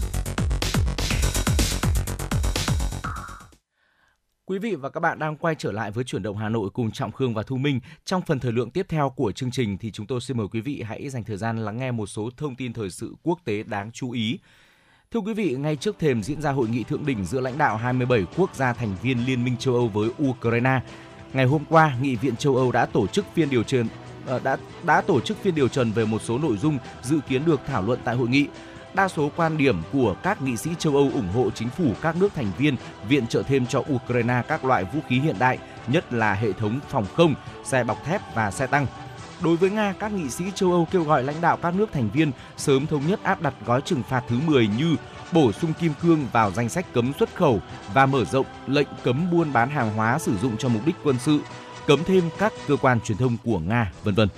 Quý 4.44 4.58
vị 4.58 4.74
và 4.74 4.88
các 4.88 5.00
bạn 5.00 5.18
đang 5.18 5.36
quay 5.36 5.54
trở 5.58 5.72
lại 5.72 5.90
với 5.90 6.04
chuyển 6.04 6.22
động 6.22 6.36
Hà 6.36 6.48
Nội 6.48 6.70
cùng 6.70 6.90
Trọng 6.90 7.12
Khương 7.12 7.34
và 7.34 7.42
Thu 7.42 7.56
Minh. 7.56 7.80
Trong 8.04 8.22
phần 8.26 8.40
thời 8.40 8.52
lượng 8.52 8.70
tiếp 8.70 8.86
theo 8.88 9.10
của 9.10 9.32
chương 9.32 9.50
trình 9.50 9.78
thì 9.78 9.90
chúng 9.90 10.06
tôi 10.06 10.20
xin 10.20 10.36
mời 10.36 10.46
quý 10.52 10.60
vị 10.60 10.82
hãy 10.86 11.08
dành 11.08 11.24
thời 11.24 11.36
gian 11.36 11.64
lắng 11.64 11.78
nghe 11.78 11.90
một 11.90 12.06
số 12.06 12.30
thông 12.36 12.56
tin 12.56 12.72
thời 12.72 12.90
sự 12.90 13.14
quốc 13.22 13.40
tế 13.44 13.62
đáng 13.62 13.90
chú 13.92 14.10
ý. 14.10 14.38
Thưa 15.14 15.20
quý 15.20 15.34
vị, 15.34 15.56
ngay 15.58 15.76
trước 15.76 15.98
thềm 15.98 16.22
diễn 16.22 16.42
ra 16.42 16.50
hội 16.50 16.68
nghị 16.68 16.84
thượng 16.84 17.06
đỉnh 17.06 17.24
giữa 17.24 17.40
lãnh 17.40 17.58
đạo 17.58 17.76
27 17.76 18.26
quốc 18.36 18.54
gia 18.54 18.72
thành 18.72 18.96
viên 19.02 19.26
Liên 19.26 19.44
minh 19.44 19.56
châu 19.56 19.74
Âu 19.74 19.88
với 19.88 20.10
Ukraine, 20.28 20.80
ngày 21.32 21.44
hôm 21.44 21.64
qua, 21.68 21.96
Nghị 22.00 22.16
viện 22.16 22.36
châu 22.36 22.56
Âu 22.56 22.72
đã 22.72 22.86
tổ 22.86 23.06
chức 23.06 23.24
phiên 23.34 23.50
điều 23.50 23.62
trần 23.62 23.86
ờ, 24.26 24.40
đã 24.44 24.56
đã 24.82 25.00
tổ 25.00 25.20
chức 25.20 25.36
phiên 25.42 25.54
điều 25.54 25.68
trần 25.68 25.92
về 25.92 26.04
một 26.04 26.22
số 26.22 26.38
nội 26.38 26.56
dung 26.56 26.78
dự 27.02 27.20
kiến 27.28 27.44
được 27.44 27.60
thảo 27.66 27.82
luận 27.82 28.00
tại 28.04 28.16
hội 28.16 28.28
nghị. 28.28 28.46
Đa 28.94 29.08
số 29.08 29.30
quan 29.36 29.56
điểm 29.56 29.76
của 29.92 30.16
các 30.22 30.42
nghị 30.42 30.56
sĩ 30.56 30.70
châu 30.78 30.96
Âu 30.96 31.10
ủng 31.14 31.28
hộ 31.34 31.50
chính 31.50 31.68
phủ 31.68 31.92
các 32.02 32.16
nước 32.16 32.34
thành 32.34 32.52
viên 32.58 32.76
viện 33.08 33.26
trợ 33.26 33.42
thêm 33.42 33.66
cho 33.66 33.82
Ukraine 33.94 34.42
các 34.48 34.64
loại 34.64 34.84
vũ 34.84 35.00
khí 35.08 35.20
hiện 35.20 35.36
đại, 35.38 35.58
nhất 35.86 36.12
là 36.12 36.34
hệ 36.34 36.52
thống 36.52 36.80
phòng 36.88 37.06
không, 37.14 37.34
xe 37.64 37.84
bọc 37.84 38.04
thép 38.04 38.34
và 38.34 38.50
xe 38.50 38.66
tăng. 38.66 38.86
Đối 39.42 39.56
với 39.56 39.70
Nga, 39.70 39.94
các 39.98 40.12
nghị 40.12 40.30
sĩ 40.30 40.44
châu 40.54 40.72
Âu 40.72 40.88
kêu 40.90 41.04
gọi 41.04 41.22
lãnh 41.22 41.40
đạo 41.40 41.56
các 41.56 41.74
nước 41.74 41.92
thành 41.92 42.10
viên 42.10 42.32
sớm 42.56 42.86
thống 42.86 43.06
nhất 43.06 43.20
áp 43.22 43.42
đặt 43.42 43.54
gói 43.66 43.80
trừng 43.80 44.02
phạt 44.02 44.22
thứ 44.28 44.36
10 44.46 44.68
như 44.78 44.96
bổ 45.32 45.52
sung 45.52 45.72
kim 45.80 45.92
cương 46.02 46.26
vào 46.32 46.50
danh 46.50 46.68
sách 46.68 46.92
cấm 46.92 47.12
xuất 47.18 47.34
khẩu 47.34 47.60
và 47.94 48.06
mở 48.06 48.24
rộng 48.24 48.46
lệnh 48.66 48.88
cấm 49.04 49.30
buôn 49.30 49.52
bán 49.52 49.70
hàng 49.70 49.92
hóa 49.94 50.18
sử 50.18 50.38
dụng 50.38 50.56
cho 50.56 50.68
mục 50.68 50.86
đích 50.86 50.96
quân 51.04 51.16
sự, 51.18 51.38
cấm 51.86 52.04
thêm 52.04 52.24
các 52.38 52.52
cơ 52.68 52.76
quan 52.76 53.00
truyền 53.00 53.18
thông 53.18 53.36
của 53.44 53.58
Nga, 53.58 53.92
vân 54.04 54.14
vân. 54.14 54.28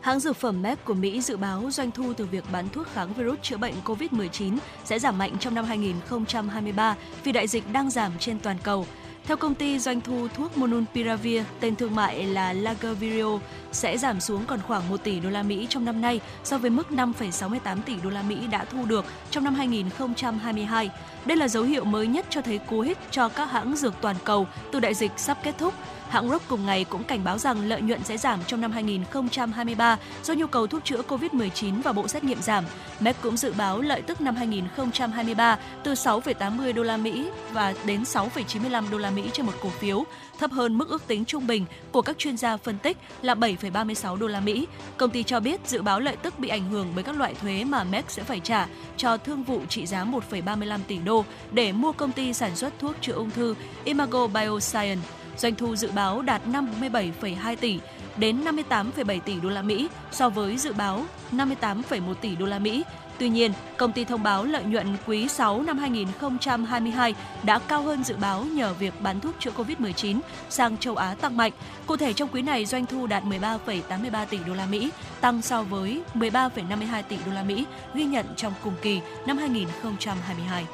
Hãng 0.00 0.20
dược 0.20 0.36
phẩm 0.36 0.62
Merck 0.62 0.84
của 0.84 0.94
Mỹ 0.94 1.20
dự 1.20 1.36
báo 1.36 1.70
doanh 1.70 1.90
thu 1.90 2.12
từ 2.16 2.26
việc 2.26 2.44
bán 2.52 2.68
thuốc 2.68 2.86
kháng 2.94 3.14
virus 3.14 3.38
chữa 3.42 3.56
bệnh 3.56 3.74
COVID-19 3.84 4.56
sẽ 4.84 4.98
giảm 4.98 5.18
mạnh 5.18 5.36
trong 5.40 5.54
năm 5.54 5.64
2023 5.64 6.96
vì 7.24 7.32
đại 7.32 7.48
dịch 7.48 7.72
đang 7.72 7.90
giảm 7.90 8.12
trên 8.18 8.38
toàn 8.38 8.56
cầu. 8.62 8.86
Theo 9.24 9.36
công 9.36 9.54
ty, 9.54 9.78
doanh 9.78 10.00
thu 10.00 10.28
thuốc 10.34 10.58
Monopiravir, 10.58 11.42
tên 11.60 11.76
thương 11.76 11.94
mại 11.94 12.24
là 12.24 12.52
lagervirio 12.52 13.38
sẽ 13.72 13.98
giảm 13.98 14.20
xuống 14.20 14.44
còn 14.46 14.60
khoảng 14.62 14.88
1 14.88 14.96
tỷ 15.04 15.20
đô 15.20 15.30
la 15.30 15.42
Mỹ 15.42 15.66
trong 15.70 15.84
năm 15.84 16.00
nay 16.00 16.20
so 16.44 16.58
với 16.58 16.70
mức 16.70 16.86
5,68 16.90 17.82
tỷ 17.82 17.94
đô 18.04 18.10
la 18.10 18.22
Mỹ 18.22 18.46
đã 18.50 18.64
thu 18.64 18.84
được 18.84 19.04
trong 19.30 19.44
năm 19.44 19.54
2022. 19.54 20.90
Đây 21.24 21.36
là 21.36 21.48
dấu 21.48 21.62
hiệu 21.62 21.84
mới 21.84 22.06
nhất 22.06 22.26
cho 22.30 22.42
thấy 22.42 22.58
cú 22.58 22.80
hích 22.80 22.98
cho 23.10 23.28
các 23.28 23.50
hãng 23.50 23.76
dược 23.76 23.94
toàn 24.00 24.16
cầu 24.24 24.46
từ 24.72 24.80
đại 24.80 24.94
dịch 24.94 25.12
sắp 25.16 25.38
kết 25.42 25.58
thúc. 25.58 25.74
Hãng 26.08 26.28
Roche 26.28 26.44
cùng 26.48 26.66
ngày 26.66 26.84
cũng 26.84 27.04
cảnh 27.04 27.24
báo 27.24 27.38
rằng 27.38 27.68
lợi 27.68 27.80
nhuận 27.80 28.04
sẽ 28.04 28.16
giảm 28.16 28.40
trong 28.46 28.60
năm 28.60 28.72
2023 28.72 29.98
do 30.24 30.34
nhu 30.34 30.46
cầu 30.46 30.66
thuốc 30.66 30.84
chữa 30.84 31.02
COVID-19 31.08 31.82
và 31.82 31.92
bộ 31.92 32.08
xét 32.08 32.24
nghiệm 32.24 32.42
giảm. 32.42 32.64
Merck 33.00 33.22
cũng 33.22 33.36
dự 33.36 33.52
báo 33.52 33.80
lợi 33.80 34.02
tức 34.02 34.20
năm 34.20 34.36
2023 34.36 35.58
từ 35.82 35.92
6,80 35.92 36.74
đô 36.74 36.82
la 36.82 36.96
Mỹ 36.96 37.28
và 37.52 37.74
đến 37.84 38.02
6,95 38.02 38.90
đô 38.90 38.98
la 38.98 39.10
Mỹ 39.10 39.30
trên 39.32 39.46
một 39.46 39.52
cổ 39.62 39.68
phiếu, 39.68 40.04
thấp 40.42 40.52
hơn 40.52 40.78
mức 40.78 40.88
ước 40.88 41.06
tính 41.06 41.24
trung 41.24 41.46
bình 41.46 41.64
của 41.92 42.02
các 42.02 42.18
chuyên 42.18 42.36
gia 42.36 42.56
phân 42.56 42.78
tích 42.78 42.96
là 43.22 43.34
7,36 43.34 44.16
đô 44.16 44.26
la 44.26 44.40
Mỹ. 44.40 44.66
Công 44.96 45.10
ty 45.10 45.22
cho 45.22 45.40
biết 45.40 45.60
dự 45.66 45.82
báo 45.82 46.00
lợi 46.00 46.16
tức 46.16 46.38
bị 46.38 46.48
ảnh 46.48 46.70
hưởng 46.70 46.92
bởi 46.94 47.04
các 47.04 47.16
loại 47.16 47.34
thuế 47.34 47.64
mà 47.64 47.84
Merck 47.84 48.10
sẽ 48.10 48.22
phải 48.22 48.40
trả 48.40 48.68
cho 48.96 49.16
thương 49.16 49.42
vụ 49.42 49.60
trị 49.68 49.86
giá 49.86 50.04
1,35 50.04 50.78
tỷ 50.88 50.98
đô 50.98 51.24
để 51.52 51.72
mua 51.72 51.92
công 51.92 52.12
ty 52.12 52.32
sản 52.32 52.56
xuất 52.56 52.78
thuốc 52.78 52.96
chữa 53.00 53.12
ung 53.12 53.30
thư 53.30 53.54
Imago 53.84 54.26
Bioscience. 54.26 55.08
Doanh 55.38 55.54
thu 55.54 55.76
dự 55.76 55.90
báo 55.90 56.22
đạt 56.22 56.42
57,2 56.46 57.56
tỷ, 57.56 57.78
đến 58.16 58.44
58,7 58.44 59.20
tỷ 59.20 59.40
đô 59.40 59.48
la 59.48 59.62
Mỹ 59.62 59.88
so 60.12 60.28
với 60.28 60.56
dự 60.56 60.72
báo 60.72 61.04
58,1 61.32 62.14
tỷ 62.14 62.36
đô 62.36 62.46
la 62.46 62.58
Mỹ. 62.58 62.84
Tuy 63.18 63.28
nhiên, 63.28 63.52
công 63.76 63.92
ty 63.92 64.04
thông 64.04 64.22
báo 64.22 64.44
lợi 64.44 64.64
nhuận 64.64 64.96
quý 65.06 65.28
6 65.28 65.62
năm 65.62 65.78
2022 65.78 67.14
đã 67.42 67.58
cao 67.58 67.82
hơn 67.82 68.04
dự 68.04 68.16
báo 68.16 68.44
nhờ 68.44 68.74
việc 68.74 68.94
bán 69.00 69.20
thuốc 69.20 69.34
chữa 69.38 69.50
Covid-19 69.50 70.20
sang 70.50 70.76
châu 70.76 70.96
Á 70.96 71.14
tăng 71.20 71.36
mạnh. 71.36 71.52
Cụ 71.86 71.96
thể 71.96 72.12
trong 72.12 72.28
quý 72.32 72.42
này 72.42 72.66
doanh 72.66 72.86
thu 72.86 73.06
đạt 73.06 73.24
13,83 73.24 74.26
tỷ 74.26 74.38
đô 74.46 74.54
la 74.54 74.66
Mỹ, 74.66 74.90
tăng 75.20 75.42
so 75.42 75.62
với 75.62 76.02
13,52 76.14 77.02
tỷ 77.08 77.16
đô 77.26 77.32
la 77.32 77.42
Mỹ 77.42 77.64
ghi 77.94 78.04
nhận 78.04 78.26
trong 78.36 78.52
cùng 78.64 78.74
kỳ 78.82 79.00
năm 79.26 79.38
2022. 79.38 80.66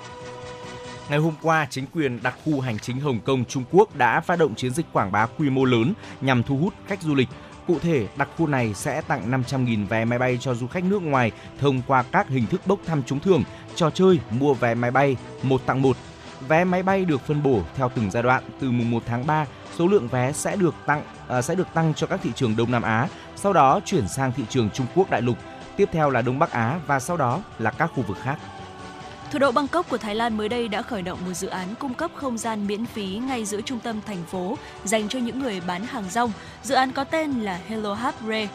Ngày 1.09 1.19
hôm 1.19 1.35
qua, 1.43 1.67
chính 1.71 1.87
quyền 1.95 2.23
đặc 2.23 2.35
khu 2.45 2.61
hành 2.61 2.79
chính 2.79 3.01
Hồng 3.01 3.21
Kông 3.21 3.45
Trung 3.45 3.65
Quốc 3.71 3.97
đã 3.97 4.21
phát 4.21 4.39
động 4.39 4.55
chiến 4.55 4.75
dịch 4.75 4.87
quảng 4.93 5.13
bá 5.13 5.27
quy 5.27 5.51
mô 5.51 5.65
lớn 5.65 5.93
nhằm 6.21 6.43
thu 6.43 6.57
hút 6.57 6.75
khách 6.87 7.03
du 7.03 7.15
lịch. 7.15 7.29
Cụ 7.69 7.79
thể, 7.79 8.07
đặc 8.17 8.29
khu 8.37 8.47
này 8.47 8.75
sẽ 8.75 9.01
tặng 9.01 9.31
500.000 9.31 9.87
vé 9.87 10.05
máy 10.05 10.19
bay 10.19 10.39
cho 10.41 10.55
du 10.55 10.67
khách 10.67 10.85
nước 10.85 11.03
ngoài 11.03 11.33
thông 11.61 11.83
qua 11.87 12.03
các 12.03 12.29
hình 12.29 12.47
thức 12.47 12.61
bốc 12.67 12.79
thăm 12.87 13.03
trúng 13.03 13.21
thưởng, 13.21 13.43
trò 13.75 13.91
chơi, 13.91 14.19
mua 14.31 14.55
vé 14.55 14.75
máy 14.75 14.91
bay 14.91 15.17
một 15.43 15.67
tặng 15.67 15.83
một. 15.83 15.97
Vé 16.49 16.65
máy 16.65 16.83
bay 16.83 17.05
được 17.05 17.21
phân 17.27 17.43
bổ 17.43 17.63
theo 17.77 17.91
từng 17.95 18.11
giai 18.11 18.23
đoạn. 18.23 18.43
Từ 18.61 18.71
mùng 18.71 18.91
1 18.91 19.03
tháng 19.07 19.27
3, 19.27 19.47
số 19.77 19.87
lượng 19.87 20.09
vé 20.09 20.33
sẽ 20.33 20.57
được 20.57 20.75
tăng 20.87 21.03
à, 21.29 21.43
sẽ 21.43 21.55
được 21.55 21.67
tăng 21.75 21.95
cho 21.95 22.07
các 22.07 22.21
thị 22.23 22.31
trường 22.35 22.57
Đông 22.57 22.71
Nam 22.71 22.83
Á, 22.83 23.09
sau 23.37 23.53
đó 23.53 23.81
chuyển 23.85 24.09
sang 24.09 24.33
thị 24.33 24.43
trường 24.49 24.71
Trung 24.71 24.87
Quốc 24.95 25.11
đại 25.11 25.23
lục, 25.23 25.37
tiếp 25.77 25.89
theo 25.93 26.11
là 26.11 26.23
Đông 26.23 26.39
Bắc 26.39 26.51
Á 26.51 26.81
và 26.87 27.01
sau 27.01 27.17
đó 27.17 27.41
là 27.59 27.71
các 27.71 27.91
khu 27.95 28.03
vực 28.03 28.17
khác. 28.23 28.39
Thủ 29.31 29.39
đô 29.39 29.53
Bangkok 29.53 29.91
của 29.91 29.99
Thái 29.99 30.15
Lan 30.15 30.37
mới 30.37 30.49
đây 30.49 30.69
đã 30.69 30.83
khởi 30.83 31.03
động 31.03 31.19
một 31.27 31.33
dự 31.33 31.49
án 31.49 31.75
cung 31.79 31.95
cấp 31.95 32.11
không 32.15 32.39
gian 32.39 32.67
miễn 32.67 32.87
phí 32.87 33.07
ngay 33.07 33.45
giữa 33.45 33.61
trung 33.61 33.81
tâm 33.81 34.01
thành 34.07 34.25
phố 34.31 34.59
dành 34.85 35.09
cho 35.09 35.19
những 35.19 35.39
người 35.39 35.61
bán 35.67 35.87
hàng 35.87 36.05
rong. 36.11 36.33
Dự 36.63 36.75
án 36.75 36.93
có 36.93 37.05
tên 37.05 37.41
là 37.41 37.61
Hello 37.67 37.95
Habre. 37.95 38.49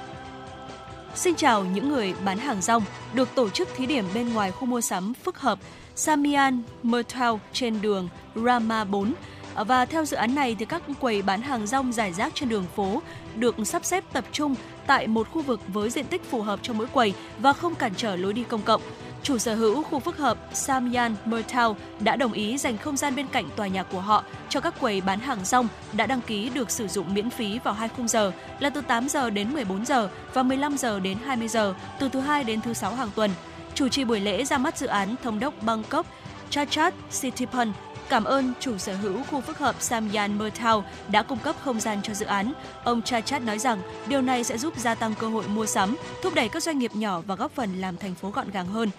Xin 1.15 1.35
chào 1.35 1.65
những 1.65 1.89
người 1.89 2.13
bán 2.25 2.37
hàng 2.37 2.61
rong, 2.61 2.83
được 3.13 3.29
tổ 3.35 3.49
chức 3.49 3.69
thí 3.75 3.85
điểm 3.85 4.05
bên 4.13 4.33
ngoài 4.33 4.51
khu 4.51 4.65
mua 4.65 4.81
sắm 4.81 5.13
phức 5.13 5.37
hợp 5.37 5.59
Samian 5.95 6.61
Mertau 6.83 7.39
trên 7.53 7.81
đường 7.81 8.09
Rama 8.35 8.83
4. 8.83 9.13
Và 9.55 9.85
theo 9.85 10.05
dự 10.05 10.17
án 10.17 10.35
này 10.35 10.55
thì 10.59 10.65
các 10.65 10.81
quầy 10.99 11.21
bán 11.21 11.41
hàng 11.41 11.67
rong 11.67 11.91
giải 11.91 12.13
rác 12.13 12.35
trên 12.35 12.49
đường 12.49 12.65
phố 12.75 13.01
được 13.35 13.55
sắp 13.65 13.85
xếp 13.85 14.03
tập 14.13 14.25
trung 14.31 14.55
tại 14.87 15.07
một 15.07 15.27
khu 15.31 15.41
vực 15.41 15.61
với 15.67 15.89
diện 15.89 16.05
tích 16.05 16.29
phù 16.31 16.41
hợp 16.41 16.59
cho 16.63 16.73
mỗi 16.73 16.87
quầy 16.87 17.13
và 17.39 17.53
không 17.53 17.75
cản 17.75 17.91
trở 17.97 18.15
lối 18.15 18.33
đi 18.33 18.43
công 18.43 18.61
cộng. 18.61 18.81
Chủ 19.23 19.37
sở 19.37 19.55
hữu 19.55 19.83
khu 19.83 19.99
phức 19.99 20.17
hợp 20.17 20.37
Samyan 20.53 21.15
Mertau 21.25 21.75
đã 21.99 22.15
đồng 22.15 22.33
ý 22.33 22.57
dành 22.57 22.77
không 22.77 22.97
gian 22.97 23.15
bên 23.15 23.27
cạnh 23.27 23.49
tòa 23.55 23.67
nhà 23.67 23.83
của 23.83 24.01
họ 24.01 24.23
cho 24.49 24.59
các 24.59 24.79
quầy 24.79 25.01
bán 25.01 25.19
hàng 25.19 25.45
rong 25.45 25.67
đã 25.93 26.05
đăng 26.05 26.21
ký 26.21 26.49
được 26.49 26.71
sử 26.71 26.87
dụng 26.87 27.13
miễn 27.13 27.29
phí 27.29 27.59
vào 27.59 27.73
hai 27.73 27.89
khung 27.89 28.07
giờ 28.07 28.31
là 28.59 28.69
từ 28.69 28.81
8 28.81 29.09
giờ 29.09 29.29
đến 29.29 29.53
14 29.53 29.85
giờ 29.85 30.09
và 30.33 30.43
15 30.43 30.77
giờ 30.77 30.99
đến 30.99 31.17
20 31.25 31.47
giờ 31.47 31.73
từ 31.99 32.09
thứ 32.09 32.19
hai 32.19 32.43
đến 32.43 32.61
thứ 32.61 32.73
sáu 32.73 32.95
hàng 32.95 33.09
tuần. 33.15 33.31
Chủ 33.75 33.87
trì 33.87 34.03
buổi 34.03 34.19
lễ 34.19 34.45
ra 34.45 34.57
mắt 34.57 34.77
dự 34.77 34.87
án 34.87 35.15
thống 35.23 35.39
đốc 35.39 35.63
Bangkok 35.63 36.05
Chachat 36.49 36.93
Sitipun 37.11 37.71
cảm 38.09 38.23
ơn 38.23 38.53
chủ 38.59 38.77
sở 38.77 38.95
hữu 38.95 39.23
khu 39.23 39.41
phức 39.41 39.57
hợp 39.57 39.75
Samyan 39.79 40.37
Mertau 40.37 40.83
đã 41.11 41.23
cung 41.23 41.39
cấp 41.39 41.55
không 41.63 41.79
gian 41.79 42.01
cho 42.03 42.13
dự 42.13 42.25
án. 42.25 42.53
Ông 42.83 43.01
Chachat 43.01 43.41
nói 43.41 43.59
rằng 43.59 43.81
điều 44.07 44.21
này 44.21 44.43
sẽ 44.43 44.57
giúp 44.57 44.77
gia 44.77 44.95
tăng 44.95 45.13
cơ 45.19 45.27
hội 45.27 45.47
mua 45.47 45.65
sắm, 45.65 45.95
thúc 46.23 46.33
đẩy 46.35 46.49
các 46.49 46.63
doanh 46.63 46.79
nghiệp 46.79 46.91
nhỏ 46.95 47.21
và 47.27 47.35
góp 47.35 47.51
phần 47.51 47.81
làm 47.81 47.97
thành 47.97 48.15
phố 48.15 48.29
gọn 48.29 48.51
gàng 48.51 48.65
hơn. 48.65 48.89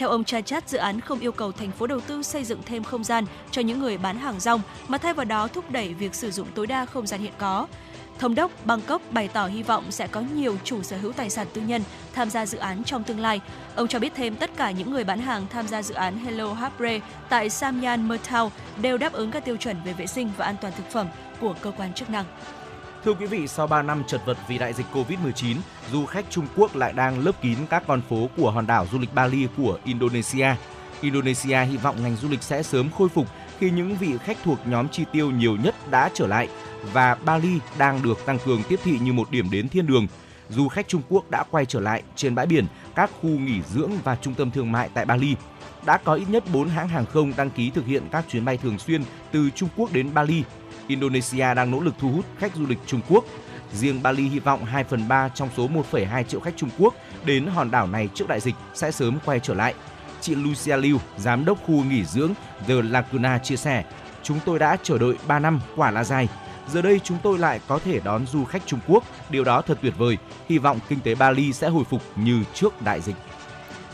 Theo 0.00 0.08
ông 0.08 0.24
Chachat, 0.24 0.68
dự 0.68 0.78
án 0.78 1.00
không 1.00 1.20
yêu 1.20 1.32
cầu 1.32 1.52
thành 1.52 1.70
phố 1.70 1.86
đầu 1.86 2.00
tư 2.00 2.22
xây 2.22 2.44
dựng 2.44 2.62
thêm 2.66 2.84
không 2.84 3.04
gian 3.04 3.24
cho 3.50 3.62
những 3.62 3.78
người 3.78 3.98
bán 3.98 4.18
hàng 4.18 4.40
rong, 4.40 4.60
mà 4.88 4.98
thay 4.98 5.14
vào 5.14 5.24
đó 5.24 5.48
thúc 5.48 5.70
đẩy 5.70 5.94
việc 5.94 6.14
sử 6.14 6.30
dụng 6.30 6.48
tối 6.54 6.66
đa 6.66 6.86
không 6.86 7.06
gian 7.06 7.20
hiện 7.20 7.32
có. 7.38 7.66
Thống 8.18 8.34
đốc 8.34 8.50
Bangkok 8.66 9.02
bày 9.12 9.28
tỏ 9.28 9.46
hy 9.46 9.62
vọng 9.62 9.90
sẽ 9.90 10.06
có 10.06 10.20
nhiều 10.20 10.56
chủ 10.64 10.82
sở 10.82 10.96
hữu 10.96 11.12
tài 11.12 11.30
sản 11.30 11.46
tư 11.52 11.60
nhân 11.60 11.82
tham 12.12 12.30
gia 12.30 12.46
dự 12.46 12.58
án 12.58 12.84
trong 12.84 13.04
tương 13.04 13.20
lai. 13.20 13.40
Ông 13.74 13.88
cho 13.88 13.98
biết 13.98 14.12
thêm 14.14 14.36
tất 14.36 14.50
cả 14.56 14.70
những 14.70 14.90
người 14.90 15.04
bán 15.04 15.20
hàng 15.20 15.46
tham 15.50 15.68
gia 15.68 15.82
dự 15.82 15.94
án 15.94 16.18
Hello 16.18 16.52
Habre 16.52 17.00
tại 17.28 17.50
Samyan 17.50 18.08
Mertau 18.08 18.52
đều 18.82 18.98
đáp 18.98 19.12
ứng 19.12 19.30
các 19.30 19.44
tiêu 19.44 19.56
chuẩn 19.56 19.76
về 19.84 19.92
vệ 19.92 20.06
sinh 20.06 20.30
và 20.36 20.44
an 20.44 20.56
toàn 20.60 20.72
thực 20.76 20.90
phẩm 20.90 21.06
của 21.40 21.54
cơ 21.60 21.72
quan 21.76 21.94
chức 21.94 22.10
năng. 22.10 22.24
Thưa 23.04 23.14
quý 23.14 23.26
vị, 23.26 23.48
sau 23.48 23.66
3 23.66 23.82
năm 23.82 24.02
chật 24.06 24.20
vật 24.26 24.36
vì 24.48 24.58
đại 24.58 24.72
dịch 24.72 24.86
Covid-19, 24.92 25.56
du 25.92 26.06
khách 26.06 26.24
Trung 26.30 26.46
Quốc 26.56 26.76
lại 26.76 26.92
đang 26.92 27.18
lấp 27.18 27.42
kín 27.42 27.58
các 27.70 27.82
con 27.86 28.02
phố 28.08 28.28
của 28.36 28.50
hòn 28.50 28.66
đảo 28.66 28.86
du 28.92 28.98
lịch 28.98 29.14
Bali 29.14 29.46
của 29.56 29.78
Indonesia. 29.84 30.54
Indonesia 31.00 31.64
hy 31.64 31.76
vọng 31.76 32.02
ngành 32.02 32.16
du 32.16 32.28
lịch 32.28 32.42
sẽ 32.42 32.62
sớm 32.62 32.90
khôi 32.90 33.08
phục 33.08 33.26
khi 33.58 33.70
những 33.70 33.96
vị 33.96 34.18
khách 34.24 34.36
thuộc 34.44 34.58
nhóm 34.66 34.88
chi 34.88 35.04
tiêu 35.12 35.30
nhiều 35.30 35.56
nhất 35.56 35.74
đã 35.90 36.10
trở 36.14 36.26
lại 36.26 36.48
và 36.92 37.14
Bali 37.14 37.58
đang 37.78 38.02
được 38.02 38.26
tăng 38.26 38.38
cường 38.44 38.62
tiếp 38.68 38.80
thị 38.84 38.98
như 38.98 39.12
một 39.12 39.30
điểm 39.30 39.50
đến 39.50 39.68
thiên 39.68 39.86
đường. 39.86 40.06
Du 40.48 40.68
khách 40.68 40.88
Trung 40.88 41.02
Quốc 41.08 41.30
đã 41.30 41.44
quay 41.50 41.66
trở 41.66 41.80
lại 41.80 42.02
trên 42.16 42.34
bãi 42.34 42.46
biển, 42.46 42.66
các 42.94 43.10
khu 43.20 43.30
nghỉ 43.30 43.62
dưỡng 43.62 43.90
và 44.04 44.16
trung 44.16 44.34
tâm 44.34 44.50
thương 44.50 44.72
mại 44.72 44.88
tại 44.94 45.04
Bali. 45.04 45.34
Đã 45.86 45.98
có 46.04 46.14
ít 46.14 46.28
nhất 46.28 46.44
4 46.52 46.68
hãng 46.68 46.88
hàng 46.88 47.06
không 47.06 47.32
đăng 47.36 47.50
ký 47.50 47.70
thực 47.70 47.86
hiện 47.86 48.02
các 48.12 48.24
chuyến 48.28 48.44
bay 48.44 48.56
thường 48.56 48.78
xuyên 48.78 49.02
từ 49.32 49.50
Trung 49.50 49.68
Quốc 49.76 49.92
đến 49.92 50.14
Bali. 50.14 50.42
Indonesia 50.90 51.54
đang 51.54 51.70
nỗ 51.70 51.80
lực 51.80 51.94
thu 51.98 52.10
hút 52.10 52.24
khách 52.38 52.56
du 52.56 52.66
lịch 52.66 52.78
Trung 52.86 53.00
Quốc. 53.08 53.24
Riêng 53.72 54.02
Bali 54.02 54.28
hy 54.28 54.38
vọng 54.38 54.64
2 54.64 54.84
phần 54.84 55.08
3 55.08 55.28
trong 55.28 55.48
số 55.56 55.68
1,2 55.68 56.22
triệu 56.22 56.40
khách 56.40 56.56
Trung 56.56 56.70
Quốc 56.78 56.94
đến 57.24 57.46
hòn 57.46 57.70
đảo 57.70 57.86
này 57.86 58.08
trước 58.14 58.28
đại 58.28 58.40
dịch 58.40 58.54
sẽ 58.74 58.90
sớm 58.90 59.18
quay 59.24 59.40
trở 59.40 59.54
lại. 59.54 59.74
Chị 60.20 60.34
Lucia 60.34 60.76
Liu, 60.76 60.98
giám 61.18 61.44
đốc 61.44 61.58
khu 61.66 61.84
nghỉ 61.84 62.04
dưỡng 62.04 62.34
The 62.66 62.74
Laguna 62.82 63.38
chia 63.38 63.56
sẻ, 63.56 63.84
chúng 64.22 64.38
tôi 64.44 64.58
đã 64.58 64.76
chờ 64.82 64.98
đợi 64.98 65.14
3 65.26 65.38
năm 65.38 65.60
quả 65.76 65.90
là 65.90 66.04
dài. 66.04 66.28
Giờ 66.68 66.82
đây 66.82 67.00
chúng 67.04 67.18
tôi 67.22 67.38
lại 67.38 67.60
có 67.68 67.78
thể 67.78 68.00
đón 68.00 68.26
du 68.26 68.44
khách 68.44 68.66
Trung 68.66 68.80
Quốc, 68.88 69.04
điều 69.30 69.44
đó 69.44 69.62
thật 69.62 69.78
tuyệt 69.82 69.94
vời. 69.98 70.16
Hy 70.48 70.58
vọng 70.58 70.78
kinh 70.88 71.00
tế 71.00 71.14
Bali 71.14 71.52
sẽ 71.52 71.68
hồi 71.68 71.84
phục 71.84 72.02
như 72.16 72.44
trước 72.54 72.82
đại 72.82 73.00
dịch. 73.00 73.16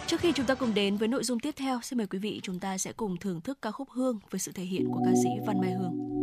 Trước 0.06 0.20
khi 0.20 0.32
chúng 0.32 0.46
ta 0.46 0.54
cùng 0.54 0.74
đến 0.74 0.96
với 0.96 1.08
nội 1.08 1.24
dung 1.24 1.40
tiếp 1.40 1.54
theo, 1.56 1.80
xin 1.82 1.98
mời 1.98 2.06
quý 2.06 2.18
vị 2.18 2.40
chúng 2.42 2.58
ta 2.58 2.78
sẽ 2.78 2.92
cùng 2.92 3.16
thưởng 3.16 3.40
thức 3.40 3.58
ca 3.62 3.70
khúc 3.70 3.88
Hương 3.90 4.18
với 4.30 4.38
sự 4.38 4.52
thể 4.52 4.64
hiện 4.64 4.84
của 4.92 5.00
ca 5.04 5.10
sĩ 5.22 5.28
Văn 5.46 5.60
Mai 5.60 5.70
Hương. 5.72 6.15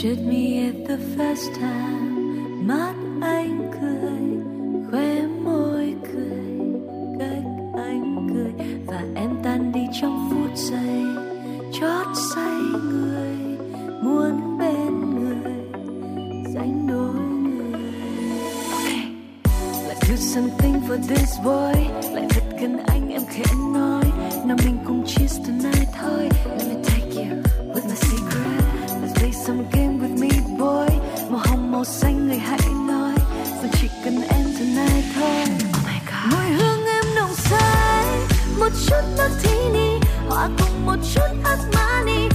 Shoot 0.00 0.18
me 0.18 0.66
at 0.66 0.86
the 0.86 0.96
first 1.16 1.54
time. 1.60 2.66
Mắt 2.66 2.94
anh 3.20 3.70
cười, 3.80 4.22
Khóe 4.90 5.26
môi 5.44 5.94
cười, 6.12 6.58
Cách 7.18 7.44
anh 7.74 8.28
cười. 8.34 8.66
Và 8.86 9.02
em 9.14 9.30
tan 9.42 9.72
đi 9.72 9.80
trong 10.00 10.30
phút 10.30 10.56
giây, 10.56 11.04
Chót 11.72 12.06
say 12.34 12.60
người, 12.84 13.36
Muốn 14.02 14.58
bên 14.58 15.14
người 15.14 15.54
Dành 16.54 16.86
đôi 16.88 17.14
người. 17.42 17.80
Okay. 18.72 19.06
lại 19.88 19.96
do 20.08 20.16
something 20.16 20.80
for 20.88 20.96
this 21.08 21.38
boy. 21.44 21.84
Lại 22.14 22.26
thật 22.30 22.44
gần 22.60 22.78
anh, 22.86 23.08
em 23.10 23.22
khẽ 23.28 23.44
nói. 23.74 24.04
Nào 24.44 24.56
mình 24.64 24.78
cùng 24.86 25.06
cheers 25.06 25.38
tonight, 25.46 25.88
thôi. 26.00 26.28
Let 26.58 26.68
me 26.68 26.74
take 26.84 27.14
you 27.14 27.42
with 27.74 27.84
my 27.88 27.94
secret. 27.94 28.60
Let's 29.02 29.18
play 29.18 29.32
some 29.32 29.62
game 29.72 29.89
Màu 31.80 31.84
xanh 31.84 32.28
người 32.28 32.38
hãy 32.38 32.58
nói. 32.88 33.12
Rằng 33.62 33.70
chỉ 33.80 33.88
cần 34.04 34.14
em 34.14 34.44
tonight 34.58 35.04
thôi. 35.14 35.44
Oh 35.48 35.86
my 35.86 35.98
god. 36.06 36.32
Mùi 36.32 36.50
hương 36.50 36.86
em 36.86 37.04
nồng 37.14 37.34
say. 37.34 38.06
Một 38.58 38.68
chút 38.86 39.02
martini 39.18 39.90
Hòa 40.28 40.48
cùng 40.58 40.86
một 40.86 40.96
chút 41.14 41.30
Armani 41.44 42.28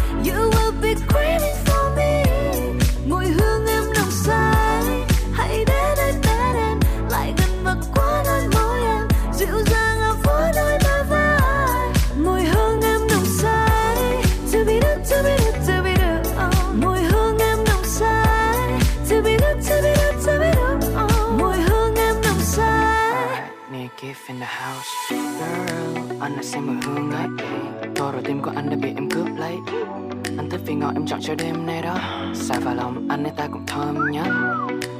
nào 30.86 30.94
em 30.95 31.06
chọn 31.07 31.20
cho 31.22 31.36
đêm 31.36 31.66
nay 31.66 31.82
đó. 31.82 31.98
Xa 32.34 32.60
vào 32.60 32.76
lòng, 32.76 33.07
anh 33.10 33.24
ấy 33.24 33.34
ta 33.36 33.48
cũng 33.52 33.66
thơm 33.68 34.12
nhá 34.12 34.24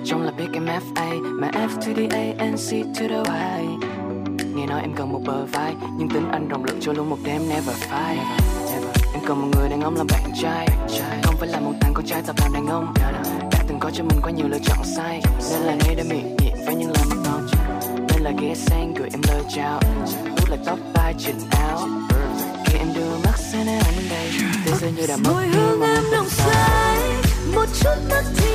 Trong 0.06 0.24
là 0.24 0.32
biết 0.32 0.46
em 0.54 0.66
FA 0.66 1.40
Mà 1.40 1.50
F 1.54 1.68
to 1.68 1.94
the 1.96 2.08
A 2.18 2.46
and 2.46 2.72
C 2.72 3.00
to 3.00 3.08
the 3.10 3.34
Y. 3.60 3.68
Nghe 4.56 4.66
nói 4.66 4.82
em 4.82 4.94
cần 4.96 5.12
một 5.12 5.22
bờ 5.26 5.46
vai, 5.46 5.76
Nhưng 5.98 6.10
tính 6.10 6.32
anh 6.32 6.48
rộng 6.48 6.64
lượng 6.64 6.78
cho 6.82 6.94
luôn 6.94 7.10
một 7.10 7.18
đêm 7.24 7.42
never 7.50 7.76
fight 7.90 8.18
Em 9.14 9.24
cần 9.26 9.42
một 9.42 9.48
người 9.56 9.70
đàn 9.70 9.82
ông 9.82 9.96
làm 9.96 10.08
bạn 10.12 10.32
trai. 10.42 10.68
Không 11.24 11.36
phải 11.38 11.50
là 11.50 11.60
một 11.60 11.74
thằng 11.82 11.94
con 11.94 12.06
trai 12.06 12.22
tập 12.28 12.36
làm 12.42 12.54
đàn 12.54 12.68
ông. 12.68 12.94
Đã 13.52 13.64
từng 13.68 13.80
có 13.80 13.92
cho 13.92 14.04
mình 14.04 14.20
quá 14.24 14.32
nhiều 14.32 14.48
lựa 14.48 14.60
chọn 14.64 14.78
sai. 14.96 15.22
Nên 15.52 15.62
là 15.62 15.76
nay 15.86 15.96
đã 15.96 16.04
miệng 16.10 16.36
nhiệt 16.38 16.54
với 16.66 16.76
những 16.76 16.92
lời 16.92 17.06
mắc 17.10 17.18
non 17.26 17.48
Nên 18.10 18.22
là 18.22 18.32
ghé 18.42 18.56
sang 18.56 18.94
gửi 18.94 19.10
em 19.14 19.22
lời 19.28 19.44
chào. 19.56 19.80
Út 20.40 20.50
là 20.50 20.58
tóc 20.66 20.80
tai, 20.94 21.14
chỉnh 21.18 21.40
áo 21.52 21.88
khi 22.76 22.80
em 22.80 22.94
đưa 22.94 23.18
mắt 23.24 23.38
sang 23.38 23.68
anh 23.68 24.10
đây. 24.10 24.32
Thế 24.66 24.72
giới 24.82 24.92
như 24.92 25.08
đã 25.08 25.18
mất 25.18 25.44
đi 25.44 25.58
hương 25.58 25.82
em 25.82 26.04
nồng 26.12 26.30
say 26.30 27.00
một 27.56 27.66
chút 27.82 27.96
martini 28.10 28.46
hòa 28.46 28.55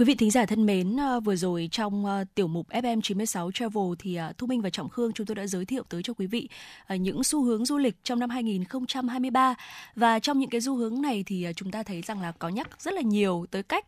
Quý 0.00 0.04
vị 0.04 0.14
thính 0.14 0.30
giả 0.30 0.46
thân 0.46 0.66
mến, 0.66 0.96
ờ, 0.96 1.20
vừa 1.20 1.36
rồi 1.36 1.68
trong 1.72 2.06
ờ, 2.06 2.24
tiểu 2.34 2.48
mục 2.48 2.68
FM 2.68 3.00
96 3.00 3.52
Travel 3.52 3.84
thì 3.98 4.14
ờ, 4.14 4.32
Thu 4.38 4.46
Minh 4.46 4.60
và 4.60 4.70
Trọng 4.70 4.88
Khương 4.88 5.12
chúng 5.12 5.26
tôi 5.26 5.34
đã 5.34 5.46
giới 5.46 5.64
thiệu 5.64 5.82
tới 5.88 6.02
cho 6.02 6.12
quý 6.12 6.26
vị 6.26 6.48
những 6.88 7.24
xu 7.24 7.44
hướng 7.44 7.64
du 7.64 7.78
lịch 7.78 7.96
trong 8.04 8.18
năm 8.18 8.30
2023 8.30 9.54
và 9.96 10.18
trong 10.18 10.38
những 10.38 10.50
cái 10.50 10.60
xu 10.60 10.76
hướng 10.76 11.02
này 11.02 11.24
thì 11.26 11.46
chúng 11.56 11.70
ta 11.70 11.82
thấy 11.82 12.02
rằng 12.02 12.22
là 12.22 12.32
có 12.32 12.48
nhắc 12.48 12.82
rất 12.82 12.94
là 12.94 13.00
nhiều 13.00 13.46
tới 13.50 13.62
cách 13.62 13.86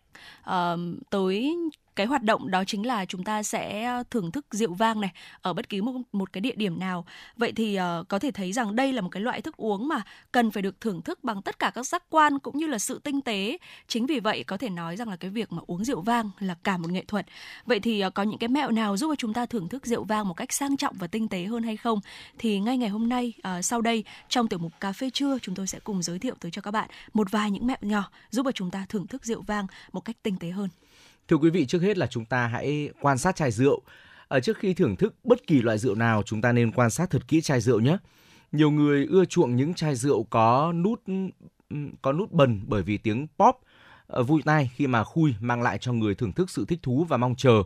uh, 0.50 0.78
tới 1.10 1.54
cái 1.96 2.06
hoạt 2.06 2.22
động 2.22 2.50
đó 2.50 2.64
chính 2.64 2.86
là 2.86 3.04
chúng 3.04 3.24
ta 3.24 3.42
sẽ 3.42 3.84
ờ, 3.84 4.02
thưởng 4.10 4.30
thức 4.30 4.46
rượu 4.50 4.74
vang 4.74 5.00
này 5.00 5.10
ở 5.42 5.52
bất 5.52 5.68
kỳ 5.68 5.80
một, 5.80 5.92
một 6.12 6.32
cái 6.32 6.40
địa 6.40 6.54
điểm 6.56 6.80
nào. 6.80 7.04
Vậy 7.36 7.52
thì 7.52 7.78
uh, 7.78 8.08
có 8.08 8.18
thể 8.18 8.30
thấy 8.30 8.52
rằng 8.52 8.76
đây 8.76 8.92
là 8.92 9.00
một 9.00 9.08
cái 9.08 9.22
loại 9.22 9.42
thức 9.42 9.56
uống 9.56 9.88
mà 9.88 10.02
cần 10.32 10.50
phải 10.50 10.62
được 10.62 10.80
thưởng 10.80 11.02
thức 11.02 11.24
bằng 11.24 11.42
tất 11.42 11.58
cả 11.58 11.70
các 11.74 11.86
giác 11.86 12.02
quan 12.10 12.38
cũng 12.38 12.58
như 12.58 12.66
là 12.66 12.78
sự 12.78 12.98
tinh 12.98 13.20
tế. 13.20 13.58
Chính 13.88 14.06
vì 14.06 14.20
vậy 14.20 14.44
có 14.44 14.56
thể 14.56 14.68
nói 14.68 14.96
rằng 14.96 15.08
là 15.08 15.16
cái 15.16 15.30
việc 15.30 15.52
mà 15.52 15.62
uống 15.66 15.84
rượu 15.84 16.00
vang 16.00 16.30
là 16.38 16.54
cả 16.64 16.76
một 16.76 16.90
nghệ 16.90 17.04
thuật. 17.08 17.26
Vậy 17.66 17.80
thì 17.80 18.06
uh, 18.06 18.14
có 18.14 18.22
những 18.22 18.38
cái 18.38 18.48
mẹo 18.48 18.70
nào 18.70 18.96
giúp 18.96 19.08
cho 19.08 19.16
chúng 19.16 19.32
ta 19.32 19.46
thưởng 19.46 19.68
thức 19.68 19.86
rượu 19.86 20.04
vang 20.04 20.28
một 20.28 20.34
cách 20.34 20.52
sang 20.52 20.76
trọng 20.76 20.96
và 20.98 21.06
tinh 21.06 21.28
tế 21.28 21.44
hơn 21.44 21.62
hay 21.62 21.76
không? 21.76 22.00
Thì 22.38 22.60
ngay 22.60 22.78
ngày 22.78 22.88
hôm 22.88 23.08
nay 23.08 23.32
uh, 23.38 23.64
sau 23.64 23.80
đây 23.80 24.04
trong 24.28 24.48
tiểu 24.48 24.58
mục 24.58 24.72
cà 24.80 24.92
phê 24.92 25.10
trưa 25.10 25.38
chúng 25.42 25.54
tôi 25.54 25.66
sẽ 25.66 25.78
cùng 25.84 26.02
giới 26.02 26.18
thiệu 26.18 26.34
tới 26.40 26.50
cho 26.50 26.62
các 26.62 26.70
bạn 26.70 26.88
một 27.12 27.30
vài 27.30 27.50
những 27.50 27.66
mẹo 27.66 27.76
nhỏ 27.80 28.10
giúp 28.30 28.42
cho 28.44 28.52
chúng 28.52 28.70
ta 28.70 28.86
thưởng 28.88 29.06
thức 29.06 29.24
rượu 29.24 29.42
vang 29.42 29.66
một 29.92 30.01
cách 30.04 30.16
tinh 30.22 30.36
tế 30.36 30.50
hơn 30.50 30.68
Thưa 31.28 31.36
quý 31.36 31.50
vị, 31.50 31.66
trước 31.66 31.82
hết 31.82 31.98
là 31.98 32.06
chúng 32.06 32.24
ta 32.24 32.46
hãy 32.46 32.90
quan 33.00 33.18
sát 33.18 33.36
chai 33.36 33.50
rượu. 33.50 33.80
Ở 34.28 34.40
trước 34.40 34.58
khi 34.58 34.74
thưởng 34.74 34.96
thức 34.96 35.14
bất 35.24 35.46
kỳ 35.46 35.62
loại 35.62 35.78
rượu 35.78 35.94
nào, 35.94 36.22
chúng 36.22 36.42
ta 36.42 36.52
nên 36.52 36.72
quan 36.72 36.90
sát 36.90 37.10
thật 37.10 37.28
kỹ 37.28 37.40
chai 37.40 37.60
rượu 37.60 37.80
nhé. 37.80 37.96
Nhiều 38.52 38.70
người 38.70 39.06
ưa 39.06 39.24
chuộng 39.24 39.56
những 39.56 39.74
chai 39.74 39.94
rượu 39.94 40.22
có 40.30 40.72
nút 40.72 41.02
ừ, 41.68 41.76
có 42.02 42.12
nút 42.12 42.32
bần 42.32 42.60
bởi 42.66 42.82
vì 42.82 42.98
tiếng 42.98 43.26
pop 43.38 43.56
ờ, 44.06 44.22
vui 44.22 44.42
tai 44.44 44.70
khi 44.74 44.86
mà 44.86 45.04
khui 45.04 45.34
mang 45.40 45.62
lại 45.62 45.78
cho 45.78 45.92
người 45.92 46.14
thưởng 46.14 46.32
thức 46.32 46.50
sự 46.50 46.64
thích 46.68 46.78
thú 46.82 47.06
và 47.08 47.16
mong 47.16 47.34
chờ. 47.34 47.62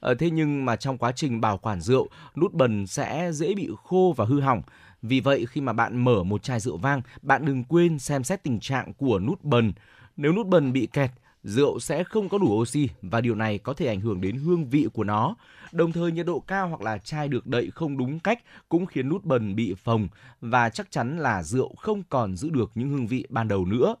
Ờ, 0.00 0.14
thế 0.14 0.30
nhưng 0.30 0.64
mà 0.64 0.76
trong 0.76 0.98
quá 0.98 1.12
trình 1.12 1.40
bảo 1.40 1.58
quản 1.58 1.80
rượu, 1.80 2.08
nút 2.36 2.52
bần 2.52 2.86
sẽ 2.86 3.30
dễ 3.32 3.54
bị 3.54 3.68
khô 3.84 4.14
và 4.16 4.24
hư 4.24 4.40
hỏng. 4.40 4.62
Vì 5.02 5.20
vậy 5.20 5.46
khi 5.46 5.60
mà 5.60 5.72
bạn 5.72 6.04
mở 6.04 6.22
một 6.22 6.42
chai 6.42 6.60
rượu 6.60 6.76
vang, 6.76 7.02
bạn 7.22 7.44
đừng 7.44 7.64
quên 7.64 7.98
xem 7.98 8.24
xét 8.24 8.42
tình 8.42 8.60
trạng 8.60 8.92
của 8.94 9.18
nút 9.18 9.44
bần. 9.44 9.72
Nếu 10.16 10.32
nút 10.32 10.46
bần 10.46 10.72
bị 10.72 10.86
kẹt, 10.86 11.10
rượu 11.44 11.80
sẽ 11.80 12.04
không 12.04 12.28
có 12.28 12.38
đủ 12.38 12.60
oxy 12.60 12.88
và 13.02 13.20
điều 13.20 13.34
này 13.34 13.58
có 13.58 13.72
thể 13.72 13.86
ảnh 13.86 14.00
hưởng 14.00 14.20
đến 14.20 14.36
hương 14.36 14.68
vị 14.68 14.86
của 14.92 15.04
nó. 15.04 15.34
Đồng 15.72 15.92
thời 15.92 16.12
nhiệt 16.12 16.26
độ 16.26 16.40
cao 16.40 16.68
hoặc 16.68 16.80
là 16.80 16.98
chai 16.98 17.28
được 17.28 17.46
đậy 17.46 17.70
không 17.74 17.96
đúng 17.96 18.20
cách 18.20 18.42
cũng 18.68 18.86
khiến 18.86 19.08
nút 19.08 19.24
bần 19.24 19.56
bị 19.56 19.74
phồng 19.74 20.08
và 20.40 20.68
chắc 20.68 20.90
chắn 20.90 21.18
là 21.18 21.42
rượu 21.42 21.74
không 21.74 22.02
còn 22.08 22.36
giữ 22.36 22.50
được 22.50 22.70
những 22.74 22.88
hương 22.88 23.06
vị 23.06 23.26
ban 23.28 23.48
đầu 23.48 23.64
nữa. 23.64 23.94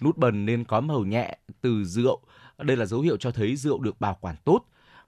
Nút 0.00 0.16
bần 0.16 0.46
nên 0.46 0.64
có 0.64 0.80
màu 0.80 1.04
nhẹ 1.04 1.38
từ 1.60 1.84
rượu. 1.84 2.20
Đây 2.58 2.76
là 2.76 2.86
dấu 2.86 3.00
hiệu 3.00 3.16
cho 3.16 3.30
thấy 3.30 3.56
rượu 3.56 3.80
được 3.80 4.00
bảo 4.00 4.18
quản 4.20 4.36
tốt. 4.44 4.64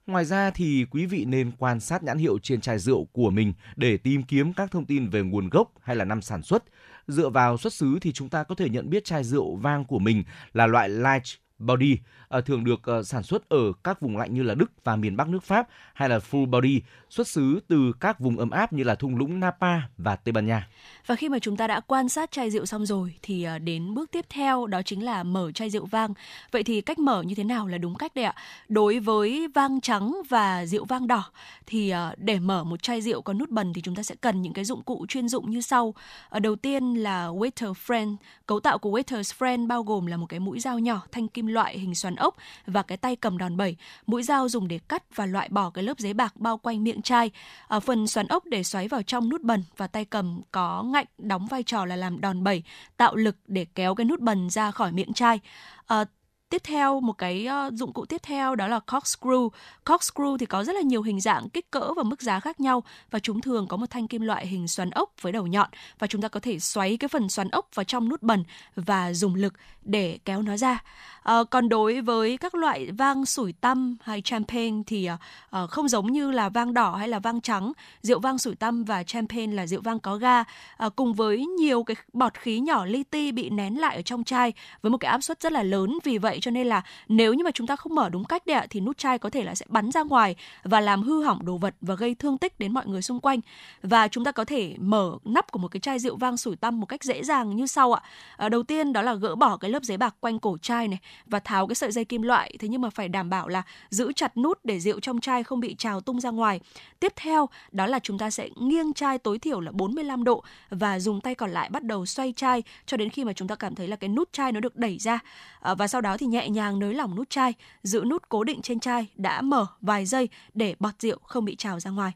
Ngoài 0.07 0.25
ra 0.25 0.51
thì 0.51 0.85
quý 0.91 1.05
vị 1.05 1.25
nên 1.25 1.51
quan 1.57 1.79
sát 1.79 2.03
nhãn 2.03 2.17
hiệu 2.17 2.39
trên 2.43 2.61
chai 2.61 2.79
rượu 2.79 3.05
của 3.05 3.29
mình 3.29 3.53
để 3.75 3.97
tìm 3.97 4.23
kiếm 4.23 4.53
các 4.53 4.71
thông 4.71 4.85
tin 4.85 5.09
về 5.09 5.21
nguồn 5.21 5.49
gốc 5.49 5.71
hay 5.81 5.95
là 5.95 6.05
năm 6.05 6.21
sản 6.21 6.41
xuất. 6.41 6.63
Dựa 7.07 7.29
vào 7.29 7.57
xuất 7.57 7.73
xứ 7.73 7.97
thì 8.01 8.11
chúng 8.11 8.29
ta 8.29 8.43
có 8.43 8.55
thể 8.55 8.69
nhận 8.69 8.89
biết 8.89 9.05
chai 9.05 9.23
rượu 9.23 9.55
vang 9.55 9.85
của 9.85 9.99
mình 9.99 10.23
là 10.53 10.67
loại 10.67 10.89
light 10.89 11.25
body 11.59 12.03
À, 12.29 12.41
thường 12.41 12.63
được 12.63 12.85
à, 12.85 13.03
sản 13.03 13.23
xuất 13.23 13.49
ở 13.49 13.73
các 13.83 14.01
vùng 14.01 14.17
lạnh 14.17 14.33
như 14.33 14.43
là 14.43 14.55
Đức 14.55 14.71
và 14.83 14.95
miền 14.95 15.17
Bắc 15.17 15.27
nước 15.27 15.43
Pháp 15.43 15.67
hay 15.93 16.09
là 16.09 16.19
full 16.31 16.45
body 16.45 16.81
xuất 17.09 17.27
xứ 17.27 17.59
từ 17.67 17.91
các 17.99 18.19
vùng 18.19 18.37
ấm 18.37 18.49
áp 18.49 18.73
như 18.73 18.83
là 18.83 18.95
thung 18.95 19.15
lũng 19.15 19.39
Napa 19.39 19.79
và 19.97 20.15
Tây 20.15 20.31
Ban 20.31 20.45
Nha. 20.45 20.67
Và 21.05 21.15
khi 21.15 21.29
mà 21.29 21.39
chúng 21.39 21.57
ta 21.57 21.67
đã 21.67 21.79
quan 21.79 22.09
sát 22.09 22.31
chai 22.31 22.49
rượu 22.49 22.65
xong 22.65 22.85
rồi 22.85 23.13
thì 23.21 23.43
à, 23.43 23.59
đến 23.59 23.93
bước 23.93 24.11
tiếp 24.11 24.25
theo 24.29 24.65
đó 24.65 24.81
chính 24.81 25.03
là 25.03 25.23
mở 25.23 25.51
chai 25.51 25.69
rượu 25.69 25.85
vang. 25.85 26.13
Vậy 26.51 26.63
thì 26.63 26.81
cách 26.81 26.99
mở 26.99 27.21
như 27.21 27.35
thế 27.35 27.43
nào 27.43 27.67
là 27.67 27.77
đúng 27.77 27.95
cách 27.95 28.15
đây 28.15 28.25
ạ? 28.25 28.35
Đối 28.67 28.99
với 28.99 29.47
vang 29.55 29.81
trắng 29.81 30.21
và 30.29 30.65
rượu 30.65 30.85
vang 30.85 31.07
đỏ 31.07 31.23
thì 31.65 31.93
để 32.17 32.39
mở 32.39 32.63
một 32.63 32.83
chai 32.83 33.01
rượu 33.01 33.21
có 33.21 33.33
nút 33.33 33.49
bần 33.49 33.73
thì 33.73 33.81
chúng 33.81 33.95
ta 33.95 34.03
sẽ 34.03 34.15
cần 34.21 34.41
những 34.41 34.53
cái 34.53 34.65
dụng 34.65 34.83
cụ 34.83 35.05
chuyên 35.09 35.27
dụng 35.27 35.49
như 35.49 35.61
sau. 35.61 35.93
Đầu 36.41 36.55
tiên 36.55 36.95
là 36.95 37.27
waiter 37.27 37.73
friend. 37.73 38.15
Cấu 38.45 38.59
tạo 38.59 38.77
của 38.77 38.91
waiter's 38.91 39.37
friend 39.39 39.67
bao 39.67 39.83
gồm 39.83 40.05
là 40.05 40.17
một 40.17 40.25
cái 40.25 40.39
mũi 40.39 40.59
dao 40.59 40.79
nhỏ 40.79 41.01
thanh 41.11 41.27
kim 41.27 41.47
loại 41.47 41.79
hình 41.79 41.95
xoắn 41.95 42.15
ốc 42.19 42.35
và 42.65 42.83
cái 42.83 42.97
tay 42.97 43.15
cầm 43.15 43.37
đòn 43.37 43.57
bẩy. 43.57 43.75
Mũi 44.07 44.23
dao 44.23 44.49
dùng 44.49 44.67
để 44.67 44.79
cắt 44.89 45.15
và 45.15 45.25
loại 45.25 45.49
bỏ 45.49 45.69
cái 45.69 45.83
lớp 45.83 45.99
giấy 45.99 46.13
bạc 46.13 46.35
bao 46.35 46.57
quanh 46.57 46.83
miệng 46.83 47.01
chai. 47.01 47.31
Ở 47.67 47.79
phần 47.79 48.07
xoắn 48.07 48.27
ốc 48.27 48.45
để 48.45 48.63
xoáy 48.63 48.87
vào 48.87 49.01
trong 49.01 49.29
nút 49.29 49.41
bần 49.41 49.63
và 49.77 49.87
tay 49.87 50.05
cầm 50.05 50.41
có 50.51 50.83
ngạnh 50.83 51.05
đóng 51.17 51.47
vai 51.47 51.63
trò 51.63 51.85
là 51.85 51.95
làm 51.95 52.21
đòn 52.21 52.43
bẩy, 52.43 52.63
tạo 52.97 53.15
lực 53.15 53.35
để 53.47 53.65
kéo 53.75 53.95
cái 53.95 54.05
nút 54.05 54.19
bần 54.19 54.49
ra 54.49 54.71
khỏi 54.71 54.91
miệng 54.91 55.13
chai. 55.13 55.39
Ờ, 55.85 56.05
Tiếp 56.49 56.61
theo 56.63 56.99
một 56.99 57.13
cái 57.13 57.45
ờ, 57.45 57.71
dụng 57.73 57.93
cụ 57.93 58.05
tiếp 58.05 58.21
theo 58.23 58.55
đó 58.55 58.67
là 58.67 58.79
corkscrew. 58.87 59.49
Corkscrew 59.85 60.37
thì 60.37 60.45
có 60.45 60.63
rất 60.63 60.75
là 60.75 60.81
nhiều 60.81 61.01
hình 61.01 61.21
dạng, 61.21 61.49
kích 61.49 61.71
cỡ 61.71 61.93
và 61.93 62.03
mức 62.03 62.21
giá 62.21 62.39
khác 62.39 62.59
nhau 62.59 62.83
và 63.11 63.19
chúng 63.19 63.41
thường 63.41 63.67
có 63.67 63.77
một 63.77 63.85
thanh 63.89 64.07
kim 64.07 64.21
loại 64.21 64.47
hình 64.47 64.67
xoắn 64.67 64.89
ốc 64.89 65.11
với 65.21 65.31
đầu 65.31 65.47
nhọn 65.47 65.69
và 65.99 66.07
chúng 66.07 66.21
ta 66.21 66.27
có 66.27 66.39
thể 66.39 66.59
xoáy 66.59 66.97
cái 66.97 67.07
phần 67.07 67.29
xoắn 67.29 67.49
ốc 67.49 67.67
vào 67.73 67.83
trong 67.83 68.09
nút 68.09 68.21
bần 68.21 68.43
và 68.75 69.13
dùng 69.13 69.35
lực 69.35 69.53
để 69.83 70.19
kéo 70.25 70.41
nó 70.41 70.57
ra. 70.57 70.83
À, 71.23 71.37
còn 71.51 71.69
đối 71.69 72.01
với 72.01 72.37
các 72.37 72.55
loại 72.55 72.91
vang 72.91 73.25
sủi 73.25 73.53
tăm 73.53 73.97
hay 74.01 74.21
champagne 74.21 74.83
thì 74.87 75.09
à, 75.49 75.67
không 75.67 75.87
giống 75.87 76.11
như 76.11 76.31
là 76.31 76.49
vang 76.49 76.73
đỏ 76.73 76.95
hay 76.95 77.07
là 77.07 77.19
vang 77.19 77.41
trắng, 77.41 77.71
rượu 78.01 78.19
vang 78.19 78.37
sủi 78.37 78.55
tăm 78.55 78.83
và 78.83 79.03
champagne 79.03 79.55
là 79.55 79.67
rượu 79.67 79.81
vang 79.81 79.99
có 79.99 80.15
ga 80.15 80.43
à, 80.77 80.89
cùng 80.95 81.13
với 81.13 81.45
nhiều 81.45 81.83
cái 81.83 81.95
bọt 82.13 82.33
khí 82.33 82.59
nhỏ 82.59 82.85
li 82.85 83.03
ti 83.03 83.31
bị 83.31 83.49
nén 83.49 83.79
lại 83.79 83.95
ở 83.95 84.01
trong 84.01 84.23
chai 84.23 84.53
với 84.81 84.89
một 84.89 84.97
cái 84.97 85.11
áp 85.11 85.21
suất 85.21 85.41
rất 85.41 85.51
là 85.51 85.63
lớn 85.63 85.97
vì 86.03 86.17
vậy 86.17 86.38
cho 86.39 86.51
nên 86.51 86.67
là 86.67 86.81
nếu 87.07 87.33
như 87.33 87.43
mà 87.43 87.51
chúng 87.51 87.67
ta 87.67 87.75
không 87.75 87.95
mở 87.95 88.09
đúng 88.09 88.23
cách 88.23 88.45
đấy 88.45 88.57
ạ 88.57 88.65
thì 88.69 88.79
nút 88.79 88.97
chai 88.97 89.19
có 89.19 89.29
thể 89.29 89.43
là 89.43 89.55
sẽ 89.55 89.65
bắn 89.69 89.91
ra 89.91 90.03
ngoài 90.03 90.35
và 90.63 90.79
làm 90.79 91.03
hư 91.03 91.23
hỏng 91.23 91.45
đồ 91.45 91.57
vật 91.57 91.75
và 91.81 91.95
gây 91.95 92.15
thương 92.15 92.37
tích 92.37 92.59
đến 92.59 92.73
mọi 92.73 92.87
người 92.87 93.01
xung 93.01 93.19
quanh. 93.19 93.39
Và 93.83 94.07
chúng 94.07 94.23
ta 94.23 94.31
có 94.31 94.45
thể 94.45 94.75
mở 94.77 95.17
nắp 95.25 95.51
của 95.51 95.59
một 95.59 95.67
cái 95.67 95.79
chai 95.79 95.99
rượu 95.99 96.15
vang 96.15 96.37
sủi 96.37 96.55
tăm 96.55 96.79
một 96.79 96.85
cách 96.85 97.03
dễ 97.03 97.23
dàng 97.23 97.55
như 97.55 97.67
sau 97.67 97.93
ạ. 97.93 98.01
À, 98.37 98.49
đầu 98.49 98.63
tiên 98.63 98.93
đó 98.93 99.01
là 99.01 99.13
gỡ 99.13 99.35
bỏ 99.35 99.57
cái 99.57 99.71
lớp 99.71 99.83
giấy 99.83 99.97
bạc 99.97 100.15
quanh 100.19 100.39
cổ 100.39 100.57
chai 100.61 100.87
này 100.87 100.99
và 101.25 101.39
tháo 101.39 101.67
cái 101.67 101.75
sợi 101.75 101.91
dây 101.91 102.05
kim 102.05 102.21
loại. 102.21 102.55
Thế 102.59 102.67
nhưng 102.67 102.81
mà 102.81 102.89
phải 102.89 103.09
đảm 103.09 103.29
bảo 103.29 103.47
là 103.47 103.63
giữ 103.89 104.13
chặt 104.13 104.37
nút 104.37 104.59
để 104.63 104.79
rượu 104.79 104.99
trong 104.99 105.19
chai 105.19 105.43
không 105.43 105.59
bị 105.59 105.75
trào 105.75 106.01
tung 106.01 106.19
ra 106.19 106.29
ngoài. 106.29 106.59
Tiếp 106.99 107.13
theo 107.15 107.49
đó 107.71 107.85
là 107.85 107.99
chúng 107.99 108.17
ta 108.17 108.29
sẽ 108.29 108.49
nghiêng 108.55 108.93
chai 108.93 109.17
tối 109.17 109.39
thiểu 109.39 109.59
là 109.59 109.71
45 109.71 110.23
độ 110.23 110.43
và 110.69 110.99
dùng 110.99 111.21
tay 111.21 111.35
còn 111.35 111.51
lại 111.51 111.69
bắt 111.69 111.83
đầu 111.83 112.05
xoay 112.05 112.33
chai 112.35 112.63
cho 112.85 112.97
đến 112.97 113.09
khi 113.09 113.23
mà 113.23 113.33
chúng 113.33 113.47
ta 113.47 113.55
cảm 113.55 113.75
thấy 113.75 113.87
là 113.87 113.95
cái 113.95 114.09
nút 114.09 114.33
chai 114.33 114.51
nó 114.51 114.59
được 114.59 114.75
đẩy 114.75 114.97
ra. 114.99 115.19
À, 115.59 115.73
và 115.73 115.87
sau 115.87 116.01
đó 116.01 116.17
thì 116.17 116.25
nhẹ 116.29 116.49
nhàng 116.49 116.79
nới 116.79 116.93
lỏng 116.93 117.15
nút 117.15 117.29
chai 117.29 117.53
giữ 117.83 118.03
nút 118.09 118.23
cố 118.29 118.43
định 118.43 118.61
trên 118.61 118.79
chai 118.79 119.07
đã 119.15 119.41
mở 119.41 119.65
vài 119.81 120.05
giây 120.05 120.29
để 120.53 120.75
bọt 120.79 120.93
rượu 120.99 121.17
không 121.23 121.45
bị 121.45 121.55
trào 121.55 121.79
ra 121.79 121.91
ngoài 121.91 122.11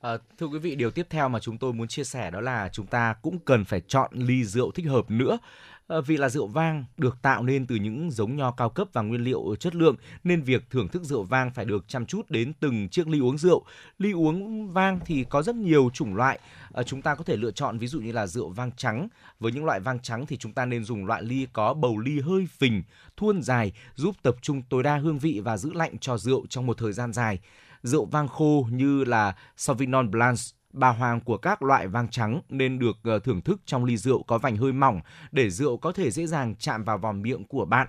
À, 0.00 0.12
thưa 0.38 0.46
quý 0.46 0.58
vị, 0.58 0.74
điều 0.74 0.90
tiếp 0.90 1.06
theo 1.10 1.28
mà 1.28 1.38
chúng 1.40 1.58
tôi 1.58 1.72
muốn 1.72 1.88
chia 1.88 2.04
sẻ 2.04 2.30
đó 2.30 2.40
là 2.40 2.68
chúng 2.72 2.86
ta 2.86 3.14
cũng 3.22 3.38
cần 3.38 3.64
phải 3.64 3.80
chọn 3.88 4.10
ly 4.14 4.44
rượu 4.44 4.70
thích 4.70 4.86
hợp 4.86 5.10
nữa. 5.10 5.38
Ờ, 5.86 6.00
Vì 6.00 6.16
là 6.16 6.28
rượu 6.28 6.46
vang 6.46 6.84
được 6.96 7.22
tạo 7.22 7.42
nên 7.42 7.66
từ 7.66 7.76
những 7.76 8.10
giống 8.10 8.36
nho 8.36 8.50
cao 8.50 8.70
cấp 8.70 8.88
và 8.92 9.02
nguyên 9.02 9.24
liệu 9.24 9.56
chất 9.60 9.74
lượng 9.74 9.96
nên 10.24 10.42
việc 10.42 10.70
thưởng 10.70 10.88
thức 10.88 11.02
rượu 11.02 11.22
vang 11.22 11.50
phải 11.50 11.64
được 11.64 11.88
chăm 11.88 12.06
chút 12.06 12.30
đến 12.30 12.52
từng 12.60 12.88
chiếc 12.88 13.08
ly 13.08 13.20
uống 13.20 13.38
rượu. 13.38 13.64
Ly 13.98 14.12
uống 14.12 14.68
vang 14.72 15.00
thì 15.06 15.24
có 15.24 15.42
rất 15.42 15.56
nhiều 15.56 15.90
chủng 15.94 16.14
loại. 16.14 16.38
Ờ, 16.72 16.82
chúng 16.82 17.02
ta 17.02 17.14
có 17.14 17.24
thể 17.24 17.36
lựa 17.36 17.50
chọn 17.50 17.78
ví 17.78 17.86
dụ 17.86 18.00
như 18.00 18.12
là 18.12 18.26
rượu 18.26 18.48
vang 18.48 18.70
trắng. 18.76 19.08
Với 19.40 19.52
những 19.52 19.64
loại 19.64 19.80
vang 19.80 19.98
trắng 19.98 20.26
thì 20.26 20.36
chúng 20.36 20.52
ta 20.52 20.64
nên 20.64 20.84
dùng 20.84 21.06
loại 21.06 21.22
ly 21.22 21.46
có 21.52 21.74
bầu 21.74 21.98
ly 21.98 22.20
hơi 22.20 22.46
phình, 22.58 22.82
thuôn 23.16 23.42
dài 23.42 23.72
giúp 23.94 24.16
tập 24.22 24.36
trung 24.42 24.62
tối 24.62 24.82
đa 24.82 24.96
hương 24.96 25.18
vị 25.18 25.40
và 25.44 25.56
giữ 25.56 25.72
lạnh 25.72 25.98
cho 25.98 26.18
rượu 26.18 26.46
trong 26.48 26.66
một 26.66 26.78
thời 26.78 26.92
gian 26.92 27.12
dài 27.12 27.38
rượu 27.82 28.04
vang 28.04 28.28
khô 28.28 28.66
như 28.70 29.04
là 29.04 29.34
Sauvignon 29.56 30.10
Blanc, 30.10 30.38
bà 30.76 30.88
hoàng 30.88 31.20
của 31.20 31.36
các 31.36 31.62
loại 31.62 31.88
vang 31.88 32.08
trắng 32.08 32.40
nên 32.48 32.78
được 32.78 32.96
ờ, 33.02 33.18
thưởng 33.18 33.40
thức 33.40 33.60
trong 33.66 33.84
ly 33.84 33.96
rượu 33.96 34.22
có 34.22 34.38
vành 34.38 34.56
hơi 34.56 34.72
mỏng 34.72 35.00
để 35.32 35.50
rượu 35.50 35.76
có 35.76 35.92
thể 35.92 36.10
dễ 36.10 36.26
dàng 36.26 36.54
chạm 36.58 36.84
vào 36.84 36.98
vòm 36.98 37.22
miệng 37.22 37.44
của 37.44 37.64
bạn. 37.64 37.88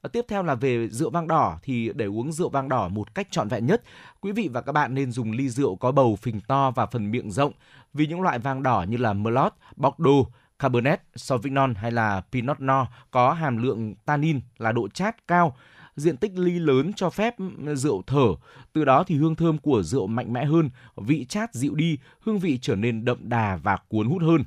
Ờ, 0.00 0.08
tiếp 0.08 0.24
theo 0.28 0.42
là 0.42 0.54
về 0.54 0.88
rượu 0.88 1.10
vang 1.10 1.28
đỏ 1.28 1.58
thì 1.62 1.90
để 1.94 2.04
uống 2.04 2.32
rượu 2.32 2.48
vang 2.48 2.68
đỏ 2.68 2.88
một 2.88 3.14
cách 3.14 3.28
trọn 3.30 3.48
vẹn 3.48 3.66
nhất, 3.66 3.82
quý 4.20 4.32
vị 4.32 4.48
và 4.52 4.60
các 4.60 4.72
bạn 4.72 4.94
nên 4.94 5.12
dùng 5.12 5.32
ly 5.32 5.48
rượu 5.48 5.76
có 5.76 5.92
bầu 5.92 6.16
phình 6.16 6.40
to 6.40 6.70
và 6.70 6.86
phần 6.86 7.10
miệng 7.10 7.30
rộng. 7.30 7.52
Vì 7.94 8.06
những 8.06 8.20
loại 8.20 8.38
vang 8.38 8.62
đỏ 8.62 8.84
như 8.88 8.96
là 8.96 9.12
Merlot, 9.12 9.54
Bordeaux, 9.76 10.28
Cabernet, 10.58 11.02
Sauvignon 11.16 11.74
hay 11.74 11.90
là 11.90 12.22
Pinot 12.32 12.60
Noir 12.60 12.86
có 13.10 13.32
hàm 13.32 13.56
lượng 13.56 13.94
tannin 14.04 14.40
là 14.58 14.72
độ 14.72 14.88
chát 14.88 15.28
cao 15.28 15.56
diện 15.96 16.16
tích 16.16 16.38
ly 16.38 16.58
lớn 16.58 16.92
cho 16.96 17.10
phép 17.10 17.34
ừ, 17.38 17.74
rượu 17.74 18.02
thở. 18.06 18.26
Từ 18.72 18.84
đó 18.84 19.04
thì 19.06 19.16
hương 19.16 19.34
thơm 19.34 19.58
của 19.58 19.82
rượu 19.82 20.06
mạnh 20.06 20.32
mẽ 20.32 20.44
hơn, 20.44 20.70
vị 20.96 21.26
chát 21.28 21.54
dịu 21.54 21.74
đi, 21.74 21.98
hương 22.20 22.38
vị 22.38 22.58
trở 22.62 22.76
nên 22.76 23.04
đậm 23.04 23.18
đà 23.28 23.56
và 23.56 23.76
cuốn 23.88 24.08
hút 24.08 24.22
hơn. 24.22 24.44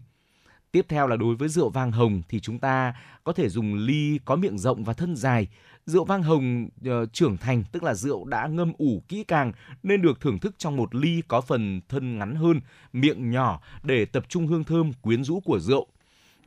Tiếp 0.71 0.85
theo 0.89 1.07
là 1.07 1.15
đối 1.15 1.35
với 1.35 1.49
rượu 1.49 1.69
vang 1.69 1.91
hồng 1.91 2.21
thì 2.29 2.39
chúng 2.39 2.59
ta 2.59 2.93
có 3.23 3.33
thể 3.33 3.49
dùng 3.49 3.75
ly 3.75 4.19
có 4.25 4.35
miệng 4.35 4.57
rộng 4.57 4.83
và 4.83 4.93
thân 4.93 5.15
dài. 5.15 5.47
Rượu 5.85 6.05
vang 6.05 6.23
hồng 6.23 6.69
uh, 6.89 7.13
trưởng 7.13 7.37
thành 7.37 7.63
tức 7.71 7.83
là 7.83 7.93
rượu 7.93 8.25
đã 8.25 8.47
ngâm 8.47 8.73
ủ 8.77 9.03
kỹ 9.07 9.23
càng 9.23 9.51
nên 9.83 10.01
được 10.01 10.19
thưởng 10.19 10.39
thức 10.39 10.55
trong 10.57 10.77
một 10.77 10.95
ly 10.95 11.21
có 11.27 11.41
phần 11.41 11.81
thân 11.89 12.19
ngắn 12.19 12.35
hơn, 12.35 12.61
miệng 12.93 13.31
nhỏ 13.31 13.61
để 13.83 14.05
tập 14.05 14.25
trung 14.29 14.47
hương 14.47 14.63
thơm 14.63 14.93
quyến 14.93 15.23
rũ 15.23 15.39
của 15.39 15.59
rượu 15.59 15.87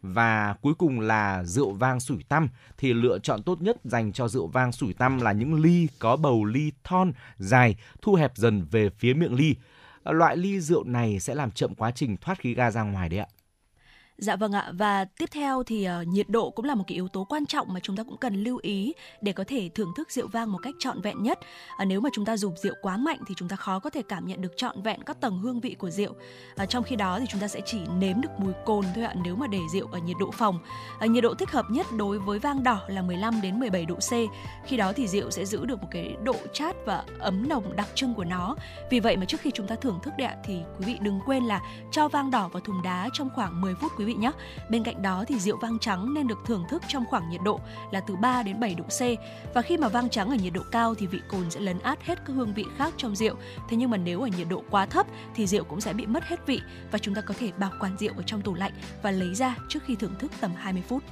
và 0.03 0.55
cuối 0.61 0.75
cùng 0.75 1.01
là 1.01 1.45
rượu 1.45 1.73
vang 1.73 2.01
sủi 2.01 2.23
tăm 2.29 2.49
thì 2.79 2.93
lựa 2.93 3.19
chọn 3.19 3.43
tốt 3.43 3.63
nhất 3.63 3.77
dành 3.85 4.13
cho 4.13 4.29
rượu 4.29 4.47
vang 4.47 4.73
sủi 4.73 4.95
tăm 4.95 5.21
là 5.21 5.33
những 5.33 5.55
ly 5.55 5.89
có 5.99 6.17
bầu 6.17 6.45
ly 6.45 6.73
thon 6.85 7.13
dài, 7.39 7.77
thu 8.03 8.15
hẹp 8.15 8.37
dần 8.37 8.67
về 8.71 8.91
phía 8.91 9.15
miệng 9.15 9.35
ly. 9.35 9.57
Loại 10.05 10.37
ly 10.37 10.61
rượu 10.61 10.85
này 10.85 11.21
sẽ 11.21 11.35
làm 11.35 11.51
chậm 11.51 11.75
quá 11.75 11.91
trình 11.91 12.17
thoát 12.17 12.39
khí 12.39 12.55
ga 12.55 12.71
ra 12.71 12.83
ngoài 12.83 13.09
đấy 13.09 13.19
ạ. 13.19 13.27
Dạ 14.19 14.37
vâng 14.37 14.53
ạ 14.53 14.73
và 14.73 15.05
tiếp 15.05 15.29
theo 15.33 15.63
thì 15.63 15.89
uh, 16.01 16.09
nhiệt 16.09 16.29
độ 16.29 16.51
cũng 16.51 16.65
là 16.65 16.75
một 16.75 16.85
cái 16.87 16.95
yếu 16.95 17.09
tố 17.09 17.25
quan 17.25 17.47
trọng 17.47 17.75
mà 17.75 17.81
chúng 17.81 17.97
ta 17.97 18.03
cũng 18.03 18.17
cần 18.17 18.45
lưu 18.45 18.59
ý 18.63 18.93
để 19.21 19.33
có 19.33 19.45
thể 19.47 19.71
thưởng 19.75 19.93
thức 19.97 20.11
rượu 20.11 20.29
vang 20.29 20.53
một 20.53 20.59
cách 20.63 20.75
trọn 20.79 21.01
vẹn 21.01 21.23
nhất. 21.23 21.39
Uh, 21.83 21.87
nếu 21.89 22.01
mà 22.01 22.11
chúng 22.13 22.25
ta 22.25 22.37
dùng 22.37 22.57
rượu 22.57 22.75
quá 22.83 22.97
mạnh 22.97 23.19
thì 23.27 23.35
chúng 23.39 23.49
ta 23.49 23.57
khó 23.57 23.79
có 23.79 23.91
thể 23.91 24.03
cảm 24.09 24.27
nhận 24.27 24.41
được 24.41 24.53
trọn 24.57 24.83
vẹn 24.83 25.03
các 25.03 25.21
tầng 25.21 25.39
hương 25.39 25.61
vị 25.61 25.75
của 25.79 25.91
rượu. 25.91 26.13
Uh, 26.63 26.69
trong 26.69 26.83
khi 26.85 26.97
đó 26.97 27.19
thì 27.21 27.27
chúng 27.29 27.41
ta 27.41 27.49
sẽ 27.49 27.61
chỉ 27.67 27.79
nếm 27.99 28.21
được 28.21 28.29
mùi 28.39 28.53
cồn 28.65 28.85
thôi 28.95 29.05
ạ 29.05 29.15
nếu 29.25 29.37
mà 29.37 29.47
để 29.47 29.59
rượu 29.73 29.89
ở 29.93 29.99
nhiệt 29.99 30.17
độ 30.21 30.31
phòng. 30.31 30.59
Uh, 31.05 31.11
nhiệt 31.11 31.23
độ 31.23 31.35
thích 31.35 31.51
hợp 31.51 31.67
nhất 31.71 31.87
đối 31.97 32.19
với 32.19 32.39
vang 32.39 32.63
đỏ 32.63 32.81
là 32.89 33.03
15 33.03 33.41
đến 33.41 33.61
17 33.61 33.87
độ 33.87 33.95
C. 33.95 34.13
Khi 34.65 34.77
đó 34.77 34.93
thì 34.93 35.09
rượu 35.09 35.31
sẽ 35.31 35.45
giữ 35.45 35.65
được 35.65 35.83
một 35.83 35.89
cái 35.91 36.17
độ 36.23 36.37
chát 36.53 36.77
và 36.87 37.05
ấm 37.19 37.49
nồng 37.49 37.77
đặc 37.77 37.89
trưng 37.95 38.15
của 38.15 38.25
nó. 38.25 38.57
Vì 38.91 39.01
vậy 39.01 39.17
mà 39.17 39.25
trước 39.25 39.41
khi 39.41 39.51
chúng 39.51 39.67
ta 39.67 39.75
thưởng 39.75 39.99
thức 40.03 40.15
đấy 40.19 40.27
ạ 40.27 40.37
thì 40.45 40.59
quý 40.79 40.85
vị 40.87 40.99
đừng 41.01 41.21
quên 41.27 41.45
là 41.45 41.61
cho 41.93 42.09
vang 42.09 42.31
đỏ 42.31 42.49
vào 42.49 42.61
thùng 42.61 42.83
đá 42.83 43.09
trong 43.13 43.31
khoảng 43.35 43.61
10 43.61 43.75
phút 43.75 43.93
quý 44.03 44.15
vị 44.15 44.15
nhé. 44.15 44.33
Bên 44.71 44.85
cạnh 44.85 45.03
đó 45.03 45.25
thì 45.29 45.39
rượu 45.39 45.57
vang 45.57 45.79
trắng 45.79 46.15
nên 46.15 46.27
được 46.27 46.39
thưởng 46.47 46.65
thức 46.71 46.83
trong 46.89 47.05
khoảng 47.07 47.31
nhiệt 47.31 47.41
độ 47.45 47.61
là 47.91 48.01
từ 48.01 48.17
3 48.17 48.43
đến 48.43 48.61
7 48.61 48.75
độ 48.75 48.85
C. 48.85 49.01
Và 49.55 49.63
khi 49.63 49.77
mà 49.77 49.89
vang 49.89 50.09
trắng 50.09 50.31
ở 50.31 50.37
nhiệt 50.37 50.53
độ 50.53 50.63
cao 50.71 50.95
thì 50.95 51.07
vị 51.07 51.21
cồn 51.29 51.51
sẽ 51.51 51.61
lấn 51.61 51.79
át 51.79 52.03
hết 52.03 52.19
các 52.27 52.33
hương 52.33 52.55
vị 52.55 52.65
khác 52.77 52.95
trong 52.97 53.17
rượu. 53.17 53.35
Thế 53.69 53.77
nhưng 53.77 53.91
mà 53.91 53.97
nếu 53.97 54.21
ở 54.21 54.27
nhiệt 54.27 54.49
độ 54.49 54.63
quá 54.71 54.87
thấp 54.87 55.07
thì 55.35 55.47
rượu 55.47 55.65
cũng 55.65 55.81
sẽ 55.81 55.93
bị 55.93 56.07
mất 56.07 56.25
hết 56.25 56.47
vị 56.47 56.61
và 56.91 56.99
chúng 56.99 57.15
ta 57.15 57.21
có 57.21 57.35
thể 57.39 57.53
bảo 57.59 57.71
quản 57.81 57.97
rượu 57.99 58.13
ở 58.17 58.23
trong 58.23 58.43
tủ 58.43 58.55
lạnh 58.55 58.73
và 59.03 59.11
lấy 59.11 59.35
ra 59.35 59.57
trước 59.69 59.81
khi 59.87 59.97
thưởng 59.97 60.15
thức 60.19 60.33
tầm 60.41 60.53
20 60.57 60.83
phút. 60.89 61.03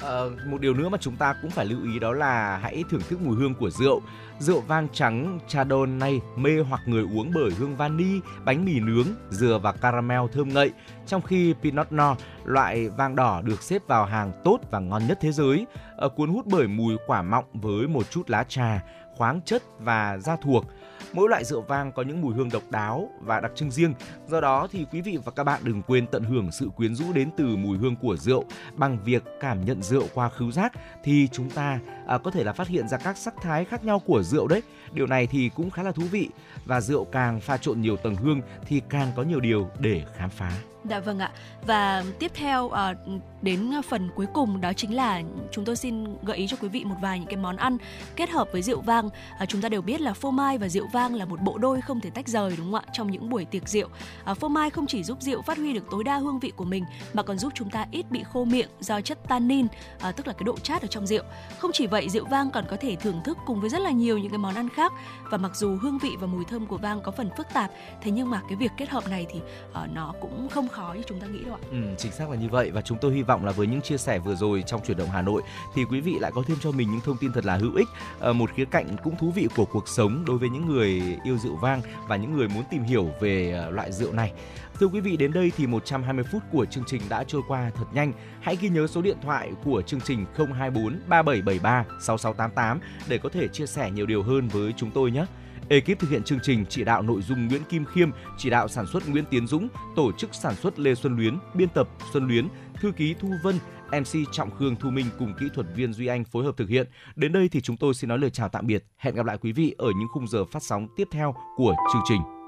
Ờ, 0.00 0.30
một 0.46 0.60
điều 0.60 0.74
nữa 0.74 0.88
mà 0.88 0.98
chúng 0.98 1.16
ta 1.16 1.34
cũng 1.42 1.50
phải 1.50 1.66
lưu 1.66 1.78
ý 1.84 1.98
đó 1.98 2.12
là 2.12 2.56
hãy 2.62 2.84
thưởng 2.90 3.00
thức 3.08 3.20
mùi 3.22 3.36
hương 3.36 3.54
của 3.54 3.70
rượu. 3.70 4.00
Rượu 4.38 4.60
vang 4.60 4.88
trắng 4.92 5.38
Chardonnay 5.48 6.20
mê 6.36 6.50
hoặc 6.68 6.80
người 6.86 7.02
uống 7.02 7.30
bởi 7.34 7.50
hương 7.58 7.76
vani, 7.76 8.20
bánh 8.44 8.64
mì 8.64 8.80
nướng, 8.80 9.06
dừa 9.30 9.58
và 9.62 9.72
caramel 9.72 10.20
thơm 10.32 10.48
ngậy, 10.48 10.70
trong 11.06 11.22
khi 11.22 11.54
Pinot 11.62 11.92
Noir, 11.92 12.18
loại 12.44 12.88
vang 12.88 13.16
đỏ 13.16 13.42
được 13.42 13.62
xếp 13.62 13.82
vào 13.86 14.04
hàng 14.04 14.32
tốt 14.44 14.58
và 14.70 14.78
ngon 14.78 15.06
nhất 15.06 15.18
thế 15.20 15.32
giới, 15.32 15.66
à, 15.98 16.08
cuốn 16.16 16.30
hút 16.30 16.46
bởi 16.46 16.68
mùi 16.68 16.96
quả 17.06 17.22
mọng 17.22 17.44
với 17.52 17.88
một 17.88 18.10
chút 18.10 18.30
lá 18.30 18.44
trà, 18.48 18.82
khoáng 19.16 19.40
chất 19.44 19.62
và 19.78 20.18
da 20.18 20.36
thuộc. 20.36 20.64
Mỗi 21.12 21.28
loại 21.28 21.44
rượu 21.44 21.62
vang 21.62 21.92
có 21.92 22.02
những 22.02 22.20
mùi 22.20 22.34
hương 22.34 22.48
độc 22.52 22.62
đáo 22.70 23.10
và 23.20 23.40
đặc 23.40 23.52
trưng 23.54 23.70
riêng. 23.70 23.94
Do 24.28 24.40
đó 24.40 24.68
thì 24.72 24.86
quý 24.92 25.00
vị 25.00 25.18
và 25.24 25.32
các 25.32 25.44
bạn 25.44 25.60
đừng 25.64 25.82
quên 25.82 26.06
tận 26.06 26.24
hưởng 26.24 26.50
sự 26.52 26.68
quyến 26.76 26.94
rũ 26.94 27.12
đến 27.12 27.30
từ 27.36 27.56
mùi 27.56 27.78
hương 27.78 27.96
của 27.96 28.16
rượu 28.16 28.44
bằng 28.76 28.98
việc 29.04 29.22
cảm 29.40 29.64
nhận 29.64 29.82
rượu 29.82 30.04
qua 30.14 30.28
khứu 30.28 30.52
giác 30.52 30.72
thì 31.04 31.28
chúng 31.32 31.50
ta 31.50 31.80
à, 32.06 32.18
có 32.18 32.30
thể 32.30 32.44
là 32.44 32.52
phát 32.52 32.68
hiện 32.68 32.88
ra 32.88 32.98
các 32.98 33.16
sắc 33.16 33.34
thái 33.42 33.64
khác 33.64 33.84
nhau 33.84 33.98
của 33.98 34.22
rượu 34.22 34.48
đấy. 34.48 34.62
Điều 34.92 35.06
này 35.06 35.26
thì 35.26 35.50
cũng 35.54 35.70
khá 35.70 35.82
là 35.82 35.92
thú 35.92 36.02
vị 36.10 36.28
và 36.64 36.80
rượu 36.80 37.04
càng 37.04 37.40
pha 37.40 37.56
trộn 37.56 37.80
nhiều 37.80 37.96
tầng 37.96 38.16
hương 38.16 38.40
thì 38.66 38.82
càng 38.88 39.12
có 39.16 39.22
nhiều 39.22 39.40
điều 39.40 39.70
để 39.78 40.04
khám 40.16 40.30
phá. 40.30 40.52
Dạ 40.84 41.00
vâng 41.00 41.18
ạ. 41.18 41.30
Và 41.66 42.04
tiếp 42.18 42.30
theo 42.34 42.68
à, 42.70 42.94
đến 43.42 43.70
phần 43.88 44.10
cuối 44.14 44.26
cùng 44.34 44.60
đó 44.60 44.72
chính 44.72 44.94
là 44.94 45.22
chúng 45.52 45.64
tôi 45.64 45.76
xin 45.76 46.16
gợi 46.22 46.36
ý 46.36 46.46
cho 46.46 46.56
quý 46.60 46.68
vị 46.68 46.84
một 46.84 46.94
vài 47.02 47.18
những 47.18 47.28
cái 47.28 47.36
món 47.36 47.56
ăn 47.56 47.76
kết 48.16 48.30
hợp 48.30 48.48
với 48.52 48.62
rượu 48.62 48.80
vang. 48.80 49.08
À, 49.38 49.46
chúng 49.46 49.60
ta 49.60 49.68
đều 49.68 49.82
biết 49.82 50.00
là 50.00 50.12
phô 50.12 50.30
mai 50.30 50.58
và 50.58 50.68
rượu 50.68 50.86
vang 50.92 51.14
là 51.14 51.24
một 51.24 51.40
bộ 51.40 51.58
đôi 51.58 51.80
không 51.80 52.00
thể 52.00 52.10
tách 52.10 52.28
rời 52.28 52.54
đúng 52.56 52.72
không 52.72 52.74
ạ? 52.74 52.90
Trong 52.92 53.10
những 53.10 53.30
buổi 53.30 53.44
tiệc 53.44 53.68
rượu, 53.68 53.88
À, 54.24 54.34
phô 54.34 54.48
mai 54.48 54.70
không 54.70 54.86
chỉ 54.86 55.04
giúp 55.04 55.22
rượu 55.22 55.42
phát 55.42 55.58
huy 55.58 55.72
được 55.72 55.84
tối 55.90 56.04
đa 56.04 56.16
hương 56.16 56.38
vị 56.38 56.52
của 56.56 56.64
mình 56.64 56.84
mà 57.12 57.22
còn 57.22 57.38
giúp 57.38 57.52
chúng 57.54 57.70
ta 57.70 57.86
ít 57.90 58.10
bị 58.10 58.22
khô 58.32 58.44
miệng 58.44 58.68
do 58.80 59.00
chất 59.00 59.18
tannin, 59.28 59.66
à, 60.00 60.12
tức 60.12 60.26
là 60.26 60.32
cái 60.32 60.44
độ 60.44 60.58
chát 60.58 60.82
ở 60.82 60.88
trong 60.88 61.06
rượu. 61.06 61.22
Không 61.58 61.70
chỉ 61.74 61.86
vậy, 61.86 62.08
rượu 62.08 62.24
vang 62.24 62.50
còn 62.50 62.64
có 62.70 62.76
thể 62.80 62.96
thưởng 62.96 63.20
thức 63.24 63.38
cùng 63.46 63.60
với 63.60 63.70
rất 63.70 63.78
là 63.78 63.90
nhiều 63.90 64.18
những 64.18 64.30
cái 64.30 64.38
món 64.38 64.54
ăn 64.54 64.68
khác 64.68 64.92
và 65.30 65.38
mặc 65.38 65.56
dù 65.56 65.76
hương 65.82 65.98
vị 65.98 66.16
và 66.20 66.26
mùi 66.26 66.44
thơm 66.44 66.66
của 66.66 66.76
vang 66.76 67.00
có 67.00 67.12
phần 67.12 67.30
phức 67.36 67.46
tạp, 67.52 67.70
thế 68.00 68.10
nhưng 68.10 68.30
mà 68.30 68.40
cái 68.48 68.56
việc 68.56 68.72
kết 68.76 68.88
hợp 68.88 69.08
này 69.08 69.26
thì 69.30 69.40
à, 69.74 69.86
nó 69.92 70.14
cũng 70.20 70.48
không 70.48 70.68
khó 70.70 70.94
như 70.96 71.02
chúng 71.06 71.20
ta 71.20 71.26
nghĩ 71.26 71.44
đâu 71.44 71.54
ạ. 71.54 71.60
Ừ, 71.70 71.76
chính 71.98 72.12
xác 72.12 72.30
là 72.30 72.36
như 72.36 72.48
vậy 72.48 72.70
và 72.70 72.80
chúng 72.80 72.98
tôi 73.00 73.14
hy 73.14 73.22
vọng 73.22 73.44
là 73.44 73.52
với 73.52 73.66
những 73.66 73.80
chia 73.80 73.96
sẻ 73.96 74.18
vừa 74.18 74.34
rồi 74.34 74.62
trong 74.66 74.80
chuyển 74.86 74.96
động 74.96 75.08
Hà 75.08 75.22
Nội 75.22 75.42
thì 75.74 75.84
quý 75.84 76.00
vị 76.00 76.16
lại 76.20 76.32
có 76.34 76.42
thêm 76.46 76.56
cho 76.60 76.72
mình 76.72 76.90
những 76.90 77.00
thông 77.00 77.16
tin 77.16 77.32
thật 77.32 77.46
là 77.46 77.56
hữu 77.56 77.74
ích, 77.74 77.88
ờ, 78.18 78.32
một 78.32 78.50
khía 78.54 78.64
cạnh 78.64 78.96
cũng 79.04 79.16
thú 79.16 79.30
vị 79.30 79.48
của 79.56 79.64
cuộc 79.64 79.88
sống 79.88 80.24
đối 80.26 80.38
với 80.38 80.48
những 80.48 80.66
người 80.66 81.02
yêu 81.24 81.38
rượu 81.38 81.56
vang 81.56 81.82
và 82.08 82.16
những 82.16 82.36
người 82.36 82.48
muốn 82.48 82.64
tìm 82.70 82.82
hiểu 82.82 83.10
về 83.20 83.52
ờ, 83.52 83.70
loại 83.70 83.92
rượu 83.92 84.12
này. 84.12 84.32
Thưa 84.80 84.86
quý 84.86 85.00
vị, 85.00 85.16
đến 85.16 85.32
đây 85.32 85.52
thì 85.56 85.66
120 85.66 86.24
phút 86.32 86.42
của 86.52 86.64
chương 86.64 86.84
trình 86.86 87.02
đã 87.08 87.24
trôi 87.24 87.42
qua 87.48 87.70
thật 87.74 87.84
nhanh. 87.92 88.12
Hãy 88.40 88.56
ghi 88.60 88.68
nhớ 88.68 88.86
số 88.86 89.02
điện 89.02 89.16
thoại 89.22 89.52
của 89.64 89.82
chương 89.82 90.00
trình 90.00 90.26
024 90.34 91.00
3773 91.08 91.84
6688 92.00 92.80
để 93.08 93.18
có 93.18 93.28
thể 93.28 93.48
chia 93.48 93.66
sẻ 93.66 93.90
nhiều 93.90 94.06
điều 94.06 94.22
hơn 94.22 94.48
với 94.48 94.74
chúng 94.76 94.90
tôi 94.90 95.10
nhé. 95.10 95.24
Ekip 95.70 95.98
thực 95.98 96.10
hiện 96.10 96.22
chương 96.22 96.38
trình 96.42 96.64
chỉ 96.68 96.84
đạo 96.84 97.02
nội 97.02 97.22
dung 97.22 97.48
Nguyễn 97.48 97.62
Kim 97.64 97.84
Khiêm, 97.84 98.10
chỉ 98.38 98.50
đạo 98.50 98.68
sản 98.68 98.86
xuất 98.86 99.08
Nguyễn 99.08 99.24
Tiến 99.30 99.46
Dũng, 99.46 99.68
tổ 99.96 100.12
chức 100.12 100.34
sản 100.34 100.54
xuất 100.56 100.78
Lê 100.78 100.94
Xuân 100.94 101.16
Luyến, 101.16 101.38
biên 101.54 101.68
tập 101.68 101.88
Xuân 102.12 102.28
Luyến, 102.28 102.48
thư 102.80 102.92
ký 102.92 103.14
Thu 103.20 103.28
Vân, 103.44 103.58
MC 103.92 104.32
Trọng 104.32 104.50
Khương 104.50 104.76
Thu 104.76 104.90
Minh 104.90 105.06
cùng 105.18 105.34
kỹ 105.40 105.46
thuật 105.54 105.66
viên 105.76 105.92
Duy 105.92 106.06
Anh 106.06 106.24
phối 106.24 106.44
hợp 106.44 106.56
thực 106.56 106.68
hiện. 106.68 106.86
Đến 107.16 107.32
đây 107.32 107.48
thì 107.48 107.60
chúng 107.60 107.76
tôi 107.76 107.94
xin 107.94 108.08
nói 108.08 108.18
lời 108.18 108.30
chào 108.30 108.48
tạm 108.48 108.66
biệt. 108.66 108.84
Hẹn 108.96 109.14
gặp 109.14 109.26
lại 109.26 109.38
quý 109.40 109.52
vị 109.52 109.74
ở 109.78 109.88
những 109.98 110.08
khung 110.08 110.28
giờ 110.28 110.44
phát 110.44 110.62
sóng 110.62 110.88
tiếp 110.96 111.08
theo 111.12 111.34
của 111.56 111.74
chương 111.92 112.02
trình. 112.08 112.39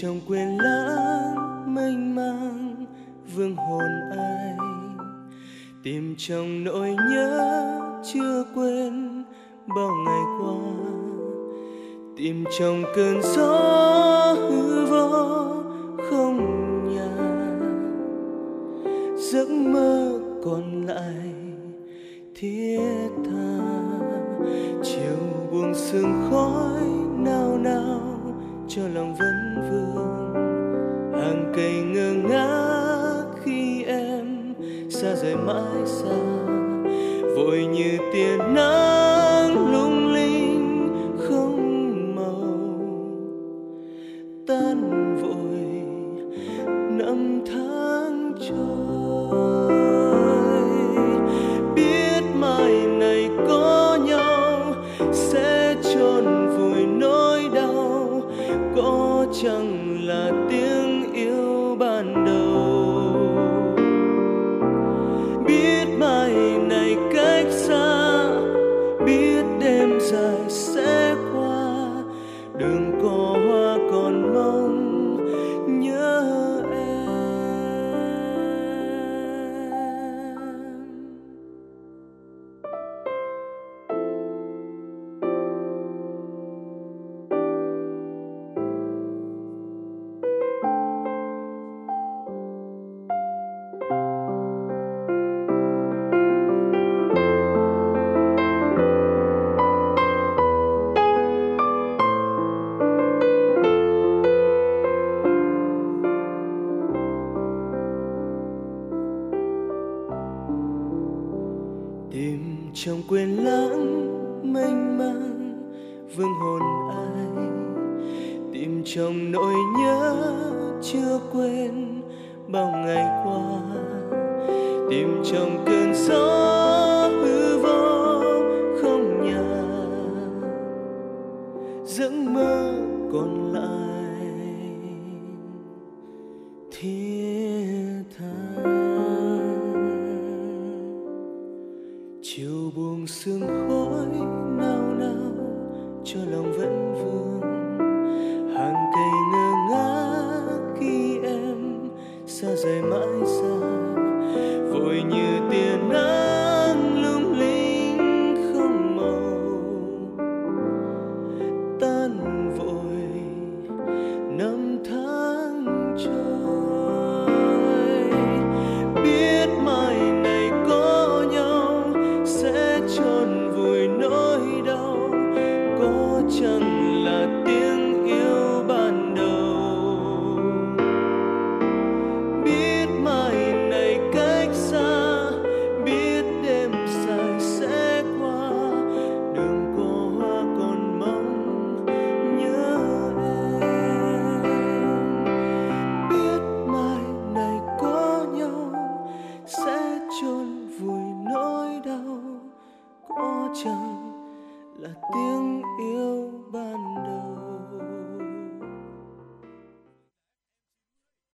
Trong 0.00 0.20
quên 0.28 0.58
lãng, 0.58 1.74
mênh 1.74 2.14
mang 2.14 2.86
vương 3.34 3.56
hồn 3.56 3.90
ai 4.18 4.56
tìm 5.82 6.14
trong 6.18 6.64
nỗi 6.64 6.96
nhớ 7.10 7.80
chưa 8.12 8.44
quên 8.54 9.24
bao 9.76 9.90
ngày 10.06 10.22
qua. 10.40 10.54
Tìm 12.16 12.44
trong 12.58 12.84
cơn 12.96 13.22
gió 13.22 14.34
hư 14.38 14.86
vô 14.86 15.46
không 16.10 16.38
nhà 16.94 17.10
giấc 19.16 19.48
mơ 19.50 20.20
còn 20.44 20.86
lại 20.86 21.34
thiết 22.34 23.10
tha. 23.24 23.58
Chiều 24.82 25.48
buông 25.52 25.74
sương 25.74 26.28
khói 26.30 26.75